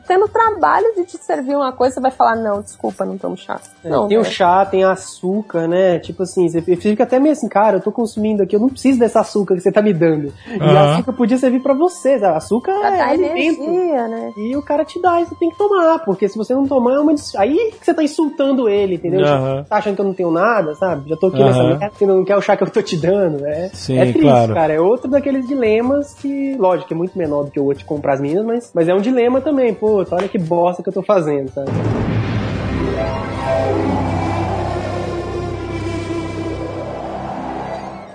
tendo 0.08 0.28
trabalho 0.28 0.94
de 0.96 1.06
te 1.06 1.18
servir 1.18 1.56
uma 1.56 1.72
coisa, 1.72 1.96
você 1.96 2.02
vai 2.02 2.12
falar, 2.12 2.36
não, 2.36 2.62
desculpa, 2.62 3.06
não 3.06 3.18
tomo 3.18 3.38
chá. 3.38 3.60
É, 3.84 3.90
não, 3.90 4.08
tem 4.08 4.18
o 4.18 4.22
né? 4.24 4.30
chá, 4.30 4.66
tem 4.66 4.84
açúcar, 4.84 5.68
né? 5.68 6.00
Tipo 6.00 6.24
assim, 6.24 6.48
você 6.50 6.62
fica 6.62 7.04
até 7.04 7.20
meio 7.20 7.34
assim, 7.34 7.48
cara, 7.48 7.78
eu 7.78 7.82
tô 7.82 7.92
consumindo 7.92 8.44
aqui, 8.44 8.56
eu 8.56 8.60
não 8.60 8.70
preciso 8.70 9.00
desse 9.00 9.18
açúcar 9.18 9.56
que 9.56 9.62
você 9.62 9.72
tá 9.72 9.82
me 9.82 9.94
dando. 9.94 10.34
E 10.48 10.60
Aham. 10.62 10.94
açúcar 10.94 11.14
podia 11.14 11.38
servir 11.38 11.62
pra 11.62 11.74
você, 11.74 12.20
sabe? 12.20 12.38
açúcar 12.38 12.74
Pra 12.80 12.96
é 12.98 13.02
alimento. 13.02 13.62
energia, 13.62 14.08
né? 14.08 14.34
E 14.38 14.56
o 14.56 14.62
cara 14.62 14.84
te 14.86 15.02
dá, 15.02 15.22
e 15.22 15.26
você 15.26 15.36
tem 15.36 15.50
que 15.50 15.58
tomar, 15.58 16.00
porque 16.00 16.28
se 16.28 16.38
você 16.38 16.54
não 16.54 16.66
tomar, 16.68 16.96
é 16.96 17.00
uma 17.00 17.14
des- 17.14 17.36
aí 17.36 17.72
que 17.80 17.86
você 17.86 17.94
tá 17.94 18.04
insultando 18.04 18.68
ele, 18.70 18.96
entendeu? 18.96 19.26
Aham. 19.26 19.66
Tá 19.70 19.78
achando 19.78 19.96
que 19.96 20.02
eu 20.02 20.06
não 20.06 20.14
tenho 20.14 20.32
nada, 20.32 20.74
sabe? 20.76 21.10
Já 21.10 21.16
tô 21.18 21.28
aqui 21.28 21.44
nessa 21.44 21.60
Aham. 21.60 21.68
merda, 21.78 21.92
você 21.96 22.06
não 22.06 22.24
quer 22.26 22.36
o 22.38 22.42
chá 22.42 22.56
que 22.58 22.64
eu 22.64 22.70
tô 22.70 22.82
te 22.82 22.98
dando, 22.98 23.42
né? 23.42 23.70
Sim, 23.74 23.98
é 24.00 24.06
triste, 24.06 24.22
claro. 24.22 24.54
cara. 24.54 24.74
É 24.74 24.80
outro 24.80 25.10
daqueles 25.10 25.48
dilemas 25.48 26.14
que, 26.16 26.56
lógico, 26.58 26.94
é 26.94 26.96
muito 26.98 27.18
menor 27.18 27.44
do 27.44 27.52
que 27.52 27.60
eu 27.60 27.64
vou 27.64 27.74
te 27.76 27.84
comprar 27.86 28.14
as 28.14 28.22
meninas, 28.22 28.46
mas, 28.46 28.72
mas 28.74 28.88
é 28.88 28.94
um 28.94 29.02
dilema 29.02 29.42
também, 29.42 29.59
pô, 29.80 30.06
olha 30.12 30.30
que 30.30 30.38
bosta 30.38 30.82
que 30.82 30.90
eu 30.90 30.94
tô 30.94 31.04
fazendo, 31.04 31.52
sabe? 31.52 31.70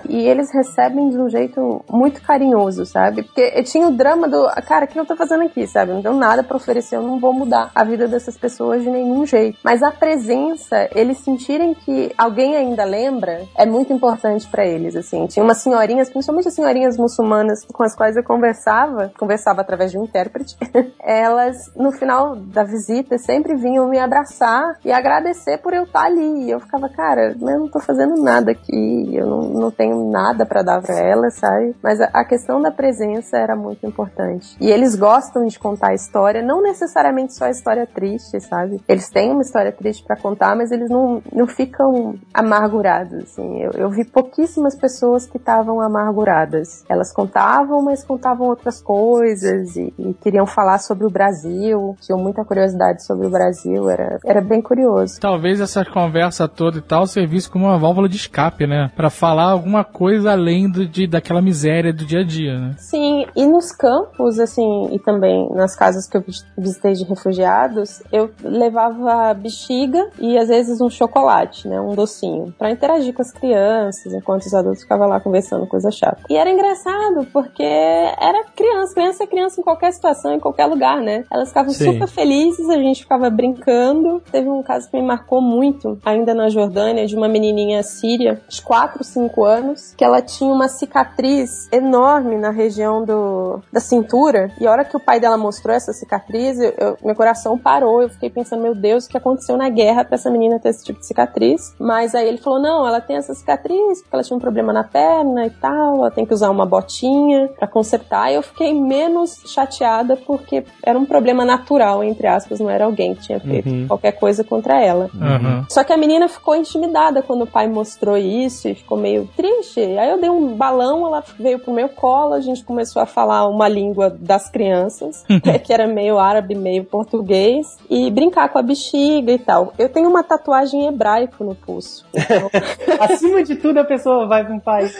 E 0.09 0.27
eles 0.27 0.51
recebem 0.53 1.09
de 1.09 1.17
um 1.17 1.29
jeito 1.29 1.83
muito 1.89 2.21
carinhoso, 2.21 2.85
sabe? 2.85 3.23
Porque 3.23 3.63
tinha 3.63 3.87
o 3.87 3.91
drama 3.91 4.27
do, 4.27 4.47
cara, 4.67 4.85
o 4.85 4.87
que 4.87 4.99
eu 4.99 5.05
tô 5.05 5.15
fazendo 5.15 5.43
aqui, 5.43 5.67
sabe? 5.67 5.91
Não 5.91 6.01
tenho 6.01 6.15
nada 6.15 6.43
para 6.43 6.57
oferecer, 6.57 6.95
eu 6.95 7.01
não 7.01 7.19
vou 7.19 7.33
mudar 7.33 7.71
a 7.73 7.83
vida 7.83 8.07
dessas 8.07 8.37
pessoas 8.37 8.83
de 8.83 8.89
nenhum 8.89 9.25
jeito. 9.25 9.57
Mas 9.63 9.81
a 9.83 9.91
presença, 9.91 10.89
eles 10.93 11.19
sentirem 11.19 11.73
que 11.73 12.11
alguém 12.17 12.55
ainda 12.55 12.83
lembra, 12.83 13.43
é 13.57 13.65
muito 13.65 13.93
importante 13.93 14.47
para 14.47 14.65
eles, 14.65 14.95
assim. 14.95 15.25
Tinha 15.27 15.43
umas 15.43 15.57
senhorinhas, 15.57 16.09
principalmente 16.09 16.47
as 16.47 16.53
senhorinhas 16.53 16.97
muçulmanas 16.97 17.65
com 17.65 17.83
as 17.83 17.95
quais 17.95 18.15
eu 18.15 18.23
conversava, 18.23 19.11
conversava 19.17 19.61
através 19.61 19.91
de 19.91 19.97
um 19.97 20.03
intérprete, 20.03 20.55
elas, 20.99 21.71
no 21.75 21.91
final 21.91 22.35
da 22.35 22.63
visita, 22.63 23.17
sempre 23.17 23.55
vinham 23.55 23.87
me 23.87 23.99
abraçar 23.99 24.77
e 24.83 24.91
agradecer 24.91 25.57
por 25.59 25.73
eu 25.73 25.83
estar 25.83 26.05
ali. 26.05 26.45
E 26.45 26.51
eu 26.51 26.59
ficava, 26.59 26.89
cara, 26.89 27.35
eu 27.39 27.59
não 27.59 27.67
tô 27.67 27.79
fazendo 27.79 28.21
nada 28.21 28.51
aqui, 28.51 29.09
eu 29.13 29.25
não, 29.25 29.41
não 29.41 29.71
tenho 29.71 29.94
nada 30.03 30.45
para 30.45 30.61
dar 30.61 30.81
para 30.81 30.99
elas, 30.99 31.35
sabe? 31.35 31.75
Mas 31.81 32.01
a, 32.01 32.09
a 32.13 32.25
questão 32.25 32.61
da 32.61 32.71
presença 32.71 33.37
era 33.37 33.55
muito 33.55 33.85
importante. 33.85 34.57
E 34.59 34.69
eles 34.69 34.95
gostam 34.95 35.45
de 35.45 35.57
contar 35.57 35.89
a 35.89 35.93
história, 35.93 36.41
não 36.41 36.61
necessariamente 36.61 37.33
só 37.33 37.45
a 37.45 37.49
história 37.49 37.87
triste, 37.87 38.39
sabe? 38.41 38.81
Eles 38.87 39.09
têm 39.09 39.31
uma 39.31 39.41
história 39.41 39.71
triste 39.71 40.03
para 40.03 40.15
contar, 40.15 40.55
mas 40.55 40.71
eles 40.71 40.89
não, 40.89 41.21
não 41.31 41.47
ficam 41.47 42.15
amargurados, 42.33 43.13
assim. 43.23 43.61
Eu, 43.61 43.71
eu 43.71 43.89
vi 43.89 44.03
pouquíssimas 44.03 44.75
pessoas 44.75 45.25
que 45.25 45.37
estavam 45.37 45.79
amarguradas. 45.79 46.83
Elas 46.89 47.13
contavam, 47.13 47.81
mas 47.81 48.03
contavam 48.03 48.47
outras 48.47 48.81
coisas 48.81 49.75
e, 49.75 49.93
e, 49.97 50.13
queriam 50.15 50.45
falar 50.45 50.79
sobre 50.79 51.05
o 51.05 51.09
Brasil, 51.09 51.95
tinham 52.01 52.19
muita 52.19 52.43
curiosidade 52.43 53.05
sobre 53.05 53.27
o 53.27 53.29
Brasil, 53.29 53.89
era, 53.89 54.19
era 54.25 54.41
bem 54.41 54.61
curioso. 54.61 55.19
Talvez 55.19 55.61
essa 55.61 55.85
conversa 55.85 56.47
toda 56.47 56.79
e 56.79 56.81
tal 56.81 57.07
servisse 57.07 57.49
como 57.49 57.65
uma 57.65 57.77
válvula 57.77 58.09
de 58.09 58.17
escape, 58.17 58.67
né? 58.67 58.91
Para 58.95 59.09
falar 59.09 59.51
alguma 59.51 59.83
coisa 59.85 60.31
além 60.31 60.69
do, 60.69 60.85
de, 60.85 61.07
daquela 61.07 61.41
miséria 61.41 61.93
do 61.93 62.05
dia 62.05 62.19
a 62.19 62.23
dia, 62.23 62.59
né? 62.59 62.75
Sim, 62.77 63.25
e 63.35 63.45
nos 63.45 63.71
campos, 63.71 64.39
assim, 64.39 64.89
e 64.91 64.99
também 64.99 65.49
nas 65.51 65.75
casas 65.75 66.07
que 66.07 66.17
eu 66.17 66.23
visitei 66.57 66.93
de 66.93 67.03
refugiados, 67.03 68.01
eu 68.11 68.31
levava 68.43 69.33
bexiga 69.33 70.09
e 70.19 70.37
às 70.37 70.49
vezes 70.49 70.81
um 70.81 70.89
chocolate, 70.89 71.67
né? 71.67 71.79
Um 71.79 71.93
docinho, 71.95 72.53
para 72.57 72.71
interagir 72.71 73.13
com 73.13 73.21
as 73.21 73.31
crianças, 73.31 74.13
enquanto 74.13 74.43
os 74.43 74.53
adultos 74.53 74.81
ficavam 74.81 75.07
lá 75.07 75.19
conversando 75.19 75.65
coisa 75.67 75.91
chata. 75.91 76.21
E 76.29 76.35
era 76.35 76.49
engraçado, 76.49 77.25
porque 77.31 77.63
era 77.63 78.43
criança, 78.55 78.93
criança 78.93 79.23
é 79.23 79.27
criança 79.27 79.61
em 79.61 79.63
qualquer 79.63 79.91
situação, 79.91 80.33
em 80.33 80.39
qualquer 80.39 80.65
lugar, 80.65 81.01
né? 81.01 81.23
Elas 81.31 81.49
ficavam 81.49 81.71
Sim. 81.71 81.93
super 81.93 82.07
felizes, 82.07 82.69
a 82.69 82.77
gente 82.77 83.01
ficava 83.01 83.29
brincando. 83.29 84.21
Teve 84.31 84.49
um 84.49 84.63
caso 84.63 84.89
que 84.89 84.97
me 84.97 85.05
marcou 85.05 85.41
muito, 85.41 85.97
ainda 86.03 86.33
na 86.33 86.49
Jordânia, 86.49 87.05
de 87.05 87.15
uma 87.15 87.27
menininha 87.27 87.83
síria, 87.83 88.41
de 88.47 88.61
4, 88.61 89.03
5 89.03 89.43
anos, 89.43 89.74
que 89.97 90.03
ela 90.03 90.21
tinha 90.21 90.51
uma 90.51 90.67
cicatriz 90.67 91.67
enorme 91.71 92.37
na 92.37 92.49
região 92.49 93.03
do, 93.03 93.61
da 93.71 93.79
cintura. 93.79 94.51
E 94.59 94.67
a 94.67 94.71
hora 94.71 94.85
que 94.85 94.95
o 94.95 94.99
pai 94.99 95.19
dela 95.19 95.37
mostrou 95.37 95.75
essa 95.75 95.93
cicatriz, 95.93 96.59
eu, 96.59 96.73
eu, 96.77 96.97
meu 97.03 97.15
coração 97.15 97.57
parou. 97.57 98.01
Eu 98.01 98.09
fiquei 98.09 98.29
pensando, 98.29 98.61
meu 98.61 98.75
Deus, 98.75 99.05
o 99.05 99.09
que 99.09 99.17
aconteceu 99.17 99.57
na 99.57 99.69
guerra 99.69 100.03
para 100.03 100.15
essa 100.15 100.29
menina 100.29 100.59
ter 100.59 100.69
esse 100.69 100.83
tipo 100.83 100.99
de 100.99 101.07
cicatriz? 101.07 101.73
Mas 101.79 102.15
aí 102.15 102.27
ele 102.27 102.37
falou, 102.37 102.59
não, 102.59 102.87
ela 102.87 103.01
tem 103.01 103.17
essa 103.17 103.33
cicatriz 103.33 104.01
porque 104.01 104.15
ela 104.15 104.23
tinha 104.23 104.37
um 104.37 104.39
problema 104.39 104.71
na 104.73 104.83
perna 104.83 105.45
e 105.45 105.49
tal, 105.49 105.97
ela 105.97 106.11
tem 106.11 106.25
que 106.25 106.33
usar 106.33 106.49
uma 106.49 106.65
botinha 106.65 107.49
para 107.57 107.67
consertar. 107.67 108.31
E 108.31 108.35
eu 108.35 108.41
fiquei 108.41 108.73
menos 108.73 109.41
chateada 109.45 110.15
porque 110.15 110.63
era 110.83 110.97
um 110.97 111.05
problema 111.05 111.45
natural, 111.45 112.03
entre 112.03 112.27
aspas, 112.27 112.59
não 112.59 112.69
era 112.69 112.85
alguém 112.85 113.15
que 113.15 113.21
tinha 113.21 113.39
feito 113.39 113.69
uhum. 113.69 113.87
qualquer 113.87 114.13
coisa 114.13 114.43
contra 114.43 114.79
ela. 114.81 115.09
Uhum. 115.13 115.65
Só 115.69 115.83
que 115.83 115.93
a 115.93 115.97
menina 115.97 116.27
ficou 116.27 116.55
intimidada 116.55 117.21
quando 117.21 117.43
o 117.43 117.47
pai 117.47 117.67
mostrou 117.67 118.17
isso 118.17 118.67
e 118.67 118.75
ficou 118.75 118.97
meio 118.97 119.27
triste. 119.35 119.64
Aí 119.79 120.09
eu 120.09 120.19
dei 120.19 120.29
um 120.29 120.55
balão, 120.55 121.05
ela 121.07 121.23
veio 121.39 121.59
pro 121.59 121.73
meu 121.73 121.89
colo, 121.89 122.33
a 122.33 122.41
gente 122.41 122.63
começou 122.63 123.01
a 123.01 123.05
falar 123.05 123.47
uma 123.47 123.67
língua 123.67 124.09
das 124.09 124.49
crianças, 124.49 125.23
né, 125.45 125.57
que 125.59 125.73
era 125.73 125.87
meio 125.87 126.17
árabe, 126.17 126.55
meio 126.55 126.83
português, 126.83 127.77
e 127.89 128.09
brincar 128.11 128.49
com 128.49 128.59
a 128.59 128.61
bexiga 128.61 129.31
e 129.31 129.39
tal. 129.39 129.73
Eu 129.77 129.89
tenho 129.89 130.09
uma 130.09 130.23
tatuagem 130.23 130.87
hebraico 130.87 131.43
no 131.43 131.55
pulso. 131.55 132.05
Então... 132.13 132.49
Acima 132.99 133.43
de 133.43 133.55
tudo, 133.55 133.79
a 133.79 133.83
pessoa 133.83 134.27
vai 134.27 134.43
pra 134.43 134.53
um 134.53 134.59
país. 134.59 134.95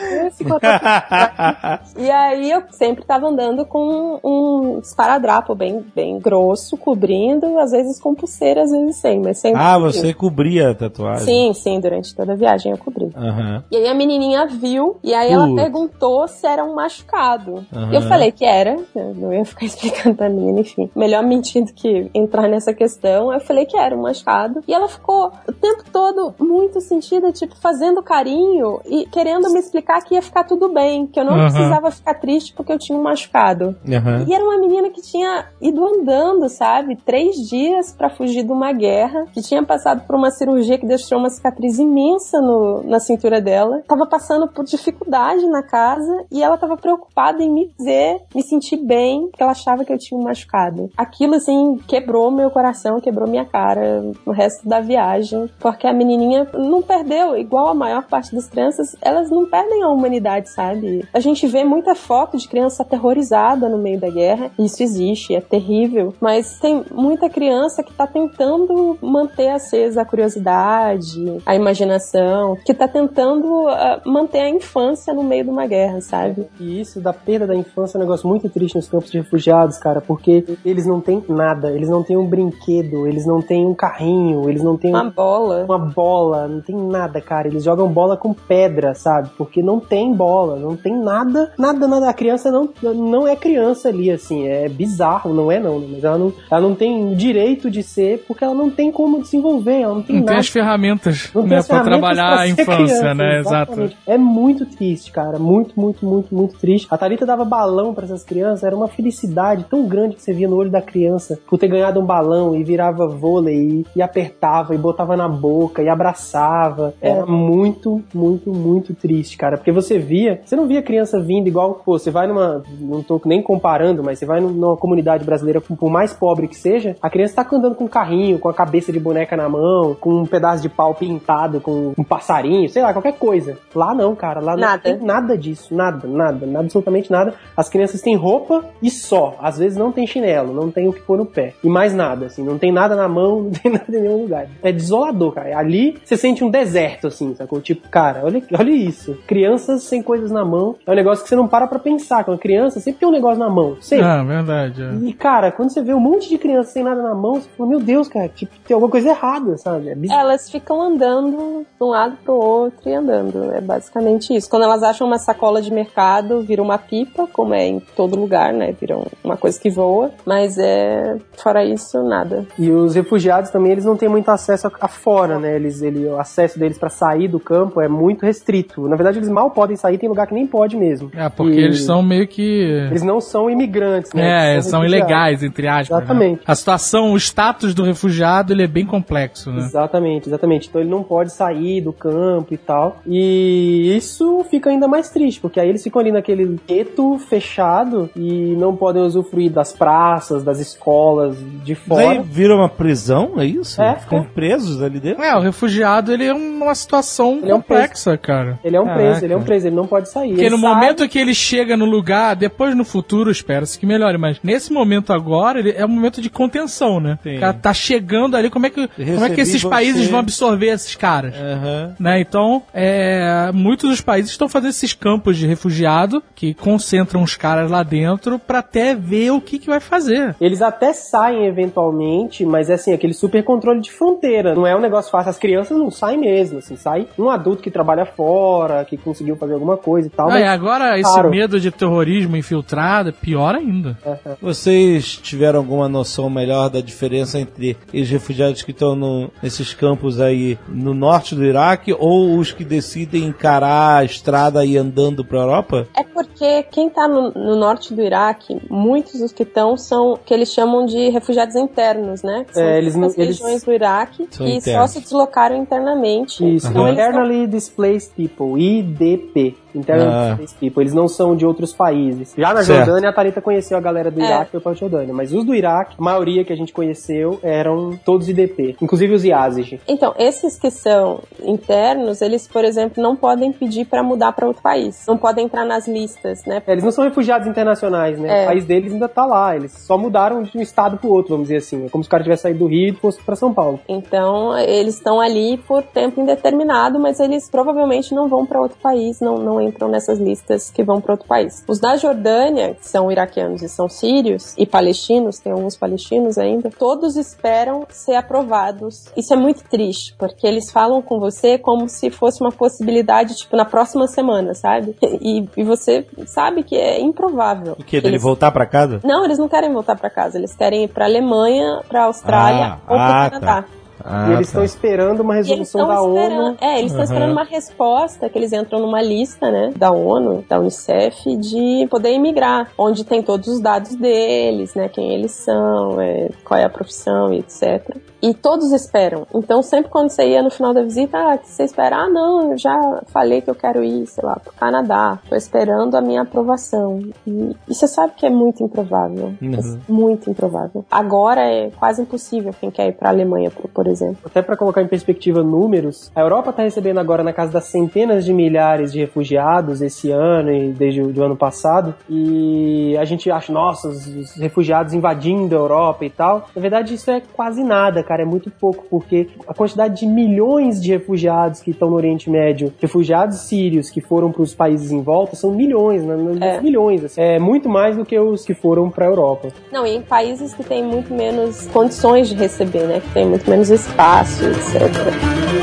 e 1.96 2.10
aí 2.10 2.50
eu 2.50 2.62
sempre 2.70 3.04
tava 3.04 3.26
andando 3.26 3.64
com 3.64 4.20
um 4.22 4.78
esparadrapo 4.78 5.54
bem, 5.54 5.84
bem 5.94 6.18
grosso, 6.18 6.76
cobrindo, 6.76 7.58
às 7.58 7.70
vezes 7.70 8.00
com 8.00 8.14
pulseira, 8.14 8.62
às 8.62 8.70
vezes 8.70 8.96
sem, 8.96 9.20
mas 9.20 9.38
sempre. 9.38 9.60
Ah, 9.60 9.78
você 9.78 10.12
cobria 10.12 10.70
a 10.70 10.74
tatuagem? 10.74 11.24
Sim, 11.24 11.52
sim, 11.54 11.80
durante 11.80 12.14
toda 12.14 12.32
a 12.32 12.36
viagem 12.36 12.72
eu 12.72 12.78
cobri. 12.78 13.04
Uhum. 13.04 13.62
E 13.70 13.76
aí 13.76 13.88
a 13.88 13.94
menininha 13.94 14.46
viu, 14.56 14.96
e 15.02 15.14
aí 15.14 15.30
ela 15.30 15.54
perguntou 15.54 16.26
se 16.26 16.46
era 16.46 16.64
um 16.64 16.74
machucado. 16.74 17.66
Uhum. 17.72 17.92
Eu 17.92 18.02
falei 18.02 18.32
que 18.32 18.44
era, 18.44 18.76
eu 18.94 19.14
não 19.14 19.32
ia 19.32 19.44
ficar 19.44 19.64
explicando 19.66 20.16
pra 20.16 20.28
menina, 20.28 20.60
enfim. 20.60 20.90
Melhor 20.94 21.22
mentir 21.22 21.64
do 21.64 21.72
que 21.72 22.10
entrar 22.14 22.48
nessa 22.48 22.72
questão. 22.72 23.32
Eu 23.32 23.40
falei 23.40 23.66
que 23.66 23.76
era 23.76 23.96
um 23.96 24.02
machucado. 24.02 24.62
E 24.66 24.74
ela 24.74 24.88
ficou 24.88 25.32
o 25.48 25.52
tempo 25.52 25.84
todo 25.92 26.34
muito 26.38 26.80
sentida, 26.80 27.32
tipo, 27.32 27.56
fazendo 27.56 28.02
carinho 28.02 28.80
e 28.86 29.06
querendo 29.06 29.50
me 29.50 29.58
explicar 29.58 30.02
que 30.02 30.14
ia 30.14 30.22
ficar 30.22 30.44
tudo 30.44 30.68
bem, 30.68 31.06
que 31.06 31.18
eu 31.18 31.24
não 31.24 31.34
uhum. 31.34 31.50
precisava 31.50 31.90
ficar 31.90 32.14
triste 32.14 32.52
porque 32.54 32.72
eu 32.72 32.78
tinha 32.78 32.98
um 32.98 33.02
machucado. 33.02 33.76
Uhum. 33.86 34.24
E 34.26 34.34
era 34.34 34.44
uma 34.44 34.58
menina 34.58 34.90
que 34.90 35.02
tinha 35.02 35.46
ido 35.60 35.84
andando, 35.86 36.48
sabe? 36.48 36.96
Três 36.96 37.36
dias 37.36 37.92
para 37.92 38.10
fugir 38.10 38.42
de 38.42 38.52
uma 38.52 38.72
guerra, 38.72 39.26
que 39.32 39.42
tinha 39.42 39.62
passado 39.62 40.06
por 40.06 40.16
uma 40.16 40.30
cirurgia 40.30 40.78
que 40.78 40.86
deixou 40.86 41.18
uma 41.18 41.30
cicatriz 41.30 41.78
imensa 41.78 42.40
no, 42.40 42.82
na 42.84 43.00
cintura 43.00 43.40
dela. 43.40 43.82
Tava 43.86 44.06
passando 44.06 44.45
por 44.48 44.64
dificuldade 44.64 45.46
na 45.46 45.62
casa 45.62 46.24
e 46.30 46.42
ela 46.42 46.56
tava 46.56 46.76
preocupada 46.76 47.42
em 47.42 47.50
me 47.50 47.72
ver, 47.78 48.20
me 48.34 48.42
sentir 48.42 48.76
bem, 48.76 49.28
porque 49.28 49.42
ela 49.42 49.52
achava 49.52 49.84
que 49.84 49.92
eu 49.92 49.98
tinha 49.98 50.20
machucado. 50.20 50.90
Aquilo, 50.96 51.34
assim, 51.34 51.78
quebrou 51.86 52.30
meu 52.30 52.50
coração, 52.50 53.00
quebrou 53.00 53.28
minha 53.28 53.44
cara 53.44 54.02
no 54.24 54.32
resto 54.32 54.68
da 54.68 54.80
viagem, 54.80 55.50
porque 55.58 55.86
a 55.86 55.92
menininha 55.92 56.48
não 56.54 56.82
perdeu, 56.82 57.36
igual 57.36 57.68
a 57.68 57.74
maior 57.74 58.06
parte 58.06 58.34
das 58.34 58.48
crianças, 58.48 58.96
elas 59.00 59.30
não 59.30 59.46
perdem 59.46 59.82
a 59.82 59.88
humanidade, 59.88 60.50
sabe? 60.50 61.06
A 61.12 61.20
gente 61.20 61.46
vê 61.46 61.64
muita 61.64 61.94
foto 61.94 62.36
de 62.36 62.48
criança 62.48 62.82
aterrorizada 62.82 63.68
no 63.68 63.78
meio 63.78 63.98
da 63.98 64.10
guerra, 64.10 64.50
isso 64.58 64.82
existe, 64.82 65.34
é 65.34 65.40
terrível, 65.40 66.14
mas 66.20 66.58
tem 66.58 66.84
muita 66.92 67.28
criança 67.28 67.82
que 67.82 67.92
tá 67.92 68.06
tentando 68.06 68.98
manter 69.00 69.48
acesa 69.48 70.02
a 70.02 70.04
curiosidade, 70.04 71.42
a 71.44 71.54
imaginação, 71.54 72.56
que 72.64 72.74
tá 72.74 72.88
tentando 72.88 73.66
uh, 73.66 74.00
manter 74.04 74.35
a 74.40 74.50
infância 74.50 75.12
no 75.12 75.22
meio 75.22 75.44
de 75.44 75.50
uma 75.50 75.66
guerra, 75.66 76.00
sabe? 76.00 76.46
E 76.60 76.80
isso 76.80 77.00
da 77.00 77.12
perda 77.12 77.46
da 77.46 77.54
infância 77.54 77.96
é 77.96 77.98
um 77.98 78.02
negócio 78.02 78.28
muito 78.28 78.48
triste 78.48 78.76
nos 78.76 78.88
campos 78.88 79.10
de 79.10 79.18
refugiados, 79.18 79.78
cara, 79.78 80.00
porque 80.00 80.44
eles 80.64 80.86
não 80.86 81.00
têm 81.00 81.22
nada, 81.28 81.70
eles 81.70 81.88
não 81.88 82.02
têm 82.02 82.16
um 82.16 82.26
brinquedo, 82.26 83.06
eles 83.06 83.26
não 83.26 83.40
têm 83.40 83.66
um 83.66 83.74
carrinho, 83.74 84.48
eles 84.48 84.62
não 84.62 84.76
têm 84.76 84.90
uma 84.90 85.10
bola, 85.10 85.64
uma 85.64 85.78
bola, 85.78 86.48
não 86.48 86.60
tem 86.60 86.76
nada, 86.76 87.20
cara. 87.20 87.48
Eles 87.48 87.64
jogam 87.64 87.88
bola 87.88 88.16
com 88.16 88.32
pedra, 88.32 88.94
sabe? 88.94 89.30
Porque 89.36 89.62
não 89.62 89.80
tem 89.80 90.12
bola, 90.12 90.58
não 90.58 90.76
tem 90.76 90.96
nada, 90.96 91.52
nada, 91.58 91.86
nada. 91.86 92.08
A 92.08 92.14
criança 92.14 92.50
não, 92.50 92.68
não 92.82 93.26
é 93.26 93.36
criança 93.36 93.88
ali, 93.88 94.10
assim, 94.10 94.46
é 94.46 94.68
bizarro, 94.68 95.32
não 95.32 95.50
é 95.50 95.58
não, 95.58 95.78
né? 95.78 95.86
mas 95.92 96.04
ela 96.04 96.18
não, 96.18 96.32
ela 96.50 96.60
não 96.60 96.74
tem 96.74 97.12
o 97.12 97.16
direito 97.16 97.70
de 97.70 97.82
ser 97.82 98.24
porque 98.26 98.44
ela 98.44 98.54
não 98.54 98.70
tem 98.70 98.90
como 98.90 99.20
desenvolver, 99.20 99.80
ela 99.80 99.94
não 99.94 100.02
tem 100.02 100.16
não 100.16 100.22
nada. 100.22 100.32
tem 100.32 100.40
as 100.40 100.48
ferramentas, 100.48 101.30
não 101.34 101.42
né, 101.42 101.62
para 101.62 101.82
trabalhar 101.82 102.32
pra 102.32 102.40
a 102.40 102.48
infância, 102.48 102.74
criança, 102.74 103.14
né? 103.14 103.38
Exato. 103.40 103.90
É 104.06 104.18
muito 104.26 104.66
triste, 104.66 105.10
cara, 105.10 105.38
muito, 105.38 105.78
muito, 105.80 106.04
muito, 106.04 106.34
muito 106.34 106.58
triste. 106.58 106.86
A 106.90 106.98
Thalita 106.98 107.24
dava 107.24 107.44
balão 107.44 107.94
para 107.94 108.04
essas 108.04 108.24
crianças, 108.24 108.64
era 108.64 108.76
uma 108.76 108.88
felicidade 108.88 109.64
tão 109.70 109.86
grande 109.86 110.16
que 110.16 110.22
você 110.22 110.32
via 110.32 110.48
no 110.48 110.56
olho 110.56 110.70
da 110.70 110.82
criança 110.82 111.38
por 111.46 111.58
ter 111.58 111.68
ganhado 111.68 112.00
um 112.00 112.04
balão 112.04 112.54
e 112.54 112.62
virava 112.62 113.06
vôlei 113.06 113.56
e, 113.56 113.86
e 113.96 114.02
apertava 114.02 114.74
e 114.74 114.78
botava 114.78 115.16
na 115.16 115.28
boca 115.28 115.82
e 115.82 115.88
abraçava. 115.88 116.94
Era 117.00 117.24
muito, 117.24 118.02
muito, 118.12 118.52
muito 118.52 118.94
triste, 118.94 119.36
cara, 119.36 119.56
porque 119.56 119.72
você 119.72 119.98
via, 119.98 120.40
você 120.44 120.56
não 120.56 120.66
via 120.66 120.82
criança 120.82 121.20
vindo 121.20 121.48
igual, 121.48 121.80
pô, 121.84 121.98
você 121.98 122.10
vai 122.10 122.26
numa, 122.26 122.62
não 122.80 123.02
tô 123.02 123.20
nem 123.24 123.42
comparando, 123.42 124.02
mas 124.02 124.18
você 124.18 124.26
vai 124.26 124.40
numa 124.40 124.76
comunidade 124.76 125.24
brasileira, 125.24 125.60
por 125.60 125.90
mais 125.90 126.12
pobre 126.12 126.48
que 126.48 126.56
seja, 126.56 126.96
a 127.00 127.08
criança 127.08 127.42
tá 127.42 127.56
andando 127.56 127.74
com 127.74 127.84
um 127.84 127.88
carrinho, 127.88 128.38
com 128.38 128.48
a 128.48 128.54
cabeça 128.54 128.92
de 128.92 128.98
boneca 128.98 129.36
na 129.36 129.48
mão, 129.48 129.94
com 129.94 130.10
um 130.22 130.26
pedaço 130.26 130.62
de 130.62 130.68
pau 130.68 130.94
pintado, 130.94 131.60
com 131.60 131.92
um 131.96 132.04
passarinho, 132.04 132.68
sei 132.68 132.82
lá, 132.82 132.92
qualquer 132.92 133.14
coisa. 133.18 133.58
Lá 133.74 133.94
não, 133.94 134.05
cara, 134.14 134.40
lá 134.40 134.56
nada. 134.56 134.90
não 134.90 134.98
tem 134.98 135.06
nada 135.06 135.36
disso, 135.36 135.74
nada, 135.74 136.06
nada, 136.06 136.46
nada, 136.46 136.60
absolutamente 136.60 137.10
nada. 137.10 137.34
As 137.56 137.68
crianças 137.68 138.00
têm 138.00 138.16
roupa 138.16 138.64
e 138.82 138.90
só. 138.90 139.36
Às 139.40 139.58
vezes 139.58 139.76
não 139.76 139.92
tem 139.92 140.06
chinelo, 140.06 140.52
não 140.52 140.70
tem 140.70 140.88
o 140.88 140.92
que 140.92 141.00
pôr 141.00 141.18
no 141.18 141.26
pé. 141.26 141.54
E 141.62 141.68
mais 141.68 141.94
nada, 141.94 142.26
assim, 142.26 142.44
não 142.44 142.58
tem 142.58 142.72
nada 142.72 142.94
na 142.94 143.08
mão, 143.08 143.42
não 143.44 143.50
tem 143.50 143.72
nada 143.72 143.84
em 143.88 144.00
nenhum 144.00 144.22
lugar. 144.22 144.46
É 144.62 144.72
desolador, 144.72 145.32
cara. 145.32 145.58
Ali 145.58 145.98
você 146.04 146.16
sente 146.16 146.44
um 146.44 146.50
deserto, 146.50 147.08
assim, 147.08 147.34
sacou? 147.34 147.60
Tipo, 147.60 147.88
cara, 147.88 148.22
olha, 148.24 148.42
olha 148.58 148.70
isso. 148.70 149.16
Crianças 149.26 149.82
sem 149.84 150.02
coisas 150.02 150.30
na 150.30 150.44
mão 150.44 150.76
é 150.86 150.90
um 150.90 150.94
negócio 150.94 151.22
que 151.22 151.28
você 151.28 151.36
não 151.36 151.48
para 151.48 151.66
pra 151.66 151.78
pensar. 151.78 152.24
Quando 152.24 152.38
criança 152.38 152.80
sempre 152.80 153.00
tem 153.00 153.08
um 153.08 153.12
negócio 153.12 153.38
na 153.38 153.50
mão. 153.50 153.76
Sempre. 153.80 154.04
Ah, 154.04 154.22
verdade. 154.22 154.82
É. 154.82 154.94
E, 155.08 155.12
cara, 155.12 155.50
quando 155.50 155.70
você 155.70 155.82
vê 155.82 155.94
um 155.94 156.00
monte 156.00 156.28
de 156.28 156.38
criança 156.38 156.70
sem 156.70 156.84
nada 156.84 157.02
na 157.02 157.14
mão, 157.14 157.34
você 157.34 157.48
fala, 157.56 157.68
meu 157.68 157.80
Deus, 157.80 158.08
cara, 158.08 158.28
tipo, 158.28 158.52
tem 158.66 158.74
alguma 158.74 158.90
coisa 158.90 159.08
errada, 159.08 159.56
sabe? 159.56 159.88
É 159.88 159.96
Elas 160.10 160.50
ficam 160.50 160.80
andando 160.80 161.66
de 161.78 161.84
um 161.84 161.88
lado 161.88 162.16
pro 162.24 162.34
outro 162.34 162.88
e 162.88 162.94
andando. 162.94 163.52
É 163.52 163.60
basicamente 163.60 163.95
basicamente 163.96 164.34
isso. 164.34 164.48
Quando 164.48 164.64
elas 164.64 164.82
acham 164.82 165.06
uma 165.06 165.18
sacola 165.18 165.60
de 165.62 165.72
mercado, 165.72 166.40
vira 166.42 166.62
uma 166.62 166.78
pipa, 166.78 167.26
como 167.32 167.54
é 167.54 167.66
em 167.66 167.80
todo 167.96 168.16
lugar, 168.18 168.52
né? 168.52 168.74
Vira 168.78 168.98
uma 169.24 169.36
coisa 169.36 169.58
que 169.58 169.70
voa. 169.70 170.10
Mas 170.24 170.58
é. 170.58 171.16
Fora 171.42 171.64
isso, 171.64 172.02
nada. 172.02 172.46
E 172.58 172.70
os 172.70 172.94
refugiados 172.94 173.50
também, 173.50 173.72
eles 173.72 173.84
não 173.84 173.96
têm 173.96 174.08
muito 174.08 174.28
acesso 174.30 174.66
a, 174.68 174.72
a 174.82 174.88
fora, 174.88 175.38
né? 175.38 175.56
Eles, 175.56 175.82
ele, 175.82 176.06
o 176.06 176.18
acesso 176.18 176.58
deles 176.58 176.78
para 176.78 176.88
sair 176.90 177.28
do 177.28 177.40
campo 177.40 177.80
é 177.80 177.88
muito 177.88 178.24
restrito. 178.24 178.88
Na 178.88 178.96
verdade, 178.96 179.18
eles 179.18 179.28
mal 179.28 179.50
podem 179.50 179.76
sair, 179.76 179.98
tem 179.98 180.08
lugar 180.08 180.26
que 180.26 180.34
nem 180.34 180.46
pode 180.46 180.76
mesmo. 180.76 181.10
É, 181.14 181.28
porque 181.28 181.54
E 181.54 181.64
eles 181.64 181.82
são 181.84 182.02
meio 182.02 182.26
que. 182.26 182.42
Eles 182.90 183.02
não 183.02 183.20
são 183.20 183.48
imigrantes, 183.48 184.12
né? 184.12 184.50
É, 184.50 184.52
Eles 184.54 184.66
são 184.66 184.80
refugiados. 184.80 185.08
ilegais, 185.10 185.42
entre 185.42 185.68
aspas. 185.68 185.88
né? 185.90 185.96
Exatamente. 185.98 186.42
A 186.46 186.54
situação, 186.54 187.12
o 187.12 187.16
status 187.16 187.74
do 187.74 187.82
refugiado, 187.82 188.52
ele 188.52 188.62
é 188.64 188.66
bem 188.66 188.84
complexo, 188.86 189.50
né? 189.50 189.58
Exatamente, 189.58 190.28
exatamente. 190.28 190.68
Então 190.68 190.80
ele 190.80 190.90
não 190.90 191.02
pode 191.02 191.32
sair 191.32 191.80
do 191.80 191.92
campo 191.92 192.52
e 192.54 192.56
tal. 192.58 192.98
E 193.06 193.85
isso 193.94 194.44
fica 194.50 194.70
ainda 194.70 194.88
mais 194.88 195.10
triste, 195.10 195.40
porque 195.40 195.60
aí 195.60 195.68
eles 195.68 195.82
ficam 195.82 196.00
ali 196.00 196.10
naquele 196.12 196.56
gueto 196.66 197.18
fechado 197.18 198.08
e 198.16 198.54
não 198.58 198.74
podem 198.74 199.02
usufruir 199.02 199.50
das 199.50 199.72
praças, 199.72 200.42
das 200.42 200.58
escolas 200.58 201.36
de 201.64 201.74
fora. 201.74 202.22
vira 202.22 202.54
uma 202.54 202.68
prisão, 202.68 203.32
é 203.38 203.44
isso? 203.44 203.80
É, 203.80 203.96
Ficam 203.96 204.18
é. 204.20 204.22
presos 204.34 204.82
ali 204.82 204.98
dentro? 205.00 205.22
É, 205.22 205.36
o 205.36 205.40
refugiado, 205.40 206.12
ele 206.12 206.24
é 206.24 206.32
uma 206.34 206.74
situação 206.74 207.38
Ele 207.42 207.50
é 207.50 207.54
um 207.54 207.60
complexa, 207.60 208.16
cara. 208.16 208.58
Ele 208.64 208.76
é 208.76 208.80
um 208.80 208.88
preso, 208.92 209.24
ele 209.24 209.32
é 209.32 209.36
um 209.36 209.42
preso, 209.42 209.66
ele 209.66 209.76
não 209.76 209.86
pode 209.86 210.08
sair. 210.10 210.30
Porque 210.30 210.42
Ele 210.44 210.50
no 210.56 210.60
sai- 210.60 210.74
momento 210.74 211.08
que 211.08 211.18
ele 211.18 211.34
chega 211.34 211.76
no 211.76 211.84
lugar, 211.84 212.34
depois 212.36 212.74
no 212.76 212.84
futuro, 212.84 213.30
espera-se 213.30 213.78
que 213.78 213.86
melhore, 213.86 214.18
mas 214.18 214.38
nesse 214.42 214.72
momento 214.72 215.12
agora, 215.12 215.58
ele 215.58 215.72
é 215.76 215.84
um 215.84 215.88
momento 215.88 216.20
de 216.20 216.30
contenção, 216.30 217.00
né? 217.00 217.18
Sim. 217.22 217.36
O 217.36 217.40
cara 217.40 217.52
tá 217.52 217.72
chegando 217.74 218.36
ali, 218.36 218.50
como 218.50 218.66
é 218.66 218.70
que, 218.70 218.86
como 218.88 219.24
é 219.24 219.30
que 219.30 219.40
esses 219.40 219.62
você. 219.62 219.68
países 219.68 220.08
vão 220.08 220.20
absorver 220.20 220.68
esses 220.68 220.94
caras? 220.94 221.34
Aham. 221.34 221.94
Né? 221.98 222.20
Então, 222.20 222.62
é, 222.72 223.50
muitos 223.76 223.90
dos 223.90 224.00
países 224.00 224.30
estão 224.30 224.48
fazendo 224.48 224.70
esses 224.70 224.94
campos 224.94 225.36
de 225.36 225.46
refugiado 225.46 226.22
que 226.34 226.54
concentram 226.54 227.22
os 227.22 227.36
caras 227.36 227.70
lá 227.70 227.82
dentro 227.82 228.38
pra 228.38 228.60
até 228.60 228.94
ver 228.94 229.32
o 229.32 229.40
que, 229.40 229.58
que 229.58 229.66
vai 229.66 229.80
fazer. 229.80 230.34
Eles 230.40 230.62
até 230.62 230.94
saem 230.94 231.44
eventualmente, 231.44 232.42
mas 232.46 232.70
é 232.70 232.74
assim, 232.74 232.94
aquele 232.94 233.12
super 233.12 233.44
controle 233.44 233.80
de 233.82 233.92
fronteira. 233.92 234.54
Não 234.54 234.66
é 234.66 234.74
um 234.74 234.80
negócio 234.80 235.10
fácil. 235.10 235.28
As 235.28 235.36
crianças 235.38 235.76
não 235.76 235.90
saem 235.90 236.18
mesmo, 236.18 236.58
assim, 236.58 236.74
sai 236.74 237.06
um 237.18 237.28
adulto 237.28 237.62
que 237.62 237.70
trabalha 237.70 238.06
fora, 238.06 238.82
que 238.86 238.96
conseguiu 238.96 239.36
fazer 239.36 239.52
alguma 239.52 239.76
coisa 239.76 240.06
e 240.06 240.10
tal. 240.10 240.28
Ah, 240.28 240.32
mas 240.32 240.42
e 240.42 240.46
agora 240.46 240.98
esse 240.98 241.12
claro. 241.12 241.28
medo 241.30 241.60
de 241.60 241.70
terrorismo 241.70 242.34
infiltrado 242.34 243.10
é 243.10 243.12
pior 243.12 243.54
ainda. 243.54 243.98
Vocês 244.40 245.16
tiveram 245.22 245.58
alguma 245.58 245.86
noção 245.86 246.30
melhor 246.30 246.70
da 246.70 246.80
diferença 246.80 247.38
entre 247.38 247.76
os 247.92 248.08
refugiados 248.08 248.62
que 248.62 248.70
estão 248.70 248.96
no- 248.96 249.30
nesses 249.42 249.74
campos 249.74 250.18
aí 250.18 250.56
no 250.66 250.94
norte 250.94 251.34
do 251.34 251.44
Iraque 251.44 251.94
ou 251.98 252.38
os 252.38 252.52
que 252.52 252.64
decidem 252.64 253.24
encarar 253.24 253.65
a 253.66 254.04
estrada 254.04 254.64
e 254.64 254.72
ir 254.72 254.78
andando 254.78 255.24
para 255.24 255.38
Europa? 255.40 255.86
É 255.96 256.02
porque 256.04 256.62
quem 256.70 256.88
tá 256.88 257.06
no, 257.08 257.30
no 257.32 257.56
norte 257.56 257.92
do 257.94 258.02
Iraque, 258.02 258.60
muitos 258.70 259.20
dos 259.20 259.32
que 259.32 259.42
estão 259.42 259.76
são 259.76 260.12
o 260.12 260.16
que 260.18 260.32
eles 260.32 260.52
chamam 260.52 260.86
de 260.86 261.08
refugiados 261.10 261.56
internos, 261.56 262.22
né? 262.22 262.46
São 262.52 262.62
É, 262.62 262.78
eles 262.78 262.94
não- 262.96 263.08
as 263.08 263.18
eles- 263.18 263.38
regiões 263.40 263.62
do 263.64 263.72
Iraque 263.72 264.26
São 264.30 264.46
que 264.46 264.52
internos. 264.54 264.90
só 264.92 264.98
se 264.98 265.00
deslocaram 265.02 265.56
internamente. 265.56 266.42
Isso, 266.56 266.68
Então, 266.68 266.82
não- 266.84 266.92
Internally 266.92 267.46
Displaced 267.46 268.12
People, 268.16 268.60
IDP. 268.62 269.56
Internally 269.78 270.10
Ah. 270.10 270.38
People. 270.60 270.82
Eles 270.82 270.94
não 270.94 271.08
são 271.08 271.36
de 271.36 271.44
outros 271.46 271.72
países. 271.72 272.34
Já 272.36 272.52
na 272.54 272.62
Certo. 272.62 272.86
Jordânia, 272.86 273.10
a 273.10 273.12
Thalita 273.12 273.40
conheceu 273.40 273.76
a 273.76 273.80
galera 273.80 274.10
do 274.10 274.20
É. 274.20 274.24
Iraque 274.26 274.48
e 274.48 274.52
foi 274.52 274.60
pra 274.60 274.72
Jordânia. 274.74 275.12
Mas 275.14 275.32
os 275.32 275.44
do 275.44 275.54
Iraque, 275.54 275.96
a 275.98 276.02
maioria 276.02 276.44
que 276.44 276.52
a 276.52 276.56
gente 276.56 276.72
conheceu 276.72 277.38
eram 277.42 277.98
todos 278.04 278.28
IDP. 278.28 278.76
Inclusive 278.80 279.14
os 279.14 279.24
Yazid. 279.24 279.80
Então, 279.88 280.14
esses 280.18 280.58
que 280.58 280.70
são 280.70 281.20
internos, 281.42 282.20
eles, 282.22 282.46
por 282.46 282.64
exemplo, 282.64 283.02
não 283.02 283.16
podem 283.16 283.52
pedir 283.52 283.84
para 283.86 284.02
mudar 284.02 284.32
para 284.32 284.46
outro 284.46 284.62
país. 284.62 285.04
Não 285.06 285.16
podem 285.16 285.44
entrar 285.46 285.64
nas 285.64 285.86
listas, 285.88 286.44
né? 286.46 286.62
É, 286.66 286.72
Eles 286.72 286.84
não 286.84 286.90
são 286.90 287.04
refugiados 287.04 287.46
internacionais, 287.46 288.18
né? 288.18 288.40
É. 288.40 288.44
O 288.44 288.46
país 288.46 288.64
deles 288.64 288.92
ainda 288.92 289.08
tá 289.08 289.24
lá. 289.24 289.56
Eles 289.56 289.72
só 289.72 289.96
mudaram 289.98 290.42
de 290.42 290.56
um 290.56 290.60
estado 290.60 290.96
pro 290.98 291.10
outro, 291.10 291.30
vamos 291.32 291.48
dizer 291.48 291.58
assim. 291.58 291.86
É 291.86 291.88
como 291.88 292.02
se 292.04 292.08
o 292.08 292.10
cara 292.10 292.22
tivesse 292.22 292.42
saído 292.42 292.58
do 292.60 292.66
Rio 292.66 292.90
e 292.90 292.92
fosse 292.92 293.20
pra 293.22 293.36
São 293.36 293.52
Paulo. 293.52 293.80
Então, 293.88 294.56
eles 294.58 294.94
estão 294.96 295.20
ali 295.20 295.56
por 295.58 295.82
tempo 295.82 296.20
indeterminado, 296.20 296.98
mas 296.98 297.20
eles 297.20 297.48
provavelmente 297.50 298.14
não 298.14 298.28
vão 298.28 298.44
para 298.46 298.60
outro 298.60 298.76
país, 298.82 299.20
não, 299.20 299.36
não 299.36 299.60
entram 299.66 299.88
nessas 299.88 300.18
listas 300.18 300.70
que 300.70 300.82
vão 300.82 301.00
para 301.00 301.12
outro 301.12 301.26
país. 301.26 301.64
Os 301.68 301.78
da 301.78 301.96
Jordânia, 301.96 302.74
que 302.74 302.88
são 302.88 303.10
iraquianos 303.10 303.62
e 303.62 303.68
são 303.68 303.88
sírios, 303.88 304.54
e 304.56 304.66
palestinos, 304.66 305.38
tem 305.38 305.52
alguns 305.52 305.76
palestinos 305.76 306.38
ainda, 306.38 306.70
todos 306.70 307.16
esperam 307.16 307.86
ser 307.90 308.14
aprovados. 308.14 309.06
Isso 309.16 309.32
é 309.32 309.36
muito 309.36 309.62
triste, 309.64 310.14
porque 310.18 310.46
eles 310.46 310.70
falam 310.70 311.02
com 311.02 311.18
você 311.18 311.58
como 311.58 311.88
se 311.88 312.10
fosse 312.10 312.40
uma 312.40 312.52
possibilidade, 312.52 313.36
tipo, 313.36 313.56
na 313.56 313.64
próxima 313.64 314.06
semana, 314.06 314.54
sabe? 314.54 314.94
E, 315.02 315.48
e 315.56 315.64
você 315.64 316.06
sabe 316.26 316.62
que 316.62 316.76
é 316.76 317.00
improvável. 317.00 317.74
O 317.78 317.84
que? 317.84 318.00
Dele 318.00 318.14
Eles- 318.14 318.22
voltar 318.22 318.50
para 318.50 318.66
casa? 318.66 319.00
Não, 319.04 319.24
eles 319.24 319.38
não 319.38 319.48
querem 319.48 319.72
voltar 319.72 319.96
para 319.96 320.10
casa, 320.10 320.38
eles 320.38 320.54
querem 320.54 320.84
ir 320.84 320.88
para 320.88 321.04
Alemanha, 321.04 321.80
para 321.88 322.04
Austrália 322.04 322.66
Ah, 322.66 322.78
ou 322.88 322.96
para 322.96 323.24
ah, 323.26 323.30
Canadá. 323.30 323.64
Ah, 324.04 324.28
e 324.28 324.32
eles 324.34 324.46
tá. 324.46 324.62
estão 324.62 324.64
esperando 324.64 325.20
uma 325.20 325.34
resolução 325.34 325.86
da 325.86 326.00
ONU. 326.02 326.56
é, 326.60 326.78
eles 326.78 326.92
estão 326.92 327.04
esperando 327.04 327.32
uma 327.32 327.44
resposta 327.44 328.28
que 328.28 328.38
eles 328.38 328.52
entram 328.52 328.80
numa 328.80 329.02
lista, 329.02 329.50
né, 329.50 329.72
da 329.76 329.90
ONU, 329.90 330.44
da 330.48 330.58
UNICEF, 330.58 331.36
de 331.36 331.86
poder 331.90 332.12
imigrar, 332.12 332.70
onde 332.76 333.04
tem 333.04 333.22
todos 333.22 333.48
os 333.48 333.60
dados 333.60 333.94
deles, 333.94 334.74
né, 334.74 334.88
quem 334.88 335.14
eles 335.14 335.32
são, 335.32 336.00
é, 336.00 336.28
qual 336.44 336.58
é 336.58 336.64
a 336.64 336.70
profissão 336.70 337.32
e 337.32 337.38
etc. 337.38 337.96
E 338.26 338.34
todos 338.34 338.72
esperam. 338.72 339.24
Então, 339.32 339.62
sempre 339.62 339.88
quando 339.88 340.10
você 340.10 340.30
ia 340.30 340.42
no 340.42 340.50
final 340.50 340.74
da 340.74 340.82
visita, 340.82 341.16
ah, 341.16 341.38
você 341.40 341.62
espera, 341.62 341.96
ah, 341.96 342.08
não, 342.08 342.50
eu 342.50 342.58
já 342.58 342.76
falei 343.06 343.40
que 343.40 343.48
eu 343.48 343.54
quero 343.54 343.84
ir, 343.84 344.04
sei 344.08 344.24
lá, 344.24 344.34
pro 344.34 344.52
Canadá, 344.52 345.20
tô 345.28 345.36
esperando 345.36 345.96
a 345.96 346.00
minha 346.00 346.22
aprovação. 346.22 346.98
E, 347.24 347.54
e 347.68 347.74
você 347.74 347.86
sabe 347.86 348.14
que 348.16 348.26
é 348.26 348.30
muito 348.30 348.64
improvável. 348.64 349.32
Uhum. 349.40 349.54
É 349.54 349.92
muito 349.92 350.28
improvável. 350.28 350.84
Agora 350.90 351.42
é 351.42 351.70
quase 351.70 352.02
impossível 352.02 352.52
quem 352.58 352.68
quer 352.68 352.88
ir 352.88 352.94
pra 352.94 353.10
Alemanha, 353.10 353.48
por, 353.48 353.70
por 353.70 353.86
exemplo. 353.86 354.16
Até 354.24 354.42
para 354.42 354.56
colocar 354.56 354.82
em 354.82 354.88
perspectiva 354.88 355.44
números, 355.44 356.10
a 356.12 356.20
Europa 356.20 356.50
está 356.50 356.62
recebendo 356.64 356.98
agora 356.98 357.22
na 357.22 357.32
casa 357.32 357.52
das 357.52 357.66
centenas 357.66 358.24
de 358.24 358.32
milhares 358.32 358.92
de 358.92 358.98
refugiados 358.98 359.80
esse 359.80 360.10
ano 360.10 360.50
e 360.50 360.72
desde 360.72 361.00
o 361.00 361.22
ano 361.22 361.36
passado. 361.36 361.94
E 362.10 362.96
a 362.98 363.04
gente 363.04 363.30
acha, 363.30 363.52
nossa, 363.52 363.88
os, 363.88 364.04
os 364.04 364.34
refugiados 364.34 364.92
invadindo 364.92 365.54
a 365.54 365.58
Europa 365.58 366.04
e 366.04 366.10
tal. 366.10 366.48
Na 366.56 366.60
verdade, 366.60 366.94
isso 366.94 367.08
é 367.08 367.20
quase 367.20 367.62
nada, 367.62 368.02
cara, 368.02 368.15
é 368.20 368.24
muito 368.24 368.50
pouco, 368.50 368.84
porque 368.88 369.28
a 369.46 369.54
quantidade 369.54 370.00
de 370.00 370.06
milhões 370.06 370.82
de 370.82 370.92
refugiados 370.92 371.60
que 371.60 371.70
estão 371.70 371.90
no 371.90 371.96
Oriente 371.96 372.30
Médio, 372.30 372.72
refugiados 372.80 373.40
sírios 373.40 373.90
que 373.90 374.00
foram 374.00 374.32
para 374.32 374.42
os 374.42 374.54
países 374.54 374.90
em 374.90 375.02
volta, 375.02 375.36
são 375.36 375.50
milhões, 375.50 376.04
né? 376.04 376.16
É. 376.40 376.60
milhões. 376.60 377.04
assim. 377.04 377.20
É 377.20 377.38
muito 377.38 377.68
mais 377.68 377.96
do 377.96 378.04
que 378.04 378.18
os 378.18 378.44
que 378.44 378.54
foram 378.54 378.90
para 378.90 379.06
a 379.06 379.08
Europa. 379.08 379.48
Não, 379.72 379.86
e 379.86 379.96
em 379.96 380.02
países 380.02 380.54
que 380.54 380.64
têm 380.64 380.82
muito 380.82 381.12
menos 381.12 381.66
condições 381.68 382.28
de 382.28 382.34
receber, 382.34 382.86
né? 382.86 383.00
Que 383.00 383.10
tem 383.12 383.26
muito 383.26 383.48
menos 383.48 383.70
espaço, 383.70 384.44
etc. 384.44 385.56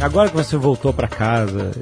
Agora 0.00 0.30
que 0.30 0.36
você 0.36 0.56
voltou 0.56 0.92
para 0.92 1.08
casa, 1.08 1.72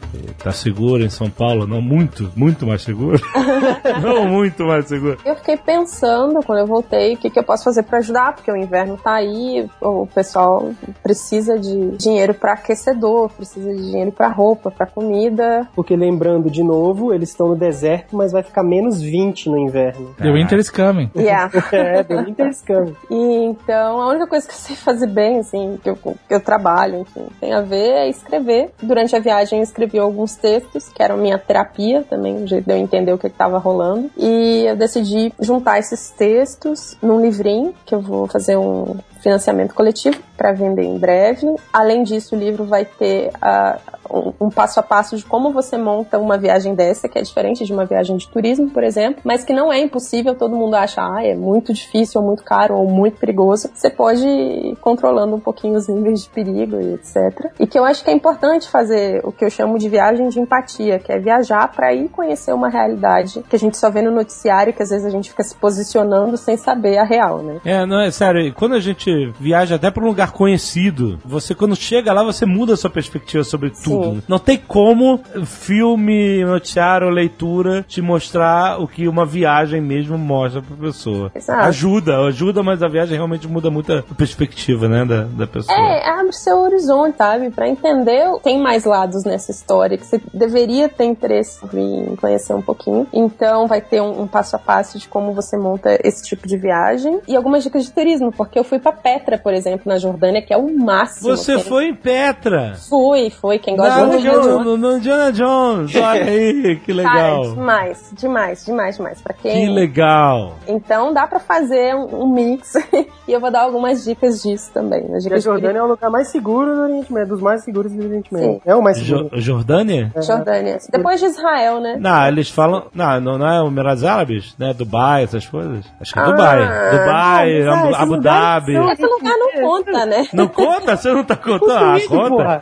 tá 0.42 0.52
seguro 0.52 1.02
em 1.02 1.10
São 1.10 1.28
Paulo, 1.28 1.66
não 1.66 1.80
muito, 1.80 2.30
muito 2.36 2.66
mais 2.66 2.82
seguro. 2.82 3.20
não 4.02 4.26
muito 4.26 4.64
mais 4.64 4.86
seguro. 4.86 5.18
Eu 5.24 5.36
fiquei 5.36 5.56
pensando, 5.56 6.40
quando 6.44 6.60
eu 6.60 6.66
voltei, 6.66 7.14
o 7.14 7.16
que, 7.16 7.30
que 7.30 7.38
eu 7.38 7.44
posso 7.44 7.64
fazer 7.64 7.82
pra 7.82 7.98
ajudar, 7.98 8.34
porque 8.34 8.50
o 8.50 8.56
inverno 8.56 8.96
tá 8.96 9.14
aí, 9.14 9.68
o 9.80 10.06
pessoal 10.06 10.70
precisa 11.02 11.58
de 11.58 11.96
dinheiro 11.96 12.34
pra 12.34 12.52
aquecedor, 12.54 13.30
precisa 13.30 13.74
de 13.74 13.82
dinheiro 13.82 14.12
pra 14.12 14.28
roupa, 14.28 14.70
pra 14.70 14.86
comida. 14.86 15.66
Porque 15.74 15.96
lembrando 15.96 16.50
de 16.50 16.62
novo, 16.62 17.12
eles 17.12 17.30
estão 17.30 17.48
no 17.48 17.56
deserto, 17.56 18.16
mas 18.16 18.32
vai 18.32 18.42
ficar 18.42 18.62
menos 18.62 19.00
20 19.00 19.50
no 19.50 19.58
inverno. 19.58 20.14
The 20.18 20.32
Winter 20.32 20.58
is 20.58 20.70
coming. 20.70 21.10
Yeah. 21.16 21.50
É, 21.76 22.02
deu 22.02 22.20
interscâmbio. 22.20 22.96
E 23.10 23.44
então, 23.44 24.00
a 24.00 24.08
única 24.08 24.26
coisa 24.26 24.46
que 24.46 24.54
eu 24.54 24.58
sei 24.58 24.76
fazer 24.76 25.08
bem, 25.08 25.40
assim, 25.40 25.78
que 25.82 25.90
eu, 25.90 25.96
que 25.96 26.34
eu 26.34 26.40
trabalho, 26.40 27.00
enfim, 27.00 27.26
tem 27.38 27.52
a 27.52 27.60
ver 27.60 27.86
é 27.96 28.08
escrever. 28.08 28.70
Durante 28.82 29.14
a 29.14 29.20
viagem 29.20 29.58
eu 29.58 29.62
escrevi 29.62 29.98
alguns 29.98 30.25
textos, 30.34 30.88
que 30.88 31.02
eram 31.02 31.16
minha 31.16 31.38
terapia 31.38 32.02
também, 32.02 32.44
de 32.44 32.62
eu 32.66 32.76
entender 32.76 33.12
o 33.12 33.18
que 33.18 33.28
estava 33.28 33.58
rolando. 33.58 34.10
E 34.16 34.64
eu 34.66 34.76
decidi 34.76 35.32
juntar 35.40 35.78
esses 35.78 36.10
textos 36.10 36.96
num 37.00 37.20
livrinho, 37.20 37.74
que 37.84 37.94
eu 37.94 38.00
vou 38.00 38.26
fazer 38.26 38.56
um 38.56 38.96
financiamento 39.20 39.74
coletivo 39.74 40.20
para 40.36 40.52
vender 40.52 40.84
em 40.84 40.98
breve. 40.98 41.46
Além 41.72 42.02
disso, 42.02 42.36
o 42.36 42.38
livro 42.38 42.64
vai 42.64 42.84
ter 42.84 43.30
a, 43.40 43.78
um, 44.10 44.50
passo 44.50 44.80
a 44.80 44.82
passo 44.82 45.16
de 45.16 45.24
como 45.24 45.52
você 45.52 45.76
monta 45.76 46.18
uma 46.18 46.38
viagem 46.38 46.74
dessa, 46.74 47.08
que 47.08 47.18
é 47.18 47.22
diferente 47.22 47.64
de 47.64 47.72
uma 47.72 47.84
viagem 47.84 48.16
de 48.16 48.28
turismo, 48.28 48.70
por 48.70 48.82
exemplo, 48.82 49.20
mas 49.24 49.44
que 49.44 49.52
não 49.52 49.72
é 49.72 49.80
impossível, 49.80 50.34
todo 50.34 50.56
mundo 50.56 50.74
acha, 50.74 51.02
ah, 51.02 51.24
é 51.24 51.34
muito 51.34 51.72
difícil, 51.72 52.20
ou 52.20 52.26
muito 52.26 52.42
caro, 52.42 52.76
ou 52.76 52.88
muito 52.88 53.18
perigoso. 53.18 53.70
Você 53.74 53.90
pode 53.90 54.26
ir 54.26 54.76
controlando 54.76 55.34
um 55.34 55.40
pouquinho 55.40 55.76
os 55.76 55.88
níveis 55.88 56.24
de 56.24 56.30
perigo 56.30 56.80
e 56.80 56.94
etc. 56.94 57.50
E 57.58 57.66
que 57.66 57.78
eu 57.78 57.84
acho 57.84 58.04
que 58.04 58.10
é 58.10 58.12
importante 58.12 58.68
fazer 58.68 59.20
o 59.24 59.32
que 59.32 59.44
eu 59.44 59.50
chamo 59.50 59.78
de 59.78 59.88
viagem 59.88 60.28
de 60.28 60.40
empatia, 60.40 60.98
que 60.98 61.12
é 61.12 61.18
viajar 61.18 61.68
para 61.68 61.92
ir 61.94 62.08
conhecer 62.08 62.52
uma 62.52 62.68
realidade 62.68 63.42
que 63.48 63.56
a 63.56 63.58
gente 63.58 63.76
só 63.76 63.90
vê 63.90 64.02
no 64.02 64.10
noticiário, 64.10 64.72
que 64.72 64.82
às 64.82 64.90
vezes 64.90 65.06
a 65.06 65.10
gente 65.10 65.30
fica 65.30 65.42
se 65.42 65.54
posicionando 65.54 66.36
sem 66.36 66.56
saber 66.56 66.98
a 66.98 67.04
real, 67.04 67.38
né? 67.38 67.60
É, 67.64 67.86
não, 67.86 68.00
é 68.00 68.10
sério, 68.10 68.52
quando 68.54 68.74
a 68.74 68.80
gente 68.80 69.32
viaja 69.38 69.76
até 69.76 69.90
pra 69.90 70.04
um 70.04 70.08
lugar 70.08 70.32
conhecido, 70.32 71.18
você 71.24 71.54
quando 71.54 71.76
chega 71.76 72.12
lá, 72.12 72.22
você 72.22 72.46
muda 72.46 72.74
a 72.74 72.76
sua 72.76 72.90
perspectiva 72.90 73.44
sobre 73.44 73.70
tudo. 73.70 73.95
Não 74.28 74.38
tem 74.38 74.58
como 74.58 75.20
filme, 75.44 76.44
noticiário, 76.44 77.08
leitura 77.08 77.84
te 77.86 78.00
mostrar 78.00 78.80
o 78.80 78.88
que 78.88 79.08
uma 79.08 79.24
viagem 79.24 79.80
mesmo 79.80 80.18
mostra 80.18 80.62
pra 80.62 80.76
pessoa. 80.76 81.30
Exato. 81.34 81.68
Ajuda, 81.68 82.18
ajuda, 82.26 82.62
mas 82.62 82.82
a 82.82 82.88
viagem 82.88 83.16
realmente 83.16 83.48
muda 83.48 83.70
muito 83.70 83.92
a 83.92 84.02
perspectiva, 84.02 84.88
né, 84.88 85.04
da, 85.04 85.24
da 85.24 85.46
pessoa. 85.46 85.76
É, 85.76 86.08
abre 86.08 86.32
seu 86.32 86.58
horizonte, 86.58 87.16
sabe? 87.16 87.50
Pra 87.50 87.68
entender, 87.68 88.24
tem 88.42 88.60
mais 88.60 88.84
lados 88.84 89.24
nessa 89.24 89.50
história 89.50 89.96
que 89.96 90.06
você 90.06 90.20
deveria 90.32 90.88
ter 90.88 91.04
interesse 91.04 91.60
em 91.74 92.16
conhecer 92.16 92.54
um 92.54 92.62
pouquinho. 92.62 93.06
Então, 93.12 93.66
vai 93.66 93.80
ter 93.80 94.00
um, 94.00 94.22
um 94.22 94.26
passo 94.26 94.56
a 94.56 94.58
passo 94.58 94.98
de 94.98 95.08
como 95.08 95.32
você 95.32 95.56
monta 95.56 95.98
esse 96.02 96.24
tipo 96.24 96.46
de 96.46 96.56
viagem 96.56 97.20
e 97.26 97.36
algumas 97.36 97.62
dicas 97.62 97.84
de 97.84 97.92
turismo, 97.92 98.32
porque 98.32 98.58
eu 98.58 98.64
fui 98.64 98.78
pra 98.78 98.92
Petra, 98.92 99.38
por 99.38 99.52
exemplo, 99.52 99.82
na 99.86 99.98
Jordânia, 99.98 100.42
que 100.42 100.52
é 100.52 100.56
o 100.56 100.76
máximo. 100.76 101.36
Você 101.36 101.58
foi 101.58 101.88
em 101.88 101.94
Petra. 101.94 102.76
Fui, 102.88 103.30
fui. 103.30 103.58
Quem 103.58 103.76
gosta 103.76 103.85
Indiana 103.88 104.18
Jones. 104.18 104.64
no, 104.64 104.76
no 104.76 104.96
Indiana 104.96 105.32
Jones. 105.32 105.94
Olha 105.96 106.24
aí, 106.24 106.76
que 106.84 106.94
Cara, 106.94 107.14
legal. 107.16 107.42
demais, 107.54 108.10
demais, 108.12 108.64
demais, 108.64 108.96
demais. 108.96 109.20
Pra 109.22 109.34
Que 109.34 109.42
quem. 109.50 109.74
legal. 109.74 110.54
Então 110.66 111.12
dá 111.12 111.26
pra 111.26 111.38
fazer 111.40 111.94
um, 111.94 112.22
um 112.22 112.32
mix 112.32 112.74
e 113.26 113.32
eu 113.32 113.40
vou 113.40 113.50
dar 113.50 113.62
algumas 113.62 114.04
dicas 114.04 114.42
disso 114.42 114.70
também. 114.72 115.04
As 115.04 115.10
E 115.12 115.16
a 115.16 115.18
dicas 115.20 115.38
de 115.40 115.44
Jordânia 115.44 115.78
é 115.78 115.82
o 115.82 115.86
lugar 115.86 116.10
mais 116.10 116.28
seguro 116.28 116.74
do 116.74 116.82
Oriente 116.82 117.12
Médio, 117.12 117.28
dos 117.34 117.40
mais 117.42 117.62
seguros 117.64 117.92
do 117.92 118.04
Oriente 118.04 118.32
Médio. 118.32 118.52
Sim. 118.54 118.60
É 118.64 118.74
o 118.74 118.82
mais 118.82 118.98
seguro. 118.98 119.30
Jo- 119.32 119.40
Jordânia? 119.40 120.10
turismo. 120.12 120.22
Jordânia. 120.34 120.78
Depois 120.90 121.20
de 121.20 121.26
Israel, 121.26 121.80
né? 121.80 121.96
Não, 121.98 122.26
eles 122.28 122.50
falam. 122.50 122.84
Não, 122.94 123.20
não, 123.20 123.38
não 123.38 123.46
é 123.48 123.62
o 123.62 123.66
Emirados 123.68 124.04
Árabes, 124.04 124.54
né? 124.58 124.72
Dubai, 124.74 125.24
essas 125.24 125.46
coisas. 125.46 125.84
Acho 126.00 126.12
que 126.12 126.18
é 126.18 126.22
Ah, 126.22 126.26
Dubai. 126.26 126.58
Dubai, 126.90 127.62
não, 127.64 127.74
Abu, 127.74 127.94
Abu 127.94 128.20
Dhabi. 128.20 128.76
Esse 128.92 129.02
lugar 129.06 129.34
não 129.38 129.52
conta, 129.62 130.06
né? 130.06 130.26
Não 130.32 130.48
conta? 130.48 130.96
Você 130.96 131.12
não 131.12 131.24
tá 131.24 131.36
contando? 131.36 131.72
Ah, 131.72 131.96
conta. 132.08 132.28
porra. 132.28 132.60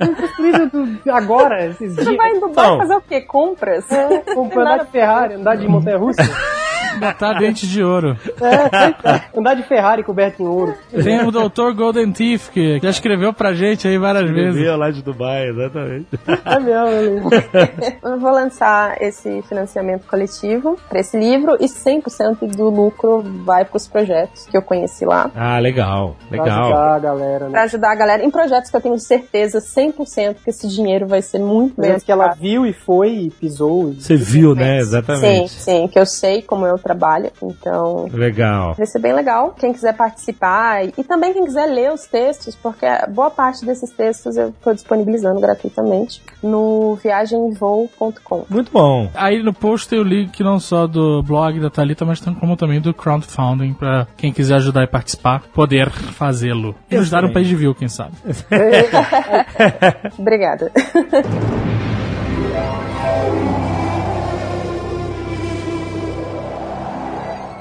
Agora, 1.17 1.65
esses 1.67 1.95
Você 1.95 2.03
dias. 2.05 2.17
vai 2.17 2.31
em 2.31 2.41
Dubai 2.41 2.67
Não. 2.67 2.79
fazer 2.79 2.95
o 2.97 3.01
quê? 3.01 3.21
Compras? 3.21 3.91
É, 3.91 4.35
comprar, 4.35 4.63
andar 4.75 4.85
de 4.85 4.91
Ferrari, 4.91 5.35
andar 5.35 5.57
de 5.57 5.69
montanha-russa. 5.69 6.23
Botar 6.99 7.35
dente 7.39 7.67
de 7.67 7.83
ouro. 7.83 8.17
É, 8.41 9.39
andar 9.39 9.55
de 9.55 9.63
Ferrari 9.63 10.03
coberto 10.03 10.43
em 10.43 10.47
ouro. 10.47 10.75
Tem 10.91 11.21
o 11.27 11.31
Dr. 11.31 11.73
Golden 11.75 12.13
Teeth, 12.13 12.51
que 12.53 12.79
já 12.83 12.91
escreveu 12.91 13.33
pra 13.33 13.53
gente 13.55 13.87
aí 13.89 13.99
várias 13.99 14.31
vezes. 14.31 14.55
Vivia 14.55 14.77
lá 14.77 14.91
de 14.91 15.03
Dubai, 15.03 15.49
exatamente. 15.49 16.07
É 16.45 16.59
mesmo, 16.61 17.31
eu 18.03 18.19
vou 18.19 18.31
lançar 18.33 18.97
esse 19.01 19.43
financiamento 19.43 20.07
coletivo 20.07 20.79
para 20.89 21.01
esse 21.01 21.19
livro 21.19 21.57
e 21.61 21.67
100% 21.67 22.55
do 22.57 22.69
lucro 22.71 23.23
vai 23.45 23.65
para 23.65 23.77
os 23.77 23.89
projetos 23.89 24.47
que 24.47 24.57
eu 24.57 24.63
conheci 24.63 25.05
lá. 25.05 25.31
Ah, 25.35 25.59
legal, 25.59 26.17
Pra 26.29 26.43
legal. 26.43 26.65
ajudar 26.65 26.95
a 26.95 26.99
galera, 26.99 27.45
né? 27.47 27.51
Para 27.51 27.63
ajudar 27.63 27.93
a 27.93 27.95
galera 27.95 28.25
em 28.25 28.31
projetos 28.31 28.71
que 28.71 28.77
eu 28.77 28.81
tenho 28.81 28.99
certeza 28.99 29.59
100% 29.59 30.37
que 30.45 30.51
esse 30.51 30.69
dinheiro 30.69 31.07
vai 31.07 31.23
ser 31.23 31.39
muito 31.39 31.81
bem 31.81 31.99
que 31.99 32.11
ela 32.13 32.35
viu 32.35 32.67
e 32.67 32.73
foi 32.73 33.11
e 33.11 33.31
pisou. 33.31 33.91
E... 33.91 34.01
Você 34.01 34.17
viu, 34.17 34.55
né? 34.55 34.75
Sim, 34.75 34.81
Exatamente. 34.81 35.51
sim, 35.53 35.89
que 35.89 35.99
eu 35.99 36.05
sei 36.07 36.43
como 36.43 36.67
eu 36.67 36.77
trabalho, 36.85 37.31
então 37.43 38.09
Legal. 38.13 38.75
vai 38.75 38.87
ser 38.87 39.01
bem 39.01 39.13
legal. 39.13 39.55
Quem 39.59 39.73
quiser 39.73 39.97
participar 39.97 40.87
e, 40.87 41.05
também 41.05 41.33
quem 41.33 41.45
quiser 41.45 41.67
ler 41.67 41.93
os 41.93 42.07
textos, 42.07 42.55
porque 42.55 42.87
boa 43.09 43.31
parte 43.31 43.65
desses 43.65 43.91
textos 43.91 44.37
eu 44.37 44.51
estou 44.51 44.75
disponibilizando 44.75 45.41
gratuitamente 45.41 46.23
no 46.43 46.97
viagemvoo.com. 46.97 48.45
Muito 48.49 48.71
bom. 48.71 49.09
Aí 49.15 49.43
no 49.43 49.53
post 49.53 49.89
tem 49.89 49.99
o 49.99 50.05
link 50.05 50.43
não 50.43 50.61
só 50.61 50.87
do 50.87 51.23
blog 51.23 51.59
da 51.59 51.71
Thalita, 51.71 52.05
mas 52.05 52.21
como 52.21 52.57
também 52.57 52.81
do 52.81 52.93
crowdfunding 52.93 53.75
pra 53.75 54.07
quem 54.17 54.33
quiser 54.33 54.57
ajudar 54.57 54.85
e 54.85 54.87
participar, 54.87 55.43
poder 55.55 55.91
fazê-lo. 55.91 56.75
E 56.91 56.97
nos 56.97 57.11
dar 57.11 57.25
um 57.25 57.33
page 57.33 57.55
view, 57.57 57.75
quem 57.75 57.89
sabe. 57.89 58.13
Obrigada. 60.19 60.71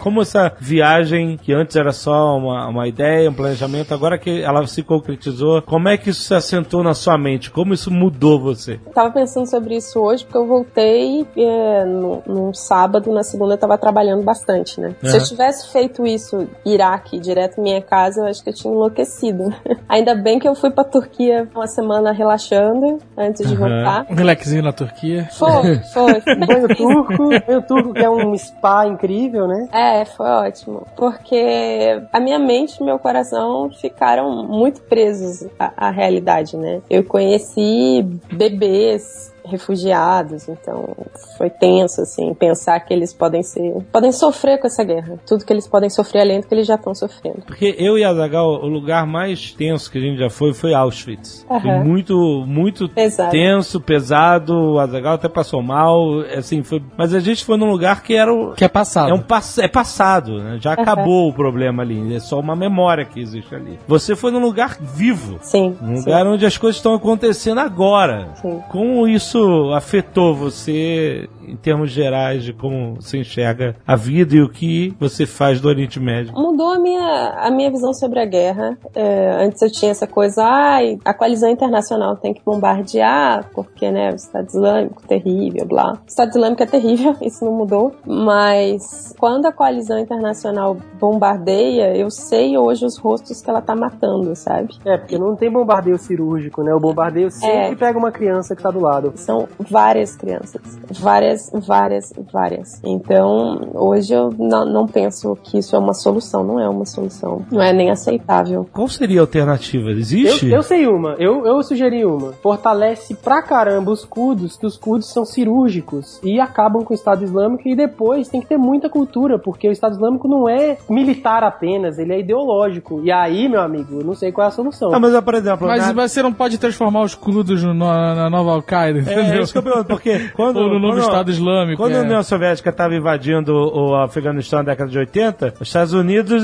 Como 0.03 0.21
essa 0.21 0.51
viagem, 0.59 1.37
que 1.37 1.53
antes 1.53 1.77
era 1.77 1.93
só 1.93 2.35
uma, 2.37 2.67
uma 2.67 2.85
ideia, 2.89 3.29
um 3.29 3.33
planejamento, 3.33 3.93
agora 3.93 4.17
que 4.17 4.43
ela 4.43 4.67
se 4.67 4.83
concretizou, 4.83 5.61
como 5.61 5.87
é 5.87 5.95
que 5.95 6.09
isso 6.09 6.23
se 6.23 6.33
assentou 6.33 6.83
na 6.83 6.93
sua 6.93 7.17
mente? 7.17 7.49
Como 7.49 7.73
isso 7.73 7.89
mudou 7.89 8.37
você? 8.37 8.81
Eu 8.85 8.91
tava 8.91 9.11
pensando 9.11 9.49
sobre 9.49 9.77
isso 9.77 9.97
hoje, 10.01 10.25
porque 10.25 10.37
eu 10.37 10.45
voltei 10.45 11.25
é, 11.37 11.85
no, 11.85 12.21
num 12.27 12.53
sábado, 12.53 13.13
na 13.13 13.23
segunda 13.23 13.53
eu 13.53 13.57
tava 13.57 13.77
trabalhando 13.77 14.23
bastante, 14.23 14.77
né? 14.81 14.93
Se 15.01 15.15
eu 15.15 15.23
tivesse 15.23 15.71
feito 15.71 16.05
isso, 16.05 16.49
Iraque, 16.65 17.17
direto 17.17 17.59
em 17.59 17.63
minha 17.63 17.81
casa, 17.81 18.19
eu 18.19 18.25
acho 18.25 18.43
que 18.43 18.49
eu 18.49 18.53
tinha 18.53 18.73
enlouquecido. 18.73 19.53
Ainda 19.87 20.15
bem 20.15 20.37
que 20.37 20.47
eu 20.49 20.53
fui 20.53 20.69
pra 20.69 20.83
Turquia 20.83 21.47
uma 21.55 21.67
semana 21.67 22.11
relaxando, 22.11 22.97
antes 23.17 23.47
de 23.47 23.55
Aham. 23.55 23.69
voltar. 23.69 24.05
Um 24.09 24.15
relaxinho 24.15 24.63
na 24.63 24.73
Turquia. 24.73 25.29
Foi, 25.31 25.79
foi. 25.93 26.21
Banho 26.45 26.75
turco, 26.75 27.29
banho 27.47 27.61
turco 27.61 27.93
que 27.93 28.03
é 28.03 28.09
um 28.09 28.37
spa 28.37 28.85
incrível, 28.85 29.47
né? 29.47 29.69
É, 29.71 29.92
foi 30.05 30.27
ótimo. 30.27 30.85
Porque 30.95 32.01
a 32.11 32.19
minha 32.19 32.39
mente 32.39 32.79
e 32.79 32.83
meu 32.83 32.99
coração 32.99 33.69
ficaram 33.71 34.43
muito 34.45 34.81
presos 34.81 35.47
à, 35.59 35.87
à 35.87 35.89
realidade, 35.89 36.55
né? 36.57 36.81
Eu 36.89 37.03
conheci 37.03 38.05
bebês 38.31 39.32
refugiados, 39.45 40.47
então 40.47 40.95
foi 41.37 41.49
tenso, 41.49 42.01
assim, 42.01 42.33
pensar 42.33 42.79
que 42.79 42.93
eles 42.93 43.13
podem 43.13 43.43
ser, 43.43 43.75
podem 43.91 44.11
sofrer 44.11 44.59
com 44.59 44.67
essa 44.67 44.83
guerra. 44.83 45.19
Tudo 45.25 45.45
que 45.45 45.51
eles 45.51 45.67
podem 45.67 45.89
sofrer 45.89 46.21
além 46.21 46.41
do 46.41 46.47
que 46.47 46.53
eles 46.53 46.67
já 46.67 46.75
estão 46.75 46.93
sofrendo. 46.93 47.41
Porque 47.45 47.75
eu 47.77 47.97
e 47.97 48.03
a 48.03 48.13
Zagal, 48.13 48.63
o 48.63 48.67
lugar 48.67 49.05
mais 49.05 49.51
tenso 49.51 49.91
que 49.91 49.97
a 49.97 50.01
gente 50.01 50.17
já 50.17 50.29
foi 50.29 50.53
foi 50.53 50.73
Auschwitz. 50.73 51.45
Foi 51.47 51.57
Aham. 51.57 51.83
muito, 51.83 52.43
muito 52.47 52.87
Pesado. 52.89 53.31
tenso, 53.31 53.79
pesado. 53.81 54.53
O 54.73 54.79
Azagal 54.79 55.15
até 55.15 55.27
passou 55.27 55.61
mal, 55.61 56.19
assim, 56.37 56.63
foi. 56.63 56.81
Mas 56.97 57.13
a 57.13 57.19
gente 57.19 57.43
foi 57.43 57.57
num 57.57 57.69
lugar 57.69 58.01
que 58.03 58.13
era 58.13 58.33
o. 58.33 58.53
Que 58.53 58.65
é 58.65 58.69
passado. 58.69 59.09
É, 59.09 59.13
um 59.13 59.21
pass 59.21 59.57
é 59.57 59.67
passado, 59.67 60.39
né? 60.39 60.57
já 60.59 60.73
acabou 60.73 61.29
o 61.29 61.33
problema 61.33 61.83
ali, 61.83 62.15
é 62.15 62.19
só 62.19 62.39
uma 62.39 62.55
memória 62.55 63.05
que 63.05 63.19
existe 63.19 63.53
ali. 63.53 63.79
Você 63.87 64.15
foi 64.15 64.31
num 64.31 64.39
lugar 64.39 64.77
vivo, 64.79 65.37
Sim. 65.41 65.75
num 65.81 65.97
sim. 65.97 66.03
lugar 66.05 66.27
onde 66.27 66.45
as 66.45 66.57
coisas 66.57 66.77
estão 66.77 66.93
acontecendo 66.93 67.59
agora. 67.59 68.29
Sim. 68.35 68.61
Como 68.69 69.07
isso 69.07 69.32
afetou 69.73 70.33
você 70.35 71.27
em 71.47 71.55
termos 71.57 71.91
gerais 71.91 72.43
de 72.43 72.53
como 72.53 72.95
você 72.95 73.17
enxerga 73.17 73.75
a 73.85 73.95
vida 73.95 74.35
e 74.35 74.41
o 74.41 74.49
que 74.49 74.93
você 74.99 75.25
faz 75.25 75.59
do 75.59 75.67
Oriente 75.67 75.99
Médio? 75.99 76.33
mudou 76.33 76.71
a 76.71 76.79
minha, 76.79 77.33
a 77.39 77.51
minha 77.51 77.69
visão 77.71 77.93
sobre 77.93 78.19
a 78.19 78.25
guerra. 78.25 78.77
É, 78.95 79.43
antes 79.43 79.61
eu 79.61 79.71
tinha 79.71 79.91
essa 79.91 80.05
coisa, 80.07 80.43
ai, 80.43 80.97
a 81.03 81.13
coalizão 81.13 81.49
internacional 81.49 82.15
tem 82.15 82.33
que 82.33 82.41
bombardear, 82.45 83.49
porque, 83.53 83.89
né, 83.91 84.11
o 84.11 84.15
Estado 84.15 84.47
Islâmico, 84.47 85.01
terrível, 85.07 85.65
blá. 85.65 85.93
O 85.93 86.07
Estado 86.07 86.29
Islâmico 86.29 86.63
é 86.63 86.65
terrível, 86.65 87.15
isso 87.21 87.43
não 87.43 87.53
mudou, 87.53 87.93
mas 88.05 89.13
quando 89.19 89.45
a 89.47 89.51
coalizão 89.51 89.99
internacional 89.99 90.77
bombardeia, 90.99 91.95
eu 91.95 92.09
sei 92.09 92.57
hoje 92.57 92.85
os 92.85 92.97
rostos 92.97 93.41
que 93.41 93.49
ela 93.49 93.61
tá 93.61 93.75
matando, 93.75 94.35
sabe? 94.35 94.73
É, 94.85 94.97
porque 94.97 95.17
não 95.17 95.35
tem 95.35 95.51
bombardeio 95.51 95.97
cirúrgico, 95.97 96.63
né? 96.63 96.73
O 96.73 96.79
bombardeio 96.79 97.29
sempre 97.31 97.49
É. 97.55 97.75
pega 97.75 97.97
uma 97.97 98.11
criança 98.11 98.55
que 98.55 98.61
tá 98.63 98.71
do 98.71 98.79
lado. 98.79 99.13
São 99.23 99.47
várias 99.59 100.15
crianças. 100.15 100.61
Várias, 100.99 101.49
várias, 101.53 102.13
várias. 102.31 102.79
Então, 102.83 103.69
hoje 103.73 104.13
eu 104.13 104.29
não, 104.37 104.65
não 104.65 104.85
penso 104.87 105.37
que 105.43 105.57
isso 105.57 105.75
é 105.75 105.79
uma 105.79 105.93
solução. 105.93 106.43
Não 106.43 106.59
é 106.59 106.67
uma 106.69 106.85
solução. 106.85 107.45
Não 107.51 107.61
é 107.61 107.71
nem 107.73 107.89
aceitável. 107.91 108.67
Qual 108.71 108.87
seria 108.87 109.19
a 109.19 109.23
alternativa? 109.23 109.89
Eu, 109.89 109.97
Existe? 109.97 110.49
eu 110.49 110.61
sei 110.63 110.87
uma, 110.87 111.15
eu, 111.19 111.45
eu 111.45 111.61
sugeri 111.63 112.05
uma. 112.05 112.33
Fortalece 112.33 113.15
pra 113.15 113.41
caramba 113.41 113.91
os 113.91 114.03
curdos, 114.05 114.57
que 114.57 114.65
os 114.65 114.77
curdos 114.77 115.09
são 115.11 115.25
cirúrgicos 115.25 116.19
e 116.23 116.39
acabam 116.39 116.83
com 116.83 116.93
o 116.93 116.95
Estado 116.95 117.23
Islâmico 117.23 117.67
e 117.67 117.75
depois 117.75 118.27
tem 118.27 118.41
que 118.41 118.47
ter 118.47 118.57
muita 118.57 118.89
cultura, 118.89 119.39
porque 119.39 119.67
o 119.67 119.71
Estado 119.71 119.93
Islâmico 119.95 120.27
não 120.27 120.47
é 120.49 120.77
militar 120.89 121.43
apenas, 121.43 121.97
ele 121.97 122.13
é 122.13 122.19
ideológico. 122.19 123.01
E 123.03 123.11
aí, 123.11 123.47
meu 123.47 123.61
amigo, 123.61 123.99
eu 124.01 124.05
não 124.05 124.13
sei 124.13 124.31
qual 124.31 124.45
é 124.45 124.47
a 124.49 124.51
solução. 124.51 124.93
Ah, 124.93 124.99
mas, 124.99 125.19
por 125.23 125.33
exemplo, 125.35 125.67
Mas, 125.67 125.87
na- 125.87 125.93
mas 125.93 126.11
você 126.11 126.21
não 126.21 126.33
pode 126.33 126.57
transformar 126.57 127.01
os 127.01 127.15
cludos 127.15 127.63
no- 127.63 127.73
na 127.73 128.29
nova 128.29 128.51
Al-Qaeda, 128.51 128.99
É, 129.13 129.21
entendeu? 129.21 129.39
é 129.39 129.43
isso 129.43 129.51
que 129.53 129.57
eu 129.59 129.63
pergunto, 129.63 129.85
porque 129.85 130.29
quando, 130.35 130.57
Ou 130.57 130.69
no 130.69 130.79
novo 130.79 130.93
quando 130.95 131.01
Estado 131.03 131.31
Islâmico. 131.31 131.81
Quando 131.81 131.93
é. 131.95 131.99
a 131.99 132.01
União 132.01 132.23
Soviética 132.23 132.69
estava 132.69 132.95
invadindo 132.95 133.53
o 133.53 133.95
Afeganistão 133.95 134.59
na 134.59 134.65
década 134.65 134.89
de 134.89 134.97
80, 134.97 135.53
os 135.59 135.67
Estados 135.67 135.93
Unidos 135.93 136.43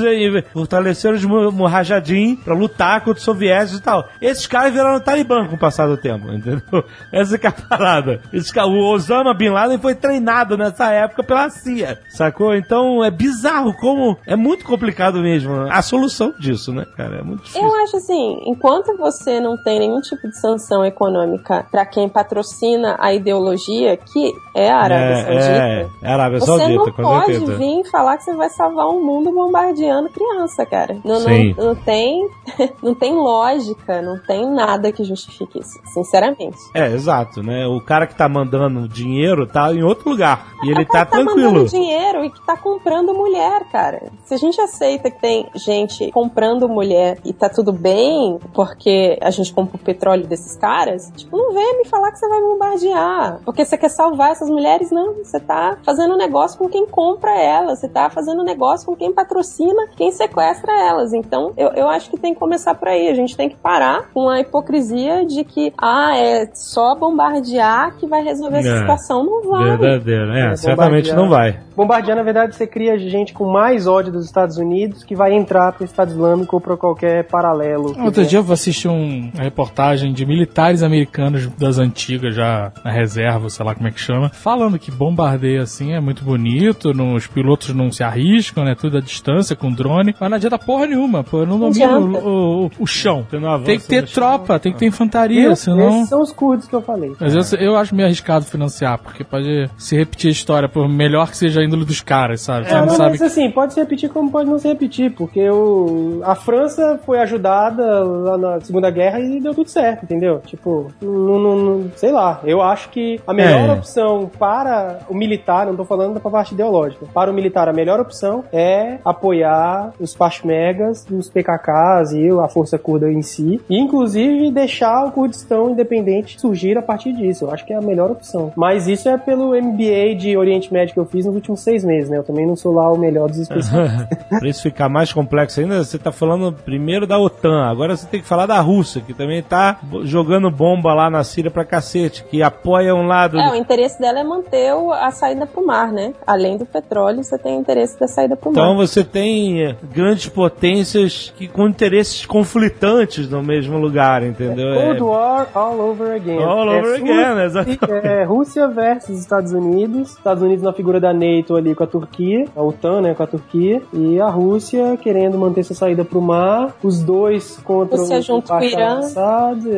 fortaleceram 0.52 1.14
os 1.16 1.24
mu- 1.24 1.52
Mujahideen 1.52 2.36
pra 2.36 2.54
lutar 2.54 3.00
contra 3.00 3.18
os 3.18 3.24
soviéticos 3.24 3.78
e 3.78 3.82
tal. 3.82 4.06
Esses 4.20 4.46
caras 4.46 4.72
viraram 4.72 5.00
talibã 5.00 5.46
com 5.46 5.54
o 5.56 5.58
passar 5.58 5.86
do 5.86 5.96
tempo, 5.96 6.30
entendeu? 6.32 6.84
Essa 7.12 7.38
que 7.38 7.46
é 7.46 7.50
a 7.50 7.52
parada. 7.52 8.20
Esses 8.32 8.50
ca- 8.50 8.66
o 8.66 8.90
Osama 8.92 9.34
Bin 9.34 9.50
Laden 9.50 9.78
foi 9.78 9.94
treinado 9.94 10.56
nessa 10.56 10.90
época 10.92 11.22
pela 11.22 11.48
CIA, 11.50 11.98
sacou? 12.08 12.54
Então 12.54 13.04
é 13.04 13.10
bizarro 13.10 13.74
como... 13.74 14.16
É 14.26 14.36
muito 14.36 14.64
complicado 14.64 15.20
mesmo 15.20 15.52
a 15.70 15.82
solução 15.82 16.32
disso, 16.38 16.72
né, 16.72 16.84
cara? 16.96 17.18
É 17.18 17.22
muito 17.22 17.42
difícil. 17.42 17.62
Eu 17.62 17.74
acho 17.82 17.96
assim, 17.96 18.36
enquanto 18.46 18.96
você 18.96 19.40
não 19.40 19.56
tem 19.62 19.78
nenhum 19.80 20.00
tipo 20.00 20.28
de 20.28 20.38
sanção 20.38 20.84
econômica 20.84 21.66
pra 21.70 21.84
quem 21.86 22.08
patrocina 22.08 22.59
a 22.98 23.12
ideologia, 23.14 23.96
que 23.96 24.32
é 24.54 24.70
a 24.70 24.78
Arábia 24.78 25.16
Saudita, 25.16 25.40
é, 25.40 25.88
é 26.02 26.12
Arábia 26.12 26.40
você 26.40 26.46
Saudita, 26.46 26.72
não 26.72 26.84
com 26.92 27.02
pode 27.02 27.26
certeza. 27.32 27.56
vir 27.56 27.84
falar 27.90 28.16
que 28.18 28.24
você 28.24 28.34
vai 28.34 28.48
salvar 28.50 28.86
o 28.88 29.00
mundo 29.02 29.30
bombardeando 29.32 30.08
criança, 30.10 30.66
cara. 30.66 30.96
Não, 31.04 31.20
não, 31.20 31.66
não 31.66 31.74
tem, 31.74 32.28
não 32.82 32.94
tem 32.94 33.14
lógica, 33.14 34.02
não 34.02 34.18
tem 34.18 34.50
nada 34.50 34.92
que 34.92 35.04
justifique 35.04 35.58
isso, 35.60 35.78
sinceramente. 35.92 36.58
É, 36.74 36.86
exato, 36.92 37.42
né? 37.42 37.66
O 37.66 37.80
cara 37.80 38.06
que 38.06 38.14
tá 38.14 38.28
mandando 38.28 38.88
dinheiro 38.88 39.46
tá 39.46 39.72
em 39.72 39.82
outro 39.82 40.10
lugar. 40.10 40.46
E 40.62 40.70
ele 40.70 40.82
O 40.82 40.86
tá 40.86 41.04
cara 41.04 41.06
tranquilo. 41.06 41.52
mandando 41.52 41.68
dinheiro 41.68 42.24
e 42.24 42.30
que 42.30 42.44
tá 42.46 42.56
comprando 42.56 43.14
mulher, 43.14 43.64
cara. 43.70 44.10
Se 44.24 44.34
a 44.34 44.36
gente 44.38 44.60
aceita 44.60 45.10
que 45.10 45.20
tem 45.20 45.48
gente 45.54 46.10
comprando 46.12 46.68
mulher 46.68 47.18
e 47.24 47.32
tá 47.32 47.48
tudo 47.48 47.72
bem, 47.72 48.38
porque 48.54 49.18
a 49.22 49.30
gente 49.30 49.52
compra 49.52 49.76
o 49.76 49.78
petróleo 49.78 50.26
desses 50.26 50.56
caras, 50.56 51.10
tipo, 51.16 51.36
não 51.36 51.52
venha 51.52 51.78
me 51.78 51.84
falar 51.86 52.10
que 52.12 52.18
você 52.18 52.28
vai 52.28 52.40
bombardear. 52.52 53.40
Porque 53.44 53.64
você 53.64 53.76
quer 53.76 53.88
salvar 53.90 54.30
essas 54.30 54.48
mulheres, 54.48 54.90
não. 54.90 55.14
Você 55.14 55.38
tá 55.40 55.76
fazendo 55.84 56.16
negócio 56.16 56.58
com 56.58 56.68
quem 56.68 56.86
compra 56.86 57.30
elas. 57.38 57.80
Você 57.80 57.88
tá 57.88 58.10
fazendo 58.10 58.42
negócio 58.44 58.86
com 58.86 58.96
quem 58.96 59.12
patrocina, 59.12 59.86
quem 59.96 60.10
sequestra 60.10 60.72
elas. 60.72 61.12
Então, 61.12 61.52
eu, 61.56 61.68
eu 61.70 61.88
acho 61.88 62.10
que 62.10 62.18
tem 62.18 62.34
que 62.34 62.40
começar 62.40 62.74
por 62.74 62.88
aí. 62.88 63.08
A 63.08 63.14
gente 63.14 63.36
tem 63.36 63.48
que 63.48 63.56
parar 63.56 64.08
com 64.12 64.28
a 64.28 64.40
hipocrisia 64.40 65.24
de 65.24 65.44
que, 65.44 65.72
ah, 65.78 66.16
é 66.16 66.48
só 66.54 66.94
bombardear 66.94 67.96
que 67.96 68.06
vai 68.06 68.22
resolver 68.22 68.58
essa 68.58 68.68
É. 68.68 68.78
situação. 68.80 69.24
Não 69.24 69.50
vai. 69.50 69.76
Verdadeiro, 69.76 70.32
é, 70.32 70.52
É, 70.52 70.56
certamente 70.56 71.12
não 71.12 71.28
vai. 71.28 71.58
Bombardear, 71.76 72.16
na 72.16 72.22
verdade, 72.22 72.54
você 72.54 72.66
cria 72.66 72.98
gente 72.98 73.32
com 73.32 73.46
mais 73.50 73.86
ódio 73.86 74.12
dos 74.12 74.26
Estados 74.26 74.56
Unidos 74.58 75.04
que 75.04 75.14
vai 75.14 75.32
entrar 75.32 75.72
pro 75.72 75.84
Estado 75.84 76.10
Islâmico 76.10 76.56
ou 76.56 76.60
pra 76.60 76.76
qualquer 76.76 77.24
paralelo. 77.24 77.94
Outro 78.04 78.24
dia 78.24 78.38
eu 78.38 78.52
assisti 78.52 78.88
um, 78.88 79.30
uma 79.34 79.42
reportagem 79.42 80.12
de 80.12 80.26
militares 80.26 80.82
americanos 80.82 81.46
das 81.58 81.78
antigas, 81.78 82.34
já 82.40 82.72
na 82.84 82.90
reserva, 82.90 83.48
sei 83.50 83.64
lá 83.66 83.74
como 83.74 83.86
é 83.88 83.90
que 83.90 84.00
chama, 84.00 84.30
falando 84.30 84.78
que 84.78 84.90
bombardeio 84.90 85.62
assim 85.62 85.92
é 85.92 86.00
muito 86.00 86.24
bonito, 86.24 86.94
não- 86.94 87.14
os 87.14 87.26
pilotos 87.26 87.74
não 87.74 87.90
se 87.92 88.02
arriscam, 88.02 88.64
né? 88.64 88.74
Tudo 88.74 88.98
à 88.98 89.00
distância, 89.00 89.54
com 89.54 89.70
drone, 89.70 90.14
mas 90.18 90.30
não 90.30 90.36
adianta 90.36 90.58
porra 90.58 90.86
nenhuma, 90.86 91.22
pô, 91.22 91.44
não 91.44 91.58
domina 91.58 91.96
adianta. 91.96 92.18
o, 92.18 92.66
o- 92.66 92.70
o 92.80 92.86
chão. 92.86 93.26
Não 93.32 93.62
Tem 93.62 93.78
que 93.78 93.86
ter 93.86 94.06
tropa, 94.08 94.58
tem 94.58 94.72
que 94.72 94.78
ter 94.78 94.86
infantaria, 94.86 95.42
Viu? 95.48 95.56
senão. 95.56 95.88
Esses 95.98 96.08
são 96.08 96.20
os 96.22 96.32
curdos 96.32 96.66
que 96.66 96.74
eu 96.74 96.82
falei. 96.82 97.12
Mas 97.20 97.52
eu, 97.52 97.58
eu 97.58 97.76
acho 97.76 97.94
meio 97.94 98.06
arriscado 98.06 98.44
financiar, 98.44 98.98
porque 98.98 99.22
pode 99.24 99.68
se 99.76 99.96
repetir 99.96 100.28
a 100.28 100.32
história, 100.32 100.68
por 100.68 100.88
melhor 100.88 101.28
que 101.30 101.36
seja 101.36 101.60
a 101.60 101.64
índole 101.64 101.84
dos 101.84 102.00
caras, 102.00 102.40
sabe? 102.40 102.66
É, 102.68 102.74
não 102.74 102.86
não, 102.86 102.94
sabe 102.94 103.10
mas 103.10 103.22
assim, 103.22 103.50
pode 103.50 103.74
se 103.74 103.80
repetir 103.80 104.08
como 104.10 104.30
pode 104.30 104.48
não 104.48 104.58
se 104.58 104.68
repetir, 104.68 105.12
porque 105.12 105.48
o, 105.50 106.20
a 106.24 106.34
França 106.34 106.98
foi 107.04 107.18
ajudada 107.20 108.04
lá 108.04 108.38
na 108.38 108.60
Segunda 108.60 108.90
Guerra 108.90 109.20
e 109.20 109.40
deu 109.40 109.54
tudo 109.54 109.68
certo, 109.68 110.04
entendeu? 110.04 110.40
Tipo, 110.46 110.90
não, 111.02 111.38
não- 111.38 111.56
não- 111.56 111.90
sei 111.96 112.12
lá, 112.12 112.29
eu 112.44 112.60
acho 112.62 112.88
que 112.90 113.20
a 113.26 113.32
melhor 113.34 113.68
É. 113.68 113.72
opção 113.72 114.30
para 114.38 115.00
o 115.08 115.14
militar, 115.14 115.66
não 115.66 115.76
tô 115.76 115.84
falando 115.84 116.14
da 116.14 116.20
parte 116.20 116.54
ideológica, 116.54 117.06
para 117.12 117.30
o 117.30 117.34
militar 117.34 117.68
a 117.68 117.72
melhor 117.72 118.00
opção 118.00 118.44
é 118.52 118.98
apoiar 119.04 119.92
os 120.00 120.14
pashmergas, 120.14 121.06
os 121.10 121.28
PKKs 121.28 122.12
e 122.12 122.28
a 122.30 122.48
força 122.48 122.78
curda 122.78 123.10
em 123.10 123.22
si, 123.22 123.60
e 123.68 123.78
inclusive 123.78 124.50
deixar 124.50 125.04
o 125.06 125.12
Kurdistão 125.12 125.70
independente 125.70 126.40
surgir 126.40 126.76
a 126.78 126.82
partir 126.82 127.12
disso. 127.12 127.44
Eu 127.44 127.50
acho 127.52 127.64
que 127.66 127.72
é 127.72 127.76
a 127.76 127.80
melhor 127.82 128.10
opção. 128.10 128.52
Mas 128.56 128.86
isso 128.88 129.08
é 129.08 129.16
pelo 129.18 129.50
MBA 129.54 130.14
de 130.16 130.36
Oriente 130.36 130.72
Médio 130.72 130.94
que 130.94 131.00
eu 131.00 131.04
fiz 131.04 131.26
nos 131.26 131.34
últimos 131.34 131.60
seis 131.60 131.84
meses, 131.84 132.08
né? 132.10 132.18
Eu 132.18 132.24
também 132.24 132.46
não 132.46 132.56
sou 132.56 132.72
lá 132.72 132.90
o 132.92 132.96
melhor 132.98 133.28
dos 133.28 133.38
especialistas. 133.38 134.08
pra 134.28 134.48
isso 134.48 134.62
ficar 134.62 134.88
mais 134.88 135.12
complexo 135.12 135.60
ainda, 135.60 135.82
você 135.84 135.98
tá 135.98 136.10
falando 136.12 136.52
primeiro 136.52 137.06
da 137.06 137.18
OTAN, 137.18 137.64
agora 137.64 137.96
você 137.96 138.06
tem 138.06 138.20
que 138.20 138.26
falar 138.26 138.46
da 138.46 138.60
Rússia, 138.60 139.00
que 139.00 139.12
também 139.14 139.42
tá 139.42 139.78
bo- 139.82 140.04
jogando 140.04 140.50
bomba 140.50 140.92
lá 140.94 141.10
na 141.10 141.22
Síria 141.24 141.50
pra 141.50 141.64
cacete, 141.64 142.19
que 142.28 142.42
apoia 142.42 142.94
um 142.94 143.06
lado. 143.06 143.38
É, 143.38 143.50
o 143.50 143.54
interesse 143.54 144.00
dela 144.00 144.20
é 144.20 144.24
manter 144.24 144.74
o- 144.74 144.92
a 144.92 145.10
saída 145.10 145.46
pro 145.46 145.64
mar, 145.66 145.92
né? 145.92 146.12
Além 146.26 146.56
do 146.56 146.66
petróleo, 146.66 147.22
você 147.22 147.38
tem 147.38 147.56
o 147.56 147.60
interesse 147.60 147.98
da 147.98 148.06
saída 148.08 148.36
pro 148.36 148.50
Então 148.50 148.74
mar. 148.74 148.86
você 148.86 149.02
tem 149.04 149.62
eh, 149.62 149.76
grandes 149.92 150.28
potências 150.28 151.32
que 151.36 151.48
com 151.48 151.66
interesses 151.66 152.26
conflitantes 152.26 153.28
no 153.30 153.42
mesmo 153.42 153.78
lugar, 153.78 154.22
entendeu? 154.22 154.68
É- 154.74 154.86
Cold 154.86 155.02
War 155.02 155.48
all 155.54 155.80
over 155.80 156.14
again. 156.14 156.42
All 156.42 156.68
over 156.68 156.96
Sul- 156.98 157.04
again, 157.04 157.42
exatamente. 157.44 157.80
É 158.06 158.24
Rússia 158.24 158.68
versus 158.68 159.18
Estados 159.18 159.52
Unidos. 159.52 160.10
Estados 160.16 160.42
Unidos 160.42 160.62
na 160.62 160.72
figura 160.72 161.00
da 161.00 161.12
NATO 161.12 161.56
ali 161.56 161.74
com 161.74 161.84
a 161.84 161.86
Turquia, 161.86 162.44
a 162.54 162.62
OTAN, 162.62 163.00
né, 163.02 163.14
com 163.14 163.22
a 163.22 163.26
Turquia, 163.26 163.82
e 163.92 164.20
a 164.20 164.28
Rússia 164.28 164.96
querendo 165.00 165.38
manter 165.38 165.62
sua 165.64 165.76
saída 165.76 166.04
pro 166.04 166.20
mar. 166.20 166.74
Os 166.82 167.02
dois 167.02 167.58
contra 167.64 167.96
Rússia 167.98 168.18
o 168.18 168.22
junto 168.22 168.48
com 168.48 168.58
o 168.58 168.62
Irã. 168.64 169.00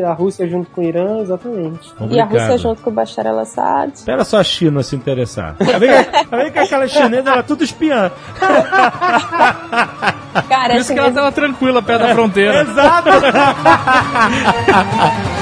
a 0.06 0.12
Rússia 0.12 0.46
junto 0.46 0.70
com 0.70 0.80
o 0.80 0.84
Irã, 0.84 1.20
exatamente. 1.20 1.92
E 2.10 2.20
a. 2.22 2.26
Rússia 2.26 2.58
junto 2.58 2.82
com 2.82 2.90
o 2.90 2.92
Bashar 2.92 3.26
al-Assad. 3.26 3.92
Espera 3.94 4.24
só 4.24 4.38
a 4.38 4.44
China 4.44 4.82
se 4.82 4.96
interessar. 4.96 5.54
Ver 5.58 6.52
que- 6.52 6.58
aquela 6.58 6.86
chinesa 6.88 7.30
era 7.30 7.42
tudo 7.42 7.64
espiã. 7.64 8.10
Cara, 10.48 10.72
Por 10.72 10.80
isso 10.80 10.92
que 10.92 10.98
ela 10.98 11.08
mesmo- 11.08 11.20
tava 11.20 11.32
tranquila 11.32 11.82
perto 11.82 12.02
da 12.06 12.14
fronteira. 12.14 12.62
Exato! 12.62 13.10